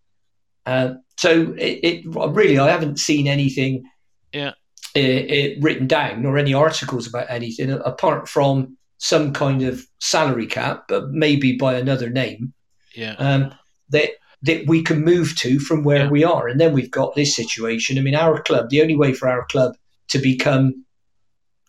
Uh, 0.67 0.95
so 1.19 1.53
it, 1.59 1.81
it 1.83 2.05
really, 2.07 2.59
I 2.59 2.71
haven't 2.71 2.99
seen 2.99 3.27
anything. 3.29 3.85
Yeah. 4.33 4.53
i 4.97 5.01
i 5.01 5.57
written 5.61 5.87
down 5.87 6.25
or 6.27 6.39
any 6.39 6.55
articles 6.55 7.07
about 7.07 7.27
anything 7.31 7.71
apart 7.71 8.29
from 8.29 8.77
some 8.99 9.33
kind 9.33 9.63
of 9.63 9.85
salary 10.01 10.47
cap, 10.47 10.85
but 10.89 11.11
maybe 11.11 11.57
by 11.57 11.75
another 11.75 12.09
name 12.11 12.53
Yeah. 12.95 13.15
um, 13.19 13.55
that 13.91 14.11
that 14.43 14.67
we 14.67 14.83
can 14.83 15.03
move 15.03 15.35
to 15.39 15.59
from 15.59 15.85
where 15.85 16.05
Yeah. 16.05 16.11
we 16.11 16.25
are, 16.25 16.49
and 16.49 16.61
then 16.61 16.73
we've 16.75 16.91
got 16.91 17.15
this 17.15 17.35
situation. 17.35 17.97
I 17.99 18.03
mean, 18.03 18.15
our 18.15 18.43
club. 18.43 18.69
The 18.71 18.83
only 18.83 18.97
way 18.97 19.13
for 19.15 19.29
our 19.29 19.47
club 19.47 19.75
to 20.09 20.19
become 20.19 20.84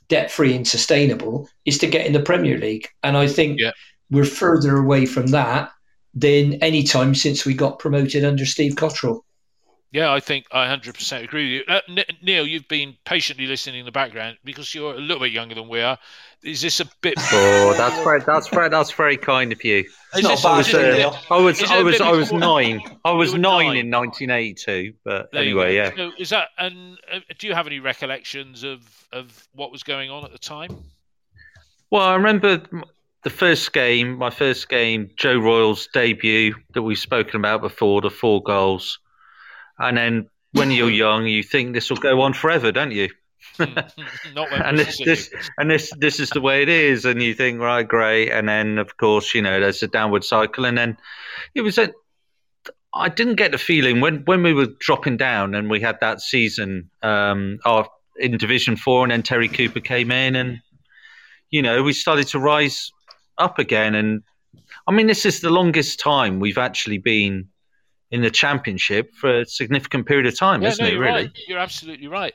debt 0.08 0.32
free 0.32 0.56
and 0.56 0.68
sustainable 0.68 1.50
is 1.66 1.78
to 1.80 1.88
get 1.88 2.06
in 2.06 2.14
the 2.14 2.20
Premier 2.22 2.58
League, 2.58 2.88
and 3.04 3.18
I 3.18 3.28
think 3.28 3.60
Yeah. 3.60 3.72
we're 4.12 4.26
further 4.26 4.78
away 4.78 5.06
from 5.06 5.28
that 5.28 5.70
than 6.14 6.56
any 6.56 6.84
time 6.84 7.14
since 7.16 7.46
we 7.46 7.54
got 7.54 7.80
promoted 7.80 8.24
under 8.24 8.46
Steve 8.46 8.76
Cotterill. 8.76 9.22
Yeah, 9.92 10.12
I 10.12 10.20
think 10.20 10.46
I 10.52 10.66
100% 10.68 11.24
agree 11.24 11.60
with 11.60 11.68
you. 11.70 11.74
Uh, 11.74 11.80
N- 11.88 12.18
Neil, 12.22 12.46
you've 12.46 12.68
been 12.68 12.96
patiently 13.06 13.48
listening 13.48 13.80
in 13.80 13.86
the 13.86 13.94
background 13.94 14.38
because 14.44 14.76
you're 14.76 14.94
a 14.94 15.00
little 15.00 15.22
bit 15.22 15.32
younger 15.32 15.56
than 15.56 15.70
we 15.70 15.80
are. 15.82 15.98
Is 16.44 16.62
this 16.62 16.82
a 16.82 16.86
bit? 17.02 17.14
Oh, 17.32 17.74
that's 17.78 18.04
very, 18.04 18.20
that's 18.22 18.50
very, 18.50 18.68
that's 18.70 18.92
very 18.92 19.16
kind 19.16 19.54
of 19.54 19.64
you. 19.64 19.86
Is 20.16 20.24
not 20.24 20.44
bad, 20.44 20.44
is 20.44 20.46
I 20.46 20.58
was, 20.58 20.68
it 20.68 20.76
a 20.76 20.78
Neil. 20.82 20.92
bit- 20.92 20.98
Neil. 20.98 21.10
uh, 21.10 21.34
I 21.34 21.42
was, 21.42 21.58
Is 21.62 21.64
it 21.64 21.72
I 21.72 21.80
a 21.80 21.84
was, 21.84 22.02
I 22.02 22.12
was 22.12 22.34
nine. 22.34 22.82
I 23.06 23.12
was 23.14 23.34
nine, 23.34 23.42
nine. 23.42 23.78
in 23.78 23.90
1982. 23.92 24.94
But 25.06 25.32
There 25.32 25.42
anyway, 25.42 25.76
yeah. 25.76 25.92
So 25.96 26.12
is 26.20 26.30
that 26.32 26.50
and 26.58 26.98
uh, 27.12 27.20
do 27.40 27.48
you 27.48 27.54
have 27.54 27.66
any 27.68 27.80
recollections 27.80 28.64
of 28.64 28.82
of 29.14 29.48
what 29.54 29.72
was 29.72 29.84
going 29.84 30.10
on 30.12 30.26
at 30.26 30.32
the 30.34 30.38
time? 30.40 30.76
Well, 31.90 32.02
I 32.04 32.16
remember 32.16 32.62
the 33.24 33.30
first 33.30 33.72
game, 33.72 34.18
my 34.18 34.30
first 34.30 34.68
game, 34.68 35.10
Joe 35.16 35.38
Royle's 35.38 35.88
debut 35.94 36.56
that 36.74 36.82
we've 36.82 36.98
spoken 36.98 37.38
about 37.40 37.62
before, 37.62 38.02
the 38.02 38.10
four 38.10 38.44
goals. 38.44 39.00
And 39.80 39.98
then 39.98 40.30
when 40.54 40.72
you're 40.72 40.90
young, 41.06 41.26
you 41.26 41.44
think 41.44 41.74
this 41.74 41.90
will 41.90 41.98
go 41.98 42.22
on 42.22 42.34
forever, 42.34 42.72
don't 42.72 42.92
you? 42.92 43.10
Not 43.60 44.52
when 44.52 44.62
and 44.66 44.78
this, 44.78 44.98
this 44.98 45.32
and 45.58 45.70
this 45.70 45.92
this 45.98 46.20
is 46.20 46.30
the 46.30 46.42
way 46.42 46.62
it 46.62 46.70
is, 46.70 47.06
and 47.06 47.22
you 47.22 47.34
think 47.34 47.60
right, 47.60 47.88
great, 47.88 48.32
and 48.32 48.50
then 48.50 48.78
of 48.78 48.98
course 48.98 49.34
you 49.34 49.42
know 49.42 49.60
there's 49.60 49.84
a 49.84 49.88
downward 49.88 50.24
cycle, 50.24 50.66
and 50.66 50.78
then 50.78 50.98
it 51.54 51.62
was 51.62 51.78
a. 51.78 51.92
I 52.94 53.10
didn't 53.10 53.36
get 53.36 53.52
the 53.52 53.58
feeling 53.58 54.02
when 54.02 54.24
when 54.26 54.44
we 54.44 54.54
were 54.54 54.68
dropping 54.80 55.18
down 55.18 55.54
and 55.54 55.70
we 55.70 55.82
had 55.82 56.00
that 56.00 56.22
season 56.22 56.90
um, 57.04 57.60
of 57.66 57.88
in 58.18 58.38
Division 58.38 58.76
Four, 58.76 59.04
and 59.04 59.12
then 59.12 59.24
Terry 59.24 59.48
Cooper 59.48 59.80
came 59.80 60.12
in, 60.12 60.36
and 60.36 60.60
you 61.50 61.62
know 61.62 61.84
we 61.84 61.94
started 61.94 62.28
to 62.28 62.40
rise 62.40 62.92
up 63.38 63.60
again, 63.60 63.96
and 63.96 64.24
I 64.88 64.92
mean 64.92 65.08
this 65.08 65.26
is 65.26 65.42
the 65.42 65.50
longest 65.50 66.00
time 66.00 66.40
we've 66.40 66.58
actually 66.58 66.98
been 66.98 67.50
in 68.12 68.22
the 68.22 68.30
championship 68.30 69.14
for 69.16 69.42
a 69.42 69.46
significant 69.46 70.06
period 70.06 70.28
of 70.28 70.38
time, 70.38 70.62
yeah, 70.62 70.70
isn't 70.70 70.86
no, 70.86 70.92
it? 70.92 70.96
Really? 70.98 71.24
right. 71.24 71.32
You're 71.48 71.60
absolutely 71.60 72.08
right. 72.08 72.34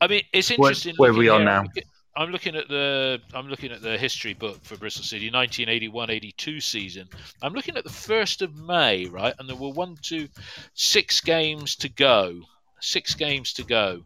I 0.00 0.08
mean, 0.08 0.22
it's 0.32 0.50
interesting. 0.50 0.94
where 0.96 1.10
looking 1.10 1.18
we 1.20 1.28
are 1.28 1.38
here, 1.38 1.44
now. 1.44 1.58
I'm 1.60 1.64
looking- 1.66 1.82
I'm 2.14 2.30
looking 2.30 2.56
at 2.56 2.68
the 2.68 3.20
I'm 3.32 3.48
looking 3.48 3.72
at 3.72 3.80
the 3.80 3.96
history 3.96 4.34
book 4.34 4.62
for 4.64 4.76
Bristol 4.76 5.04
City 5.04 5.30
1981-82 5.30 6.62
season. 6.62 7.08
I'm 7.40 7.54
looking 7.54 7.76
at 7.78 7.84
the 7.84 7.90
first 7.90 8.42
of 8.42 8.54
May, 8.54 9.06
right, 9.06 9.34
and 9.38 9.48
there 9.48 9.56
were 9.56 9.70
one, 9.70 9.96
two, 10.02 10.28
six 10.74 11.22
games 11.22 11.76
to 11.76 11.88
go. 11.88 12.42
Six 12.80 13.14
games 13.14 13.54
to 13.54 13.64
go. 13.64 14.02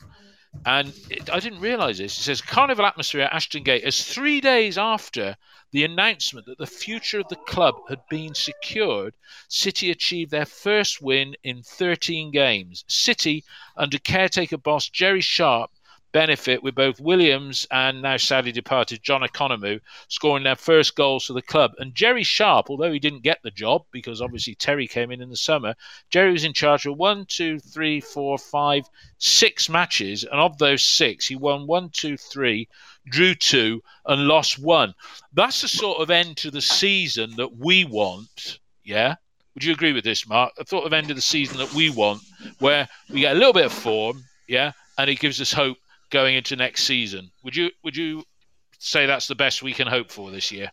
And 0.65 0.93
it, 1.11 1.29
I 1.31 1.41
didn't 1.41 1.61
realise 1.61 1.99
this. 1.99 2.17
It 2.19 2.23
says 2.23 2.41
carnival 2.41 2.87
atmosphere 2.87 3.23
at 3.23 3.33
Ashton 3.33 3.65
Gate 3.65 3.83
as 3.85 4.05
three 4.05 4.41
days 4.41 4.79
after 4.79 5.37
the 5.77 5.85
announcement 5.85 6.47
that 6.47 6.57
the 6.57 6.67
future 6.67 7.21
of 7.21 7.29
the 7.29 7.37
club 7.37 7.75
had 7.91 8.01
been 8.09 8.33
secured, 8.33 9.13
City 9.47 9.91
achieved 9.91 10.31
their 10.31 10.47
first 10.47 11.03
win 11.03 11.37
in 11.45 11.63
13 11.63 12.31
games. 12.31 12.83
City, 12.89 13.45
under 13.77 13.99
caretaker 13.99 14.57
boss 14.57 14.89
Gerry 14.89 15.21
Sharpe, 15.21 15.71
benefit 16.13 16.63
with 16.63 16.75
both 16.75 16.99
Williams 16.99 17.67
and 17.71 18.01
now 18.01 18.17
sadly 18.17 18.53
departed 18.53 19.03
John 19.03 19.21
Economou 19.21 19.83
scoring 20.09 20.45
their 20.45 20.57
first 20.57 20.97
goals 20.97 21.27
for 21.27 21.35
the 21.35 21.43
club. 21.43 21.73
And 21.77 21.95
Gerry 21.95 22.23
Sharpe, 22.23 22.71
although 22.71 22.91
he 22.91 22.99
didn't 22.99 23.23
get 23.23 23.43
the 23.43 23.51
job 23.51 23.85
because 23.93 24.23
obviously 24.23 24.55
Terry 24.55 24.89
came 24.89 25.11
in 25.11 25.21
in 25.21 25.29
the 25.29 25.37
summer, 25.37 25.75
Gerry 26.09 26.33
was 26.33 26.45
in 26.45 26.55
charge 26.55 26.87
of 26.87 26.97
one, 26.97 27.27
two, 27.27 27.59
three, 27.59 28.01
four, 28.01 28.39
five, 28.39 28.89
six 29.19 29.69
matches, 29.69 30.25
and 30.25 30.41
of 30.41 30.57
those 30.57 30.83
six, 30.83 31.27
he 31.27 31.37
won 31.37 31.67
one, 31.67 31.91
two, 31.91 32.17
three, 32.17 32.67
drew 33.09 33.35
two, 33.35 33.83
and 34.07 34.29
lost 34.29 34.59
one. 34.59 34.95
That's 35.33 35.63
the 35.63 35.69
sort 35.69 36.01
of 36.01 36.11
end 36.11 36.37
to 36.39 36.51
the 36.51 36.63
season 36.63 37.37
that 37.37 37.57
we 37.57 37.85
want. 37.85 38.59
Yeah. 38.85 39.17
Would 39.55 39.65
you 39.65 39.73
agree 39.73 39.93
with 39.93 40.05
this, 40.05 40.29
Mark? 40.29 40.55
The 40.57 40.67
sort 40.67 40.85
of 40.85 40.93
end 40.93 41.11
of 41.11 41.17
the 41.17 41.23
season 41.23 41.57
that 41.59 41.73
we 41.73 41.89
want, 41.89 42.21
where 42.59 42.89
we 43.11 43.21
get 43.21 43.35
a 43.35 43.39
little 43.39 43.55
bit 43.55 43.65
of 43.65 43.73
form, 43.73 44.23
yeah, 44.47 44.73
and 44.99 45.09
it 45.09 45.19
gives 45.19 45.41
us 45.41 45.53
hope 45.53 45.79
going 46.11 46.37
into 46.37 46.57
next 46.57 46.85
season. 46.85 47.31
Would 47.43 47.57
you 47.57 47.71
would 47.83 47.97
you 47.97 48.25
say 48.79 49.07
that's 49.07 49.29
the 49.29 49.35
best 49.35 49.63
we 49.63 49.73
can 49.73 49.87
hope 49.87 50.11
for 50.11 50.31
this 50.31 50.53
year? 50.53 50.71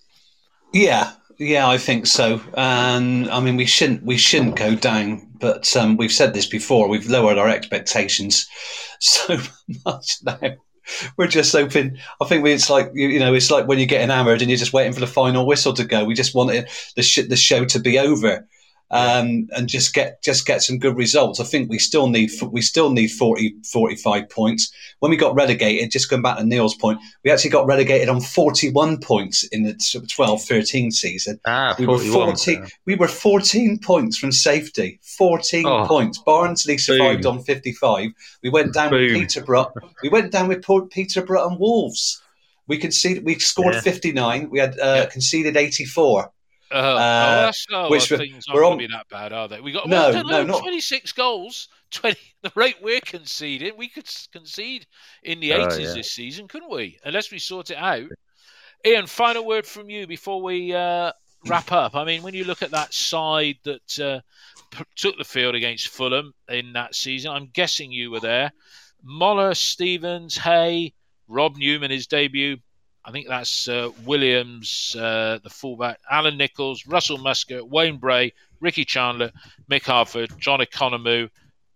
Yeah, 0.73 1.13
yeah, 1.38 1.67
I 1.67 1.77
think 1.77 2.07
so. 2.07 2.41
And 2.55 3.29
I 3.29 3.39
mean, 3.39 3.55
we 3.55 3.65
shouldn't 3.65 4.03
we 4.03 4.17
shouldn't 4.17 4.55
go 4.55 4.75
down, 4.75 5.27
but 5.39 5.75
um, 5.75 5.97
we've 5.97 6.11
said 6.11 6.34
this 6.34 6.45
before. 6.45 6.88
We've 6.88 7.09
lowered 7.09 7.38
our 7.38 7.49
expectations 7.49 8.47
so 8.99 9.38
much 9.86 10.17
now. 10.23 10.57
We're 11.17 11.27
just 11.27 11.51
hoping. 11.51 11.97
I 12.21 12.25
think 12.25 12.43
we, 12.43 12.53
it's 12.53 12.69
like 12.69 12.91
you, 12.93 13.07
you 13.09 13.19
know, 13.19 13.33
it's 13.33 13.51
like 13.51 13.67
when 13.67 13.79
you're 13.79 13.87
getting 13.87 14.09
hammered 14.09 14.41
and 14.41 14.49
you're 14.49 14.58
just 14.58 14.74
waiting 14.74 14.93
for 14.93 14.99
the 14.99 15.08
final 15.08 15.45
whistle 15.45 15.74
to 15.74 15.83
go. 15.83 16.05
We 16.05 16.13
just 16.13 16.36
want 16.36 16.51
the 16.95 17.01
sh- 17.03 17.28
the 17.28 17.36
show 17.36 17.66
to 17.66 17.79
be 17.79 17.99
over. 17.99 18.47
Um, 18.93 19.47
and 19.55 19.67
just 19.67 19.93
get 19.95 20.21
just 20.21 20.45
get 20.45 20.61
some 20.61 20.78
good 20.78 20.95
results. 20.95 21.39
I 21.39 21.45
think 21.45 21.67
we 21.70 21.79
still 21.79 22.07
need 22.07 22.29
we 22.51 22.61
still 22.61 22.91
need 22.91 23.07
40, 23.09 23.55
45 23.71 24.29
points. 24.29 24.71
When 24.99 25.09
we 25.09 25.17
got 25.17 25.33
relegated, 25.33 25.89
just 25.91 26.09
going 26.11 26.21
back 26.21 26.37
to 26.37 26.43
Neil's 26.45 26.75
point, 26.75 26.99
we 27.24 27.32
actually 27.32 27.49
got 27.49 27.65
relegated 27.65 28.07
on 28.07 28.21
41 28.21 28.99
points 28.99 29.43
in 29.45 29.63
the 29.63 29.74
12-13 29.74 30.91
season. 30.93 31.39
Ah, 31.45 31.75
We 31.79 31.87
were 31.87 31.97
41. 31.97 32.28
14, 32.36 32.67
we 32.86 32.95
were 32.95 33.07
14 33.07 33.79
points 33.79 34.17
from 34.17 34.32
safety. 34.32 34.99
14 35.17 35.65
Oh. 35.65 35.86
points. 35.87 36.20
Barnsley 36.20 36.78
survived 36.78 37.24
Boom. 37.24 37.37
on 37.39 37.43
55. 37.43 38.11
We 38.43 38.49
went 38.49 38.74
down 38.74 38.91
with 38.91 39.11
Peterborough. 39.13 39.74
We 40.01 40.09
went 40.09 40.32
down 40.32 40.47
with 40.47 40.63
Peterborough 40.91 41.47
and 41.49 41.59
Wolves. 41.59 42.21
We 42.67 42.78
conceded. 42.78 43.25
We 43.25 43.39
scored 43.39 43.74
Yeah. 43.74 43.82
59. 43.82 44.49
We 44.49 44.59
had 44.59 44.79
uh, 44.79 44.93
Yeah. 44.99 45.05
conceded 45.07 45.57
84. 46.74 46.89
Uh, 46.89 46.93
oh, 46.93 46.95
that's, 47.45 47.67
oh, 47.71 47.89
which 47.89 48.09
well, 48.12 48.20
things 48.20 48.45
we're 48.47 48.63
aren't 48.63 48.74
on- 48.74 48.78
going 48.78 48.79
to 48.79 48.87
be 48.87 48.93
that 48.93 49.09
bad, 49.09 49.33
are 49.33 49.47
they? 49.47 49.62
We 49.62 49.71
got 49.71 49.87
No, 49.87 50.09
well, 50.12 50.24
no, 50.24 50.43
not- 50.43 50.62
26 50.62 51.12
goals. 51.13 51.67
20 51.91 52.17
the 52.41 52.51
rate 52.55 52.78
we're 52.82 53.00
conceding, 53.01 53.74
we 53.78 53.87
could 53.87 54.09
concede 54.32 54.87
in 55.21 55.39
the 55.39 55.54
Oh, 55.54 55.67
80s 55.67 55.79
yeah. 55.79 55.93
this 55.93 56.12
season, 56.12 56.47
couldn't 56.47 56.71
we? 56.71 56.97
Unless 57.05 57.32
we 57.32 57.37
sort 57.37 57.70
it 57.70 57.78
out. 57.78 58.09
Ian, 58.86 59.05
final 59.05 59.45
word 59.45 59.66
from 59.67 59.89
you 59.91 60.08
before 60.08 60.41
we 60.41 60.74
uh, 60.74 61.12
wrap 61.47 61.71
up. 61.71 61.95
I 61.95 62.04
mean, 62.04 62.24
when 62.24 62.33
you 62.33 62.45
look 62.45 62.63
at 62.63 62.71
that 62.71 62.93
side 62.93 63.58
that 63.63 64.00
uh, 64.00 64.21
took 64.95 65.17
the 65.17 65.24
field 65.24 65.54
against 65.55 65.87
Fulham 65.89 66.33
in 66.50 66.74
that 66.74 66.95
season, 66.95 67.32
I'm 67.32 67.50
guessing 67.54 67.91
you 67.91 68.09
were 68.09 68.20
there. 68.20 68.51
Moller, 69.04 69.54
Stevens, 69.54 70.36
Hay, 70.37 70.93
Rob 71.28 71.58
Newman, 71.58 71.91
his 71.91 72.08
debut. 72.08 72.58
I 73.05 73.12
think 73.12 73.28
that's 73.28 73.67
uh, 73.67 73.89
Williams, 74.05 74.96
uh, 74.97 75.39
the 75.43 75.50
fullback, 75.50 76.00
Alan 76.09 76.38
Nichols, 76.38 76.88
Russell 76.88 77.17
Musker, 77.17 77.62
Wayne 77.67 77.97
Bray, 77.97 78.34
Ricky 78.62 78.86
Chandler, 78.86 79.32
Mick 79.70 79.84
Harford, 79.84 80.32
John 80.39 80.59
Economou, 80.59 81.30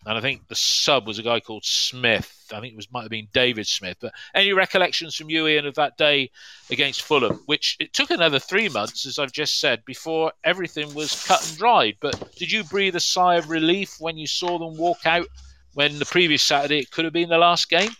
and 0.07 0.17
I 0.17 0.21
think 0.21 0.47
the 0.47 0.55
sub 0.55 1.05
was 1.05 1.19
a 1.19 1.23
guy 1.23 1.41
called 1.41 1.65
Smith. 1.65 2.47
I 2.53 2.61
think 2.61 2.71
it 2.71 2.77
was 2.77 2.89
might 2.93 3.01
have 3.01 3.11
been 3.11 3.27
David 3.33 3.67
Smith. 3.67 3.97
But 3.99 4.13
any 4.33 4.53
recollections 4.53 5.15
from 5.15 5.29
you, 5.29 5.47
Ian, 5.47 5.65
of 5.65 5.75
that 5.75 5.97
day 5.97 6.31
against 6.69 7.01
Fulham? 7.01 7.41
Which 7.45 7.75
it 7.81 7.91
took 7.91 8.09
another 8.09 8.39
three 8.39 8.69
months, 8.69 9.05
as 9.05 9.19
I've 9.19 9.33
just 9.33 9.59
said, 9.59 9.83
before 9.83 10.31
everything 10.45 10.93
was 10.93 11.25
cut 11.25 11.45
and 11.45 11.57
dried. 11.57 11.97
But 11.99 12.35
did 12.37 12.49
you 12.49 12.63
breathe 12.63 12.95
a 12.95 13.01
sigh 13.01 13.35
of 13.35 13.49
relief 13.49 13.97
when 13.99 14.17
you 14.17 14.27
saw 14.27 14.57
them 14.57 14.77
walk 14.77 15.05
out? 15.05 15.27
When 15.73 15.99
the 15.99 16.05
previous 16.05 16.41
Saturday 16.41 16.79
it 16.79 16.91
could 16.91 17.03
have 17.03 17.13
been 17.13 17.27
the 17.27 17.37
last 17.37 17.69
game. 17.69 17.91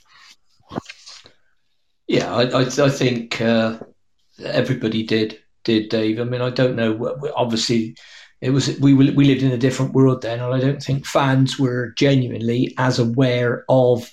Yeah, 2.08 2.34
I, 2.34 2.44
I, 2.44 2.62
I 2.62 2.90
think 2.90 3.42
uh, 3.42 3.80
everybody 4.44 5.04
did 5.04 5.40
did 5.64 5.90
Dave. 5.90 6.20
I 6.20 6.24
mean, 6.24 6.42
I 6.42 6.50
don't 6.50 6.76
know. 6.76 7.18
Obviously, 7.36 7.98
it 8.42 8.52
was 8.52 8.80
we 8.80 8.94
we 8.94 9.26
lived 9.26 9.44
in 9.44 9.52
a 9.52 9.58
different 9.58 9.94
world 9.94 10.22
then, 10.22 10.40
and 10.40 10.54
I 10.54 10.60
don't 10.60 10.82
think 10.82 11.06
fans 11.06 11.60
were 11.60 11.94
genuinely 11.98 12.74
as 12.78 13.00
aware 13.00 13.66
of 13.68 14.10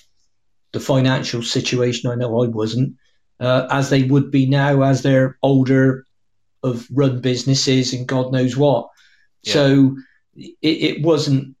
the 0.73 0.79
financial 0.79 1.41
situation. 1.41 2.11
I 2.11 2.15
know 2.15 2.43
I 2.43 2.47
wasn't 2.47 2.95
uh, 3.39 3.67
as 3.71 3.89
they 3.89 4.03
would 4.03 4.31
be 4.31 4.45
now 4.45 4.81
as 4.81 5.01
they're 5.01 5.37
older, 5.41 6.05
of 6.65 6.87
run 6.91 7.21
businesses 7.21 7.93
and 7.93 8.07
God 8.07 8.31
knows 8.31 8.57
what. 8.57 8.89
Yeah. 9.43 9.53
So 9.53 9.97
it, 10.35 10.55
it 10.61 11.01
wasn't, 11.01 11.55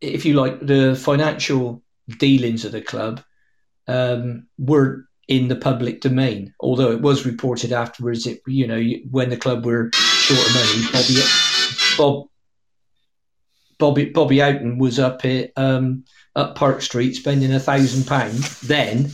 if 0.00 0.24
you 0.24 0.34
like, 0.34 0.60
the 0.60 0.94
financial 0.94 1.82
dealings 2.18 2.64
of 2.64 2.72
the 2.72 2.82
club 2.82 3.22
um, 3.88 4.46
were 4.58 5.06
in 5.32 5.48
the 5.48 5.56
public 5.56 6.02
domain. 6.02 6.52
Although 6.60 6.92
it 6.92 7.00
was 7.00 7.24
reported 7.24 7.72
afterwards, 7.72 8.26
it 8.26 8.42
you 8.46 8.66
know 8.66 8.82
when 9.10 9.30
the 9.30 9.36
club 9.36 9.64
were 9.64 9.90
short 9.94 10.46
of 10.46 10.54
money, 10.54 10.82
Bobby 10.92 11.22
Bob 11.96 12.28
Bobby 13.78 14.04
Bobby 14.10 14.38
Houghton 14.40 14.76
was 14.76 14.98
up 14.98 15.24
at 15.24 15.52
um, 15.56 16.04
up 16.36 16.54
Park 16.54 16.82
Street 16.82 17.14
spending 17.14 17.52
a 17.52 17.58
thousand 17.58 18.06
pounds 18.06 18.60
then 18.60 19.10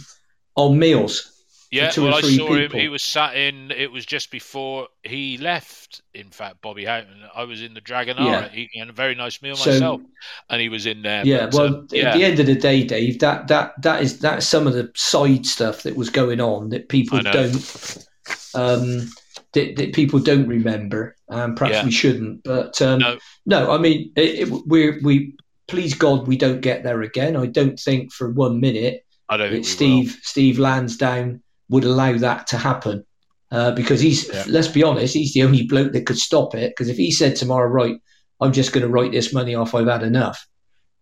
on 0.56 0.76
meals. 0.76 1.37
Yeah, 1.70 1.92
well, 1.98 2.14
I 2.14 2.20
saw 2.22 2.28
people. 2.28 2.54
him. 2.54 2.70
He 2.70 2.88
was 2.88 3.02
sat 3.02 3.36
in. 3.36 3.70
It 3.70 3.92
was 3.92 4.06
just 4.06 4.30
before 4.30 4.88
he 5.02 5.36
left. 5.36 6.00
In 6.14 6.30
fact, 6.30 6.62
Bobby 6.62 6.84
Houghton. 6.84 7.22
I 7.34 7.44
was 7.44 7.60
in 7.60 7.74
the 7.74 7.80
Dragonara 7.80 8.50
yeah. 8.52 8.54
eating 8.54 8.88
a 8.88 8.92
very 8.92 9.14
nice 9.14 9.42
meal 9.42 9.56
so, 9.56 9.70
myself, 9.70 10.00
and 10.48 10.60
he 10.62 10.70
was 10.70 10.86
in 10.86 11.02
there. 11.02 11.26
Yeah, 11.26 11.46
but, 11.46 11.54
well, 11.54 11.66
um, 11.66 11.88
yeah. 11.90 12.08
at 12.08 12.14
the 12.14 12.24
end 12.24 12.40
of 12.40 12.46
the 12.46 12.54
day, 12.54 12.84
Dave, 12.84 13.18
that 13.18 13.48
that 13.48 13.80
that 13.82 14.02
is 14.02 14.18
that's 14.18 14.46
some 14.46 14.66
of 14.66 14.72
the 14.72 14.90
side 14.94 15.44
stuff 15.44 15.82
that 15.82 15.94
was 15.94 16.08
going 16.08 16.40
on 16.40 16.70
that 16.70 16.88
people 16.88 17.20
don't. 17.20 18.06
Um, 18.54 19.08
that, 19.52 19.76
that 19.76 19.94
people 19.94 20.20
don't 20.20 20.46
remember, 20.46 21.16
and 21.28 21.56
perhaps 21.56 21.76
yeah. 21.76 21.84
we 21.84 21.90
shouldn't. 21.90 22.44
But 22.44 22.80
um, 22.82 23.00
no. 23.00 23.18
no, 23.46 23.70
I 23.72 23.78
mean, 23.78 24.12
it, 24.16 24.48
it, 24.48 24.66
we 24.66 24.98
we 25.00 25.36
please 25.66 25.94
God 25.94 26.26
we 26.26 26.36
don't 26.36 26.60
get 26.60 26.82
there 26.82 27.02
again. 27.02 27.36
I 27.36 27.46
don't 27.46 27.78
think 27.78 28.12
for 28.12 28.30
one 28.30 28.60
minute 28.60 29.04
I 29.28 29.36
don't 29.36 29.64
Steve 29.64 30.12
will. 30.12 30.20
Steve 30.22 30.58
Lansdown 30.58 31.42
would 31.68 31.84
allow 31.84 32.16
that 32.16 32.46
to 32.48 32.58
happen 32.58 33.04
uh, 33.50 33.72
because 33.72 34.00
he's 34.00 34.28
yeah. 34.28 34.44
let's 34.48 34.68
be 34.68 34.82
honest, 34.82 35.14
he's 35.14 35.32
the 35.32 35.42
only 35.42 35.66
bloke 35.66 35.92
that 35.92 36.06
could 36.06 36.18
stop 36.18 36.54
it. 36.54 36.70
Because 36.70 36.88
if 36.88 36.96
he 36.96 37.10
said 37.10 37.36
tomorrow, 37.36 37.68
right, 37.68 37.96
I'm 38.40 38.52
just 38.52 38.72
going 38.72 38.82
to 38.82 38.88
write 38.88 39.12
this 39.12 39.32
money 39.32 39.54
off, 39.54 39.74
I've 39.74 39.86
had 39.86 40.02
enough. 40.02 40.46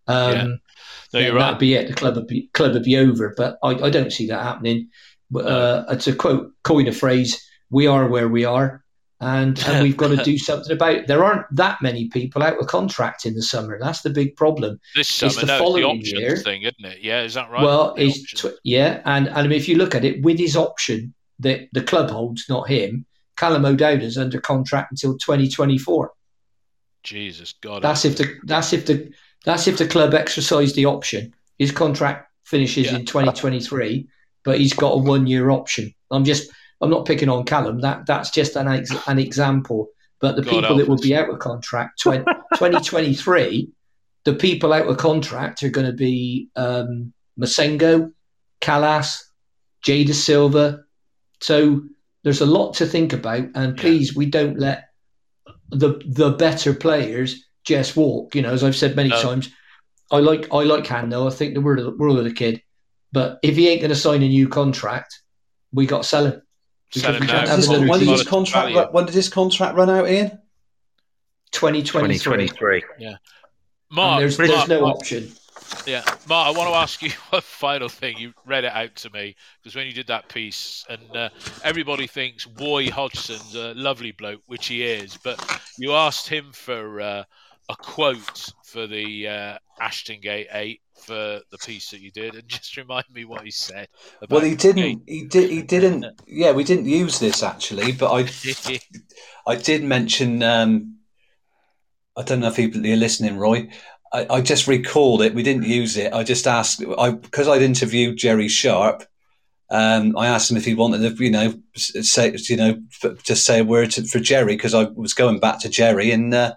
Um, 0.06 0.32
yeah. 0.32 0.46
No, 1.12 1.20
you're 1.20 1.34
right. 1.34 1.46
That'd 1.46 1.58
be 1.58 1.74
it. 1.74 1.88
The 1.88 1.94
club 1.94 2.16
would 2.16 2.26
be 2.26 2.48
club 2.52 2.74
would 2.74 2.82
be 2.82 2.96
over. 2.96 3.34
But 3.36 3.58
I, 3.62 3.70
I 3.70 3.90
don't 3.90 4.12
see 4.12 4.26
that 4.28 4.42
happening. 4.42 4.88
Uh, 5.34 5.96
to 5.96 6.14
quote, 6.14 6.52
coin 6.62 6.86
a 6.86 6.92
phrase, 6.92 7.44
"We 7.70 7.86
are 7.86 8.08
where 8.08 8.28
we 8.28 8.44
are." 8.44 8.84
And, 9.20 9.58
and 9.66 9.82
we've 9.82 9.96
got 9.96 10.08
to 10.08 10.22
do 10.22 10.38
something 10.38 10.72
about 10.72 10.94
it. 10.94 11.06
There 11.06 11.24
aren't 11.24 11.46
that 11.54 11.80
many 11.82 12.08
people 12.08 12.42
out 12.42 12.58
of 12.58 12.66
contract 12.66 13.26
in 13.26 13.34
the 13.34 13.42
summer. 13.42 13.78
That's 13.80 14.02
the 14.02 14.10
big 14.10 14.36
problem. 14.36 14.80
This 14.94 15.08
summer, 15.08 15.30
it's 15.30 15.40
the 15.40 15.46
no, 15.46 15.58
following 15.58 16.00
the 16.00 16.08
year 16.08 16.36
thing, 16.36 16.62
isn't 16.62 16.84
it? 16.84 16.98
Yeah, 17.02 17.22
is 17.22 17.34
that 17.34 17.50
right? 17.50 17.62
Well, 17.62 17.94
it's 17.96 18.22
tw- 18.32 18.58
yeah, 18.64 19.00
and 19.04 19.28
and 19.28 19.38
I 19.38 19.42
mean, 19.42 19.52
if 19.52 19.68
you 19.68 19.76
look 19.76 19.94
at 19.94 20.04
it, 20.04 20.22
with 20.22 20.38
his 20.38 20.56
option 20.56 21.14
that 21.40 21.68
the 21.72 21.82
club 21.82 22.10
holds, 22.10 22.46
not 22.48 22.68
him, 22.68 23.06
Callum 23.36 23.64
O'Dowda's 23.64 24.18
under 24.18 24.40
contract 24.40 24.92
until 24.92 25.16
2024. 25.18 26.12
Jesus 27.02 27.54
God, 27.60 27.82
that's 27.82 28.04
if 28.04 28.16
the 28.16 28.38
that's 28.44 28.72
if 28.72 28.86
the 28.86 29.12
that's 29.44 29.68
if 29.68 29.78
the 29.78 29.86
club 29.86 30.14
exercise 30.14 30.72
the 30.74 30.86
option. 30.86 31.32
His 31.58 31.72
contract 31.72 32.30
finishes 32.44 32.86
yeah. 32.86 32.96
in 32.96 33.06
2023, 33.06 34.08
but 34.44 34.58
he's 34.58 34.74
got 34.74 34.92
a 34.92 34.98
one 34.98 35.26
year 35.26 35.50
option. 35.50 35.94
I'm 36.10 36.24
just 36.24 36.50
I'm 36.80 36.90
not 36.90 37.06
picking 37.06 37.28
on 37.28 37.44
Callum. 37.44 37.80
That 37.80 38.06
that's 38.06 38.30
just 38.30 38.56
an 38.56 38.68
ex, 38.68 38.90
an 39.06 39.18
example. 39.18 39.88
But 40.20 40.36
the 40.36 40.42
God 40.42 40.50
people 40.50 40.76
that 40.76 40.88
will 40.88 40.98
be 40.98 41.14
out 41.14 41.28
of 41.28 41.38
contract 41.38 42.00
20, 42.02 42.24
2023, 42.24 43.68
the 44.24 44.34
people 44.34 44.72
out 44.72 44.88
of 44.88 44.96
contract 44.96 45.62
are 45.62 45.68
going 45.68 45.86
to 45.86 45.92
be 45.92 46.48
um, 46.56 47.12
Massengo, 47.38 48.12
Kalas, 48.60 49.22
Jay 49.82 50.04
Dasilva. 50.04 50.82
So 51.40 51.82
there's 52.24 52.40
a 52.40 52.46
lot 52.46 52.74
to 52.74 52.86
think 52.86 53.12
about, 53.12 53.48
and 53.54 53.76
please, 53.76 54.12
yeah. 54.12 54.18
we 54.18 54.26
don't 54.26 54.58
let 54.58 54.88
the 55.68 56.00
the 56.06 56.30
better 56.30 56.74
players 56.74 57.44
just 57.64 57.96
walk. 57.96 58.34
You 58.34 58.42
know, 58.42 58.52
as 58.52 58.64
I've 58.64 58.76
said 58.76 58.96
many 58.96 59.10
no. 59.10 59.22
times, 59.22 59.50
I 60.10 60.18
like 60.18 60.52
I 60.52 60.62
like 60.62 60.84
Hando. 60.84 61.26
I 61.30 61.34
think 61.34 61.54
the 61.54 61.60
world 61.60 61.78
of 61.78 61.84
the, 61.84 61.96
world 61.96 62.18
of 62.18 62.24
the 62.24 62.32
kid, 62.32 62.62
but 63.12 63.38
if 63.42 63.56
he 63.56 63.68
ain't 63.68 63.80
going 63.80 63.90
to 63.90 63.96
sign 63.96 64.22
a 64.22 64.28
new 64.28 64.48
contract, 64.48 65.20
we 65.72 65.86
got 65.86 66.02
to 66.02 66.08
sell 66.08 66.26
him. 66.26 66.42
When 66.94 67.98
did 67.98 68.08
his 68.08 68.24
contract? 68.24 68.92
When 68.92 69.06
did 69.06 69.14
his 69.14 69.28
contract 69.28 69.76
run 69.76 69.90
out, 69.90 70.08
Ian? 70.08 70.38
2023. 71.52 72.18
2023. 72.18 72.84
Yeah. 72.98 73.16
Mark, 73.90 74.20
there's, 74.20 74.36
there's 74.36 74.68
no 74.68 74.82
Mark, 74.82 74.96
option. 74.96 75.32
Yeah, 75.86 76.02
Mark, 76.28 76.48
I 76.48 76.58
want 76.58 76.70
to 76.70 76.76
ask 76.76 77.02
you 77.02 77.10
a 77.32 77.40
final 77.40 77.88
thing. 77.88 78.16
You 78.18 78.32
read 78.44 78.64
it 78.64 78.72
out 78.72 78.94
to 78.96 79.10
me 79.10 79.36
because 79.62 79.74
when 79.74 79.86
you 79.86 79.92
did 79.92 80.06
that 80.08 80.28
piece, 80.28 80.84
and 80.88 81.16
uh, 81.16 81.28
everybody 81.64 82.06
thinks 82.06 82.46
Roy 82.60 82.90
Hodgson's 82.90 83.54
a 83.54 83.74
lovely 83.74 84.12
bloke, 84.12 84.42
which 84.46 84.66
he 84.66 84.82
is, 84.82 85.16
but 85.16 85.60
you 85.78 85.92
asked 85.92 86.28
him 86.28 86.52
for 86.52 87.00
uh, 87.00 87.24
a 87.68 87.76
quote 87.76 88.50
for 88.64 88.86
the 88.86 89.28
uh, 89.28 89.58
Ashton 89.80 90.20
Gate 90.20 90.48
8 90.52 90.80
for 90.96 91.40
the 91.50 91.58
piece 91.58 91.90
that 91.90 92.00
you 92.00 92.10
did, 92.10 92.34
and 92.34 92.48
just 92.48 92.76
remind 92.76 93.06
me 93.12 93.24
what 93.24 93.42
he 93.42 93.50
said. 93.50 93.88
well, 94.28 94.40
he 94.40 94.54
didn't. 94.54 95.02
He 95.06 95.24
did. 95.24 95.50
He 95.50 95.62
didn't. 95.62 96.06
Yeah, 96.26 96.52
we 96.52 96.64
didn't 96.64 96.86
use 96.86 97.18
this 97.18 97.42
actually, 97.42 97.92
but 97.92 98.12
I, 98.12 98.28
I 99.46 99.56
did 99.56 99.84
mention. 99.84 100.42
Um, 100.42 100.98
I 102.16 102.22
don't 102.22 102.40
know 102.40 102.48
if 102.48 102.56
people 102.56 102.84
are 102.86 102.96
listening, 102.96 103.36
Roy. 103.36 103.68
I, 104.12 104.26
I, 104.30 104.40
just 104.40 104.66
recalled 104.66 105.20
it. 105.20 105.34
We 105.34 105.42
didn't 105.42 105.64
use 105.64 105.96
it. 105.96 106.12
I 106.12 106.22
just 106.22 106.46
asked. 106.46 106.82
I 106.98 107.10
because 107.10 107.48
I'd 107.48 107.62
interviewed 107.62 108.16
Gerry 108.16 108.48
Sharpe. 108.48 109.04
Um, 109.68 110.16
I 110.16 110.28
asked 110.28 110.50
him 110.50 110.56
if 110.56 110.64
he 110.64 110.74
wanted 110.74 111.16
to, 111.16 111.24
you 111.24 111.30
know, 111.30 111.52
say, 111.74 112.36
you 112.48 112.56
know, 112.56 112.80
just 113.24 113.44
say 113.44 113.58
a 113.58 113.64
word 113.64 113.90
to, 113.92 114.04
for 114.04 114.20
Gerry 114.20 114.54
because 114.54 114.74
I 114.74 114.84
was 114.84 115.12
going 115.12 115.40
back 115.40 115.60
to 115.60 115.68
Gerry 115.68 116.10
and. 116.10 116.32
Uh, 116.32 116.54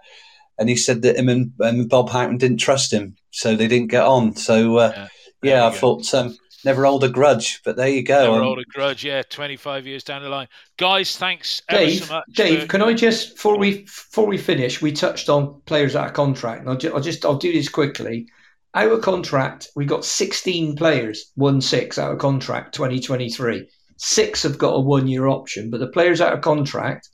and 0.60 0.69
he 0.69 0.76
said 0.76 1.02
that 1.02 1.15
him 1.15 1.30
and, 1.30 1.53
and 1.60 1.90
Bob 1.90 2.10
Houghton 2.10 2.38
didn't 2.38 2.57
trust 2.57 2.91
him 2.91 3.15
so 3.31 3.56
they 3.56 3.68
didn't 3.68 3.88
get 3.88 4.03
on. 4.03 4.36
So 4.36 4.77
uh, 4.77 4.91
yeah, 4.95 5.07
yeah 5.41 5.65
I 5.65 5.69
go. 5.72 5.76
thought 5.76 6.14
um, 6.14 6.38
never 6.65 6.86
hold 6.86 7.03
a 7.03 7.10
grudge, 7.10 7.61
but 7.64 7.77
there 7.77 7.88
you 7.88 8.03
go. 8.03 8.23
Never 8.23 8.38
um, 8.38 8.44
hold 8.44 8.60
a 8.60 8.65
grudge. 8.65 9.03
Yeah, 9.03 9.23
twenty 9.23 9.56
five 9.56 9.88
years 9.88 10.03
down 10.03 10.22
the 10.22 10.30
line, 10.30 10.48
guys. 10.77 11.18
Thanks, 11.18 11.61
Dave. 11.69 12.03
So 12.03 12.22
Dave, 12.34 12.61
for... 12.61 12.68
can 12.68 12.81
I 12.81 12.94
just 12.94 13.36
before 13.36 13.57
we 13.57 13.84
before 13.84 14.27
we 14.27 14.38
finish, 14.38 14.81
we 14.81 14.91
touched 14.91 15.30
on 15.30 15.61
players 15.65 15.95
out 15.95 16.07
of 16.07 16.14
contract, 16.14 16.61
and 16.61 16.69
I'll, 16.69 16.77
ju- 16.77 16.94
I'll 16.94 17.02
just 17.02 17.26
I'll 17.26 17.38
do 17.38 17.53
this 17.53 17.69
quickly. 17.69 18.27
Out 18.76 18.91
of 18.91 19.02
contract, 19.02 19.69
we 19.76 19.84
got 19.86 20.06
16 20.06 20.76
players, 20.76 21.31
one 21.34 21.60
six 21.60 21.98
out 21.98 22.11
of 22.11 22.19
contract, 22.19 22.76
2023. 22.76 23.68
Six 23.98 24.44
have 24.44 24.60
got 24.60 24.76
a 24.76 24.80
one 24.80 25.07
year 25.07 25.27
option, 25.27 25.72
but 25.72 25.80
the 25.80 25.88
players 25.88 26.22
out 26.22 26.34
of 26.34 26.41
contract 26.41 27.10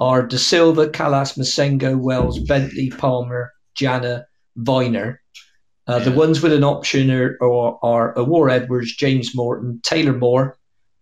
are 0.00 0.26
Dasilva, 0.26 0.90
Kalas, 0.90 1.36
Massengo, 1.36 1.98
Wells, 1.98 2.38
Bentley, 2.38 2.90
Palmer, 2.90 3.52
Jana, 3.74 4.26
Vyner. 4.58 5.18
Uh, 5.86 5.96
yeah. 5.98 6.04
The 6.04 6.12
ones 6.12 6.42
with 6.42 6.52
an 6.52 6.64
option 6.64 7.10
are, 7.10 7.36
are, 7.40 7.78
are 7.82 8.14
Owura 8.14 8.52
Edwards, 8.52 8.94
James 8.94 9.34
Morton, 9.34 9.80
Taylor 9.82 10.12
Moore, 10.12 10.56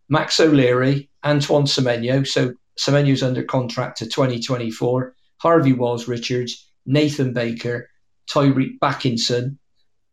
Max 0.08 0.38
O'Leary, 0.40 1.10
Antoine 1.24 1.64
Semenyo. 1.64 2.26
So 2.26 2.54
Semenyo's 2.78 3.22
under 3.22 3.42
contract 3.42 3.98
to 3.98 4.06
2024. 4.06 5.14
Harvey 5.38 5.72
Wiles-Richards, 5.72 6.70
Nathan 6.86 7.32
Baker, 7.32 7.90
Tyreeq 8.30 8.78
Bakinson, 8.78 9.58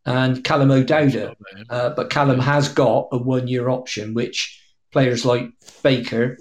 and 0.06 0.44
Callum 0.44 0.72
O'Dowda. 0.72 1.34
Oh, 1.70 1.76
uh, 1.76 1.96
but 1.96 2.10
Callum 2.10 2.40
has 2.40 2.68
got 2.68 3.08
a 3.12 3.18
one 3.18 3.48
year 3.48 3.70
option, 3.70 4.14
which 4.14 4.62
players 4.92 5.26
like 5.26 5.50
Baker 5.82 6.38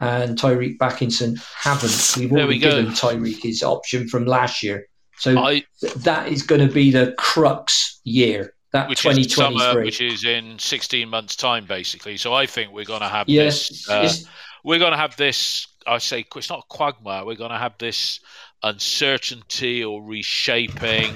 and 0.00 0.38
Tyreeq 0.38 0.78
Bakinson 0.78 1.42
haven't. 1.54 2.16
We've 2.20 2.32
already 2.32 2.48
we 2.48 2.58
given 2.58 2.86
Tyreeq 2.86 3.42
his 3.42 3.62
option 3.62 4.08
from 4.08 4.26
last 4.26 4.62
year. 4.62 4.88
So 5.18 5.38
I, 5.38 5.64
that 5.96 6.28
is 6.28 6.42
going 6.42 6.66
to 6.66 6.72
be 6.72 6.90
the 6.90 7.14
crux 7.18 8.00
year. 8.04 8.54
That 8.72 8.88
which 8.88 9.02
2023. 9.02 9.56
Is 9.56 9.62
summer, 9.62 9.82
which 9.82 10.00
is 10.00 10.24
in 10.24 10.58
16 10.58 11.08
months' 11.08 11.36
time, 11.36 11.64
basically. 11.64 12.18
So 12.18 12.34
I 12.34 12.46
think 12.46 12.72
we're 12.72 12.84
going 12.84 13.00
to 13.00 13.08
have 13.08 13.28
yes, 13.28 13.86
this. 13.86 13.88
Uh, 13.88 14.30
we're 14.64 14.78
going 14.78 14.92
to 14.92 14.98
have 14.98 15.16
this. 15.16 15.66
I 15.86 15.98
say 15.98 16.26
it's 16.34 16.50
not 16.50 16.68
quagmire. 16.68 17.24
We're 17.24 17.36
going 17.36 17.52
to 17.52 17.58
have 17.58 17.78
this 17.78 18.20
uncertainty 18.62 19.84
or 19.84 20.02
reshaping. 20.02 21.14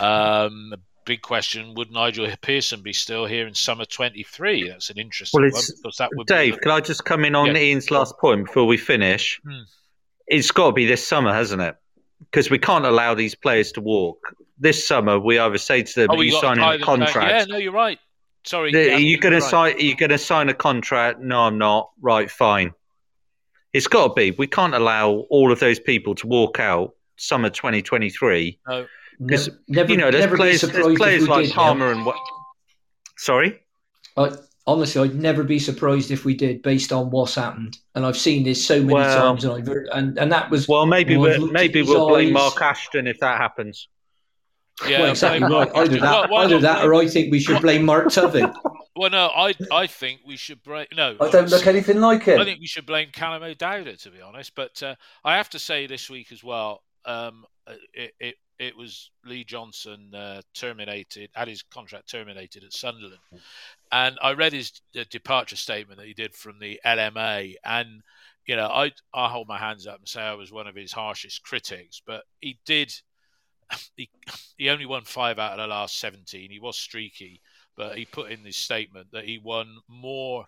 Um, 0.00 0.72
big 1.06 1.22
question: 1.22 1.74
Would 1.74 1.90
Nigel 1.90 2.28
Pearson 2.42 2.82
be 2.82 2.92
still 2.92 3.24
here 3.24 3.46
in 3.46 3.54
summer 3.54 3.86
23? 3.86 4.68
That's 4.68 4.90
an 4.90 4.98
interesting 4.98 5.40
well, 5.40 5.50
one 5.50 5.62
because 5.82 5.96
that 5.96 6.10
would. 6.14 6.26
Dave, 6.26 6.60
can 6.60 6.70
I 6.70 6.80
just 6.80 7.04
come 7.04 7.24
in 7.24 7.34
on 7.34 7.54
yeah. 7.54 7.62
Ian's 7.62 7.90
last 7.90 8.18
point 8.18 8.46
before 8.46 8.66
we 8.66 8.76
finish? 8.76 9.40
Hmm. 9.46 9.62
It's 10.26 10.50
got 10.50 10.66
to 10.66 10.72
be 10.72 10.86
this 10.86 11.06
summer, 11.06 11.32
hasn't 11.32 11.62
it? 11.62 11.76
because 12.20 12.50
we 12.50 12.58
can't 12.58 12.84
allow 12.84 13.14
these 13.14 13.34
players 13.34 13.72
to 13.72 13.80
walk. 13.80 14.34
This 14.58 14.86
summer, 14.86 15.18
we 15.18 15.38
either 15.38 15.58
say 15.58 15.82
to 15.82 15.94
them, 15.94 16.08
oh, 16.10 16.20
"You 16.20 16.32
sign 16.32 16.58
a 16.58 16.78
contract." 16.78 17.30
Yeah, 17.30 17.44
no, 17.44 17.56
you're 17.58 17.72
right. 17.72 17.98
Sorry, 18.44 18.72
the, 18.72 18.86
yeah, 18.86 18.94
are 18.94 18.98
you 18.98 19.18
going 19.18 19.34
to 19.34 19.40
sign? 19.40 19.74
Are 19.74 19.80
you 19.80 19.96
going 19.96 20.10
to 20.10 20.18
sign 20.18 20.48
a 20.48 20.54
contract? 20.54 21.20
No, 21.20 21.40
I'm 21.40 21.58
not. 21.58 21.90
Right, 22.00 22.30
fine. 22.30 22.72
It's 23.72 23.86
got 23.86 24.08
to 24.08 24.14
be. 24.14 24.30
We 24.30 24.46
can't 24.46 24.74
allow 24.74 25.10
all 25.30 25.52
of 25.52 25.60
those 25.60 25.78
people 25.78 26.14
to 26.16 26.26
walk 26.26 26.58
out 26.58 26.94
summer 27.16 27.50
2023. 27.50 28.58
No. 28.66 28.86
Because 29.24 29.50
never, 29.68 29.90
you 29.90 29.98
know, 29.98 30.10
there's 30.10 30.34
players, 30.34 30.60
there's 30.62 30.96
players 30.96 31.28
like 31.28 31.46
did, 31.46 31.54
Palmer 31.54 31.86
yeah. 31.86 31.96
and 31.96 32.06
what. 32.06 32.16
Sorry. 33.16 33.60
I, 34.16 34.32
honestly, 34.66 35.02
I'd 35.02 35.14
never 35.14 35.44
be 35.44 35.58
surprised 35.58 36.10
if 36.10 36.24
we 36.24 36.34
did, 36.34 36.62
based 36.62 36.92
on 36.92 37.10
what's 37.10 37.34
happened. 37.34 37.78
And 37.94 38.04
I've 38.04 38.16
seen 38.16 38.42
this 38.42 38.64
so 38.64 38.80
many 38.80 38.94
well, 38.94 39.28
times, 39.28 39.44
and, 39.44 39.52
I've, 39.52 39.68
and 39.92 40.18
and 40.18 40.32
that 40.32 40.50
was 40.50 40.68
well, 40.68 40.86
maybe 40.86 41.16
we'll, 41.16 41.50
maybe 41.50 41.82
we'll 41.82 42.08
blame 42.08 42.32
Mark 42.32 42.60
Ashton 42.60 43.06
if 43.06 43.18
that 43.20 43.38
happens. 43.38 43.88
Yeah, 44.86 45.00
well, 45.00 45.10
exactly 45.10 45.48
right. 45.48 45.70
Either 45.74 46.00
that, 46.00 46.30
well, 46.30 46.44
either 46.44 46.60
that, 46.60 46.84
or 46.84 46.94
I 46.94 47.06
think 47.06 47.32
we 47.32 47.40
should 47.40 47.62
blame 47.62 47.84
Mark 47.84 48.10
Tubby. 48.10 48.44
Well, 48.98 49.10
no, 49.10 49.26
I 49.26 49.52
I 49.70 49.86
think 49.86 50.20
we 50.24 50.38
should 50.38 50.62
blame. 50.62 50.86
No, 50.96 51.16
I 51.20 51.30
don't 51.30 51.50
look 51.50 51.66
anything 51.66 52.00
like 52.00 52.26
it. 52.28 52.40
I 52.40 52.44
think 52.46 52.60
we 52.60 52.66
should 52.66 52.86
blame 52.86 53.10
Callum 53.12 53.42
O'Dowda, 53.42 54.00
to 54.04 54.10
be 54.10 54.22
honest. 54.22 54.54
But 54.54 54.82
uh, 54.82 54.94
I 55.22 55.36
have 55.36 55.50
to 55.50 55.58
say 55.58 55.86
this 55.86 56.08
week 56.08 56.32
as 56.32 56.42
well, 56.42 56.82
um, 57.04 57.44
it, 57.92 58.14
it 58.18 58.36
it 58.58 58.76
was 58.76 59.10
Lee 59.24 59.44
Johnson 59.44 60.14
uh, 60.14 60.42
terminated, 60.54 61.30
had 61.34 61.48
his 61.48 61.62
contract 61.62 62.10
terminated 62.10 62.64
at 62.64 62.72
Sunderland, 62.72 63.20
and 63.92 64.18
I 64.22 64.32
read 64.32 64.52
his 64.52 64.72
departure 65.10 65.56
statement 65.56 65.98
that 65.98 66.06
he 66.06 66.14
did 66.14 66.34
from 66.34 66.58
the 66.58 66.80
LMA, 66.84 67.54
and 67.64 68.02
you 68.46 68.56
know 68.56 68.68
I 68.68 68.92
I 69.12 69.28
hold 69.28 69.48
my 69.48 69.58
hands 69.58 69.86
up 69.86 69.98
and 69.98 70.08
say 70.08 70.22
I 70.22 70.34
was 70.34 70.52
one 70.52 70.66
of 70.66 70.74
his 70.74 70.92
harshest 70.92 71.42
critics, 71.42 72.00
but 72.04 72.24
he 72.40 72.58
did. 72.64 72.92
He, 73.96 74.08
he 74.56 74.70
only 74.70 74.86
won 74.86 75.02
five 75.02 75.40
out 75.40 75.52
of 75.52 75.58
the 75.58 75.66
last 75.66 75.98
17. 75.98 76.50
He 76.50 76.60
was 76.60 76.78
streaky, 76.78 77.40
but 77.76 77.98
he 77.98 78.04
put 78.04 78.30
in 78.30 78.44
this 78.44 78.56
statement 78.56 79.08
that 79.10 79.24
he 79.24 79.38
won 79.38 79.78
more 79.88 80.46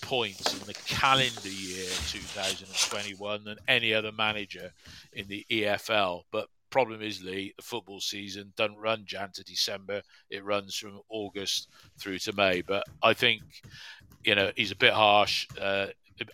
points 0.00 0.52
in 0.52 0.66
the 0.66 0.74
calendar 0.74 1.48
year 1.48 1.88
2021 2.08 3.44
than 3.44 3.56
any 3.68 3.94
other 3.94 4.10
manager 4.10 4.72
in 5.12 5.28
the 5.28 5.46
EFL. 5.48 6.22
But 6.32 6.48
problem 6.76 7.00
is, 7.00 7.22
Lee, 7.22 7.54
the 7.56 7.62
football 7.62 8.00
season 8.00 8.52
doesn't 8.54 8.76
run 8.76 9.04
Jan 9.06 9.30
to 9.32 9.42
December; 9.42 10.02
it 10.28 10.44
runs 10.44 10.76
from 10.76 11.00
August 11.08 11.68
through 11.98 12.18
to 12.18 12.34
May. 12.34 12.60
But 12.60 12.84
I 13.02 13.14
think, 13.14 13.40
you 14.24 14.34
know, 14.34 14.52
he's 14.56 14.72
a 14.72 14.76
bit 14.76 14.92
harsh. 14.92 15.48
Uh, 15.58 15.86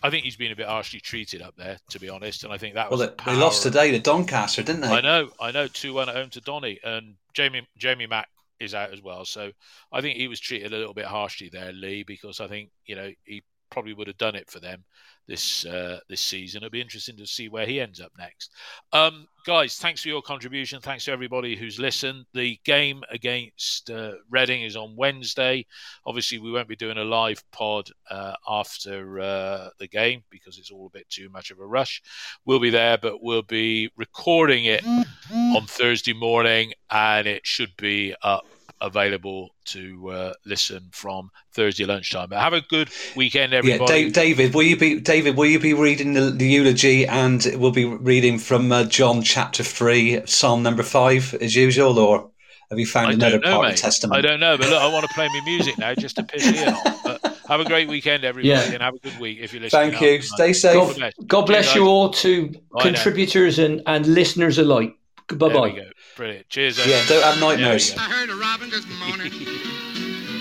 I 0.03 0.09
think 0.09 0.25
he's 0.25 0.35
been 0.35 0.51
a 0.51 0.55
bit 0.57 0.67
harshly 0.67 0.99
treated 0.99 1.41
up 1.41 1.55
there, 1.55 1.77
to 1.91 1.99
be 1.99 2.09
honest. 2.09 2.43
And 2.43 2.51
I 2.51 2.57
think 2.57 2.75
that 2.75 2.91
well, 2.91 2.99
was 2.99 3.07
they, 3.07 3.31
they 3.31 3.37
lost 3.37 3.63
today 3.63 3.91
to 3.91 3.99
Doncaster, 3.99 4.63
didn't 4.63 4.81
they? 4.81 4.89
I 4.89 4.99
know, 4.99 5.29
I 5.39 5.51
know. 5.51 5.67
Two 5.67 5.93
one 5.93 6.09
at 6.09 6.15
home 6.15 6.29
to 6.31 6.41
Donny, 6.41 6.77
and 6.83 7.15
Jamie 7.33 7.65
Jamie 7.77 8.07
Mack 8.07 8.27
is 8.59 8.75
out 8.75 8.91
as 8.91 9.01
well. 9.01 9.23
So 9.23 9.49
I 9.93 10.01
think 10.01 10.17
he 10.17 10.27
was 10.27 10.41
treated 10.41 10.73
a 10.73 10.77
little 10.77 10.93
bit 10.93 11.05
harshly 11.05 11.47
there, 11.53 11.71
Lee, 11.71 12.03
because 12.03 12.41
I 12.41 12.49
think 12.49 12.69
you 12.85 12.97
know 12.97 13.09
he 13.23 13.43
probably 13.73 13.93
would 13.93 14.07
have 14.07 14.17
done 14.17 14.35
it 14.35 14.49
for 14.51 14.59
them 14.59 14.83
this 15.27 15.65
uh, 15.65 15.99
this 16.09 16.21
season. 16.21 16.59
It'll 16.59 16.69
be 16.69 16.81
interesting 16.81 17.17
to 17.17 17.25
see 17.25 17.49
where 17.49 17.65
he 17.65 17.79
ends 17.79 17.99
up 17.99 18.11
next. 18.17 18.51
Um, 18.91 19.27
guys, 19.45 19.77
thanks 19.77 20.01
for 20.01 20.09
your 20.09 20.21
contribution. 20.21 20.79
Thanks 20.79 21.05
to 21.05 21.11
everybody 21.11 21.55
who's 21.55 21.79
listened. 21.79 22.25
The 22.33 22.59
game 22.65 23.03
against 23.09 23.89
uh, 23.89 24.13
Reading 24.29 24.63
is 24.63 24.75
on 24.75 24.95
Wednesday. 24.95 25.65
Obviously, 26.05 26.39
we 26.39 26.51
won't 26.51 26.67
be 26.67 26.75
doing 26.75 26.97
a 26.97 27.03
live 27.03 27.43
pod 27.51 27.89
uh, 28.09 28.33
after 28.47 29.19
uh, 29.19 29.69
the 29.79 29.87
game 29.87 30.23
because 30.29 30.57
it's 30.57 30.71
all 30.71 30.87
a 30.87 30.97
bit 30.97 31.09
too 31.09 31.29
much 31.29 31.51
of 31.51 31.59
a 31.59 31.65
rush. 31.65 32.01
We'll 32.45 32.59
be 32.59 32.69
there, 32.69 32.97
but 32.97 33.23
we'll 33.23 33.41
be 33.41 33.89
recording 33.97 34.65
it 34.65 34.85
on 34.85 35.65
Thursday 35.65 36.13
morning, 36.13 36.73
and 36.91 37.27
it 37.27 37.45
should 37.45 37.75
be 37.77 38.13
up 38.21 38.45
available 38.83 39.49
to 39.65 40.09
uh, 40.09 40.33
listen 40.45 40.89
from 40.91 41.29
Thursday 41.53 41.85
lunchtime. 41.85 42.29
But 42.29 42.39
have 42.39 42.53
a 42.53 42.61
good 42.61 42.89
weekend, 43.15 43.53
everybody. 43.53 44.01
Yeah, 44.01 44.09
David, 44.09 44.53
will 44.53 44.63
you 44.63 44.77
be 44.77 44.99
David? 44.99 45.37
Will 45.37 45.45
you 45.45 45.59
be 45.59 45.73
reading 45.73 46.13
the, 46.13 46.29
the 46.29 46.45
eulogy, 46.45 47.07
and 47.07 47.43
we'll 47.55 47.71
be 47.71 47.85
reading 47.85 48.37
from 48.37 48.71
uh, 48.71 48.83
John 48.83 49.23
chapter 49.23 49.63
three, 49.63 50.21
Psalm 50.25 50.61
number 50.61 50.83
five, 50.83 51.33
as 51.35 51.55
usual, 51.55 51.97
or 51.97 52.29
have 52.69 52.77
you 52.79 52.85
found 52.85 53.07
I 53.07 53.13
another 53.13 53.39
know, 53.39 53.53
part 53.53 53.67
mate. 53.67 53.73
of 53.75 53.79
Testament? 53.79 54.17
I 54.17 54.21
don't 54.21 54.39
know, 54.39 54.57
but 54.57 54.69
look, 54.69 54.81
I 54.81 54.91
want 54.91 55.07
to 55.07 55.13
play 55.13 55.27
my 55.27 55.41
music 55.45 55.77
now 55.77 55.95
just 55.95 56.17
to 56.17 56.23
piss 56.23 56.45
you 56.45 56.65
off. 56.65 57.03
But 57.03 57.37
have 57.47 57.61
a 57.61 57.65
great 57.65 57.87
weekend, 57.87 58.23
everybody, 58.25 58.49
yeah. 58.49 58.73
and 58.73 58.81
have 58.83 58.95
a 58.95 58.99
good 58.99 59.17
week 59.19 59.39
if 59.41 59.53
you're 59.53 59.61
listening. 59.61 59.91
Thank 59.91 60.01
you. 60.01 60.21
Stay 60.21 60.53
safe. 60.53 60.75
God 60.75 60.95
bless, 60.95 61.13
God 61.25 61.45
bless 61.45 61.75
you 61.75 61.85
all 61.85 62.09
to 62.09 62.49
Bye 62.49 62.81
contributors 62.81 63.59
and, 63.59 63.81
and 63.85 64.05
listeners 64.07 64.57
alike. 64.57 64.95
Bye 65.29 65.49
bye. 65.49 65.85
Brilliant. 66.15 66.47
Cheers. 66.49 66.77
Yeah, 66.85 67.03
don't 67.07 67.23
have 67.23 67.39
nightmares. 67.39 67.95
I 67.97 68.05
heard 68.05 68.29
a 68.29 68.35
robin 68.35 68.69
this 68.69 68.85
morning. 69.01 69.33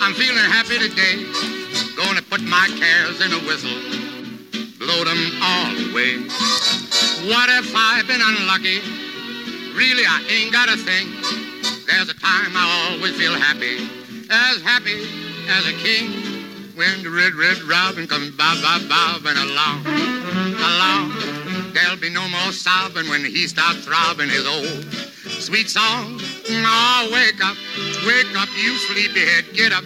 I'm 0.05 0.13
feeling 0.13 0.45
happy 0.45 0.77
today. 0.77 1.25
Gonna 1.97 2.21
put 2.21 2.43
my 2.43 2.69
cares 2.77 3.25
in 3.25 3.33
a 3.33 3.41
whistle. 3.49 3.73
Blow 4.77 5.01
them 5.05 5.23
all 5.41 5.73
away. 5.89 6.21
What 7.25 7.49
if 7.57 7.73
I've 7.73 8.07
been 8.07 8.21
unlucky? 8.21 8.85
Really, 9.73 10.05
I 10.05 10.21
ain't 10.29 10.53
got 10.53 10.69
a 10.69 10.77
thing. 10.77 11.09
There's 11.89 12.11
a 12.11 12.19
time 12.21 12.53
I 12.53 12.93
always 12.93 13.17
feel 13.17 13.33
happy. 13.33 13.89
As 14.29 14.61
happy 14.61 15.01
as 15.49 15.65
a 15.65 15.73
king. 15.81 16.13
When 16.77 17.03
the 17.03 17.11
red, 17.11 17.33
red 17.33 17.63
robin 17.63 18.07
comes 18.07 18.31
bob, 18.33 18.61
bob, 18.61 18.89
bobbing 18.89 19.41
along. 19.41 19.87
Along. 19.89 21.73
There'll 21.73 21.97
be 21.97 22.11
no 22.11 22.29
more 22.29 22.53
sobbing 22.53 23.09
when 23.09 23.25
he 23.25 23.47
starts 23.49 23.87
throbbing 23.87 24.29
his 24.29 24.47
old 24.47 25.12
sweet 25.43 25.69
song. 25.69 26.21
Oh, 26.23 27.11
wake 27.11 27.43
up, 27.43 27.57
wake 28.07 28.31
up, 28.39 28.49
you 28.55 28.79
sleepyhead. 28.87 29.51
Get 29.53 29.73
up, 29.73 29.83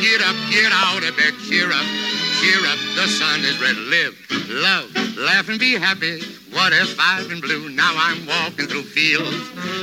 get 0.00 0.24
up, 0.24 0.36
get 0.48 0.72
out 0.72 1.04
of 1.04 1.14
bed. 1.14 1.34
Cheer 1.44 1.68
up, 1.68 1.84
cheer 2.40 2.64
up. 2.64 2.80
The 2.96 3.06
sun 3.06 3.44
is 3.44 3.60
red. 3.60 3.76
Live, 3.76 4.16
love, 4.48 4.88
laugh, 5.18 5.48
and 5.50 5.60
be 5.60 5.74
happy. 5.74 6.24
What 6.56 6.72
if 6.72 6.96
I've 6.98 7.28
been 7.28 7.40
blue? 7.40 7.68
Now 7.68 7.92
I'm 7.96 8.24
walking 8.26 8.66
through 8.66 8.84
fields 8.84 9.36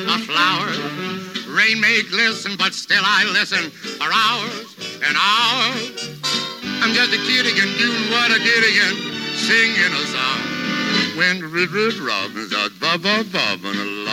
of 0.09 0.25
flowers. 0.25 0.81
Rain 1.53 1.79
may 1.79 2.01
glisten, 2.09 2.57
but 2.57 2.73
still 2.73 3.03
I 3.05 3.29
listen 3.29 3.69
for 3.69 4.09
hours 4.09 4.73
and 5.05 5.13
hours. 5.13 6.17
I'm 6.81 6.93
just 6.97 7.13
a 7.13 7.21
kid 7.29 7.45
again, 7.45 7.69
doing 7.77 8.09
what 8.09 8.33
I 8.33 8.41
did 8.41 8.63
again, 8.73 8.95
singing 9.37 9.93
a 9.93 10.05
song. 10.09 10.41
When 11.15 11.45
red, 11.53 11.69
red 11.69 11.93
robins 11.93 12.53
bob, 12.79 13.03
bob, 13.03 13.31
bobbing 13.31 14.05